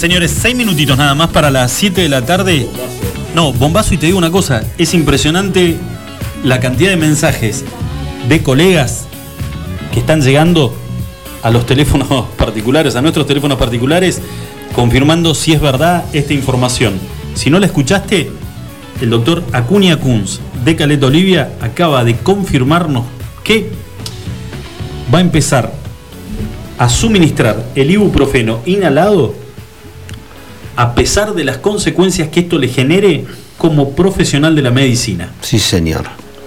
Señores, 0.00 0.30
seis 0.30 0.56
minutitos 0.56 0.96
nada 0.96 1.14
más 1.14 1.28
para 1.28 1.50
las 1.50 1.70
7 1.72 2.00
de 2.00 2.08
la 2.08 2.24
tarde. 2.24 2.66
No, 3.34 3.52
bombazo 3.52 3.92
y 3.92 3.98
te 3.98 4.06
digo 4.06 4.16
una 4.16 4.30
cosa, 4.30 4.62
es 4.78 4.94
impresionante 4.94 5.76
la 6.42 6.58
cantidad 6.58 6.88
de 6.88 6.96
mensajes 6.96 7.66
de 8.26 8.42
colegas 8.42 9.04
que 9.92 10.00
están 10.00 10.22
llegando 10.22 10.74
a 11.42 11.50
los 11.50 11.66
teléfonos 11.66 12.24
particulares, 12.38 12.96
a 12.96 13.02
nuestros 13.02 13.26
teléfonos 13.26 13.58
particulares, 13.58 14.22
confirmando 14.74 15.34
si 15.34 15.52
es 15.52 15.60
verdad 15.60 16.02
esta 16.14 16.32
información. 16.32 16.98
Si 17.34 17.50
no 17.50 17.58
la 17.58 17.66
escuchaste, 17.66 18.30
el 19.02 19.10
doctor 19.10 19.44
Acuña 19.52 19.98
Kunz 19.98 20.40
de 20.64 20.76
Caleta 20.76 21.08
Olivia 21.08 21.52
acaba 21.60 22.04
de 22.04 22.16
confirmarnos 22.16 23.04
que 23.44 23.70
va 25.14 25.18
a 25.18 25.20
empezar 25.20 25.74
a 26.78 26.88
suministrar 26.88 27.62
el 27.74 27.90
ibuprofeno 27.90 28.60
inhalado 28.64 29.39
a 30.80 30.94
pesar 30.94 31.34
de 31.34 31.44
las 31.44 31.58
consecuencias 31.58 32.28
que 32.28 32.40
esto 32.40 32.58
le 32.58 32.66
genere 32.68 33.26
como 33.58 33.90
profesional 33.90 34.56
de 34.56 34.62
la 34.62 34.70
medicina. 34.70 35.28
Sí, 35.42 35.58
señor. 35.58 36.04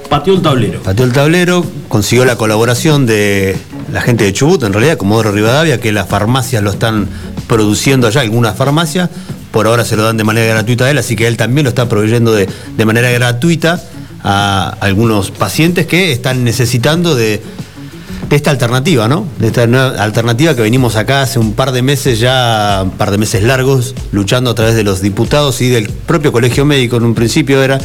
Pateó 0.10 0.34
el 0.34 0.42
tablero. 0.42 0.82
Pateó 0.82 1.06
el 1.06 1.14
tablero, 1.14 1.64
consiguió 1.88 2.26
la 2.26 2.36
colaboración 2.36 3.06
de 3.06 3.56
la 3.92 4.02
gente 4.02 4.24
de 4.24 4.34
Chubut, 4.34 4.64
en 4.64 4.74
realidad, 4.74 4.98
Comodoro 4.98 5.32
Rivadavia, 5.32 5.80
que 5.80 5.92
las 5.92 6.10
farmacias 6.10 6.64
lo 6.64 6.72
están 6.72 7.08
produciendo 7.48 8.08
allá, 8.08 8.22
algunas 8.22 8.56
farmacias, 8.56 9.12
por 9.52 9.68
ahora 9.68 9.86
se 9.86 9.96
lo 9.96 10.04
dan 10.04 10.18
de 10.18 10.24
manera 10.24 10.52
gratuita 10.56 10.86
a 10.86 10.90
él, 10.90 10.98
así 10.98 11.16
que 11.16 11.28
él 11.28 11.38
también 11.38 11.66
lo 11.66 11.70
está 11.70 11.88
proveyendo 11.88 12.34
de, 12.34 12.50
de 12.76 12.86
manera 12.86 13.12
gratuita 13.12 13.84
a 14.24 14.78
algunos 14.80 15.30
pacientes 15.30 15.86
que 15.86 16.12
están 16.12 16.44
necesitando 16.44 17.14
de, 17.14 17.40
de 18.34 18.38
esta 18.38 18.50
alternativa, 18.50 19.08
¿no? 19.08 19.28
De 19.38 19.46
esta 19.46 19.68
nueva 19.68 19.90
alternativa 20.04 20.56
que 20.56 20.64
venimos 20.64 20.96
acá 20.96 21.22
hace 21.22 21.38
un 21.38 21.54
par 21.54 21.72
de 21.72 21.84
meses 21.84 22.20
ya, 22.20 22.82
un 22.84 22.90
par 22.90 23.12
de 23.12 23.20
meses 23.20 23.44
largos, 23.44 23.94
luchando 24.12 24.50
a 24.50 24.56
través 24.56 24.74
de 24.74 24.84
los 24.84 25.04
diputados 25.04 25.62
y 25.62 25.70
del 25.70 25.88
propio 25.88 26.32
colegio 26.32 26.66
médico 26.66 26.98
en 26.98 27.04
un 27.04 27.14
principio 27.14 27.62
era. 27.62 27.80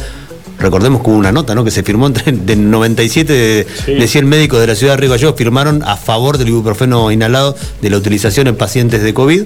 Recordemos 0.57 1.03
que 1.03 1.11
hubo 1.11 1.17
una 1.17 1.31
nota 1.31 1.53
¿no? 1.53 1.63
que 1.63 1.69
se 1.69 1.83
firmó 1.83 2.07
entre 2.07 2.31
de 2.31 2.55
97 2.55 3.31
de, 3.31 3.67
de 3.93 4.07
100 4.07 4.27
médicos 4.27 4.59
de 4.59 4.65
la 4.65 4.73
ciudad 4.73 4.93
de 4.93 4.97
Río 4.97 5.11
Gallegos 5.11 5.35
firmaron 5.37 5.83
a 5.83 5.95
favor 5.97 6.39
del 6.39 6.47
ibuprofeno 6.47 7.11
inhalado 7.11 7.55
de 7.83 7.89
la 7.91 7.97
utilización 7.97 8.47
en 8.47 8.55
pacientes 8.55 9.03
de 9.03 9.13
COVID. 9.13 9.43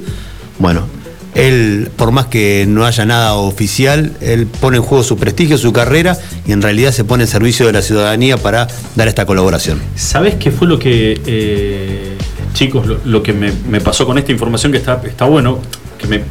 Bueno, 0.57 0.87
él, 1.35 1.89
por 1.95 2.11
más 2.11 2.27
que 2.27 2.65
no 2.67 2.85
haya 2.85 3.05
nada 3.05 3.33
oficial, 3.35 4.13
él 4.21 4.47
pone 4.47 4.77
en 4.77 4.83
juego 4.83 5.03
su 5.03 5.17
prestigio, 5.17 5.57
su 5.57 5.73
carrera 5.73 6.17
y 6.45 6.51
en 6.51 6.61
realidad 6.61 6.91
se 6.91 7.03
pone 7.03 7.23
en 7.23 7.29
servicio 7.29 7.65
de 7.65 7.73
la 7.73 7.81
ciudadanía 7.81 8.37
para 8.37 8.67
dar 8.95 9.07
esta 9.07 9.25
colaboración. 9.25 9.81
¿Sabes 9.95 10.35
qué 10.35 10.51
fue 10.51 10.67
lo 10.67 10.77
que, 10.79 11.19
eh, 11.25 12.17
chicos, 12.53 12.85
lo, 12.85 12.99
lo 13.05 13.23
que 13.23 13.33
me, 13.33 13.51
me 13.69 13.81
pasó 13.81 14.05
con 14.05 14.17
esta 14.17 14.31
información 14.31 14.71
que 14.71 14.77
está, 14.77 15.01
está 15.05 15.25
bueno, 15.25 15.59
que 15.97 16.07
me, 16.07 16.23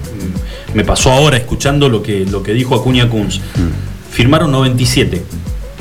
me 0.75 0.85
pasó 0.85 1.11
ahora 1.13 1.37
escuchando 1.37 1.89
lo 1.89 2.03
que, 2.03 2.25
lo 2.27 2.43
que 2.43 2.53
dijo 2.53 2.75
Acuña 2.75 3.09
Kunz? 3.09 3.41
Firmaron 4.11 4.53
97 4.53 5.23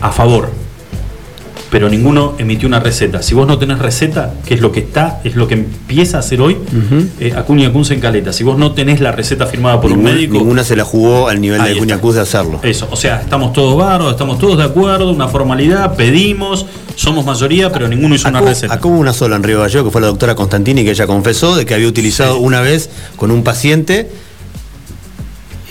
a 0.01 0.11
favor, 0.11 0.51
pero 1.71 1.89
ninguno 1.89 2.35
emitió 2.37 2.67
una 2.67 2.81
receta. 2.81 3.23
Si 3.23 3.33
vos 3.33 3.47
no 3.47 3.57
tenés 3.57 3.79
receta, 3.79 4.33
que 4.45 4.53
es 4.53 4.59
lo 4.59 4.73
que 4.73 4.81
está, 4.81 5.21
es 5.23 5.37
lo 5.37 5.47
que 5.47 5.53
empieza 5.53 6.17
a 6.17 6.19
hacer 6.19 6.41
hoy, 6.41 6.57
eh, 7.21 7.33
Acuña 7.35 7.71
Kunz 7.71 7.91
en 7.91 8.01
Caleta. 8.01 8.33
Si 8.33 8.43
vos 8.43 8.57
no 8.57 8.73
tenés 8.73 8.99
la 8.99 9.13
receta 9.13 9.47
firmada 9.47 9.79
por 9.79 9.89
un 9.93 10.03
médico, 10.03 10.37
Ninguna 10.37 10.65
se 10.65 10.75
la 10.75 10.83
jugó 10.83 11.29
al 11.29 11.39
nivel 11.39 11.63
de 11.63 11.77
Cuña 11.77 11.95
está. 11.95 12.01
Cruz 12.01 12.15
de 12.15 12.21
hacerlo. 12.21 12.59
Eso, 12.61 12.89
o 12.91 12.97
sea, 12.97 13.21
estamos 13.21 13.53
todos 13.53 13.77
barros, 13.77 14.11
estamos 14.11 14.37
todos 14.37 14.57
de 14.57 14.65
acuerdo, 14.65 15.11
una 15.11 15.29
formalidad, 15.29 15.95
pedimos, 15.95 16.65
somos 16.95 17.25
mayoría, 17.25 17.71
pero 17.71 17.87
ninguno 17.87 18.15
hizo 18.15 18.27
una 18.27 18.41
receta. 18.41 18.73
acá 18.73 18.89
hubo 18.89 18.99
una 18.99 19.13
sola 19.13 19.37
en 19.37 19.43
Río 19.43 19.61
Gallegos, 19.61 19.87
que 19.87 19.91
fue 19.91 20.01
la 20.01 20.07
doctora 20.07 20.35
Constantini, 20.35 20.83
que 20.83 20.91
ella 20.91 21.07
confesó 21.07 21.55
de 21.55 21.65
que 21.65 21.73
había 21.73 21.87
utilizado 21.87 22.37
una 22.37 22.59
vez 22.59 22.89
con 23.15 23.31
un 23.31 23.43
paciente 23.43 24.09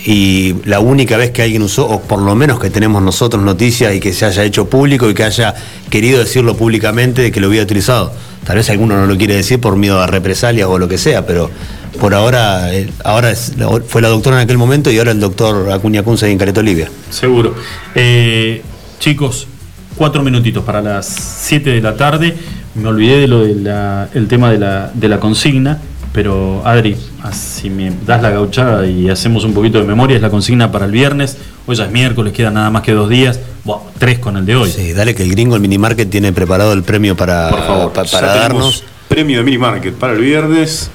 y 0.05 0.55
la 0.65 0.79
única 0.79 1.17
vez 1.17 1.31
que 1.31 1.43
alguien 1.43 1.61
usó, 1.61 1.87
o 1.87 2.01
por 2.01 2.19
lo 2.19 2.35
menos 2.35 2.59
que 2.59 2.69
tenemos 2.69 3.01
nosotros 3.03 3.43
noticias 3.43 3.93
y 3.93 3.99
que 3.99 4.13
se 4.13 4.25
haya 4.25 4.43
hecho 4.43 4.69
público 4.69 5.09
y 5.09 5.13
que 5.13 5.23
haya 5.23 5.53
querido 5.89 6.19
decirlo 6.19 6.57
públicamente 6.57 7.21
de 7.21 7.31
que 7.31 7.39
lo 7.39 7.47
había 7.47 7.61
utilizado. 7.61 8.11
Tal 8.43 8.57
vez 8.57 8.69
alguno 8.71 8.97
no 8.97 9.05
lo 9.05 9.17
quiere 9.17 9.35
decir 9.35 9.59
por 9.59 9.75
miedo 9.75 10.01
a 10.01 10.07
represalias 10.07 10.67
o 10.67 10.79
lo 10.79 10.87
que 10.87 10.97
sea, 10.97 11.27
pero 11.27 11.51
por 11.99 12.15
ahora, 12.15 12.73
eh, 12.73 12.89
ahora 13.03 13.33
fue 13.35 14.01
la 14.01 14.07
doctora 14.07 14.37
en 14.37 14.43
aquel 14.43 14.57
momento 14.57 14.89
y 14.89 14.97
ahora 14.97 15.11
el 15.11 15.19
doctor 15.19 15.71
Acuña 15.71 16.01
Kunze 16.01 16.31
en 16.31 16.37
Caleta 16.37 16.61
Olivia. 16.61 16.89
Seguro. 17.11 17.53
Eh, 17.93 18.63
chicos, 18.99 19.47
cuatro 19.95 20.23
minutitos 20.23 20.63
para 20.63 20.81
las 20.81 21.05
7 21.05 21.69
de 21.69 21.81
la 21.81 21.95
tarde. 21.95 22.35
Me 22.73 22.87
olvidé 22.87 23.19
de 23.19 23.27
lo 23.27 23.43
del 23.43 24.27
tema 24.27 24.51
de 24.51 24.57
la, 24.57 24.89
de 24.93 25.07
la 25.09 25.19
consigna, 25.19 25.79
pero 26.13 26.61
Adri, 26.65 26.97
si 27.31 27.69
me 27.69 27.91
das 28.05 28.21
la 28.21 28.29
gauchada 28.31 28.85
y 28.85 29.09
hacemos 29.09 29.43
un 29.43 29.53
poquito 29.53 29.79
de 29.79 29.85
memoria, 29.85 30.15
es 30.17 30.21
la 30.21 30.29
consigna 30.29 30.71
para 30.71 30.85
el 30.85 30.91
viernes. 30.91 31.37
Hoy 31.67 31.75
ya 31.75 31.85
es 31.85 31.91
miércoles, 31.91 32.33
quedan 32.33 32.55
nada 32.55 32.69
más 32.69 32.81
que 32.81 32.91
dos 32.91 33.09
días. 33.09 33.39
Buah, 33.63 33.79
tres 33.97 34.19
con 34.19 34.35
el 34.37 34.45
de 34.45 34.55
hoy. 34.55 34.71
Sí, 34.71 34.93
dale 34.93 35.13
que 35.15 35.23
el 35.23 35.31
gringo, 35.31 35.55
el 35.55 35.61
minimarket, 35.61 36.09
tiene 36.09 36.33
preparado 36.33 36.73
el 36.73 36.83
premio 36.83 37.15
para, 37.15 37.49
Por 37.49 37.59
favor, 37.65 37.93
pa- 37.93 38.03
para 38.05 38.33
tenemos 38.33 38.41
darnos. 38.41 38.83
Premio 39.07 39.37
de 39.37 39.43
Mini 39.43 39.57
Market 39.57 39.93
para 39.95 40.13
el 40.13 40.19
viernes. 40.19 40.89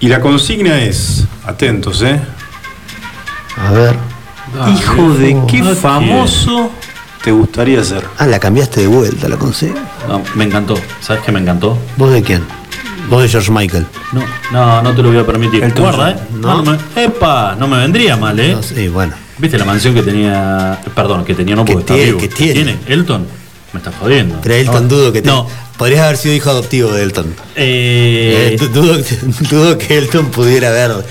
Y 0.00 0.08
la 0.08 0.20
consigna 0.20 0.82
es, 0.82 1.24
atentos, 1.44 2.02
¿eh? 2.02 2.20
A 3.56 3.70
ver. 3.72 3.96
Hijo 4.72 5.10
de 5.14 5.36
qué 5.48 5.62
famoso 5.62 6.70
te 7.22 7.30
gustaría 7.32 7.82
ser. 7.84 8.04
Ah, 8.18 8.26
la 8.26 8.38
cambiaste 8.38 8.80
de 8.82 8.86
vuelta, 8.86 9.28
la 9.28 9.36
consigna. 9.36 9.80
No, 10.08 10.22
me 10.34 10.44
encantó. 10.44 10.74
¿Sabes 11.00 11.22
qué 11.24 11.32
me 11.32 11.40
encantó? 11.40 11.78
¿Vos 11.96 12.12
de 12.12 12.22
quién? 12.22 12.42
Vos 13.08 13.22
de 13.22 13.28
George 13.28 13.50
Michael. 13.50 13.86
No, 14.12 14.22
no, 14.52 14.82
no 14.82 14.94
te 14.94 15.02
lo 15.02 15.08
voy 15.10 15.18
a 15.18 15.26
permitir. 15.26 15.62
Elton 15.64 15.82
Guarda, 15.82 16.10
¿eh? 16.12 16.16
No, 16.40 16.62
no 16.62 16.72
me, 16.72 17.02
epa, 17.04 17.56
no 17.58 17.66
me 17.68 17.78
vendría 17.78 18.16
mal, 18.16 18.38
¿eh? 18.40 18.56
Sí, 18.62 18.88
bueno. 18.88 19.14
¿Viste 19.38 19.58
la 19.58 19.64
mansión 19.64 19.94
que 19.94 20.02
tenía? 20.02 20.78
Perdón, 20.94 21.24
que 21.24 21.34
tenía 21.34 21.56
no 21.56 21.64
porque 21.64 21.80
está 21.80 21.94
tiene, 21.94 22.06
vivo. 22.12 22.18
que 22.20 22.28
tiene. 22.28 22.78
Elton? 22.86 23.26
Me 23.72 23.78
está 23.78 23.90
jodiendo. 23.92 24.38
Pero 24.42 24.54
Elton 24.54 24.88
dudo 24.88 25.12
que 25.12 25.22
te... 25.22 25.28
No. 25.28 25.46
Podrías 25.78 26.02
haber 26.04 26.16
sido 26.16 26.34
hijo 26.34 26.50
adoptivo 26.50 26.90
de 26.92 27.02
Elton. 27.02 27.34
Eh, 27.56 28.50
Eh, 28.52 28.56
du- 28.58 28.68
dudo, 28.68 28.98
dudo 29.50 29.78
que 29.78 29.98
Elton 29.98 30.26
pudiera 30.26 30.68
haber 30.68 31.04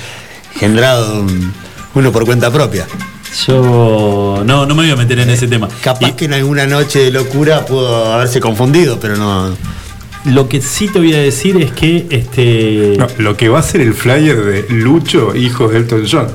generado 0.56 1.22
un- 1.22 1.52
uno 1.96 2.12
por 2.12 2.26
cuenta 2.26 2.50
propia. 2.52 2.86
Yo 3.48 4.44
no, 4.46 4.66
no 4.66 4.76
me 4.76 4.84
voy 4.84 4.92
a 4.92 4.96
meter 4.96 5.20
en 5.20 5.30
ese 5.30 5.48
tema. 5.48 5.68
Capaz 5.84 6.12
que 6.16 6.26
en 6.26 6.34
alguna 6.34 6.66
noche 6.68 7.00
de 7.00 7.12
locura 7.12 7.66
pudo 7.66 8.14
haberse 8.14 8.40
confundido, 8.40 9.00
pero 9.00 9.16
no. 9.18 9.56
Lo 10.26 10.48
que 10.48 10.62
sí 10.62 10.88
te 10.88 11.00
voy 11.00 11.14
a 11.14 11.20
decir 11.20 11.58
es 11.62 11.72
que 11.72 12.06
este. 12.10 12.96
No, 12.98 13.08
lo 13.18 13.36
que 13.36 13.50
va 13.50 13.60
a 13.60 13.64
ser 13.64 13.82
el 13.82 13.94
flyer 13.94 14.44
de 14.44 14.66
Lucho, 14.70 15.36
hijo 15.36 15.68
de 15.68 15.78
Elton 15.78 16.06
John. 16.10 16.28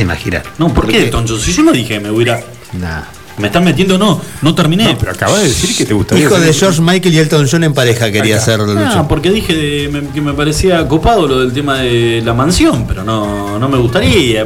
Imaginar. 0.00 0.42
No, 0.58 0.72
¿por 0.74 0.88
qué 0.88 1.04
Elton 1.04 1.24
John? 1.28 1.38
Si 1.40 1.52
yo 1.52 1.62
no 1.62 1.72
dije 1.72 1.94
que 1.94 2.00
me 2.00 2.10
hubiera. 2.10 2.40
Nah. 2.72 3.02
Me 3.36 3.48
están 3.48 3.64
metiendo, 3.64 3.98
no, 3.98 4.20
no 4.42 4.54
terminé. 4.54 4.84
No, 4.84 4.96
pero 4.98 5.10
acabas 5.10 5.38
de 5.42 5.48
decir 5.48 5.76
que 5.76 5.84
te 5.84 5.92
gustaría 5.92 6.24
Hijo 6.24 6.38
de 6.38 6.46
Lucho. 6.46 6.58
George 6.60 6.80
Michael 6.80 7.14
y 7.14 7.18
Elton 7.18 7.48
John 7.50 7.64
en 7.64 7.74
pareja 7.74 8.10
quería 8.12 8.38
ser 8.40 8.60
Lucho. 8.60 8.78
Ah, 8.86 9.08
porque 9.08 9.30
dije 9.30 9.52
de- 9.54 9.88
me- 9.88 10.08
que 10.10 10.20
me 10.20 10.32
parecía 10.34 10.86
copado 10.86 11.26
lo 11.26 11.40
del 11.40 11.52
tema 11.52 11.78
de 11.80 12.22
la 12.24 12.32
mansión, 12.32 12.86
pero 12.86 13.02
no, 13.02 13.58
no 13.58 13.68
me 13.68 13.76
gustaría. 13.78 14.44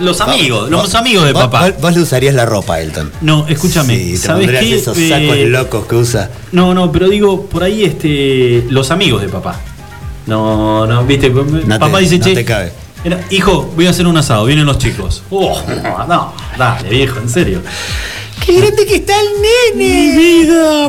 Los 0.00 0.20
amigos, 0.20 0.70
los 0.70 0.94
amigos 0.94 1.24
de 1.26 1.32
papá. 1.34 1.70
Vos, 1.80 1.94
le 1.94 2.02
usarías 2.02 2.34
la 2.34 2.44
ropa 2.46 2.80
Elton. 2.80 3.10
No, 3.20 3.46
escúchame, 3.48 3.96
Sí, 3.96 4.12
te 4.12 4.18
¿sabes 4.18 4.50
qué? 4.50 4.74
esos 4.76 4.96
sacos 4.96 5.36
Eh, 5.36 5.46
locos 5.48 5.86
que 5.86 5.96
usa. 5.96 6.30
No, 6.52 6.74
no, 6.74 6.90
pero 6.92 7.08
digo, 7.08 7.46
por 7.46 7.62
ahí 7.62 7.84
este 7.84 8.64
los 8.70 8.90
amigos 8.90 9.22
de 9.22 9.28
papá. 9.28 9.60
No, 10.26 10.86
no, 10.86 11.04
viste, 11.04 11.30
No 11.30 11.78
papá 11.78 11.98
te- 11.98 12.02
dice, 12.04 12.18
no 12.18 12.24
che, 12.24 12.34
te 12.34 12.44
cabe. 12.44 12.72
era, 13.04 13.20
hijo, 13.30 13.70
voy 13.76 13.86
a 13.86 13.90
hacer 13.90 14.06
un 14.06 14.16
asado, 14.16 14.44
vienen 14.46 14.66
los 14.66 14.78
chicos. 14.78 15.22
Oh, 15.30 15.60
no, 16.08 16.32
dale, 16.58 16.88
viejo, 16.88 17.18
en 17.20 17.28
serio. 17.28 17.60
¡Qué 18.44 18.58
grande 18.60 18.84
que 18.86 18.96
está 18.96 19.14
el 19.20 19.28
nene! 19.78 20.16
vida! 20.18 20.88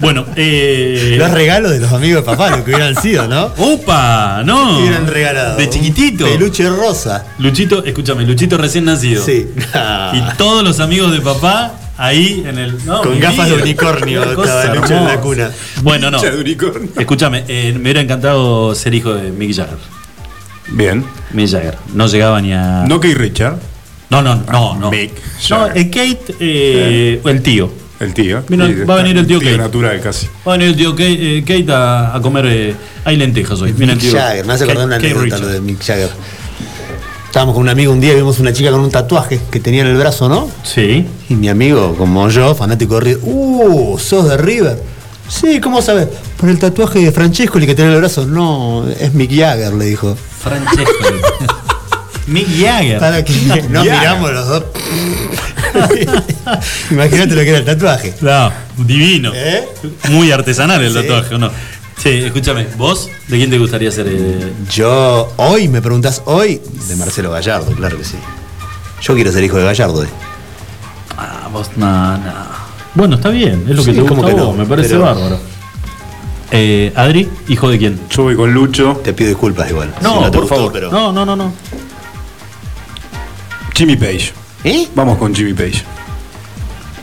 Bueno, 0.00 0.26
eh. 0.36 1.14
Los 1.18 1.30
regalos 1.30 1.70
de 1.70 1.78
los 1.80 1.92
amigos 1.92 2.24
de 2.24 2.30
papá, 2.30 2.50
lo 2.50 2.64
que 2.64 2.72
hubieran 2.72 3.00
sido, 3.00 3.28
¿no? 3.28 3.52
¡Opa! 3.58 4.42
No. 4.44 4.76
¿Qué 4.76 4.82
hubieran 4.82 5.06
regalado? 5.06 5.56
De 5.56 5.70
chiquitito. 5.70 6.24
Peluche 6.24 6.68
rosa. 6.68 7.24
Luchito, 7.38 7.84
escúchame, 7.84 8.24
Luchito 8.24 8.58
recién 8.58 8.84
nacido. 8.86 9.24
Sí. 9.24 9.46
Y 10.12 10.36
todos 10.36 10.64
los 10.64 10.80
amigos 10.80 11.12
de 11.12 11.20
papá 11.20 11.74
ahí 11.96 12.42
en 12.46 12.58
el. 12.58 12.84
no, 12.84 13.02
Con 13.02 13.20
gafas 13.20 13.48
de 13.48 13.54
unicornio 13.54 14.24
estaba 14.42 14.74
Lucho 14.74 14.94
en 14.94 15.04
la 15.06 15.20
cuna. 15.20 15.50
Bueno, 15.82 16.10
no. 16.10 16.18
Hincha 16.18 16.30
de 16.32 16.40
unicornio. 16.40 16.90
Escúchame, 16.98 17.44
eh, 17.46 17.72
me 17.74 17.80
hubiera 17.82 18.00
encantado 18.00 18.74
ser 18.74 18.94
hijo 18.94 19.14
de 19.14 19.30
Mick 19.30 19.54
Jagger. 19.54 19.78
Bien. 20.72 21.04
Mick 21.32 21.48
Jagger. 21.50 21.78
No 21.94 22.08
llegaba 22.08 22.40
ni 22.40 22.52
a. 22.52 22.84
No 22.88 22.98
Keith 22.98 23.16
Richard. 23.16 23.58
No, 24.10 24.22
no, 24.22 24.42
no, 24.50 24.74
no. 24.76 24.90
Mick 24.90 25.12
No, 25.50 25.58
Jagger. 25.60 25.78
el 25.78 25.90
Kate, 25.90 26.34
eh, 26.40 27.20
el 27.24 27.42
tío. 27.42 27.83
El 28.00 28.12
tío. 28.12 28.42
Vino- 28.48 28.66
Sí, 28.66 28.74
va 28.88 28.94
a 28.94 28.96
venir 28.98 29.16
el 29.18 29.26
tío 29.26 29.38
Kate. 29.38 29.56
natural 29.56 30.00
casi. 30.00 30.26
Va 30.46 30.54
a 30.54 30.56
venir 30.56 30.68
el 30.70 30.76
tío 30.76 30.90
Kate, 30.92 31.38
eh, 31.38 31.44
Kate 31.44 31.72
a, 31.72 32.14
a 32.16 32.20
comer. 32.20 32.46
eh, 32.48 32.74
hay 33.04 33.16
lentejas 33.16 33.60
hoy. 33.60 33.72
Viene 33.72 33.92
el 33.92 33.98
Mick 33.98 34.10
tío. 34.10 34.18
Jagger, 34.20 34.44
me 34.46 34.52
hace 34.52 34.64
acordar 34.64 34.86
una 34.86 34.96
anécdota 34.96 35.38
lo 35.38 35.46
de 35.48 35.60
Mick 35.60 35.78
Jagger. 35.84 36.10
Estábamos 37.26 37.54
con 37.54 37.62
un 37.62 37.68
amigo 37.68 37.92
un 37.92 38.00
día 38.00 38.12
y 38.12 38.16
vimos 38.16 38.38
una 38.38 38.52
chica 38.52 38.70
con 38.70 38.80
un 38.80 38.90
tatuaje 38.90 39.40
que 39.50 39.58
tenía 39.60 39.80
en 39.82 39.88
el 39.88 39.96
brazo, 39.96 40.28
¿no? 40.28 40.48
Sí. 40.62 41.06
Y 41.28 41.34
mi 41.34 41.48
amigo, 41.48 41.96
como 41.96 42.28
yo, 42.30 42.54
fanático 42.54 42.94
de 42.96 43.00
River, 43.00 43.18
¡uh! 43.24 43.98
¿Sos 43.98 44.28
de 44.28 44.36
River? 44.36 44.80
Sí, 45.28 45.58
¿cómo 45.60 45.80
sabes? 45.82 46.06
Por 46.36 46.48
el 46.48 46.58
tatuaje 46.58 47.00
de 47.00 47.10
Francesco 47.10 47.58
que 47.58 47.74
tiene 47.74 47.90
en 47.90 47.94
el 47.94 48.00
brazo. 48.00 48.26
No, 48.26 48.86
es 48.88 49.14
Mick 49.14 49.30
Jagger, 49.36 49.72
le 49.72 49.86
dijo. 49.86 50.16
Francesco. 50.42 50.92
Mick 52.28 52.46
Jagger. 52.60 52.98
Para 53.00 53.24
que 53.24 53.32
nos 53.32 53.84
Jagger. 53.84 53.92
miramos 53.98 54.32
los 54.32 54.48
dos. 54.48 54.64
Imagínate 56.90 57.34
lo 57.34 57.42
que 57.42 57.48
era 57.48 57.58
el 57.58 57.64
tatuaje. 57.64 58.14
No, 58.20 58.52
divino. 58.78 59.32
¿Eh? 59.34 59.64
Muy 60.10 60.30
artesanal 60.32 60.82
el 60.82 60.92
Sí. 60.92 61.00
tatuaje, 61.00 61.34
¿o 61.34 61.38
no? 61.38 61.50
Sí, 61.96 62.08
escúchame, 62.10 62.66
¿vos 62.76 63.08
de 63.28 63.36
quién 63.36 63.50
te 63.50 63.58
gustaría 63.58 63.90
ser? 63.90 64.06
eh? 64.08 64.52
Yo, 64.70 65.32
hoy, 65.36 65.68
me 65.68 65.80
preguntas 65.80 66.22
hoy, 66.26 66.60
de 66.88 66.96
Marcelo 66.96 67.30
Gallardo, 67.30 67.70
claro 67.72 67.96
que 67.98 68.04
sí. 68.04 68.16
Yo 69.00 69.14
quiero 69.14 69.30
ser 69.32 69.44
hijo 69.44 69.56
de 69.58 69.64
Gallardo. 69.64 70.02
eh. 70.04 70.08
Ah, 71.16 71.48
vos, 71.52 71.70
no, 71.76 72.18
no. 72.18 72.32
Bueno, 72.94 73.16
está 73.16 73.28
bien, 73.30 73.64
es 73.68 73.76
lo 73.76 73.84
que 73.84 73.90
Sí, 73.90 73.96
te 73.96 74.00
gusta 74.02 74.08
¿cómo 74.16 74.26
a 74.26 74.30
que 74.30 74.34
vos, 74.34 74.42
no? 74.56 74.62
me 74.62 74.66
parece 74.66 74.90
Pero- 74.90 75.02
bárbaro. 75.02 75.38
Eh, 76.50 76.92
Adri, 76.94 77.28
¿hijo 77.48 77.68
de 77.68 77.78
quién? 77.78 78.00
Yo 78.10 78.24
voy 78.24 78.36
con 78.36 78.52
Lucho. 78.52 79.00
Te 79.02 79.12
pido 79.12 79.28
disculpas 79.30 79.68
igual. 79.70 79.92
No, 80.02 80.14
si 80.14 80.20
no 80.20 80.24
te 80.26 80.30
por 80.32 80.40
gustó, 80.42 80.54
favor. 80.56 80.72
pero. 80.72 80.90
No, 80.90 81.10
no, 81.12 81.24
no, 81.26 81.34
no. 81.34 81.52
Jimmy 83.74 83.96
Page. 83.96 84.32
¿Eh? 84.64 84.88
Vamos 84.94 85.18
con 85.18 85.34
Jimmy 85.34 85.52
Page. 85.52 85.82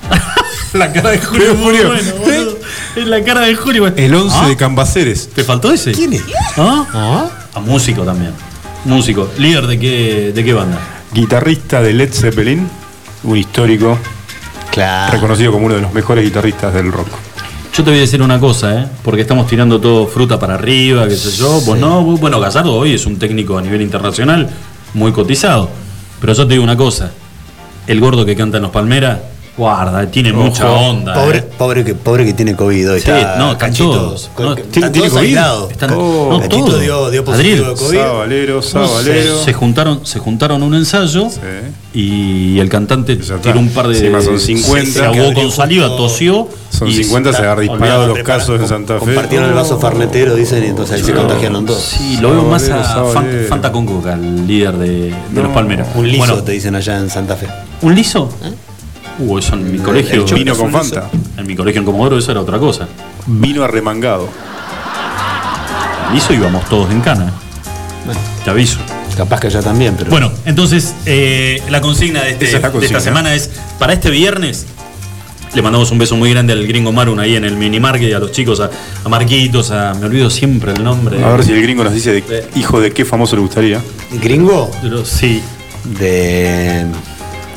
La 0.74 0.92
cara 0.92 1.12
de 1.12 1.20
Julio 1.20 1.46
Pero, 1.46 1.54
es 1.54 1.58
muy 1.60 1.74
Julio, 1.74 1.88
bueno, 1.90 2.12
boludo. 2.46 2.58
Es 2.96 3.08
la 3.08 3.24
cara 3.24 3.42
de 3.42 3.56
Julio. 3.56 3.88
El 3.88 4.16
11 4.16 4.38
¿Ah? 4.40 4.48
de 4.48 4.56
Cambaceres. 4.56 5.30
¿Te 5.30 5.44
faltó 5.44 5.72
ese? 5.72 5.92
¿Quién 5.92 6.14
es? 6.14 6.24
¿Ah? 6.58 7.30
A 7.54 7.60
músico 7.60 8.04
también. 8.04 8.32
Músico. 8.86 9.30
¿Líder 9.38 9.68
de 9.68 9.80
qué, 9.80 10.32
de 10.34 10.44
qué 10.44 10.54
banda? 10.54 10.80
Guitarrista 11.14 11.82
de 11.82 11.94
Led 11.94 12.14
Zeppelin. 12.14 12.68
Un 13.24 13.38
histórico. 13.38 13.98
Claro. 14.72 15.12
Reconocido 15.14 15.52
como 15.52 15.66
uno 15.66 15.76
de 15.76 15.82
los 15.82 15.94
mejores 15.94 16.24
guitarristas 16.24 16.74
del 16.74 16.92
rock. 16.92 17.08
Yo 17.74 17.84
te 17.84 17.90
voy 17.90 17.98
a 18.00 18.02
decir 18.02 18.22
una 18.22 18.40
cosa, 18.40 18.82
¿eh? 18.82 18.88
Porque 19.04 19.22
estamos 19.22 19.48
tirando 19.48 19.80
todo 19.80 20.08
fruta 20.08 20.40
para 20.40 20.56
arriba, 20.56 21.08
qué 21.08 21.16
sé 21.16 21.32
yo. 21.38 21.60
Vos 21.62 21.78
no, 21.78 22.02
vos- 22.04 22.20
bueno, 22.20 22.40
Gallardo 22.40 22.74
hoy 22.76 22.94
es 22.94 23.06
un 23.06 23.18
técnico 23.20 23.58
a 23.58 23.62
nivel 23.62 23.82
internacional 23.82 24.50
muy 24.94 25.12
cotizado. 25.12 25.70
Pero 26.22 26.34
yo 26.34 26.48
te 26.48 26.54
digo 26.54 26.64
una 26.64 26.78
cosa. 26.78 27.12
El 27.91 27.99
gordo 27.99 28.26
que 28.26 28.38
canta 28.38 28.55
en 28.55 28.63
los 28.63 28.72
Palmeras, 28.72 29.19
guarda, 29.62 30.10
tiene 30.10 30.34
mucha 30.34 30.70
onda. 30.72 31.14
Pobre, 31.14 31.38
¿eh? 31.40 31.50
pobre, 31.58 31.84
que, 31.86 31.94
pobre 31.94 32.26
que 32.26 32.34
tiene 32.34 32.56
COVID 32.56 32.92
hoy. 32.94 33.00
Sí, 33.00 33.12
está 33.12 33.36
no, 33.38 33.52
están 33.52 33.74
todos. 33.76 34.32
No, 34.40 34.56
¿tiene- 34.56 34.62
están 34.72 34.92
tiene 34.92 35.08
todos 35.08 35.20
COVID? 35.20 35.28
aislados. 35.28 35.72
Están- 35.72 35.92
Oh, 35.94 36.30
no, 36.32 36.40
Cachito 36.40 36.66
todos. 36.66 36.82
dio, 36.82 37.10
dio 37.12 37.24
positivo 37.24 37.66
Adriel, 37.66 37.76
de 37.76 37.82
COVID. 37.86 37.98
Sabalero, 38.00 38.62
Sabalero. 38.64 39.44
Se 39.44 39.54
juntaron, 39.54 40.06
se 40.06 40.18
juntaron 40.20 40.64
a 40.64 40.66
un 40.66 40.74
ensayo 40.74 41.28
y 41.94 42.58
el 42.60 42.70
cantante 42.70 43.18
tiró 43.18 43.60
un 43.60 43.70
par 43.70 43.88
de. 43.88 43.98
Encima 43.98 44.22
son 44.22 44.40
50. 44.40 44.92
Se 44.92 45.06
ahogó 45.06 45.34
con 45.34 45.52
saliva, 45.52 45.88
tosió. 45.96 46.48
Son 46.72 46.88
y 46.88 46.94
50, 46.94 47.32
se 47.32 47.38
está- 47.42 47.52
ha 47.52 47.60
disparado 47.60 48.08
los 48.08 48.20
casos 48.20 48.60
en 48.62 48.68
Santa 48.68 48.94
Fe. 48.96 49.00
Compartieron 49.06 49.50
el 49.50 49.54
vaso 49.56 49.78
farnetero, 49.78 50.34
dicen, 50.36 50.64
y 50.64 50.68
entonces 50.68 50.96
ahí 50.96 51.04
se 51.04 51.14
contagiaron 51.14 51.66
todos. 51.66 51.82
Sí, 51.84 52.18
lo 52.20 52.32
veo 52.32 52.44
más 52.44 52.68
a. 52.70 53.06
Fanta 53.48 53.72
con 53.72 53.86
Coca, 53.86 54.14
el 54.14 54.48
líder 54.48 54.76
de, 54.78 55.14
los 55.36 55.52
Palmeras. 55.52 55.88
Un 55.96 56.10
liso 56.10 56.42
te 56.44 56.54
dicen 56.54 56.74
allá 56.76 56.98
en 56.98 57.10
Santa 57.12 57.36
Fe. 57.36 57.48
¿Un 57.82 57.94
liso? 57.94 58.30
Uh, 59.22 59.38
eso 59.38 59.53
en 59.56 59.72
mi 59.72 59.77
colegio. 59.80 60.26
el 60.26 60.34
vino 60.34 60.56
con 60.56 60.72
Fanta. 60.72 61.10
En 61.38 61.45
mi 61.48 61.56
colegio 61.56 61.80
en 61.80 61.85
Comodoro 61.85 62.18
eso 62.18 62.31
era 62.31 62.41
otra 62.41 62.57
cosa. 62.60 62.88
Vino 63.27 63.64
arremangado. 63.64 64.30
Liso 66.14 66.34
íbamos 66.34 66.65
todos 66.68 66.91
en 66.91 67.02
cana. 67.02 67.31
Te 68.43 68.49
aviso. 68.49 68.80
Capaz 69.15 69.39
que 69.39 69.48
allá 69.48 69.61
también, 69.61 69.95
pero. 69.98 70.10
Bueno, 70.10 70.31
entonces 70.45 70.95
eh, 71.06 71.61
la 71.69 71.81
consigna 71.81 72.22
de, 72.23 72.31
este- 72.31 72.45
Esa 72.45 72.57
es 72.57 72.64
la 72.64 72.69
de 72.69 72.85
esta 72.85 72.99
semana 72.99 73.34
es 73.35 73.49
para 73.77 73.93
este 73.93 74.10
viernes. 74.10 74.65
Le 75.53 75.61
mandamos 75.61 75.91
un 75.91 75.98
beso 75.98 76.15
muy 76.15 76.30
grande 76.31 76.53
al 76.53 76.65
gringo 76.65 76.93
Marun 76.93 77.19
ahí 77.19 77.35
en 77.35 77.43
el 77.43 77.57
mini 77.57 77.80
market, 77.80 78.14
a 78.15 78.19
los 78.19 78.31
chicos, 78.31 78.61
a, 78.61 78.69
a 79.03 79.10
Marquitos, 79.10 79.69
a. 79.72 79.93
Me 79.95 80.06
olvido 80.06 80.30
siempre 80.30 80.72
el 80.72 80.84
nombre. 80.84 81.23
A 81.23 81.30
ver 81.34 81.43
si 81.43 81.52
el 81.52 81.61
gringo 81.61 81.84
nos 81.84 81.93
dice 81.93 82.14
de 82.14 82.45
hijo 82.56 82.80
de 82.80 82.91
qué 82.91 83.03
famoso 83.03 83.35
le 83.35 83.41
gustaría. 83.41 83.81
¿Gringo? 84.23 84.72
Sí. 85.03 85.41
De. 85.99 86.85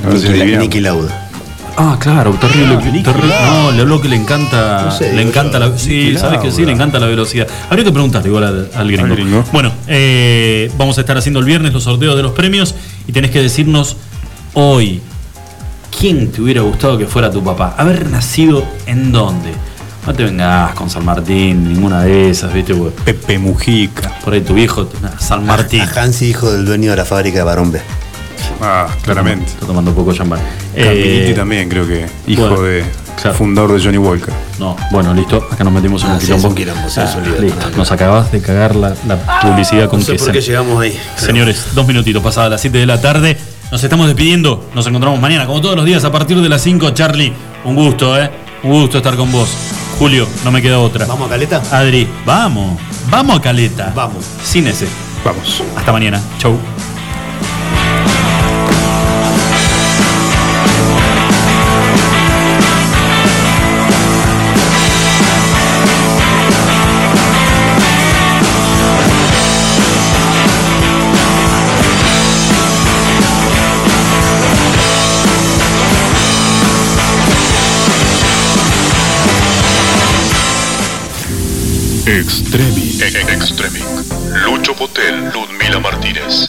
A 0.04 0.08
ver 0.08 0.18
si 0.18 0.80
Lauda. 0.80 1.23
Ah, 1.76 1.96
claro, 1.98 2.32
terrible. 2.32 2.76
terrible. 3.02 3.34
No, 3.46 3.72
le 3.72 3.82
habló 3.82 4.00
que 4.00 4.08
le 4.08 4.16
encanta. 4.16 4.84
No 4.84 4.90
sé, 4.90 5.12
le 5.12 5.22
encanta 5.22 5.58
la. 5.58 5.76
Sí, 5.76 6.16
sabes 6.16 6.40
que 6.40 6.50
sí, 6.50 6.64
le 6.64 6.72
encanta 6.72 6.98
la 6.98 7.06
velocidad. 7.06 7.48
Habría 7.68 7.84
que 7.84 7.92
preguntarle 7.92 8.28
igual 8.28 8.44
al, 8.44 8.70
al 8.74 8.86
gringo. 8.86 9.04
Al 9.04 9.10
gringo. 9.12 9.44
Bueno, 9.52 9.72
eh, 9.88 10.70
vamos 10.78 10.98
a 10.98 11.00
estar 11.00 11.16
haciendo 11.16 11.40
el 11.40 11.46
viernes 11.46 11.72
los 11.72 11.84
sorteos 11.84 12.16
de 12.16 12.22
los 12.22 12.32
premios 12.32 12.74
y 13.06 13.12
tenés 13.12 13.30
que 13.30 13.42
decirnos 13.42 13.96
hoy. 14.54 15.02
¿Quién 15.98 16.32
te 16.32 16.42
hubiera 16.42 16.60
gustado 16.62 16.98
que 16.98 17.06
fuera 17.06 17.30
tu 17.30 17.42
papá? 17.42 17.74
¿Haber 17.78 18.10
nacido 18.10 18.64
en 18.86 19.12
dónde? 19.12 19.52
No 20.06 20.12
te 20.12 20.24
vengas 20.24 20.74
con 20.74 20.90
San 20.90 21.04
Martín, 21.04 21.72
ninguna 21.72 22.02
de 22.02 22.30
esas, 22.30 22.52
¿viste? 22.52 22.74
Pepe 23.04 23.38
Mujica. 23.38 24.12
Por 24.22 24.34
ahí 24.34 24.40
tu 24.42 24.54
viejo, 24.54 24.88
San 25.18 25.46
Martín. 25.46 25.80
A 25.80 26.02
Hansi, 26.02 26.26
hijo 26.26 26.50
del 26.52 26.66
dueño 26.66 26.90
de 26.90 26.96
la 26.96 27.04
fábrica 27.04 27.38
de 27.38 27.44
Barón 27.44 27.72
B. 27.72 27.80
Ah, 28.60 28.86
claramente. 29.02 29.46
Está 29.46 29.66
tomando 29.66 29.92
poco 29.94 30.12
champán. 30.12 30.38
Caminiti 30.74 31.30
Eh, 31.30 31.34
también, 31.36 31.68
creo 31.68 31.86
que. 31.86 32.06
Hijo 32.26 32.42
bueno, 32.48 32.62
de. 32.62 32.84
claro. 33.20 33.36
Fundador 33.36 33.72
de 33.78 33.84
Johnny 33.84 33.98
Walker. 33.98 34.32
No, 34.58 34.76
bueno, 34.90 35.12
listo. 35.12 35.46
Acá 35.50 35.64
nos 35.64 35.72
metimos 35.72 36.02
en 36.04 36.10
Ah, 36.10 36.14
un 36.14 36.20
sí, 36.20 36.26
quilombo. 36.26 36.48
un 36.48 36.56
sí, 36.56 37.00
lío, 37.24 37.40
listo. 37.40 37.70
no, 37.70 37.76
Nos 37.78 37.92
acabas 37.92 38.30
de 38.32 38.40
cagar 38.40 38.74
la, 38.76 38.94
la 39.06 39.40
publicidad 39.40 39.88
con 39.88 40.00
No 40.00 40.06
sé 40.06 40.12
que 40.12 40.18
por 40.18 40.32
qué 40.32 40.40
llegamos 40.40 40.80
ahí. 40.80 40.98
Señores, 41.16 41.66
dos 41.74 41.86
minutitos 41.86 42.22
pasadas 42.22 42.50
las 42.50 42.60
7 42.60 42.78
de 42.78 42.86
la 42.86 43.00
tarde. 43.00 43.36
Nos 43.72 43.82
estamos 43.82 44.06
despidiendo. 44.06 44.70
Nos 44.74 44.86
encontramos 44.86 45.20
mañana, 45.20 45.46
como 45.46 45.60
todos 45.60 45.76
los 45.76 45.84
días, 45.84 46.04
a 46.04 46.12
partir 46.12 46.40
de 46.40 46.48
las 46.48 46.62
5. 46.62 46.90
Charlie, 46.90 47.32
un 47.64 47.74
gusto, 47.74 48.18
¿eh? 48.20 48.30
Un 48.62 48.70
gusto 48.72 48.98
estar 48.98 49.16
con 49.16 49.30
vos. 49.32 49.48
Julio, 49.98 50.26
no 50.44 50.50
me 50.50 50.62
queda 50.62 50.78
otra. 50.78 51.06
¿Vamos 51.06 51.26
a 51.26 51.30
Caleta? 51.30 51.62
Adri, 51.70 52.08
vamos. 52.24 52.80
Vamos 53.10 53.38
a 53.38 53.40
Caleta. 53.42 53.92
Vamos. 53.94 54.24
Sin 54.42 54.66
ese. 54.66 54.86
Vamos. 55.24 55.62
Hasta 55.76 55.92
mañana. 55.92 56.20
Chau. 56.38 56.56
Extremi. 82.14 82.96
Extremi. 83.00 83.80
Lucho 84.44 84.72
Potel, 84.76 85.32
Ludmila 85.32 85.80
Martínez. 85.80 86.48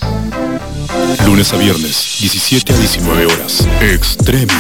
Lunes 1.26 1.52
a 1.54 1.58
viernes, 1.58 2.18
17 2.22 2.72
a 2.72 2.78
19 2.78 3.26
horas. 3.26 3.68
Extremi. 3.82 4.54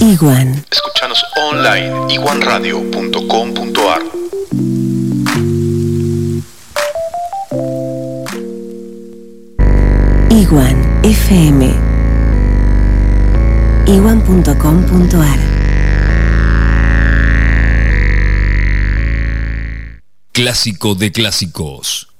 Iguan. 0.00 0.62
Escuchanos 0.70 1.24
online, 1.36 2.12
iguanradio.com.ar. 2.12 4.02
Iguan 10.28 11.00
FM. 11.02 11.74
Iguan.com.ar. 13.86 15.51
Clásico 20.32 20.94
de 20.94 21.12
clásicos. 21.12 22.11